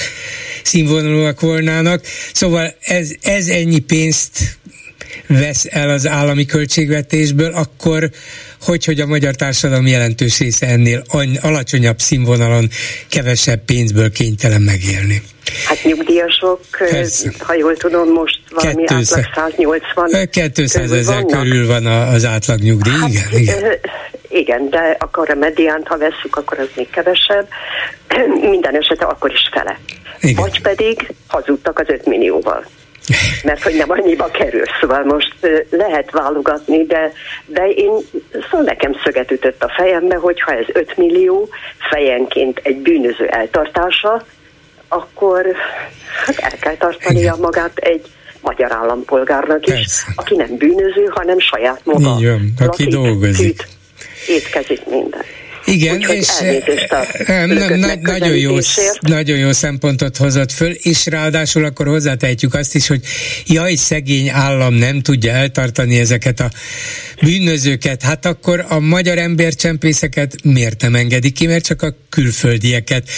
színvonalúak 0.63 1.39
volnának. 1.39 2.05
Szóval 2.33 2.75
ez, 2.81 3.11
ez 3.21 3.47
ennyi 3.47 3.79
pénzt 3.79 4.57
vesz 5.27 5.65
el 5.69 5.89
az 5.89 6.07
állami 6.07 6.45
költségvetésből, 6.45 7.51
akkor 7.51 8.11
hogy, 8.61 8.85
hogy 8.85 8.99
a 8.99 9.05
magyar 9.05 9.35
társadalom 9.35 9.87
jelentős 9.87 10.39
része 10.39 10.67
ennél 10.67 11.05
alacsonyabb 11.41 11.99
színvonalon 11.99 12.69
kevesebb 13.09 13.65
pénzből 13.65 14.11
kénytelen 14.11 14.61
megélni. 14.61 15.21
Hát 15.65 15.83
nyugdíjasok, 15.83 16.59
Persze. 16.77 17.31
ha 17.39 17.53
jól 17.53 17.75
tudom, 17.75 18.11
most 18.11 18.39
valami 18.49 18.83
200, 18.85 19.17
átlag 19.17 19.53
180 19.55 20.29
200 20.53 20.91
ezer 20.91 21.25
körül 21.25 21.67
van 21.67 21.85
az 21.85 22.25
átlag 22.25 22.59
nyugdíj, 22.59 22.93
hát, 22.93 23.09
igen, 23.09 23.27
igen. 23.31 23.79
Igen, 24.31 24.69
de 24.69 24.95
akkor 24.99 25.29
a 25.29 25.35
mediánt, 25.35 25.87
ha 25.87 25.97
vesszük, 25.97 26.35
akkor 26.35 26.59
az 26.59 26.67
még 26.75 26.89
kevesebb. 26.89 27.47
Minden 28.51 28.75
esetre 28.75 29.05
akkor 29.05 29.31
is 29.31 29.49
fele. 29.51 29.79
Igen. 30.19 30.35
Vagy 30.35 30.61
pedig 30.61 31.13
hazudtak 31.27 31.79
az 31.79 31.85
5 31.89 32.05
millióval 32.05 32.65
mert 33.43 33.63
hogy 33.63 33.75
nem 33.75 33.91
annyiba 33.91 34.25
kerül. 34.25 34.63
Szóval 34.79 35.03
most 35.03 35.35
lehet 35.69 36.11
válogatni, 36.11 36.85
de, 36.85 37.11
de 37.45 37.67
én, 37.69 37.91
szóval 38.31 38.61
nekem 38.65 38.91
szöget 39.03 39.31
ütött 39.31 39.63
a 39.63 39.73
fejembe, 39.77 40.15
hogy 40.15 40.41
ha 40.41 40.51
ez 40.51 40.65
5 40.67 40.97
millió 40.97 41.49
fejenként 41.89 42.59
egy 42.63 42.77
bűnöző 42.77 43.27
eltartása, 43.27 44.25
akkor 44.89 45.45
hát 46.25 46.37
el 46.37 46.57
kell 46.59 46.75
tartania 46.75 47.35
magát 47.35 47.77
egy 47.77 48.05
magyar 48.41 48.71
állampolgárnak 48.71 49.65
is, 49.65 49.73
Persze. 49.73 50.03
aki 50.15 50.35
nem 50.35 50.57
bűnöző, 50.57 51.05
hanem 51.09 51.39
saját 51.39 51.81
maga. 51.83 52.15
Így 52.19 52.25
van, 52.27 52.53
aki 52.57 52.85
dolgozik. 52.85 53.67
étkezik 54.27 54.85
minden. 54.85 55.23
Igen, 55.69 55.95
Úgyhogy 55.95 56.15
és 56.15 56.27
nem, 57.27 57.49
na, 57.79 57.95
nagyon, 58.01 58.35
jó, 58.35 58.57
nagyon 58.99 59.37
jó 59.37 59.51
szempontot 59.51 60.17
hozott 60.17 60.51
föl, 60.51 60.71
és 60.71 61.05
ráadásul 61.05 61.65
akkor 61.65 61.87
hozzátehetjük 61.87 62.53
azt 62.53 62.75
is, 62.75 62.87
hogy 62.87 63.01
jaj, 63.45 63.75
szegény 63.75 64.29
állam 64.29 64.73
nem 64.73 65.01
tudja 65.01 65.31
eltartani 65.31 65.99
ezeket 65.99 66.39
a 66.39 66.51
bűnözőket, 67.21 68.01
hát 68.01 68.25
akkor 68.25 68.65
a 68.69 68.79
magyar 68.79 69.17
embercsempészeket 69.17 70.35
miért 70.43 70.81
nem 70.81 70.95
engedik 70.95 71.33
ki, 71.33 71.47
mert 71.47 71.65
csak 71.65 71.81
a 71.81 71.95
külföldieket? 72.09 73.09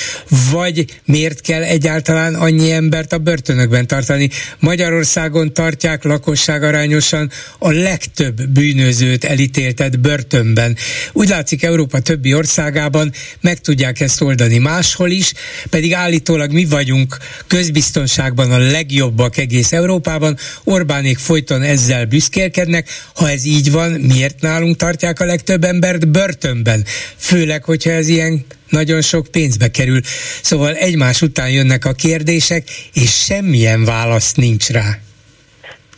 Vagy 0.52 0.86
miért 1.06 1.42
kell 1.42 1.64
egyáltalán 1.64 2.36
annyi 2.36 2.72
embert 2.72 3.14
a 3.14 3.18
börtönökben 3.18 3.88
tartani? 3.88 4.30
Magyarországon 4.60 5.54
tartják 5.54 6.04
lakosság 6.04 6.64
arányosan 6.64 7.32
a 7.60 7.72
legtöbb 7.72 8.42
bűnözőt 8.50 9.24
elítéltet 9.24 10.00
börtönben. 10.00 10.78
Úgy 11.14 11.30
látszik 11.30 11.64
Európa 11.64 12.00
többi 12.00 12.34
országában 12.42 13.12
meg 13.42 13.60
tudják 13.60 14.00
ezt 14.00 14.22
oldani 14.22 14.58
máshol 14.58 15.10
is, 15.10 15.34
pedig 15.70 15.94
állítólag 15.94 16.52
mi 16.52 16.66
vagyunk 16.66 17.18
közbiztonságban 17.48 18.52
a 18.52 18.58
legjobbak 18.58 19.38
egész 19.38 19.72
Európában, 19.72 20.38
Orbánék 20.64 21.18
folyton 21.18 21.62
ezzel 21.62 22.06
büszkélkednek, 22.06 22.90
ha 23.16 23.30
ez 23.30 23.46
így 23.46 23.72
van, 23.72 23.92
miért 23.92 24.42
nálunk 24.42 24.76
tartják 24.76 25.20
a 25.20 25.26
legtöbb 25.26 25.64
embert 25.64 26.08
börtönben? 26.08 26.86
Főleg, 27.18 27.64
hogyha 27.64 27.92
ez 27.92 28.08
ilyen 28.08 28.46
nagyon 28.70 29.02
sok 29.02 29.28
pénzbe 29.32 29.68
kerül. 29.72 30.02
Szóval 30.42 30.76
egymás 30.76 31.22
után 31.22 31.50
jönnek 31.50 31.86
a 31.86 31.94
kérdések, 31.94 32.70
és 32.94 33.24
semmilyen 33.24 33.86
válasz 33.86 34.34
nincs 34.34 34.70
rá. 34.70 35.00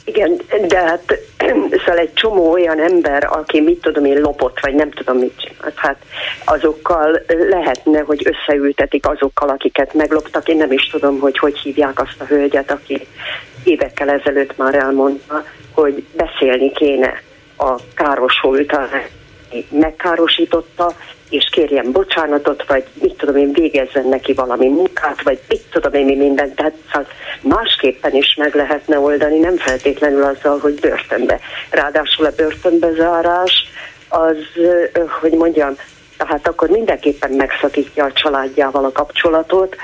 Igen, 0.05 0.41
de 0.67 0.77
hát 0.77 1.19
szóval 1.85 1.97
egy 1.97 2.13
csomó 2.13 2.51
olyan 2.51 2.79
ember, 2.79 3.27
aki 3.31 3.61
mit 3.61 3.81
tudom 3.81 4.05
én 4.05 4.21
lopott, 4.21 4.59
vagy 4.59 4.73
nem 4.73 4.91
tudom 4.91 5.17
mit 5.17 5.33
csinált, 5.37 5.75
hát 5.75 5.97
azokkal 6.45 7.21
lehetne, 7.49 7.99
hogy 7.99 8.27
összeültetik 8.27 9.07
azokkal, 9.07 9.49
akiket 9.49 9.93
megloptak. 9.93 10.47
Én 10.47 10.57
nem 10.57 10.71
is 10.71 10.87
tudom, 10.87 11.19
hogy 11.19 11.37
hogy 11.37 11.59
hívják 11.59 12.01
azt 12.01 12.21
a 12.21 12.25
hölgyet, 12.25 12.71
aki 12.71 13.07
évekkel 13.63 14.09
ezelőtt 14.09 14.57
már 14.57 14.75
elmondta, 14.75 15.43
hogy 15.71 16.05
beszélni 16.15 16.71
kéne 16.71 17.21
a 17.57 17.75
károsult, 17.95 18.77
megkárosította, 19.69 20.93
és 21.29 21.49
kérjen 21.51 21.91
bocsánatot, 21.91 22.63
vagy 22.67 22.83
mit 23.01 23.17
tudom 23.17 23.35
én, 23.35 23.53
végezzen 23.53 24.07
neki 24.07 24.33
valami 24.33 24.67
munkát, 24.67 25.21
vagy 25.23 25.39
mit 25.47 25.61
tudom 25.71 25.93
én 25.93 26.05
mi 26.05 26.15
mindent. 26.15 26.55
Tehát 26.55 26.73
szóval 26.91 27.07
másképpen 27.41 28.15
is 28.15 28.35
meg 28.35 28.55
lehetne 28.55 28.99
oldani, 28.99 29.39
nem 29.39 29.57
feltétlenül 29.57 30.23
azzal, 30.23 30.59
hogy 30.59 30.79
börtönbe. 30.79 31.39
Ráadásul 31.69 32.25
a 32.25 32.31
börtönbe 32.35 32.91
zárás 32.91 33.63
az, 34.09 34.37
hogy 35.21 35.31
mondjam, 35.31 35.75
tehát 36.17 36.47
akkor 36.47 36.69
mindenképpen 36.69 37.31
megszakítja 37.31 38.05
a 38.05 38.11
családjával 38.11 38.85
a 38.85 38.91
kapcsolatot, 38.91 39.75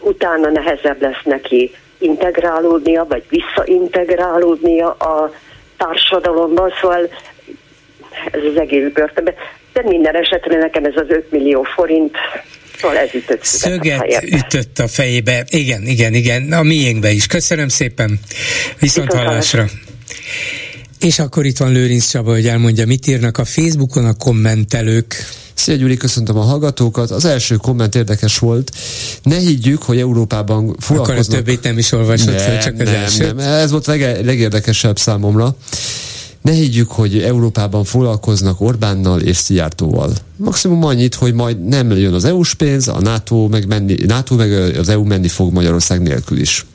utána 0.00 0.50
nehezebb 0.50 1.02
lesz 1.02 1.22
neki 1.24 1.74
integrálódnia, 1.98 3.06
vagy 3.08 3.24
visszaintegrálódnia 3.28 4.90
a 4.90 5.32
társadalomba, 5.76 6.72
szóval 6.80 7.08
ez 8.30 8.42
az 8.50 8.56
egész 8.56 8.92
börtönben. 8.92 9.34
De 9.72 9.82
minden 9.84 10.16
esetre 10.16 10.58
nekem 10.58 10.84
ez 10.84 10.92
az 10.96 11.06
5 11.08 11.30
millió 11.30 11.62
forint 11.62 12.16
Szóval 12.80 12.96
ez 12.96 13.08
ütött 13.14 13.44
Szöget 13.44 14.00
a 14.00 14.22
ütött 14.24 14.78
a 14.78 14.88
fejébe. 14.88 15.44
Igen, 15.50 15.86
igen, 15.86 16.14
igen. 16.14 16.52
A 16.52 16.62
miénkbe 16.62 17.10
is. 17.10 17.26
Köszönöm 17.26 17.68
szépen. 17.68 18.20
Viszont 18.78 19.12
hallásra. 19.12 19.66
És 21.00 21.18
akkor 21.18 21.44
itt 21.44 21.56
van 21.56 21.72
Lőrinc 21.72 22.06
Csaba, 22.06 22.30
hogy 22.30 22.46
elmondja, 22.46 22.86
mit 22.86 23.06
írnak 23.06 23.38
a 23.38 23.44
Facebookon 23.44 24.04
a 24.04 24.14
kommentelők. 24.14 25.14
Szia 25.54 25.74
Gyuri, 25.74 25.96
köszöntöm 25.96 26.36
a 26.36 26.42
hallgatókat. 26.42 27.10
Az 27.10 27.24
első 27.24 27.56
komment 27.56 27.94
érdekes 27.94 28.38
volt. 28.38 28.70
Ne 29.22 29.36
higgyük, 29.36 29.82
hogy 29.82 29.98
Európában 29.98 30.76
foglalkoznak... 30.78 31.26
Akkor 31.26 31.38
a 31.38 31.42
többit 31.42 31.62
nem 31.62 31.78
is 31.78 31.92
olvasott 31.92 32.34
nem, 32.34 32.44
fel, 32.44 32.62
csak 32.62 32.74
az 32.80 32.86
nem, 32.86 32.94
első. 32.94 33.24
Nem, 33.24 33.38
ez 33.38 33.70
volt 33.70 33.88
a 33.88 33.90
leg- 33.90 34.24
legérdekesebb 34.24 34.98
számomra. 34.98 35.56
Ne 36.42 36.52
higgyük, 36.52 36.90
hogy 36.90 37.18
Európában 37.22 37.84
foglalkoznak 37.84 38.60
Orbánnal 38.60 39.20
és 39.20 39.36
Szijjártóval. 39.36 40.12
Maximum 40.36 40.84
annyit, 40.84 41.14
hogy 41.14 41.34
majd 41.34 41.64
nem 41.64 41.90
jön 41.90 42.12
az 42.14 42.24
EU-s 42.24 42.54
pénz, 42.54 42.88
a 42.88 43.00
NATO 43.00 43.48
meg, 43.48 43.66
menni, 43.66 43.96
NATO 44.06 44.34
meg 44.34 44.52
az 44.52 44.88
EU 44.88 45.04
menni 45.04 45.28
fog 45.28 45.52
Magyarország 45.52 46.02
nélkül 46.02 46.38
is. 46.38 46.66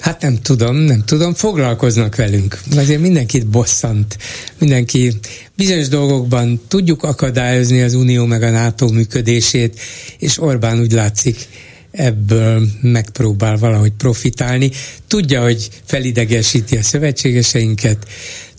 Hát 0.00 0.22
nem 0.22 0.38
tudom, 0.42 0.76
nem 0.76 1.04
tudom, 1.04 1.34
foglalkoznak 1.34 2.16
velünk. 2.16 2.60
Azért 2.76 3.00
mindenkit 3.00 3.46
bosszant, 3.46 4.18
mindenki 4.58 5.12
bizonyos 5.56 5.88
dolgokban 5.88 6.60
tudjuk 6.68 7.02
akadályozni 7.02 7.82
az 7.82 7.94
Unió 7.94 8.24
meg 8.24 8.42
a 8.42 8.50
NATO 8.50 8.88
működését, 8.88 9.80
és 10.18 10.42
Orbán 10.42 10.80
úgy 10.80 10.92
látszik 10.92 11.48
ebből 11.90 12.66
megpróbál 12.80 13.56
valahogy 13.56 13.92
profitálni. 13.92 14.70
Tudja, 15.06 15.42
hogy 15.42 15.68
felidegesíti 15.84 16.76
a 16.76 16.82
szövetségeseinket, 16.82 18.06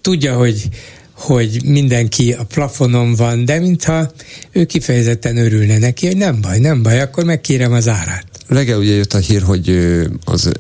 tudja, 0.01 0.35
hogy 0.35 0.69
hogy 1.13 1.61
mindenki 1.65 2.33
a 2.33 2.43
plafonon 2.43 3.15
van, 3.15 3.45
de 3.45 3.59
mintha 3.59 4.11
ő 4.51 4.65
kifejezetten 4.65 5.37
örülne 5.37 5.77
neki, 5.77 6.07
hogy 6.07 6.17
nem 6.17 6.41
baj, 6.41 6.59
nem 6.59 6.81
baj, 6.81 7.01
akkor 7.01 7.23
megkérem 7.23 7.73
az 7.73 7.87
árát. 7.87 8.25
Reggel 8.47 8.77
ugye 8.77 8.93
jött 8.93 9.13
a 9.13 9.17
hír, 9.17 9.41
hogy 9.41 9.79
az 10.25 10.51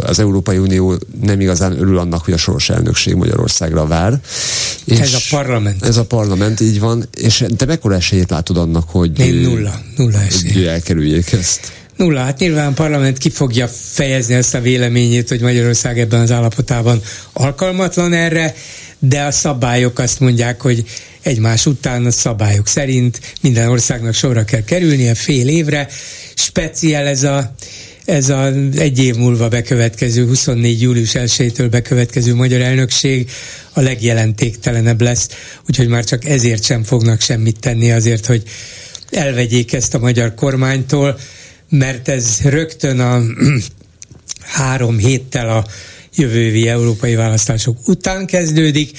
az 0.00 0.18
Európai 0.18 0.58
Unió 0.58 0.98
nem 1.22 1.40
igazán 1.40 1.72
örül 1.72 1.98
annak, 1.98 2.24
hogy 2.24 2.34
a 2.34 2.36
soros 2.36 2.70
elnökség 2.70 3.14
Magyarországra 3.14 3.86
vár. 3.86 4.20
És 4.84 4.98
ez 4.98 5.12
a 5.14 5.18
parlament. 5.30 5.84
Ez 5.84 5.96
a 5.96 6.04
parlament, 6.04 6.60
így 6.60 6.80
van. 6.80 7.08
És 7.14 7.44
te 7.56 7.64
mekkora 7.64 7.94
esélyét 7.94 8.30
látod 8.30 8.56
annak, 8.56 8.88
hogy, 8.88 9.18
Én 9.18 9.34
nulla, 9.34 9.80
nulla 9.96 10.20
esély. 10.20 10.52
hogy 10.52 10.64
elkerüljék 10.64 11.32
ezt? 11.32 11.72
Nulla, 11.96 12.20
hát 12.20 12.38
nyilván 12.38 12.66
a 12.66 12.72
parlament 12.72 13.18
ki 13.18 13.30
fogja 13.30 13.68
fejezni 13.68 14.34
ezt 14.34 14.54
a 14.54 14.60
véleményét, 14.60 15.28
hogy 15.28 15.40
Magyarország 15.40 15.98
ebben 15.98 16.20
az 16.20 16.30
állapotában 16.30 17.02
alkalmatlan 17.32 18.12
erre, 18.12 18.54
de 18.98 19.22
a 19.22 19.30
szabályok 19.30 19.98
azt 19.98 20.20
mondják, 20.20 20.60
hogy 20.60 20.84
egymás 21.22 21.66
után 21.66 22.06
a 22.06 22.10
szabályok 22.10 22.66
szerint 22.66 23.20
minden 23.40 23.68
országnak 23.68 24.14
sorra 24.14 24.44
kell 24.44 24.64
kerülnie 24.64 25.14
fél 25.14 25.48
évre. 25.48 25.88
Speciál 26.34 27.06
ez 27.06 27.22
a 27.22 27.54
ez 28.04 28.28
a 28.28 28.52
egy 28.76 28.98
év 28.98 29.14
múlva 29.14 29.48
bekövetkező, 29.48 30.26
24. 30.26 30.80
július 30.80 31.10
1-től 31.14 31.66
bekövetkező 31.70 32.34
magyar 32.34 32.60
elnökség 32.60 33.30
a 33.72 33.80
legjelentéktelenebb 33.80 35.00
lesz, 35.00 35.28
úgyhogy 35.68 35.88
már 35.88 36.04
csak 36.04 36.24
ezért 36.24 36.64
sem 36.64 36.82
fognak 36.82 37.20
semmit 37.20 37.60
tenni 37.60 37.92
azért, 37.92 38.26
hogy 38.26 38.42
elvegyék 39.10 39.72
ezt 39.72 39.94
a 39.94 39.98
magyar 39.98 40.34
kormánytól, 40.34 41.18
mert 41.68 42.08
ez 42.08 42.38
rögtön 42.42 43.00
a 43.00 43.22
három 44.56 44.98
héttel 44.98 45.48
a 45.48 45.66
jövővi 46.16 46.68
európai 46.68 47.14
választások 47.14 47.88
után 47.88 48.26
kezdődik, 48.26 48.90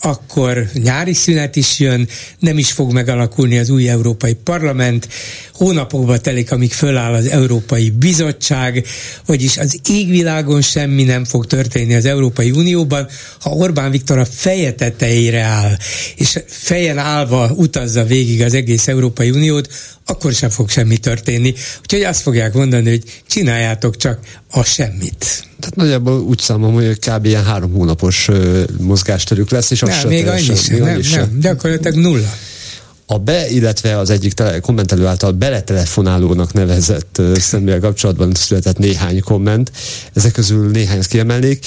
akkor 0.00 0.68
nyári 0.72 1.12
szünet 1.12 1.56
is 1.56 1.78
jön, 1.78 2.08
nem 2.38 2.58
is 2.58 2.72
fog 2.72 2.92
megalakulni 2.92 3.58
az 3.58 3.70
új 3.70 3.88
Európai 3.88 4.34
Parlament, 4.34 5.08
hónapokba 5.52 6.18
telik, 6.18 6.52
amíg 6.52 6.72
föláll 6.72 7.14
az 7.14 7.26
Európai 7.26 7.90
Bizottság, 7.90 8.86
vagyis 9.26 9.58
az 9.58 9.80
égvilágon 9.90 10.62
semmi 10.62 11.02
nem 11.02 11.24
fog 11.24 11.46
történni 11.46 11.94
az 11.94 12.04
Európai 12.04 12.50
Unióban, 12.50 13.08
ha 13.40 13.50
Orbán 13.50 13.90
Viktor 13.90 14.18
a 14.18 14.24
feje 14.24 14.72
tetejére 14.72 15.40
áll, 15.40 15.76
és 16.16 16.38
fejen 16.46 16.98
állva 16.98 17.50
utazza 17.54 18.04
végig 18.04 18.42
az 18.42 18.54
egész 18.54 18.88
Európai 18.88 19.30
Uniót, 19.30 19.68
akkor 20.06 20.32
sem 20.32 20.50
fog 20.50 20.68
semmi 20.68 20.96
történni. 20.96 21.54
Úgyhogy 21.80 22.02
azt 22.02 22.20
fogják 22.20 22.54
mondani, 22.54 22.90
hogy 22.90 23.22
csináljátok 23.26 23.96
csak 23.96 24.18
a 24.50 24.62
semmit. 24.62 25.44
Tehát 25.60 25.76
nagyjából 25.76 26.20
úgy 26.20 26.38
számom, 26.38 26.72
hogy 26.72 26.98
kb. 26.98 27.24
ilyen 27.24 27.44
három 27.44 27.72
hónapos 27.72 28.28
mozgásterük 28.80 29.50
lesz, 29.50 29.70
és 29.70 29.82
az 29.82 29.88
nem, 29.88 30.08
még 30.08 30.26
annyi 30.26 30.54
sem, 30.54 30.78
nem, 30.78 31.00
nem, 31.10 31.38
gyakorlatilag 31.40 31.96
nulla 31.96 32.34
a 33.06 33.18
be, 33.18 33.48
illetve 33.48 33.98
az 33.98 34.10
egyik 34.10 34.32
tele, 34.32 34.60
kommentelő 34.60 35.06
által 35.06 35.32
beletelefonálónak 35.32 36.52
nevezett 36.52 37.16
uh, 37.18 37.36
személyel 37.36 37.80
kapcsolatban 37.80 38.34
született 38.34 38.78
néhány 38.78 39.20
komment. 39.20 39.70
Ezek 40.12 40.32
közül 40.32 40.70
néhány 40.70 41.02
kiemelnék. 41.08 41.66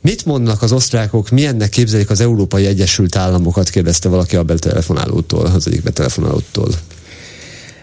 Mit 0.00 0.24
mondnak 0.24 0.62
az 0.62 0.72
osztrákok, 0.72 1.30
milyennek 1.30 1.68
képzelik 1.68 2.10
az 2.10 2.20
Európai 2.20 2.66
Egyesült 2.66 3.16
Államokat, 3.16 3.68
kérdezte 3.68 4.08
valaki 4.08 4.36
a 4.36 4.42
betelefonálótól, 4.42 5.46
az 5.46 5.66
egyik 5.66 5.82
betelefonálótól. 5.82 6.68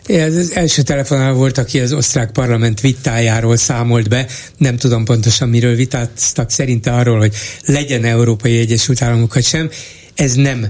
Ez 0.05 0.35
az 0.35 0.51
első 0.55 0.81
telefonál 0.81 1.33
volt, 1.33 1.57
aki 1.57 1.79
az 1.79 1.93
osztrák 1.93 2.31
parlament 2.31 2.81
vitájáról 2.81 3.57
számolt 3.57 4.09
be. 4.09 4.27
Nem 4.57 4.77
tudom 4.77 5.05
pontosan, 5.05 5.49
miről 5.49 5.75
vitáztak, 5.75 6.49
szerinte 6.49 6.91
arról, 6.91 7.17
hogy 7.17 7.33
legyen 7.65 8.03
Európai 8.03 8.59
Egyesült 8.59 9.01
Államok 9.01 9.37
sem. 9.41 9.69
Ez 10.15 10.33
nem 10.33 10.67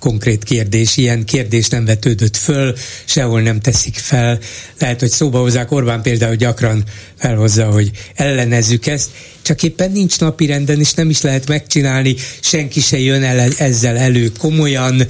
konkrét 0.00 0.44
kérdés, 0.44 0.96
ilyen 0.96 1.24
kérdés 1.24 1.68
nem 1.68 1.84
vetődött 1.84 2.36
föl, 2.36 2.74
sehol 3.04 3.40
nem 3.40 3.60
teszik 3.60 3.94
fel. 3.94 4.38
Lehet, 4.78 5.00
hogy 5.00 5.10
szóba 5.10 5.38
hozzák, 5.38 5.72
Orbán 5.72 6.02
például 6.02 6.34
gyakran 6.34 6.84
felhozza, 7.18 7.64
hogy 7.64 7.90
ellenezzük 8.14 8.86
ezt, 8.86 9.10
csak 9.42 9.62
éppen 9.62 9.92
nincs 9.92 10.18
napi 10.18 10.46
renden, 10.46 10.80
és 10.80 10.92
nem 10.92 11.10
is 11.10 11.20
lehet 11.20 11.48
megcsinálni, 11.48 12.14
senki 12.40 12.80
se 12.80 12.98
jön 12.98 13.22
el 13.22 13.52
ezzel 13.58 13.96
elő 13.96 14.32
komolyan. 14.38 15.06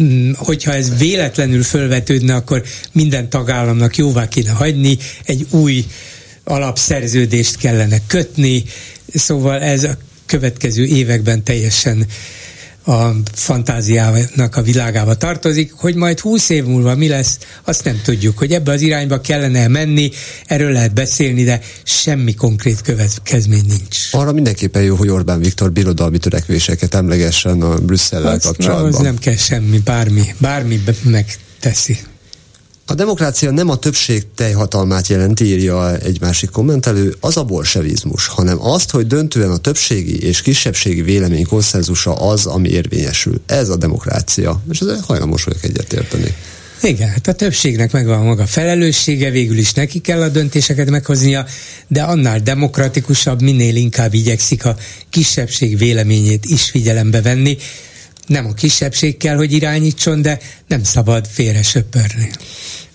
Mm, 0.00 0.32
hogyha 0.34 0.72
ez 0.72 0.98
véletlenül 0.98 1.62
fölvetődne, 1.62 2.34
akkor 2.34 2.62
minden 2.92 3.28
tagállamnak 3.28 3.96
jóvá 3.96 4.28
kéne 4.28 4.50
hagyni, 4.50 4.98
egy 5.24 5.46
új 5.50 5.84
alapszerződést 6.44 7.56
kellene 7.56 7.98
kötni, 8.06 8.64
szóval 9.14 9.60
ez 9.60 9.84
a 9.84 9.96
következő 10.26 10.84
években 10.84 11.44
teljesen 11.44 12.06
a 12.86 13.16
fantáziának 13.32 14.56
a 14.56 14.62
világába 14.62 15.14
tartozik, 15.14 15.72
hogy 15.72 15.94
majd 15.94 16.20
húsz 16.20 16.48
év 16.48 16.64
múlva 16.64 16.94
mi 16.94 17.08
lesz, 17.08 17.38
azt 17.64 17.84
nem 17.84 18.00
tudjuk, 18.04 18.38
hogy 18.38 18.52
ebbe 18.52 18.72
az 18.72 18.80
irányba 18.80 19.20
kellene 19.20 19.68
menni, 19.68 20.10
erről 20.44 20.72
lehet 20.72 20.94
beszélni, 20.94 21.44
de 21.44 21.60
semmi 21.84 22.34
konkrét 22.34 22.80
következmény 22.80 23.64
nincs. 23.66 23.98
Arra 24.10 24.32
mindenképpen 24.32 24.82
jó, 24.82 24.94
hogy 24.94 25.08
Orbán 25.08 25.40
Viktor 25.40 25.72
birodalmi 25.72 26.18
törekvéseket 26.18 26.94
emlegessen 26.94 27.62
a 27.62 27.78
Brüsszellel 27.78 28.38
kapcsolatban. 28.38 28.92
Az 28.92 28.98
nem 28.98 29.18
kell 29.18 29.36
semmi, 29.36 29.78
bármi, 29.78 30.34
bármi 30.38 30.82
megteszi. 31.02 31.98
A 32.88 32.94
demokrácia 32.94 33.50
nem 33.50 33.68
a 33.68 33.76
többség 33.76 34.24
teljhatalmát 34.34 35.06
jelenti, 35.06 35.44
írja 35.44 35.96
egy 35.96 36.20
másik 36.20 36.50
kommentelő, 36.50 37.16
az 37.20 37.36
a 37.36 37.44
bolsevizmus, 37.44 38.26
hanem 38.26 38.60
azt, 38.60 38.90
hogy 38.90 39.06
döntően 39.06 39.50
a 39.50 39.56
többségi 39.56 40.22
és 40.22 40.42
kisebbségi 40.42 41.02
vélemény 41.02 41.46
konszenzusa 41.46 42.14
az, 42.14 42.46
ami 42.46 42.68
érvényesül. 42.68 43.40
Ez 43.46 43.68
a 43.68 43.76
demokrácia. 43.76 44.62
És 44.70 44.80
ezzel 44.80 45.02
hajlamos 45.06 45.44
vagyok 45.44 45.64
egyetérteni. 45.64 46.34
Igen, 46.82 47.08
hát 47.08 47.26
a 47.26 47.32
többségnek 47.32 47.92
megvan 47.92 48.24
maga 48.24 48.46
felelőssége, 48.46 49.30
végül 49.30 49.58
is 49.58 49.72
neki 49.72 50.00
kell 50.00 50.22
a 50.22 50.28
döntéseket 50.28 50.90
meghoznia, 50.90 51.46
de 51.86 52.02
annál 52.02 52.40
demokratikusabb, 52.40 53.42
minél 53.42 53.76
inkább 53.76 54.14
igyekszik 54.14 54.64
a 54.64 54.76
kisebbség 55.10 55.78
véleményét 55.78 56.44
is 56.44 56.62
figyelembe 56.62 57.22
venni. 57.22 57.56
Nem 58.26 58.46
a 58.46 58.52
kisebbség 58.52 59.16
kell, 59.16 59.36
hogy 59.36 59.52
irányítson, 59.52 60.22
de 60.22 60.38
nem 60.66 60.84
szabad 60.84 61.26
félre 61.26 61.62
söpörni. 61.62 62.30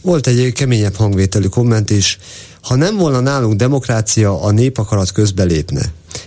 Volt 0.01 0.27
egy 0.27 0.51
keményebb 0.53 0.95
hangvételű 0.95 1.47
komment 1.47 1.89
is, 1.89 2.17
ha 2.61 2.75
nem 2.75 2.97
volna 2.97 3.19
nálunk 3.19 3.53
demokrácia, 3.53 4.41
a 4.41 4.51
népakarat 4.51 5.11
közbelépne. 5.11 5.81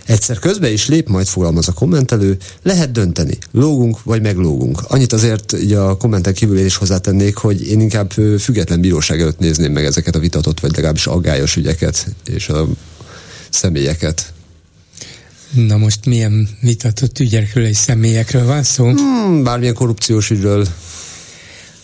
Egyszer 0.05 0.39
közbe 0.39 0.71
is 0.71 0.87
lép, 0.87 1.09
majd 1.09 1.27
fogalmaz 1.27 1.67
a 1.67 1.73
kommentelő, 1.73 2.37
lehet 2.63 2.91
dönteni, 2.91 3.37
lógunk 3.51 4.03
vagy 4.03 4.21
meglógunk. 4.21 4.81
Annyit 4.87 5.13
azért 5.13 5.53
így 5.61 5.73
a 5.73 5.97
kommentek 5.97 6.33
kívül 6.33 6.57
én 6.57 6.65
is 6.65 6.75
hozzátennék, 6.75 7.35
hogy 7.35 7.67
én 7.67 7.79
inkább 7.79 8.11
független 8.39 8.81
bíróság 8.81 9.21
előtt 9.21 9.39
nézném 9.39 9.71
meg 9.71 9.85
ezeket 9.85 10.15
a 10.15 10.19
vitatott, 10.19 10.59
vagy 10.59 10.71
legalábbis 10.71 11.07
aggályos 11.07 11.55
ügyeket 11.55 12.07
és 12.25 12.49
a 12.49 12.67
személyeket. 13.49 14.33
Na 15.51 15.77
most 15.77 16.05
milyen 16.05 16.49
vitatott 16.61 17.19
ügyekről 17.19 17.65
és 17.65 17.77
személyekről 17.77 18.45
van 18.45 18.63
szó? 18.63 18.91
Hmm, 18.91 19.43
bármilyen 19.43 19.73
korrupciós 19.73 20.29
ügyről, 20.29 20.67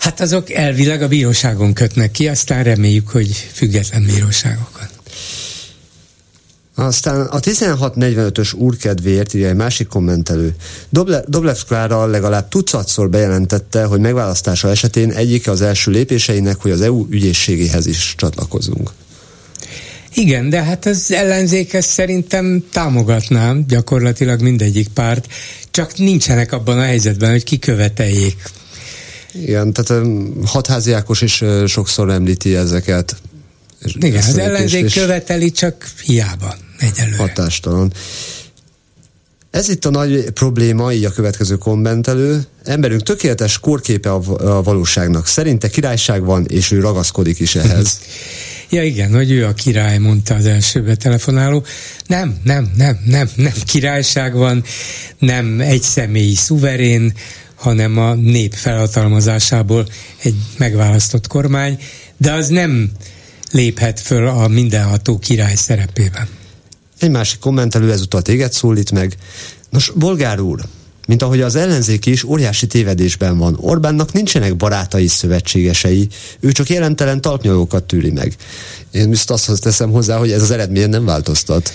Hát 0.02 0.20
azok 0.20 0.52
elvileg 0.52 1.02
a 1.02 1.08
bíróságon 1.08 1.74
kötnek 1.74 2.12
ki, 2.12 2.28
aztán 2.28 2.64
reméljük, 2.64 3.10
hogy 3.10 3.50
független 3.54 4.06
bíróságokon. 4.06 4.86
Aztán 6.76 7.22
a 7.22 7.40
1645-ös 7.40 8.56
úrkedvéért 8.56 9.34
írja 9.34 9.48
egy 9.48 9.56
másik 9.56 9.88
kommentelő. 9.88 10.56
Doble, 10.90 11.24
Doblev 11.28 11.58
Klára 11.68 12.06
legalább 12.06 12.48
tucatszor 12.48 13.10
bejelentette, 13.10 13.84
hogy 13.84 14.00
megválasztása 14.00 14.70
esetén 14.70 15.12
egyike 15.12 15.52
az 15.52 15.62
első 15.62 15.92
lépéseinek, 15.92 16.62
hogy 16.62 16.72
az 16.72 16.82
EU 16.82 17.06
ügyészségéhez 17.10 17.86
is 17.86 18.16
csatlakozunk. 18.18 18.92
Igen, 20.14 20.50
de 20.50 20.64
hát 20.64 20.86
az 20.86 21.12
ellenzék 21.12 21.74
ezt 21.74 21.90
szerintem 21.90 22.64
támogatnám, 22.72 23.66
gyakorlatilag 23.68 24.42
mindegyik 24.42 24.88
párt, 24.88 25.28
csak 25.72 25.98
nincsenek 25.98 26.52
abban 26.52 26.78
a 26.78 26.84
helyzetben, 26.84 27.32
hogy 27.32 27.44
kiköveteljék 27.44 28.38
igen, 29.34 29.74
tehát 29.74 30.08
hatházi 30.46 30.92
Ákos 30.92 31.22
is 31.22 31.44
sokszor 31.66 32.10
említi 32.10 32.56
ezeket. 32.56 33.16
Igen, 34.00 34.24
az 34.28 34.38
ellenzék 34.38 34.94
követeli, 34.94 35.52
csak 35.52 35.90
hiába 36.04 36.56
egyelőre. 36.80 37.18
Hatástalan. 37.18 37.94
Ez 39.52 39.70
itt 39.70 39.86
a 39.86 39.90
nagy 39.90 40.30
probléma, 40.30 40.94
így 40.94 41.06
a 41.06 41.12
következő 41.12 41.56
kommentelő. 41.58 42.46
Emberünk 42.64 43.04
tökéletes 43.04 43.60
kórképe 43.60 44.12
a, 44.12 44.22
a 44.58 44.62
valóságnak. 44.62 45.28
Szerinte 45.28 45.70
királyság 45.70 46.24
van, 46.24 46.46
és 46.46 46.72
ő 46.72 46.80
ragaszkodik 46.80 47.40
is 47.40 47.56
ehhez. 47.56 48.00
ja 48.72 48.84
igen, 48.84 49.14
hogy 49.14 49.32
ő 49.32 49.46
a 49.46 49.54
király, 49.54 49.98
mondta 49.98 50.34
az 50.34 50.46
első 50.46 50.84
betelefonáló. 50.84 51.66
Nem, 52.06 52.40
nem, 52.44 52.72
nem, 52.76 53.00
nem, 53.06 53.30
nem 53.36 53.54
királyság 53.66 54.34
van, 54.34 54.64
nem 55.20 55.60
egy 55.60 55.82
személyi 55.82 56.36
szuverén, 56.36 57.14
hanem 57.56 57.98
a 57.98 58.14
nép 58.14 58.54
felhatalmazásából 58.54 59.88
egy 60.24 60.36
megválasztott 60.58 61.28
kormány, 61.28 61.80
de 62.18 62.32
az 62.32 62.48
nem 62.48 62.92
léphet 63.52 64.00
föl 64.00 64.28
a 64.28 64.48
mindenható 64.48 65.20
király 65.20 65.56
szerepében. 65.56 66.28
Egy 67.00 67.10
másik 67.10 67.40
kommentelő 67.40 67.92
ezúttal 67.92 68.22
téged 68.22 68.52
szólít 68.52 68.92
meg. 68.92 69.18
Nos, 69.70 69.92
Bolgár 69.96 70.40
úr, 70.40 70.62
mint 71.08 71.22
ahogy 71.22 71.42
az 71.42 71.56
ellenzék 71.56 72.06
is 72.06 72.24
óriási 72.24 72.68
tévedésben 72.68 73.38
van. 73.38 73.58
Orbánnak 73.60 74.14
nincsenek 74.14 74.56
barátai, 74.56 75.08
szövetségesei, 75.08 76.08
ő 76.40 76.52
csak 76.52 76.70
jelentelen 76.70 77.22
talpnyolókat 77.22 77.84
tűri 77.84 78.12
meg. 78.12 78.36
Én 78.92 79.08
most 79.08 79.30
azt 79.30 79.62
teszem 79.62 79.92
hozzá, 79.92 80.18
hogy 80.18 80.32
ez 80.32 80.42
az 80.42 80.52
eredmény 80.52 80.90
nem 80.90 81.06
változtat. 81.06 81.74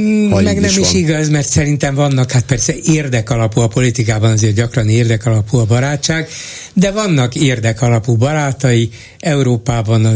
Mm, 0.00 0.30
ha 0.30 0.40
meg 0.40 0.60
nem 0.60 0.70
is, 0.70 0.76
is 0.76 0.92
igaz, 0.92 1.28
mert 1.28 1.48
szerintem 1.48 1.94
vannak, 1.94 2.30
hát 2.30 2.44
persze 2.44 2.74
érdekalapú 2.84 3.60
a 3.60 3.68
politikában, 3.68 4.30
azért 4.30 4.54
gyakran 4.54 4.88
érdekalapú 4.88 5.56
a 5.56 5.64
barátság, 5.64 6.28
de 6.72 6.90
vannak 6.90 7.34
érdekalapú 7.34 8.16
barátai, 8.16 8.90
Európában 9.18 10.04
a 10.04 10.12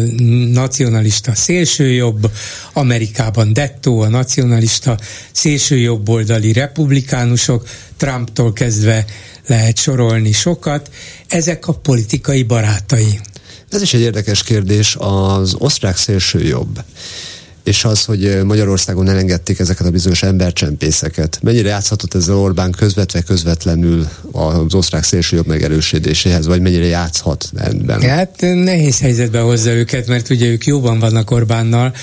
nacionalista 0.52 1.34
szélsőjobb, 1.34 2.30
Amerikában 2.72 3.52
dettó 3.52 4.00
a 4.00 4.08
nacionalista 4.08 4.98
szélsőjobboldali 5.32 6.52
republikánusok, 6.52 7.68
Trumptól 7.96 8.52
kezdve 8.52 9.04
lehet 9.46 9.78
sorolni 9.78 10.32
sokat, 10.32 10.90
ezek 11.28 11.68
a 11.68 11.72
politikai 11.72 12.42
barátai. 12.42 13.20
Ez 13.70 13.82
is 13.82 13.94
egy 13.94 14.00
érdekes 14.00 14.42
kérdés, 14.42 14.96
az 14.98 15.54
osztrák 15.58 15.96
szélsőjobb 15.96 16.84
és 17.68 17.84
az, 17.84 18.04
hogy 18.04 18.40
Magyarországon 18.44 19.08
elengedték 19.08 19.58
ezeket 19.58 19.86
a 19.86 19.90
bizonyos 19.90 20.22
embercsempészeket. 20.22 21.38
Mennyire 21.42 21.68
játszhatott 21.68 22.14
ezzel 22.14 22.36
Orbán 22.36 22.70
közvetve 22.70 23.20
közvetlenül 23.20 24.08
az 24.32 24.74
osztrák 24.74 25.04
szélsőjobb 25.04 25.46
megerősödéséhez, 25.46 26.46
vagy 26.46 26.60
mennyire 26.60 26.84
játszhat 26.84 27.50
ebben? 27.56 28.00
Hát 28.00 28.36
nehéz 28.40 29.00
helyzetbe 29.00 29.40
hozza 29.40 29.70
őket, 29.70 30.06
mert 30.06 30.30
ugye 30.30 30.46
ők 30.46 30.66
jóban 30.66 30.98
vannak 30.98 31.30
Orbánnal, 31.30 31.94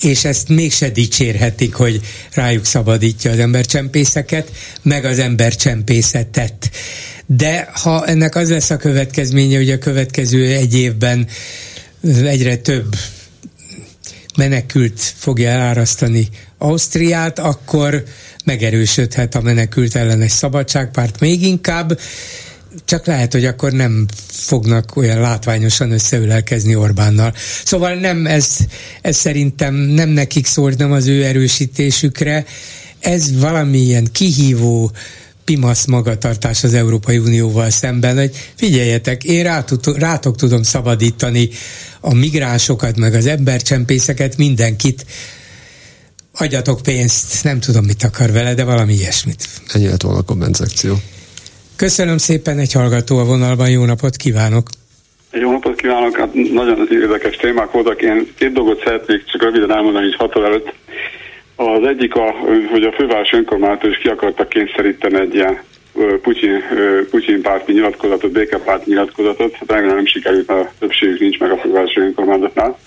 és 0.00 0.24
ezt 0.24 0.48
mégse 0.48 0.88
dicsérhetik, 0.88 1.74
hogy 1.74 2.00
rájuk 2.32 2.64
szabadítja 2.64 3.30
az 3.30 3.38
embercsempészeket, 3.38 4.52
meg 4.82 5.04
az 5.04 5.18
embercsempészetet. 5.18 6.70
De 7.26 7.68
ha 7.82 8.06
ennek 8.06 8.34
az 8.34 8.50
lesz 8.50 8.70
a 8.70 8.76
következménye, 8.76 9.56
hogy 9.56 9.70
a 9.70 9.78
következő 9.78 10.46
egy 10.46 10.74
évben 10.74 11.26
egyre 12.24 12.56
több 12.56 12.96
menekült 14.36 15.00
fogja 15.16 15.48
elárasztani 15.48 16.28
Ausztriát, 16.58 17.38
akkor 17.38 18.04
megerősödhet 18.44 19.34
a 19.34 19.40
menekült 19.40 19.94
ellenes 19.94 20.32
szabadságpárt 20.32 21.20
még 21.20 21.42
inkább, 21.42 21.98
csak 22.84 23.06
lehet, 23.06 23.32
hogy 23.32 23.44
akkor 23.44 23.72
nem 23.72 24.06
fognak 24.28 24.96
olyan 24.96 25.20
látványosan 25.20 25.90
összeülelkezni 25.90 26.76
Orbánnal. 26.76 27.34
Szóval 27.64 27.94
nem, 27.94 28.26
ez, 28.26 28.56
ez 29.02 29.16
szerintem 29.16 29.74
nem 29.74 30.08
nekik 30.08 30.46
szólt, 30.46 30.78
nem 30.78 30.92
az 30.92 31.06
ő 31.06 31.24
erősítésükre, 31.24 32.44
ez 33.00 33.38
valamilyen 33.40 34.08
kihívó, 34.12 34.92
pimasz 35.44 35.86
magatartás 35.86 36.64
az 36.64 36.74
Európai 36.74 37.18
Unióval 37.18 37.70
szemben, 37.70 38.16
hogy 38.16 38.30
figyeljetek, 38.54 39.24
én 39.24 39.42
rátok, 39.42 39.98
rátok 39.98 40.36
tudom 40.36 40.62
szabadítani 40.62 41.48
a 42.00 42.14
migránsokat, 42.14 42.96
meg 42.96 43.14
az 43.14 43.26
embercsempészeket, 43.26 44.36
mindenkit, 44.36 45.04
adjatok 46.38 46.82
pénzt, 46.82 47.44
nem 47.44 47.60
tudom, 47.60 47.84
mit 47.84 48.02
akar 48.02 48.32
vele, 48.32 48.54
de 48.54 48.64
valami 48.64 48.92
ilyesmit. 48.92 49.48
Ennyi 49.72 49.86
lett 49.86 50.02
volna 50.02 50.18
a 50.18 50.22
kommentekció. 50.22 50.94
Köszönöm 51.76 52.18
szépen, 52.18 52.58
egy 52.58 52.72
hallgató 52.72 53.18
a 53.18 53.24
vonalban, 53.24 53.70
jó 53.70 53.84
napot 53.84 54.16
kívánok! 54.16 54.68
Jó 55.32 55.50
napot 55.50 55.74
kívánok, 55.74 56.16
hát 56.16 56.34
nagyon 56.34 56.88
érdekes 56.90 57.36
témák 57.36 57.70
voltak. 57.70 58.02
Én 58.02 58.32
két 58.38 58.52
dolgot 58.52 58.82
szeretnék 58.84 59.24
csak 59.24 59.42
röviden 59.42 59.72
elmondani, 59.72 60.04
hogy 60.04 60.14
hat 60.16 60.44
előtt. 60.44 60.72
Az 61.56 61.84
egyik, 61.84 62.14
a, 62.14 62.34
hogy 62.70 62.82
a 62.82 62.92
főváros 62.92 63.32
önkormányzat 63.32 63.84
is 63.84 63.98
ki 63.98 64.08
akartak 64.08 64.48
kényszeríteni 64.48 65.18
egy 65.18 65.34
ilyen 65.34 65.60
Putyin, 66.22 66.62
Putyin 67.10 67.42
párti 67.42 67.72
nyilatkozatot, 67.72 68.32
békepárti 68.32 68.90
nyilatkozatot. 68.90 69.56
Hát 69.68 69.84
nem 69.84 70.06
sikerült, 70.06 70.46
mert 70.46 70.60
a 70.60 70.72
többségük 70.78 71.20
nincs 71.20 71.38
meg 71.38 71.50
a 71.50 71.56
fővárosi 71.56 72.00
önkormányzatnál. 72.00 72.78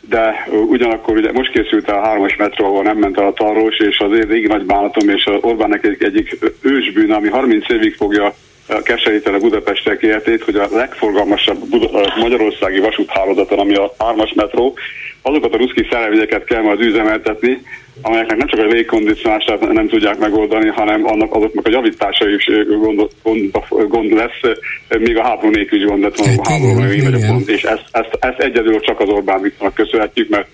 De 0.00 0.48
ugyanakkor 0.50 1.16
ugye 1.16 1.32
most 1.32 1.50
készült 1.50 1.88
a 1.88 2.00
hármas 2.00 2.36
metró, 2.36 2.64
ahol 2.64 2.82
nem 2.82 2.96
ment 2.96 3.18
el 3.18 3.26
a 3.26 3.32
tarlós, 3.32 3.78
és 3.78 3.98
az 3.98 4.10
régi 4.10 4.46
nagy 4.46 4.64
bánatom, 4.64 5.08
és 5.08 5.26
Orbánnek 5.40 5.84
egy, 5.84 6.02
egyik 6.02 6.38
ősbűn, 6.62 7.12
ami 7.12 7.28
30 7.28 7.68
évig 7.68 7.94
fogja 7.94 8.34
keseríteni 8.82 9.36
a 9.36 9.40
Budapestek 9.40 10.02
életét, 10.02 10.42
hogy 10.42 10.56
a 10.56 10.68
legforgalmasabb 10.70 11.68
Buda- 11.68 12.16
magyarországi 12.16 12.78
vasúthálózaton, 12.78 13.58
ami 13.58 13.74
a 13.74 13.94
hármas 13.98 14.32
metró, 14.34 14.74
azokat 15.22 15.54
a 15.54 15.56
ruszki 15.56 15.86
szerelvényeket 15.90 16.44
kell 16.44 16.62
majd 16.62 16.80
üzemeltetni, 16.80 17.62
amelyeknek 18.02 18.36
nem 18.36 18.46
csak 18.46 18.60
a 18.60 18.64
légkondicionálását 18.64 19.72
nem 19.72 19.88
tudják 19.88 20.18
megoldani, 20.18 20.68
hanem 20.68 21.06
annak 21.06 21.34
azoknak 21.34 21.66
a 21.66 21.70
javítása 21.70 22.28
is 22.28 22.44
gond, 22.80 23.08
gond, 23.22 23.50
gond 23.88 24.12
lesz, 24.12 24.56
még 24.88 25.16
a 25.16 25.22
háború 25.22 25.50
nélkül 25.50 25.78
is 25.78 25.84
gond 25.84 26.02
lett 26.02 26.16
volna, 26.16 26.42
a 26.42 26.50
háború 26.50 26.80
még 26.80 27.02
nagyobb 27.02 27.26
gond, 27.28 27.48
és 27.48 27.62
ezt, 27.62 27.84
ezt, 27.90 28.16
ezt 28.20 28.38
egyedül 28.38 28.80
csak 28.80 29.00
az 29.00 29.08
Orbán 29.08 29.42
Viktornak 29.42 29.74
köszönhetjük, 29.74 30.28
mert 30.28 30.48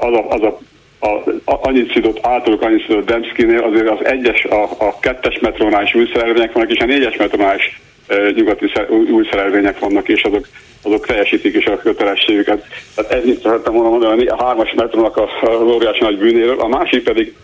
az 0.00 0.12
a, 0.12 0.28
az 0.28 0.42
a 0.42 0.58
a, 0.98 1.06
a, 1.44 1.58
annyit 1.62 1.92
szidott 1.92 2.26
általuk, 2.26 2.62
annyit 2.62 2.86
szidott 2.86 3.06
Demszkinél, 3.06 3.62
azért 3.62 3.90
az 3.90 4.04
egyes, 4.06 4.44
a, 4.44 4.62
a 4.62 4.98
kettes 5.00 5.38
metrónál 5.38 5.82
is 5.82 5.94
új 5.94 6.10
szerelvények 6.12 6.52
vannak, 6.52 6.70
és 6.70 6.78
a 6.78 6.84
négyes 6.84 7.16
metrónál 7.16 7.56
is 7.56 7.80
e, 8.06 8.16
nyugati 8.34 8.70
szer, 8.74 8.90
új 8.90 9.26
szerelvények 9.30 9.78
vannak, 9.78 10.08
és 10.08 10.22
azok, 10.22 10.48
azok 10.82 11.06
teljesítik 11.06 11.54
is 11.54 11.66
a 11.66 11.78
kötelességüket. 11.78 12.66
Tehát 12.94 13.12
ennyit 13.12 13.42
szerettem 13.42 13.72
volna 13.72 13.88
mondani 13.88 14.26
a 14.26 14.44
hármas 14.44 14.72
metrónak 14.76 15.16
a, 15.16 15.28
a 15.42 15.50
óriási 15.50 16.02
nagy 16.02 16.18
bűnéről. 16.18 16.60
A 16.60 16.68
másik 16.68 17.02
pedig 17.02 17.34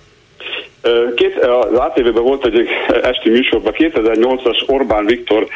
Két, 1.14 1.36
az 1.38 1.78
ATV-ben 1.78 2.22
volt 2.22 2.46
egy 2.46 2.68
esti 3.02 3.30
műsorban, 3.30 3.72
2008-as 3.76 4.68
Orbán 4.68 5.06
Viktor 5.06 5.46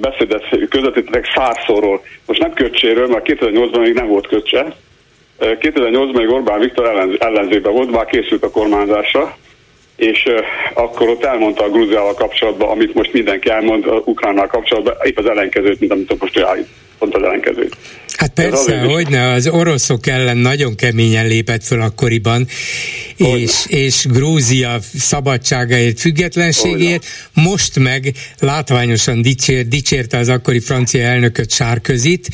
beszédet 0.00 0.48
közvetítettek 0.68 1.26
százszorról. 1.34 2.02
Most 2.26 2.40
nem 2.40 2.52
köcséről, 2.52 3.06
mert 3.08 3.26
2008-ban 3.28 3.80
még 3.80 3.94
nem 3.94 4.06
volt 4.06 4.26
köcse, 4.26 4.76
2008-ban 5.40 6.16
még 6.16 6.30
Orbán 6.30 6.60
Viktor 6.60 7.16
ellenzőben 7.18 7.72
volt, 7.72 7.90
már 7.90 8.04
készült 8.04 8.44
a 8.44 8.50
kormányzásra, 8.50 9.36
és 9.98 10.24
akkor 10.74 11.08
ott 11.08 11.24
elmondta 11.24 11.64
a 11.64 11.68
Grúziával 11.68 12.14
kapcsolatban, 12.14 12.68
amit 12.68 12.94
most 12.94 13.12
mindenki 13.12 13.50
elmond 13.50 13.86
a 13.86 14.02
Ukránnal 14.04 14.46
kapcsolatban, 14.46 14.94
épp 15.02 15.18
az 15.18 15.26
ellenkezőt, 15.26 15.80
mint 15.80 15.92
amit 15.92 16.20
most 16.20 16.38
állít 16.38 16.68
pont 16.98 17.14
az 17.14 17.22
ellenkezőt. 17.22 17.76
Hát 18.16 18.30
persze, 18.30 18.78
hogy 18.78 19.08
ne, 19.08 19.30
az 19.30 19.48
oroszok 19.48 20.06
ellen 20.06 20.36
nagyon 20.36 20.74
keményen 20.74 21.26
lépett 21.26 21.64
föl 21.64 21.80
akkoriban, 21.80 22.46
és, 23.16 23.64
és 23.66 24.06
Grúzia 24.10 24.78
szabadságáért, 24.94 26.00
függetlenségért, 26.00 27.04
Hogyne. 27.34 27.48
most 27.48 27.78
meg 27.78 28.12
látványosan 28.38 29.22
dicsér, 29.22 29.68
dicsérte 29.68 30.18
az 30.18 30.28
akkori 30.28 30.60
francia 30.60 31.02
elnököt 31.02 31.50
Sárközit, 31.50 32.28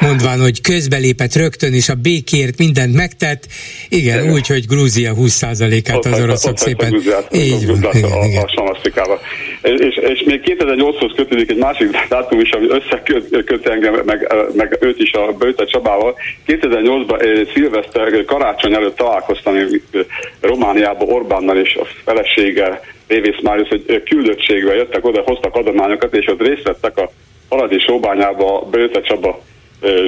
mondván, 0.00 0.40
hogy 0.40 0.60
közbelépett 0.60 1.34
rögtön, 1.34 1.72
és 1.72 1.88
a 1.88 1.94
békért 1.94 2.58
mindent 2.58 2.94
megtett, 2.94 3.46
igen, 3.88 4.22
igen. 4.22 4.32
úgy, 4.32 4.46
hogy 4.46 4.66
Grúzia 4.66 5.14
20%-át 5.16 6.04
az 6.04 6.20
oroszok 6.20 6.58
szépen... 6.58 6.95
Igen, 7.30 8.44
a, 8.44 8.62
a 8.62 9.18
és, 9.62 9.96
és 9.96 10.22
még 10.22 10.40
2008-hoz 10.58 11.12
kötődik 11.16 11.50
egy 11.50 11.56
másik 11.56 12.06
dátum 12.08 12.40
is, 12.40 12.50
ami 12.50 12.66
összeköt 12.68 13.68
engem 13.68 14.02
meg, 14.04 14.32
meg 14.54 14.76
őt 14.80 14.98
is 14.98 15.12
a 15.12 15.32
Bőte 15.32 15.64
Csabával. 15.64 16.14
2008-ban 16.46 17.22
eh, 17.22 17.46
szilveszter 17.54 18.24
karácsony 18.24 18.74
előtt 18.74 18.96
találkoztam 18.96 19.54
Romániában 20.40 21.08
Orbánnal 21.08 21.56
és 21.56 21.74
a 21.74 21.86
feleséggel, 22.04 22.80
Révész 23.06 23.40
Máriusz, 23.42 23.68
hogy 23.68 24.02
küldöttségbe 24.04 24.74
jöttek 24.74 25.04
oda, 25.04 25.22
hoztak 25.24 25.54
adományokat, 25.54 26.14
és 26.14 26.26
ott 26.26 26.40
részt 26.40 26.62
vettek 26.62 26.98
a 26.98 27.10
Paradis 27.48 27.82
Sóbányába 27.82 28.60
a 28.60 28.64
Bőte 28.64 29.00
Csaba 29.00 29.40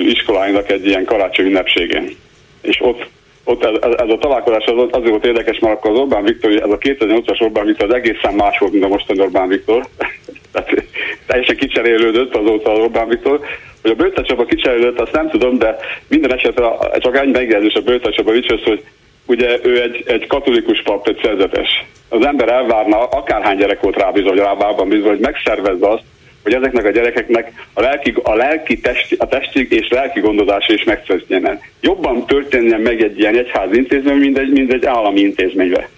iskoláinak 0.06 0.70
egy 0.70 0.86
ilyen 0.86 1.04
karácsony 1.04 1.46
ünnepségén. 1.46 2.16
És 2.60 2.78
ott 2.80 3.06
ott 3.48 3.64
ez, 3.64 3.92
ez 3.96 4.08
a 4.08 4.18
találkozás 4.18 4.64
az, 4.64 4.88
azért 4.90 5.08
volt 5.08 5.24
érdekes, 5.24 5.58
mert 5.58 5.76
akkor 5.76 5.90
az 5.90 5.98
Orbán 5.98 6.24
Viktor, 6.24 6.50
ez 6.50 6.70
a 6.70 6.78
2008-as 6.78 7.42
Orbán 7.42 7.64
Viktor 7.66 7.88
az 7.88 7.94
egészen 7.94 8.34
más 8.34 8.58
volt, 8.58 8.72
mint 8.72 8.84
a 8.84 8.88
mostani 8.88 9.20
Orbán 9.20 9.48
Viktor. 9.48 9.86
Tehát 10.52 10.84
teljesen 11.26 11.56
kicserélődött 11.56 12.36
azóta 12.36 12.72
az 12.72 12.78
Orbán 12.78 13.08
Viktor. 13.08 13.40
Hogy 13.82 13.90
a 13.90 13.94
Bőte 13.94 14.22
Csaba 14.22 14.44
kicserélődött, 14.44 15.00
azt 15.00 15.12
nem 15.12 15.30
tudom, 15.30 15.58
de 15.58 15.76
minden 16.08 16.32
esetre 16.32 16.68
csak 16.98 17.16
egy 17.16 17.30
megjegyzés 17.30 17.74
a 17.74 17.80
Bőte 17.80 18.10
Csaba 18.10 18.30
Vicsősz, 18.30 18.62
hogy 18.62 18.84
ugye 19.26 19.58
ő 19.62 19.82
egy, 19.82 20.02
egy 20.06 20.26
katolikus 20.26 20.82
pap, 20.82 21.08
egy 21.08 21.20
szerzetes. 21.22 21.84
Az 22.08 22.24
ember 22.24 22.48
elvárna, 22.48 23.04
akárhány 23.04 23.56
gyerek 23.56 23.80
volt 23.80 23.96
rábízva, 23.96 24.28
vagy 24.28 24.38
rábában 24.38 24.88
bízva, 24.88 25.08
hogy 25.08 25.18
megszervezze 25.18 25.88
azt, 25.88 26.02
hogy 26.42 26.54
ezeknek 26.54 26.84
a 26.84 26.90
gyerekeknek 26.90 27.52
a 27.72 27.80
lelki, 27.80 28.14
a 28.22 28.34
lelki 28.34 28.80
testi, 28.80 29.14
a 29.18 29.26
testi 29.26 29.66
és 29.70 29.88
lelki 29.88 30.20
gondozása 30.20 30.72
is 30.72 30.84
megtörténjen. 30.84 31.60
Jobban 31.80 32.26
történjen 32.26 32.80
meg 32.80 33.02
egy 33.02 33.18
ilyen 33.18 33.38
egyház 33.38 33.72
intézmény, 33.72 34.16
mint 34.16 34.38
egy, 34.38 34.50
mint 34.50 34.72
egy 34.72 34.86
állami 34.86 35.20
intézménybe. 35.20 35.88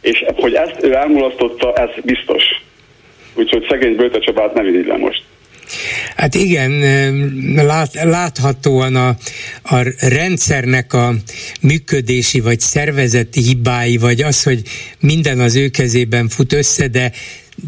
És 0.00 0.24
hogy 0.34 0.54
ezt 0.54 0.76
ő 0.82 0.94
elmulasztotta, 0.94 1.72
ez 1.72 1.88
biztos. 2.04 2.42
Úgyhogy 3.34 3.66
szegény 3.68 3.96
Bőte 3.96 4.18
Csabát 4.18 4.54
nem 4.54 4.66
irigylem 4.66 5.00
most. 5.00 5.22
Hát 6.16 6.34
igen, 6.34 6.72
lát, 7.54 7.94
láthatóan 8.02 8.96
a, 8.96 9.08
a 9.62 9.94
rendszernek 10.08 10.92
a 10.92 11.14
működési 11.62 12.40
vagy 12.40 12.60
szervezeti 12.60 13.40
hibái, 13.40 13.96
vagy 13.96 14.22
az, 14.22 14.42
hogy 14.42 14.62
minden 15.00 15.40
az 15.40 15.56
ő 15.56 15.68
kezében 15.68 16.28
fut 16.28 16.52
össze, 16.52 16.88
de 16.88 17.12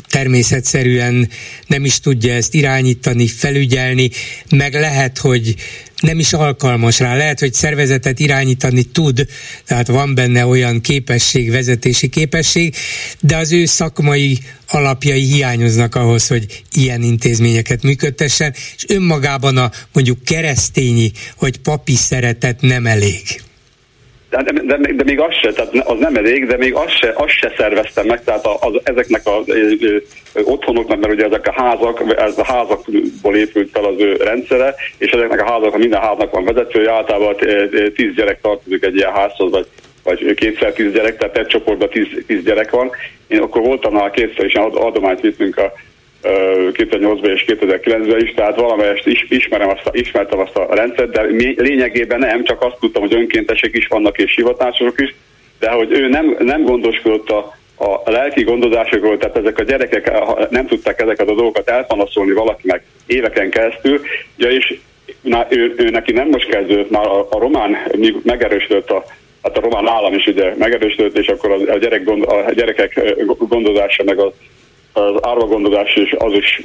természetszerűen 0.08 1.28
nem 1.66 1.84
is 1.84 2.00
tudja 2.00 2.34
ezt 2.34 2.54
irányítani, 2.54 3.26
felügyelni, 3.26 4.10
meg 4.50 4.74
lehet, 4.74 5.18
hogy 5.18 5.54
nem 6.00 6.18
is 6.18 6.32
alkalmas 6.32 6.98
rá. 6.98 7.16
Lehet, 7.16 7.38
hogy 7.40 7.54
szervezetet 7.54 8.18
irányítani 8.18 8.82
tud, 8.82 9.26
tehát 9.66 9.86
van 9.86 10.14
benne 10.14 10.46
olyan 10.46 10.80
képesség, 10.80 11.50
vezetési 11.50 12.08
képesség, 12.08 12.74
de 13.20 13.36
az 13.36 13.52
ő 13.52 13.64
szakmai 13.64 14.38
alapjai 14.66 15.24
hiányoznak 15.24 15.94
ahhoz, 15.94 16.26
hogy 16.26 16.62
ilyen 16.72 17.02
intézményeket 17.02 17.82
működtessen, 17.82 18.54
és 18.76 18.84
önmagában 18.88 19.56
a 19.56 19.70
mondjuk 19.92 20.24
keresztényi 20.24 21.12
vagy 21.38 21.56
papi 21.56 21.94
szeretet 21.94 22.60
nem 22.60 22.86
elég. 22.86 23.47
De, 24.30 24.42
de, 24.42 24.76
de, 24.76 25.04
még 25.04 25.20
az 25.20 25.34
se, 25.34 25.52
tehát 25.52 25.74
az 25.74 25.98
nem 25.98 26.16
elég, 26.16 26.46
de 26.46 26.56
még 26.56 26.74
azt 26.74 26.98
se, 26.98 27.12
azt 27.16 27.30
se 27.30 27.52
szerveztem 27.56 28.06
meg, 28.06 28.24
tehát 28.24 28.46
az, 28.46 28.80
ezeknek 28.82 29.22
az 29.24 29.44
otthonoknak, 30.44 31.00
mert 31.00 31.12
ugye 31.12 31.24
ezek 31.24 31.46
a 31.46 31.62
házak, 31.62 32.14
ez 32.16 32.38
a 32.38 32.44
házakból 32.44 33.36
épült 33.36 33.70
fel 33.72 33.84
az 33.84 33.94
ő 33.98 34.16
rendszere, 34.16 34.74
és 34.98 35.10
ezeknek 35.10 35.40
a 35.40 35.50
házak, 35.50 35.78
minden 35.78 36.00
háznak 36.00 36.30
van 36.30 36.44
vezetője, 36.44 36.92
általában 36.92 37.36
tíz 37.94 38.14
gyerek 38.14 38.40
tartozik 38.40 38.84
egy 38.84 38.96
ilyen 38.96 39.12
házhoz, 39.12 39.50
vagy 39.50 39.66
vagy 40.02 40.34
kétszer 40.34 40.72
tíz 40.72 40.92
gyerek, 40.92 41.16
tehát 41.16 41.38
egy 41.38 41.46
csoportban 41.46 41.88
tíz, 41.88 42.06
tíz 42.26 42.42
gyerek 42.42 42.70
van. 42.70 42.90
Én 43.26 43.40
akkor 43.40 43.62
voltam 43.62 43.92
már 43.92 44.10
kétszer, 44.10 44.44
és 44.44 44.54
adományt 44.54 45.20
vittünk 45.20 45.56
a 45.56 45.72
2008-ban 46.22 47.34
és 47.34 47.44
2009-ben 47.46 48.20
is, 48.20 48.34
tehát 48.34 48.60
valamelyest 48.60 49.06
is, 49.06 49.26
ismerem 49.28 49.68
azt 49.68 49.88
ismertem 49.92 50.38
azt 50.38 50.56
a 50.56 50.74
rendszert, 50.74 51.10
de 51.10 51.22
lényegében 51.56 52.18
nem, 52.18 52.44
csak 52.44 52.62
azt 52.62 52.76
tudtam, 52.80 53.02
hogy 53.02 53.14
önkéntesek 53.14 53.74
is 53.76 53.86
vannak 53.86 54.18
és 54.18 54.34
hivatásosok 54.34 55.00
is, 55.00 55.14
de 55.58 55.70
hogy 55.70 55.92
ő 55.92 56.08
nem, 56.08 56.36
nem 56.38 56.62
gondoskodott 56.62 57.30
a, 57.30 57.56
a 58.04 58.10
lelki 58.10 58.42
gondozásokról, 58.42 59.18
tehát 59.18 59.36
ezek 59.36 59.58
a 59.58 59.62
gyerekek 59.62 60.10
nem 60.50 60.66
tudták 60.66 61.00
ezeket 61.00 61.28
a 61.28 61.34
dolgokat 61.34 61.68
elpanaszolni 61.68 62.32
valakinek 62.32 62.82
éveken 63.06 63.50
keresztül, 63.50 64.00
ja, 64.36 64.50
és 64.50 64.78
na, 65.20 65.46
ő, 65.48 65.74
ő, 65.76 65.88
neki 65.88 66.12
nem 66.12 66.28
most 66.28 66.48
kezdődött, 66.48 66.90
már 66.90 67.06
a, 67.06 67.26
a 67.30 67.38
román 67.38 67.76
megerősödött 68.22 68.90
a, 68.90 69.04
hát 69.42 69.56
a 69.56 69.60
román 69.60 69.88
állam 69.88 70.14
is 70.14 70.26
ugye 70.26 70.54
megerősödött, 70.58 71.18
és 71.18 71.26
akkor 71.26 71.50
a, 71.68 71.78
gyerek 71.78 72.04
gond, 72.04 72.24
a 72.24 72.52
gyerekek 72.54 73.14
gondozása 73.38 74.04
meg 74.04 74.18
a 74.18 74.32
az 74.98 75.20
árvagondozás 75.20 75.94
és 75.94 76.14
az 76.18 76.32
is 76.32 76.62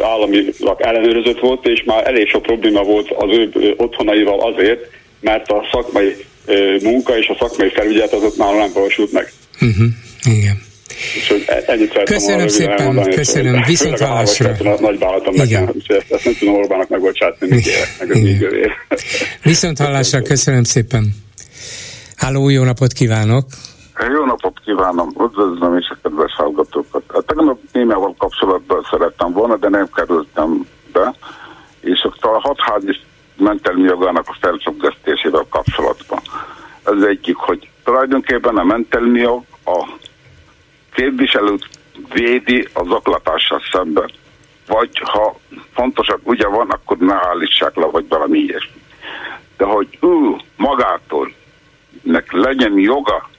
államilag 0.00 0.76
ellenőrzött 0.80 1.38
volt, 1.38 1.66
és 1.66 1.82
már 1.84 2.06
elég 2.06 2.28
sok 2.28 2.42
probléma 2.42 2.82
volt 2.82 3.10
az 3.10 3.28
ő 3.32 3.74
otthonaival 3.76 4.52
azért, 4.52 4.80
mert 5.20 5.50
a 5.50 5.68
szakmai 5.72 6.16
munka 6.82 7.18
és 7.18 7.26
a 7.26 7.36
szakmai 7.38 7.68
felügyelet 7.68 8.12
az 8.12 8.22
ott 8.22 8.36
már 8.36 8.54
nem 8.54 8.70
valósult 8.74 9.12
meg. 9.12 9.32
Uh-huh. 9.60 9.86
Igen. 10.24 10.68
E- 11.46 12.04
köszönöm 12.04 12.48
szépen, 12.48 12.84
mondani, 12.84 13.14
köszönöm, 13.14 13.62
viszont 13.66 13.98
hallásra. 13.98 14.56
Nagy 14.80 14.98
bálatom 14.98 15.34
nekem, 15.34 15.72
ezt 16.08 16.24
nem 16.24 16.34
tudom 16.38 16.54
Orbának 16.54 16.88
megbocsátni, 16.88 17.46
még 17.48 17.66
érek, 17.66 17.94
meg 17.98 18.98
Viszont 19.42 19.78
hallásra, 19.78 20.22
köszönöm 20.22 20.64
szépen. 20.64 21.14
Háló, 22.16 22.48
jó 22.48 22.62
napot 22.62 22.92
kívánok! 22.92 23.44
Jó 24.08 24.24
napot 24.24 24.60
kívánom, 24.64 25.08
üdvözlöm 25.20 25.76
is 25.76 25.88
a 25.88 25.96
kedves 26.02 26.34
hallgatókat. 26.34 27.02
A 27.06 27.22
tegnap 27.22 27.58
témával 27.72 28.14
kapcsolatban 28.18 28.86
szerettem 28.90 29.32
volna, 29.32 29.56
de 29.56 29.68
nem 29.68 29.88
kerültem 29.94 30.66
be, 30.92 31.14
és 31.80 32.08
a 32.20 32.40
hatházi 32.40 32.96
mentelmi 33.36 33.82
jogának 33.82 34.28
a 34.28 34.36
felcsökkesztésével 34.40 35.46
kapcsolatban. 35.50 36.20
Ez 36.84 37.02
egyik, 37.02 37.36
hogy 37.36 37.70
tulajdonképpen 37.84 38.56
a 38.56 38.64
mentelmi 38.64 39.20
jog 39.20 39.44
a 39.64 39.88
képviselőt 40.94 41.68
védi 42.12 42.68
az 42.72 42.86
zaklatással 42.86 43.60
szemben. 43.72 44.10
Vagy 44.66 44.98
ha 45.04 45.38
fontosak 45.72 46.20
ugye 46.22 46.48
van, 46.48 46.70
akkor 46.70 46.96
ne 46.96 47.14
állítsák 47.14 47.76
le, 47.76 47.86
vagy 47.86 48.08
valami 48.08 48.38
ilyesmi. 48.38 48.82
De 49.56 49.64
hogy 49.64 49.98
ő 50.00 50.36
magától 50.56 51.32
nek 52.02 52.32
legyen 52.32 52.78
joga 52.78 53.29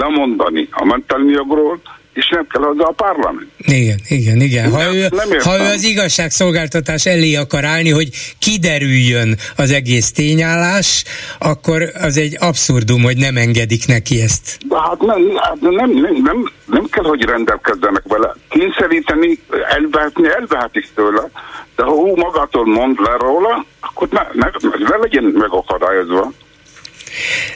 lemondani 0.00 0.68
a 0.70 0.84
mentelmi 0.84 1.32
jogról, 1.32 1.80
és 2.12 2.28
nem 2.28 2.46
kell 2.46 2.62
hozzá 2.62 2.84
a 2.84 2.92
parlament. 2.92 3.46
Igen, 3.58 3.98
igen, 4.08 4.40
igen. 4.40 4.70
Ha, 4.70 4.94
ő, 4.94 5.08
ha 5.44 5.58
ő 5.58 5.64
az 5.64 5.84
igazságszolgáltatás 5.84 7.06
elé 7.06 7.34
akar 7.34 7.64
állni, 7.64 7.90
hogy 7.90 8.08
kiderüljön 8.38 9.34
az 9.56 9.70
egész 9.72 10.12
tényállás, 10.12 11.04
akkor 11.38 11.82
az 11.94 12.16
egy 12.16 12.36
abszurdum, 12.40 13.02
hogy 13.02 13.16
nem 13.16 13.36
engedik 13.36 13.86
neki 13.86 14.20
ezt. 14.20 14.58
De 14.68 14.80
hát 14.80 15.00
nem, 15.00 15.36
hát 15.36 15.60
nem, 15.60 15.90
nem, 15.90 16.22
nem, 16.22 16.50
nem 16.66 16.84
kell, 16.90 17.04
hogy 17.04 17.24
rendelkezzenek 17.24 18.02
vele. 18.08 18.34
Kényszeríteni, 18.48 19.38
elvehetni, 19.68 20.28
elvehetik 20.28 20.88
tőle, 20.94 21.30
de 21.76 21.82
ha 21.82 21.92
ő 22.06 22.12
magától 22.14 22.66
mond 22.66 23.00
le 23.00 23.16
róla, 23.18 23.64
akkor 23.80 24.08
ne, 24.10 24.22
ne, 24.32 24.50
ne 24.88 24.96
legyen 24.96 25.24
megakadályozva. 25.24 26.32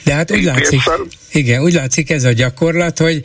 De 0.05 0.15
hát 0.15 0.31
úgy 0.31 0.45
látszik, 0.45 0.81
igen, 1.33 1.63
úgy 1.63 1.73
látszik 1.73 2.11
ez 2.11 2.25
a 2.25 2.33
gyakorlat, 2.33 2.99
hogy, 2.99 3.21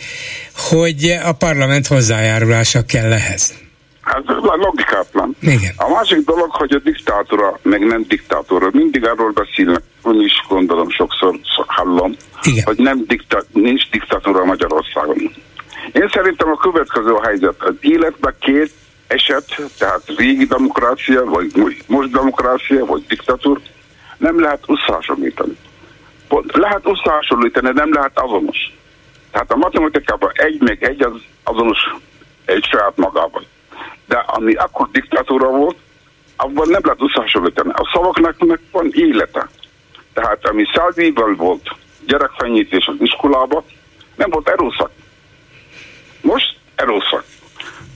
hogy 0.55 1.19
a 1.23 1.31
parlament 1.31 1.87
hozzájárulása 1.87 2.85
kell 2.85 3.11
ehhez. 3.11 3.53
Hát 4.01 4.23
logikátlan. 4.57 5.35
Igen. 5.41 5.73
A 5.75 5.89
másik 5.89 6.25
dolog, 6.25 6.51
hogy 6.51 6.71
a 6.71 6.79
diktátora, 6.79 7.59
meg 7.61 7.85
nem 7.85 8.05
diktátora, 8.07 8.69
mindig 8.71 9.05
arról 9.05 9.31
beszélnek, 9.31 9.81
ön 10.03 10.21
is 10.21 10.45
gondolom 10.47 10.89
sokszor 10.89 11.39
hallom, 11.67 12.15
Igen. 12.43 12.63
hogy 12.65 12.77
nem 12.77 13.03
dikta, 13.07 13.43
nincs 13.53 13.89
diktatúra 13.89 14.45
Magyarországon. 14.45 15.17
Én 15.91 16.09
szerintem 16.13 16.49
a 16.49 16.57
következő 16.57 17.13
helyzet. 17.23 17.55
Az 17.57 17.73
életben 17.79 18.35
két 18.39 18.71
eset, 19.07 19.61
tehát 19.77 20.01
régi 20.17 20.45
demokrácia, 20.45 21.25
vagy 21.25 21.51
most 21.87 22.11
demokrácia, 22.11 22.85
vagy 22.85 23.05
diktatúr, 23.07 23.61
nem 24.17 24.41
lehet 24.41 24.63
összehasonlítani 24.67 25.57
lehet 26.47 26.81
összehasonlítani, 26.83 27.69
nem 27.73 27.93
lehet 27.93 28.19
azonos. 28.19 28.57
Tehát 29.31 29.51
a 29.51 29.55
matematikában 29.55 30.31
egy 30.33 30.61
meg 30.61 30.83
egy 30.83 31.03
az 31.03 31.21
azonos 31.43 31.79
egy 32.45 32.63
saját 32.63 32.97
magában. 32.97 33.45
De 34.07 34.17
ami 34.17 34.53
akkor 34.53 34.89
diktatúra 34.91 35.47
volt, 35.47 35.77
abban 36.35 36.67
nem 36.67 36.81
lehet 36.83 37.01
összehasonlítani. 37.01 37.71
A 37.73 37.89
szavaknak 37.93 38.37
meg 38.45 38.59
van 38.71 38.89
élete. 38.91 39.49
Tehát 40.13 40.45
ami 40.45 40.63
száz 40.73 40.97
évvel 40.97 41.33
volt 41.37 41.75
gyerekfenyítés 42.05 42.85
az 42.85 42.95
iskolában, 42.99 43.63
nem 44.15 44.29
volt 44.29 44.49
erőszak. 44.49 44.91
Most 46.21 46.55
erőszak. 46.75 47.23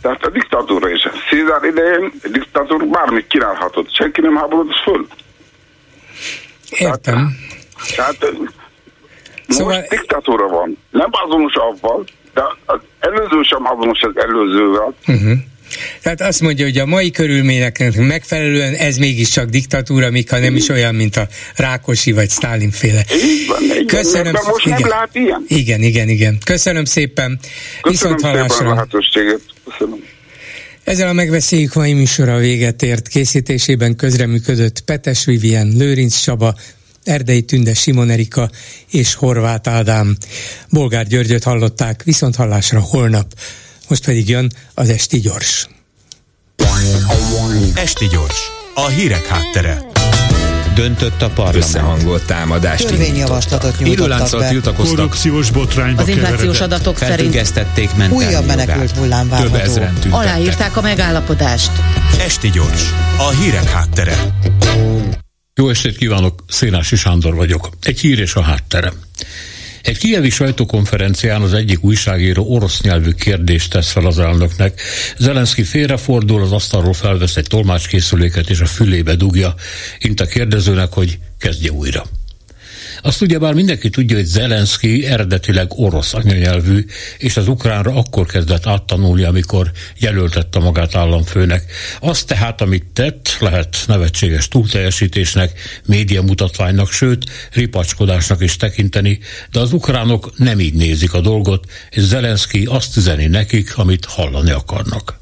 Tehát 0.01 0.23
a 0.23 0.29
diktatúra 0.29 0.89
is. 0.89 1.07
Szézár 1.29 1.63
idején 1.63 2.11
a 2.23 2.27
diktatúra 2.27 2.85
bármit 2.85 3.27
kínálhatott. 3.27 3.93
Senki 3.93 4.21
nem 4.21 4.35
háborodott 4.35 4.81
föl. 4.83 5.07
Értem. 6.69 7.13
Tehát, 7.13 7.31
tehát 7.95 8.17
szóval... 9.47 9.75
most 9.77 9.89
diktatúra 9.89 10.47
van. 10.47 10.77
Nem 10.91 11.09
azonos 11.11 11.53
avval, 11.55 12.05
de 12.33 12.41
az 12.65 12.79
előző 12.99 13.41
sem 13.41 13.65
azonos 13.65 14.01
az 14.01 14.23
előzővel. 14.23 14.93
Uh-huh. 15.07 15.37
Tehát 16.01 16.21
azt 16.21 16.41
mondja, 16.41 16.65
hogy 16.65 16.77
a 16.77 16.85
mai 16.85 17.11
körülményeknek 17.11 17.95
megfelelően 17.95 18.73
ez 18.73 18.97
mégiscsak 18.97 19.49
diktatúra, 19.49 20.09
ha 20.29 20.39
nem 20.39 20.55
is 20.55 20.69
olyan, 20.69 20.95
mint 20.95 21.15
a 21.15 21.27
Rákosi 21.55 22.11
vagy 22.11 22.29
Sztálin 22.29 22.71
féle. 22.71 23.05
Köszönöm, 23.87 24.33
van, 24.33 24.41
most 24.45 24.65
igen. 24.65 24.79
nem 24.79 24.89
lát 24.89 25.09
ilyen. 25.13 25.45
Igen, 25.47 25.81
igen, 25.81 26.09
igen. 26.09 26.37
Köszönöm 26.45 26.85
szépen. 26.85 27.39
Köszönöm 27.81 28.17
Viszont 28.17 28.19
szépen 28.19 28.77
a. 28.77 28.87
Köszönöm. 29.69 30.03
Ezzel 30.83 31.07
a 31.07 31.13
megbeszéljük 31.13 31.73
mai 31.73 31.93
műsora 31.93 32.37
véget 32.37 32.81
ért. 32.81 33.07
Készítésében 33.07 33.95
közreműködött 33.95 34.81
Petes 34.81 35.25
Vivien, 35.25 35.67
Lőrinc 35.77 36.17
Csaba, 36.17 36.55
Erdei 37.03 37.41
Tünde 37.41 37.73
Simon 37.73 38.09
Erika 38.09 38.49
és 38.89 39.13
Horváth 39.13 39.69
Ádám. 39.69 40.17
Bolgár 40.69 41.07
Györgyöt 41.07 41.43
hallották, 41.43 42.03
viszont 42.03 42.35
hallásra 42.35 42.79
holnap. 42.79 43.33
Most 43.87 44.05
pedig 44.05 44.29
jön 44.29 44.51
az 44.73 44.89
Esti 44.89 45.19
Gyors. 45.19 45.67
Esti 47.75 48.07
Gyors, 48.07 48.39
a 48.73 48.87
hírek 48.87 49.25
háttere 49.25 49.91
döntött 50.73 51.21
a 51.21 51.29
parlament. 51.29 51.63
Összehangolt 51.63 52.25
támadást 52.25 52.87
Törvényjavaslatot 52.87 53.79
nyújtottak 53.79 54.39
be. 54.39 54.47
tiltakoztak. 54.47 54.95
Korrupciós 54.95 55.51
botrányba 55.51 56.01
Az 56.01 56.07
inflációs 56.07 56.61
adatok 56.61 56.97
szerint 56.97 57.35
újabb 58.09 58.45
menekült 58.45 58.91
hullám 58.91 59.29
várható. 59.29 59.81
Aláírták 60.09 60.77
a 60.77 60.81
megállapodást. 60.81 61.71
Esti 62.19 62.49
gyors, 62.49 62.93
a 63.17 63.29
hírek 63.29 63.69
háttere. 63.69 64.15
Jó 65.55 65.69
estét 65.69 65.97
kívánok, 65.97 66.43
Szénási 66.47 66.95
Sándor 66.95 67.35
vagyok. 67.35 67.69
Egy 67.81 67.99
hír 67.99 68.19
és 68.19 68.33
a 68.33 68.41
háttere. 68.41 68.93
Egy 69.81 69.97
kievi 69.97 70.29
sajtókonferencián 70.29 71.41
az 71.41 71.53
egyik 71.53 71.83
újságíró 71.83 72.45
orosz 72.53 72.81
nyelvű 72.81 73.11
kérdést 73.11 73.71
tesz 73.71 73.91
fel 73.91 74.05
az 74.05 74.19
elnöknek. 74.19 74.81
Zelenszky 75.17 75.63
félrefordul, 75.63 76.41
az 76.41 76.51
asztalról 76.51 76.93
felvesz 76.93 77.35
egy 77.35 77.47
tolmácskészüléket 77.47 78.49
és 78.49 78.59
a 78.59 78.65
fülébe 78.65 79.15
dugja, 79.15 79.55
int 79.99 80.19
a 80.19 80.25
kérdezőnek, 80.25 80.93
hogy 80.93 81.19
kezdje 81.39 81.71
újra. 81.71 82.03
Azt 83.05 83.21
ugye 83.21 83.37
bár 83.39 83.53
mindenki 83.53 83.89
tudja, 83.89 84.15
hogy 84.15 84.25
Zelenszky 84.25 85.05
eredetileg 85.05 85.67
orosz 85.69 86.13
anyanyelvű, 86.13 86.85
és 87.17 87.37
az 87.37 87.47
ukránra 87.47 87.95
akkor 87.95 88.25
kezdett 88.25 88.67
áttanulni, 88.67 89.23
amikor 89.23 89.71
jelöltette 89.99 90.59
magát 90.59 90.95
államfőnek. 90.95 91.71
Azt 91.99 92.27
tehát, 92.27 92.61
amit 92.61 92.85
tett, 92.93 93.37
lehet 93.39 93.77
nevetséges 93.87 94.47
túlteljesítésnek, 94.47 95.59
média 95.85 96.21
mutatványnak, 96.21 96.91
sőt, 96.91 97.25
ripacskodásnak 97.51 98.41
is 98.41 98.55
tekinteni, 98.55 99.19
de 99.51 99.59
az 99.59 99.73
ukránok 99.73 100.37
nem 100.37 100.59
így 100.59 100.73
nézik 100.73 101.13
a 101.13 101.21
dolgot, 101.21 101.65
és 101.89 102.01
Zelenszky 102.01 102.65
azt 102.65 102.97
üzeni 102.97 103.25
nekik, 103.25 103.77
amit 103.77 104.05
hallani 104.05 104.51
akarnak. 104.51 105.21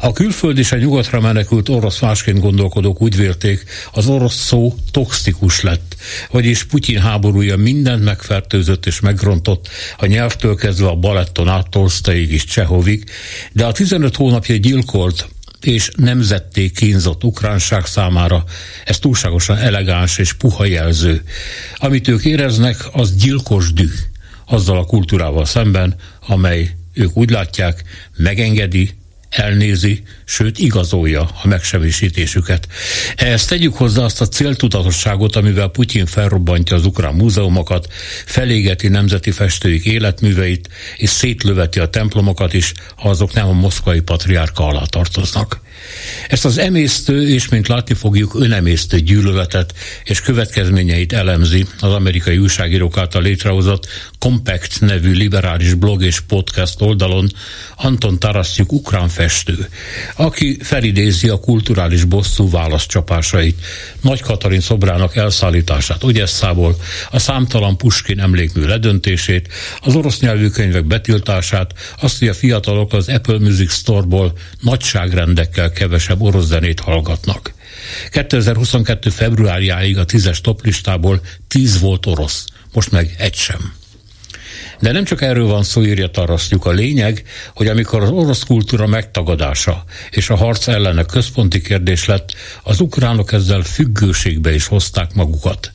A 0.00 0.12
külföld 0.12 0.58
és 0.58 0.72
a 0.72 0.76
nyugatra 0.76 1.20
menekült 1.20 1.68
orosz 1.68 2.00
másként 2.00 2.40
gondolkodók 2.40 3.02
úgy 3.02 3.16
vélték, 3.16 3.64
az 3.92 4.06
orosz 4.06 4.44
szó 4.44 4.74
toxikus 4.90 5.60
lett, 5.60 5.96
vagyis 6.30 6.64
Putyin 6.64 7.00
háborúja 7.00 7.56
mindent 7.56 8.04
megfertőzött 8.04 8.86
és 8.86 9.00
megrontott, 9.00 9.68
a 9.98 10.06
nyelvtől 10.06 10.54
kezdve 10.54 10.88
a 10.88 10.94
baletton 10.94 11.48
át 11.48 11.70
Tolsztaig 11.70 12.32
és 12.32 12.44
Csehovig, 12.44 13.04
de 13.52 13.64
a 13.64 13.72
15 13.72 14.16
hónapja 14.16 14.56
gyilkolt, 14.56 15.28
és 15.60 15.90
nemzetté 15.96 16.70
kínzott 16.70 17.24
ukránság 17.24 17.86
számára 17.86 18.44
ez 18.84 18.98
túlságosan 18.98 19.56
elegáns 19.56 20.18
és 20.18 20.32
puha 20.32 20.64
jelző. 20.64 21.22
Amit 21.76 22.08
ők 22.08 22.24
éreznek, 22.24 22.76
az 22.92 23.16
gyilkos 23.16 23.72
düh 23.72 23.92
azzal 24.46 24.78
a 24.78 24.84
kultúrával 24.84 25.44
szemben, 25.44 25.94
amely 26.26 26.76
ők 26.92 27.16
úgy 27.16 27.30
látják, 27.30 27.84
megengedi, 28.16 28.94
elnézi, 29.34 30.02
sőt 30.24 30.58
igazolja 30.58 31.20
a 31.42 31.46
megsemmisítésüket. 31.46 32.68
Ehhez 33.16 33.44
tegyük 33.44 33.74
hozzá 33.74 34.02
azt 34.02 34.20
a 34.20 34.28
céltudatosságot, 34.28 35.36
amivel 35.36 35.68
Putyin 35.68 36.06
felrobbantja 36.06 36.76
az 36.76 36.84
ukrán 36.84 37.14
múzeumokat, 37.14 37.92
felégeti 38.26 38.88
nemzeti 38.88 39.30
festőik 39.30 39.84
életműveit, 39.84 40.68
és 40.96 41.10
szétlöveti 41.10 41.78
a 41.78 41.88
templomokat 41.88 42.52
is, 42.52 42.72
ha 42.96 43.08
azok 43.08 43.32
nem 43.32 43.48
a 43.48 43.52
moszkvai 43.52 44.00
patriárka 44.00 44.66
alá 44.66 44.82
tartoznak. 44.84 45.60
Ezt 46.28 46.44
az 46.44 46.58
emésztő 46.58 47.28
és, 47.28 47.48
mint 47.48 47.68
látni 47.68 47.94
fogjuk, 47.94 48.34
önemésztő 48.34 48.98
gyűlöletet 48.98 49.74
és 50.04 50.20
következményeit 50.20 51.12
elemzi. 51.12 51.66
Az 51.80 51.92
amerikai 51.92 52.38
újságírók 52.38 52.98
által 52.98 53.22
létrehozott 53.22 53.86
Compact 54.18 54.80
nevű 54.80 55.12
liberális 55.12 55.74
blog 55.74 56.02
és 56.02 56.20
podcast 56.20 56.80
oldalon 56.80 57.30
Anton 57.76 58.18
Tarasztjuk 58.18 58.72
ukrán 58.72 59.08
festő, 59.08 59.68
aki 60.16 60.58
felidézi 60.62 61.28
a 61.28 61.40
kulturális 61.40 62.04
bosszú 62.04 62.50
válaszcsapásait, 62.50 63.60
Nagy 64.00 64.20
Katalin 64.20 64.60
szobrának 64.60 65.16
elszállítását 65.16 66.04
Ugyesszából, 66.04 66.76
a 67.10 67.18
számtalan 67.18 67.76
Puskin 67.76 68.20
emlékmű 68.20 68.64
ledöntését, 68.64 69.48
az 69.80 69.94
orosz 69.94 70.20
nyelvű 70.20 70.48
könyvek 70.48 70.84
betiltását, 70.84 71.72
azt, 72.00 72.18
hogy 72.18 72.28
a 72.28 72.34
fiatalok 72.34 72.92
az 72.92 73.08
Apple 73.08 73.38
Music 73.38 73.72
Store-ból 73.72 74.32
nagyságrendekkel 74.60 75.63
kevesebb 75.70 76.20
orosz 76.20 76.46
zenét 76.46 76.80
hallgatnak. 76.80 77.54
2022. 78.10 79.10
februárjáig 79.10 79.98
a 79.98 80.04
tízes 80.04 80.40
toplistából 80.40 81.20
tíz 81.48 81.80
volt 81.80 82.06
orosz, 82.06 82.44
most 82.72 82.90
meg 82.90 83.14
egy 83.18 83.34
sem. 83.34 83.72
De 84.80 84.92
nem 84.92 85.04
csak 85.04 85.22
erről 85.22 85.46
van 85.46 85.62
szó, 85.62 85.82
írja 85.82 86.08
Tarasztjuk. 86.08 86.66
A 86.66 86.70
lényeg, 86.70 87.22
hogy 87.54 87.66
amikor 87.66 88.02
az 88.02 88.10
orosz 88.10 88.42
kultúra 88.42 88.86
megtagadása 88.86 89.84
és 90.10 90.30
a 90.30 90.36
harc 90.36 90.68
ellene 90.68 91.04
központi 91.04 91.60
kérdés 91.60 92.04
lett, 92.04 92.34
az 92.62 92.80
ukránok 92.80 93.32
ezzel 93.32 93.62
függőségbe 93.62 94.54
is 94.54 94.66
hozták 94.66 95.14
magukat. 95.14 95.72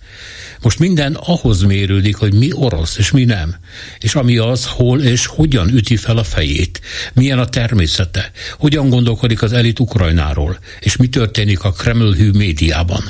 Most 0.62 0.80
minden 0.80 1.14
ahhoz 1.14 1.62
mérődik, 1.62 2.16
hogy 2.16 2.34
mi 2.34 2.50
orosz 2.54 2.98
és 2.98 3.12
mi 3.12 3.24
nem. 3.24 3.56
És 4.00 4.16
ami 4.16 4.38
az, 4.38 4.66
hol 4.66 5.02
és 5.02 5.26
hogyan 5.26 5.70
üti 5.70 5.96
fel 5.96 6.18
a 6.18 6.24
fejét. 6.24 6.82
Milyen 7.14 7.40
a 7.40 7.46
természete. 7.46 8.32
Hogyan 8.58 8.90
gondolkodik 8.90 9.42
az 9.42 9.54
elit 9.54 9.80
Ukrajnáról. 9.80 10.60
És 10.80 10.96
mi 10.96 11.08
történik 11.08 11.64
a 11.64 11.72
Kreml-hű 11.72 12.32
médiában. 12.32 13.04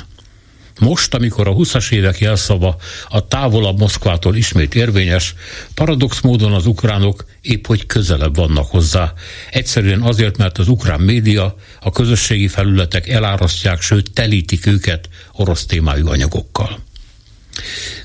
Most, 0.80 1.14
amikor 1.14 1.48
a 1.48 1.54
20-as 1.54 1.92
évek 1.92 2.18
jelszava 2.18 2.76
a 3.08 3.28
távolabb 3.28 3.78
Moszkvától 3.78 4.36
ismét 4.36 4.74
érvényes, 4.74 5.34
paradox 5.74 6.20
módon 6.20 6.52
az 6.52 6.66
ukránok 6.66 7.24
épp 7.40 7.66
hogy 7.66 7.86
közelebb 7.86 8.36
vannak 8.36 8.66
hozzá. 8.66 9.12
Egyszerűen 9.50 10.00
azért, 10.00 10.36
mert 10.36 10.58
az 10.58 10.68
ukrán 10.68 11.00
média, 11.00 11.56
a 11.80 11.90
közösségi 11.90 12.48
felületek 12.48 13.08
elárasztják, 13.08 13.80
sőt 13.80 14.12
telítik 14.12 14.66
őket 14.66 15.08
orosz 15.32 15.66
témájú 15.66 16.08
anyagokkal. 16.08 16.78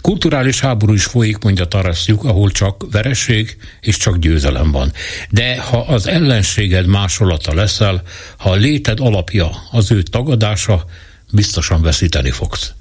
Kulturális 0.01 0.59
háború 0.59 0.93
is 0.93 1.03
folyik, 1.03 1.37
mondja 1.37 1.65
Tarasztjuk, 1.65 2.23
ahol 2.23 2.51
csak 2.51 2.85
vereség 2.91 3.57
és 3.81 3.97
csak 3.97 4.17
győzelem 4.17 4.71
van. 4.71 4.91
De 5.29 5.61
ha 5.61 5.77
az 5.77 6.07
ellenséged 6.07 6.85
másolata 6.85 7.53
leszel, 7.53 8.01
ha 8.37 8.49
a 8.49 8.55
léted 8.55 8.99
alapja 8.99 9.49
az 9.71 9.91
ő 9.91 10.01
tagadása, 10.01 10.85
biztosan 11.31 11.81
veszíteni 11.81 12.31
fogsz. 12.31 12.73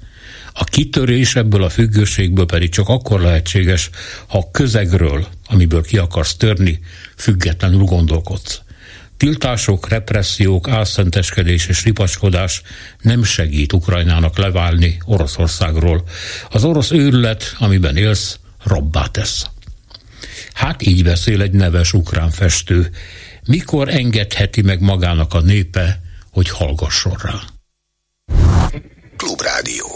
A 0.53 0.63
kitörés 0.63 1.35
ebből 1.35 1.63
a 1.63 1.69
függőségből 1.69 2.45
pedig 2.45 2.69
csak 2.69 2.89
akkor 2.89 3.21
lehetséges, 3.21 3.89
ha 4.27 4.51
közegről, 4.51 5.27
amiből 5.47 5.83
ki 5.83 5.97
akarsz 5.97 6.35
törni, 6.35 6.79
függetlenül 7.15 7.83
gondolkodsz. 7.83 8.61
Tiltások, 9.17 9.89
repressziók, 9.89 10.69
álszenteskedés 10.69 11.67
és 11.67 11.83
ripaskodás 11.83 12.61
nem 13.01 13.23
segít 13.23 13.73
Ukrajnának 13.73 14.37
leválni 14.37 14.97
Oroszországról. 15.05 16.03
Az 16.49 16.63
orosz 16.63 16.91
őrület, 16.91 17.55
amiben 17.59 17.97
élsz, 17.97 18.39
robbá 18.63 19.05
tesz. 19.05 19.45
Hát 20.53 20.81
így 20.81 21.03
beszél 21.03 21.41
egy 21.41 21.51
neves 21.51 21.93
ukrán 21.93 22.31
festő. 22.31 22.89
Mikor 23.45 23.89
engedheti 23.89 24.61
meg 24.61 24.81
magának 24.81 25.33
a 25.33 25.41
népe, 25.41 26.01
hogy 26.31 26.49
hallgasson 26.49 27.17
rá? 27.21 27.41
Klubrádió. 29.17 29.87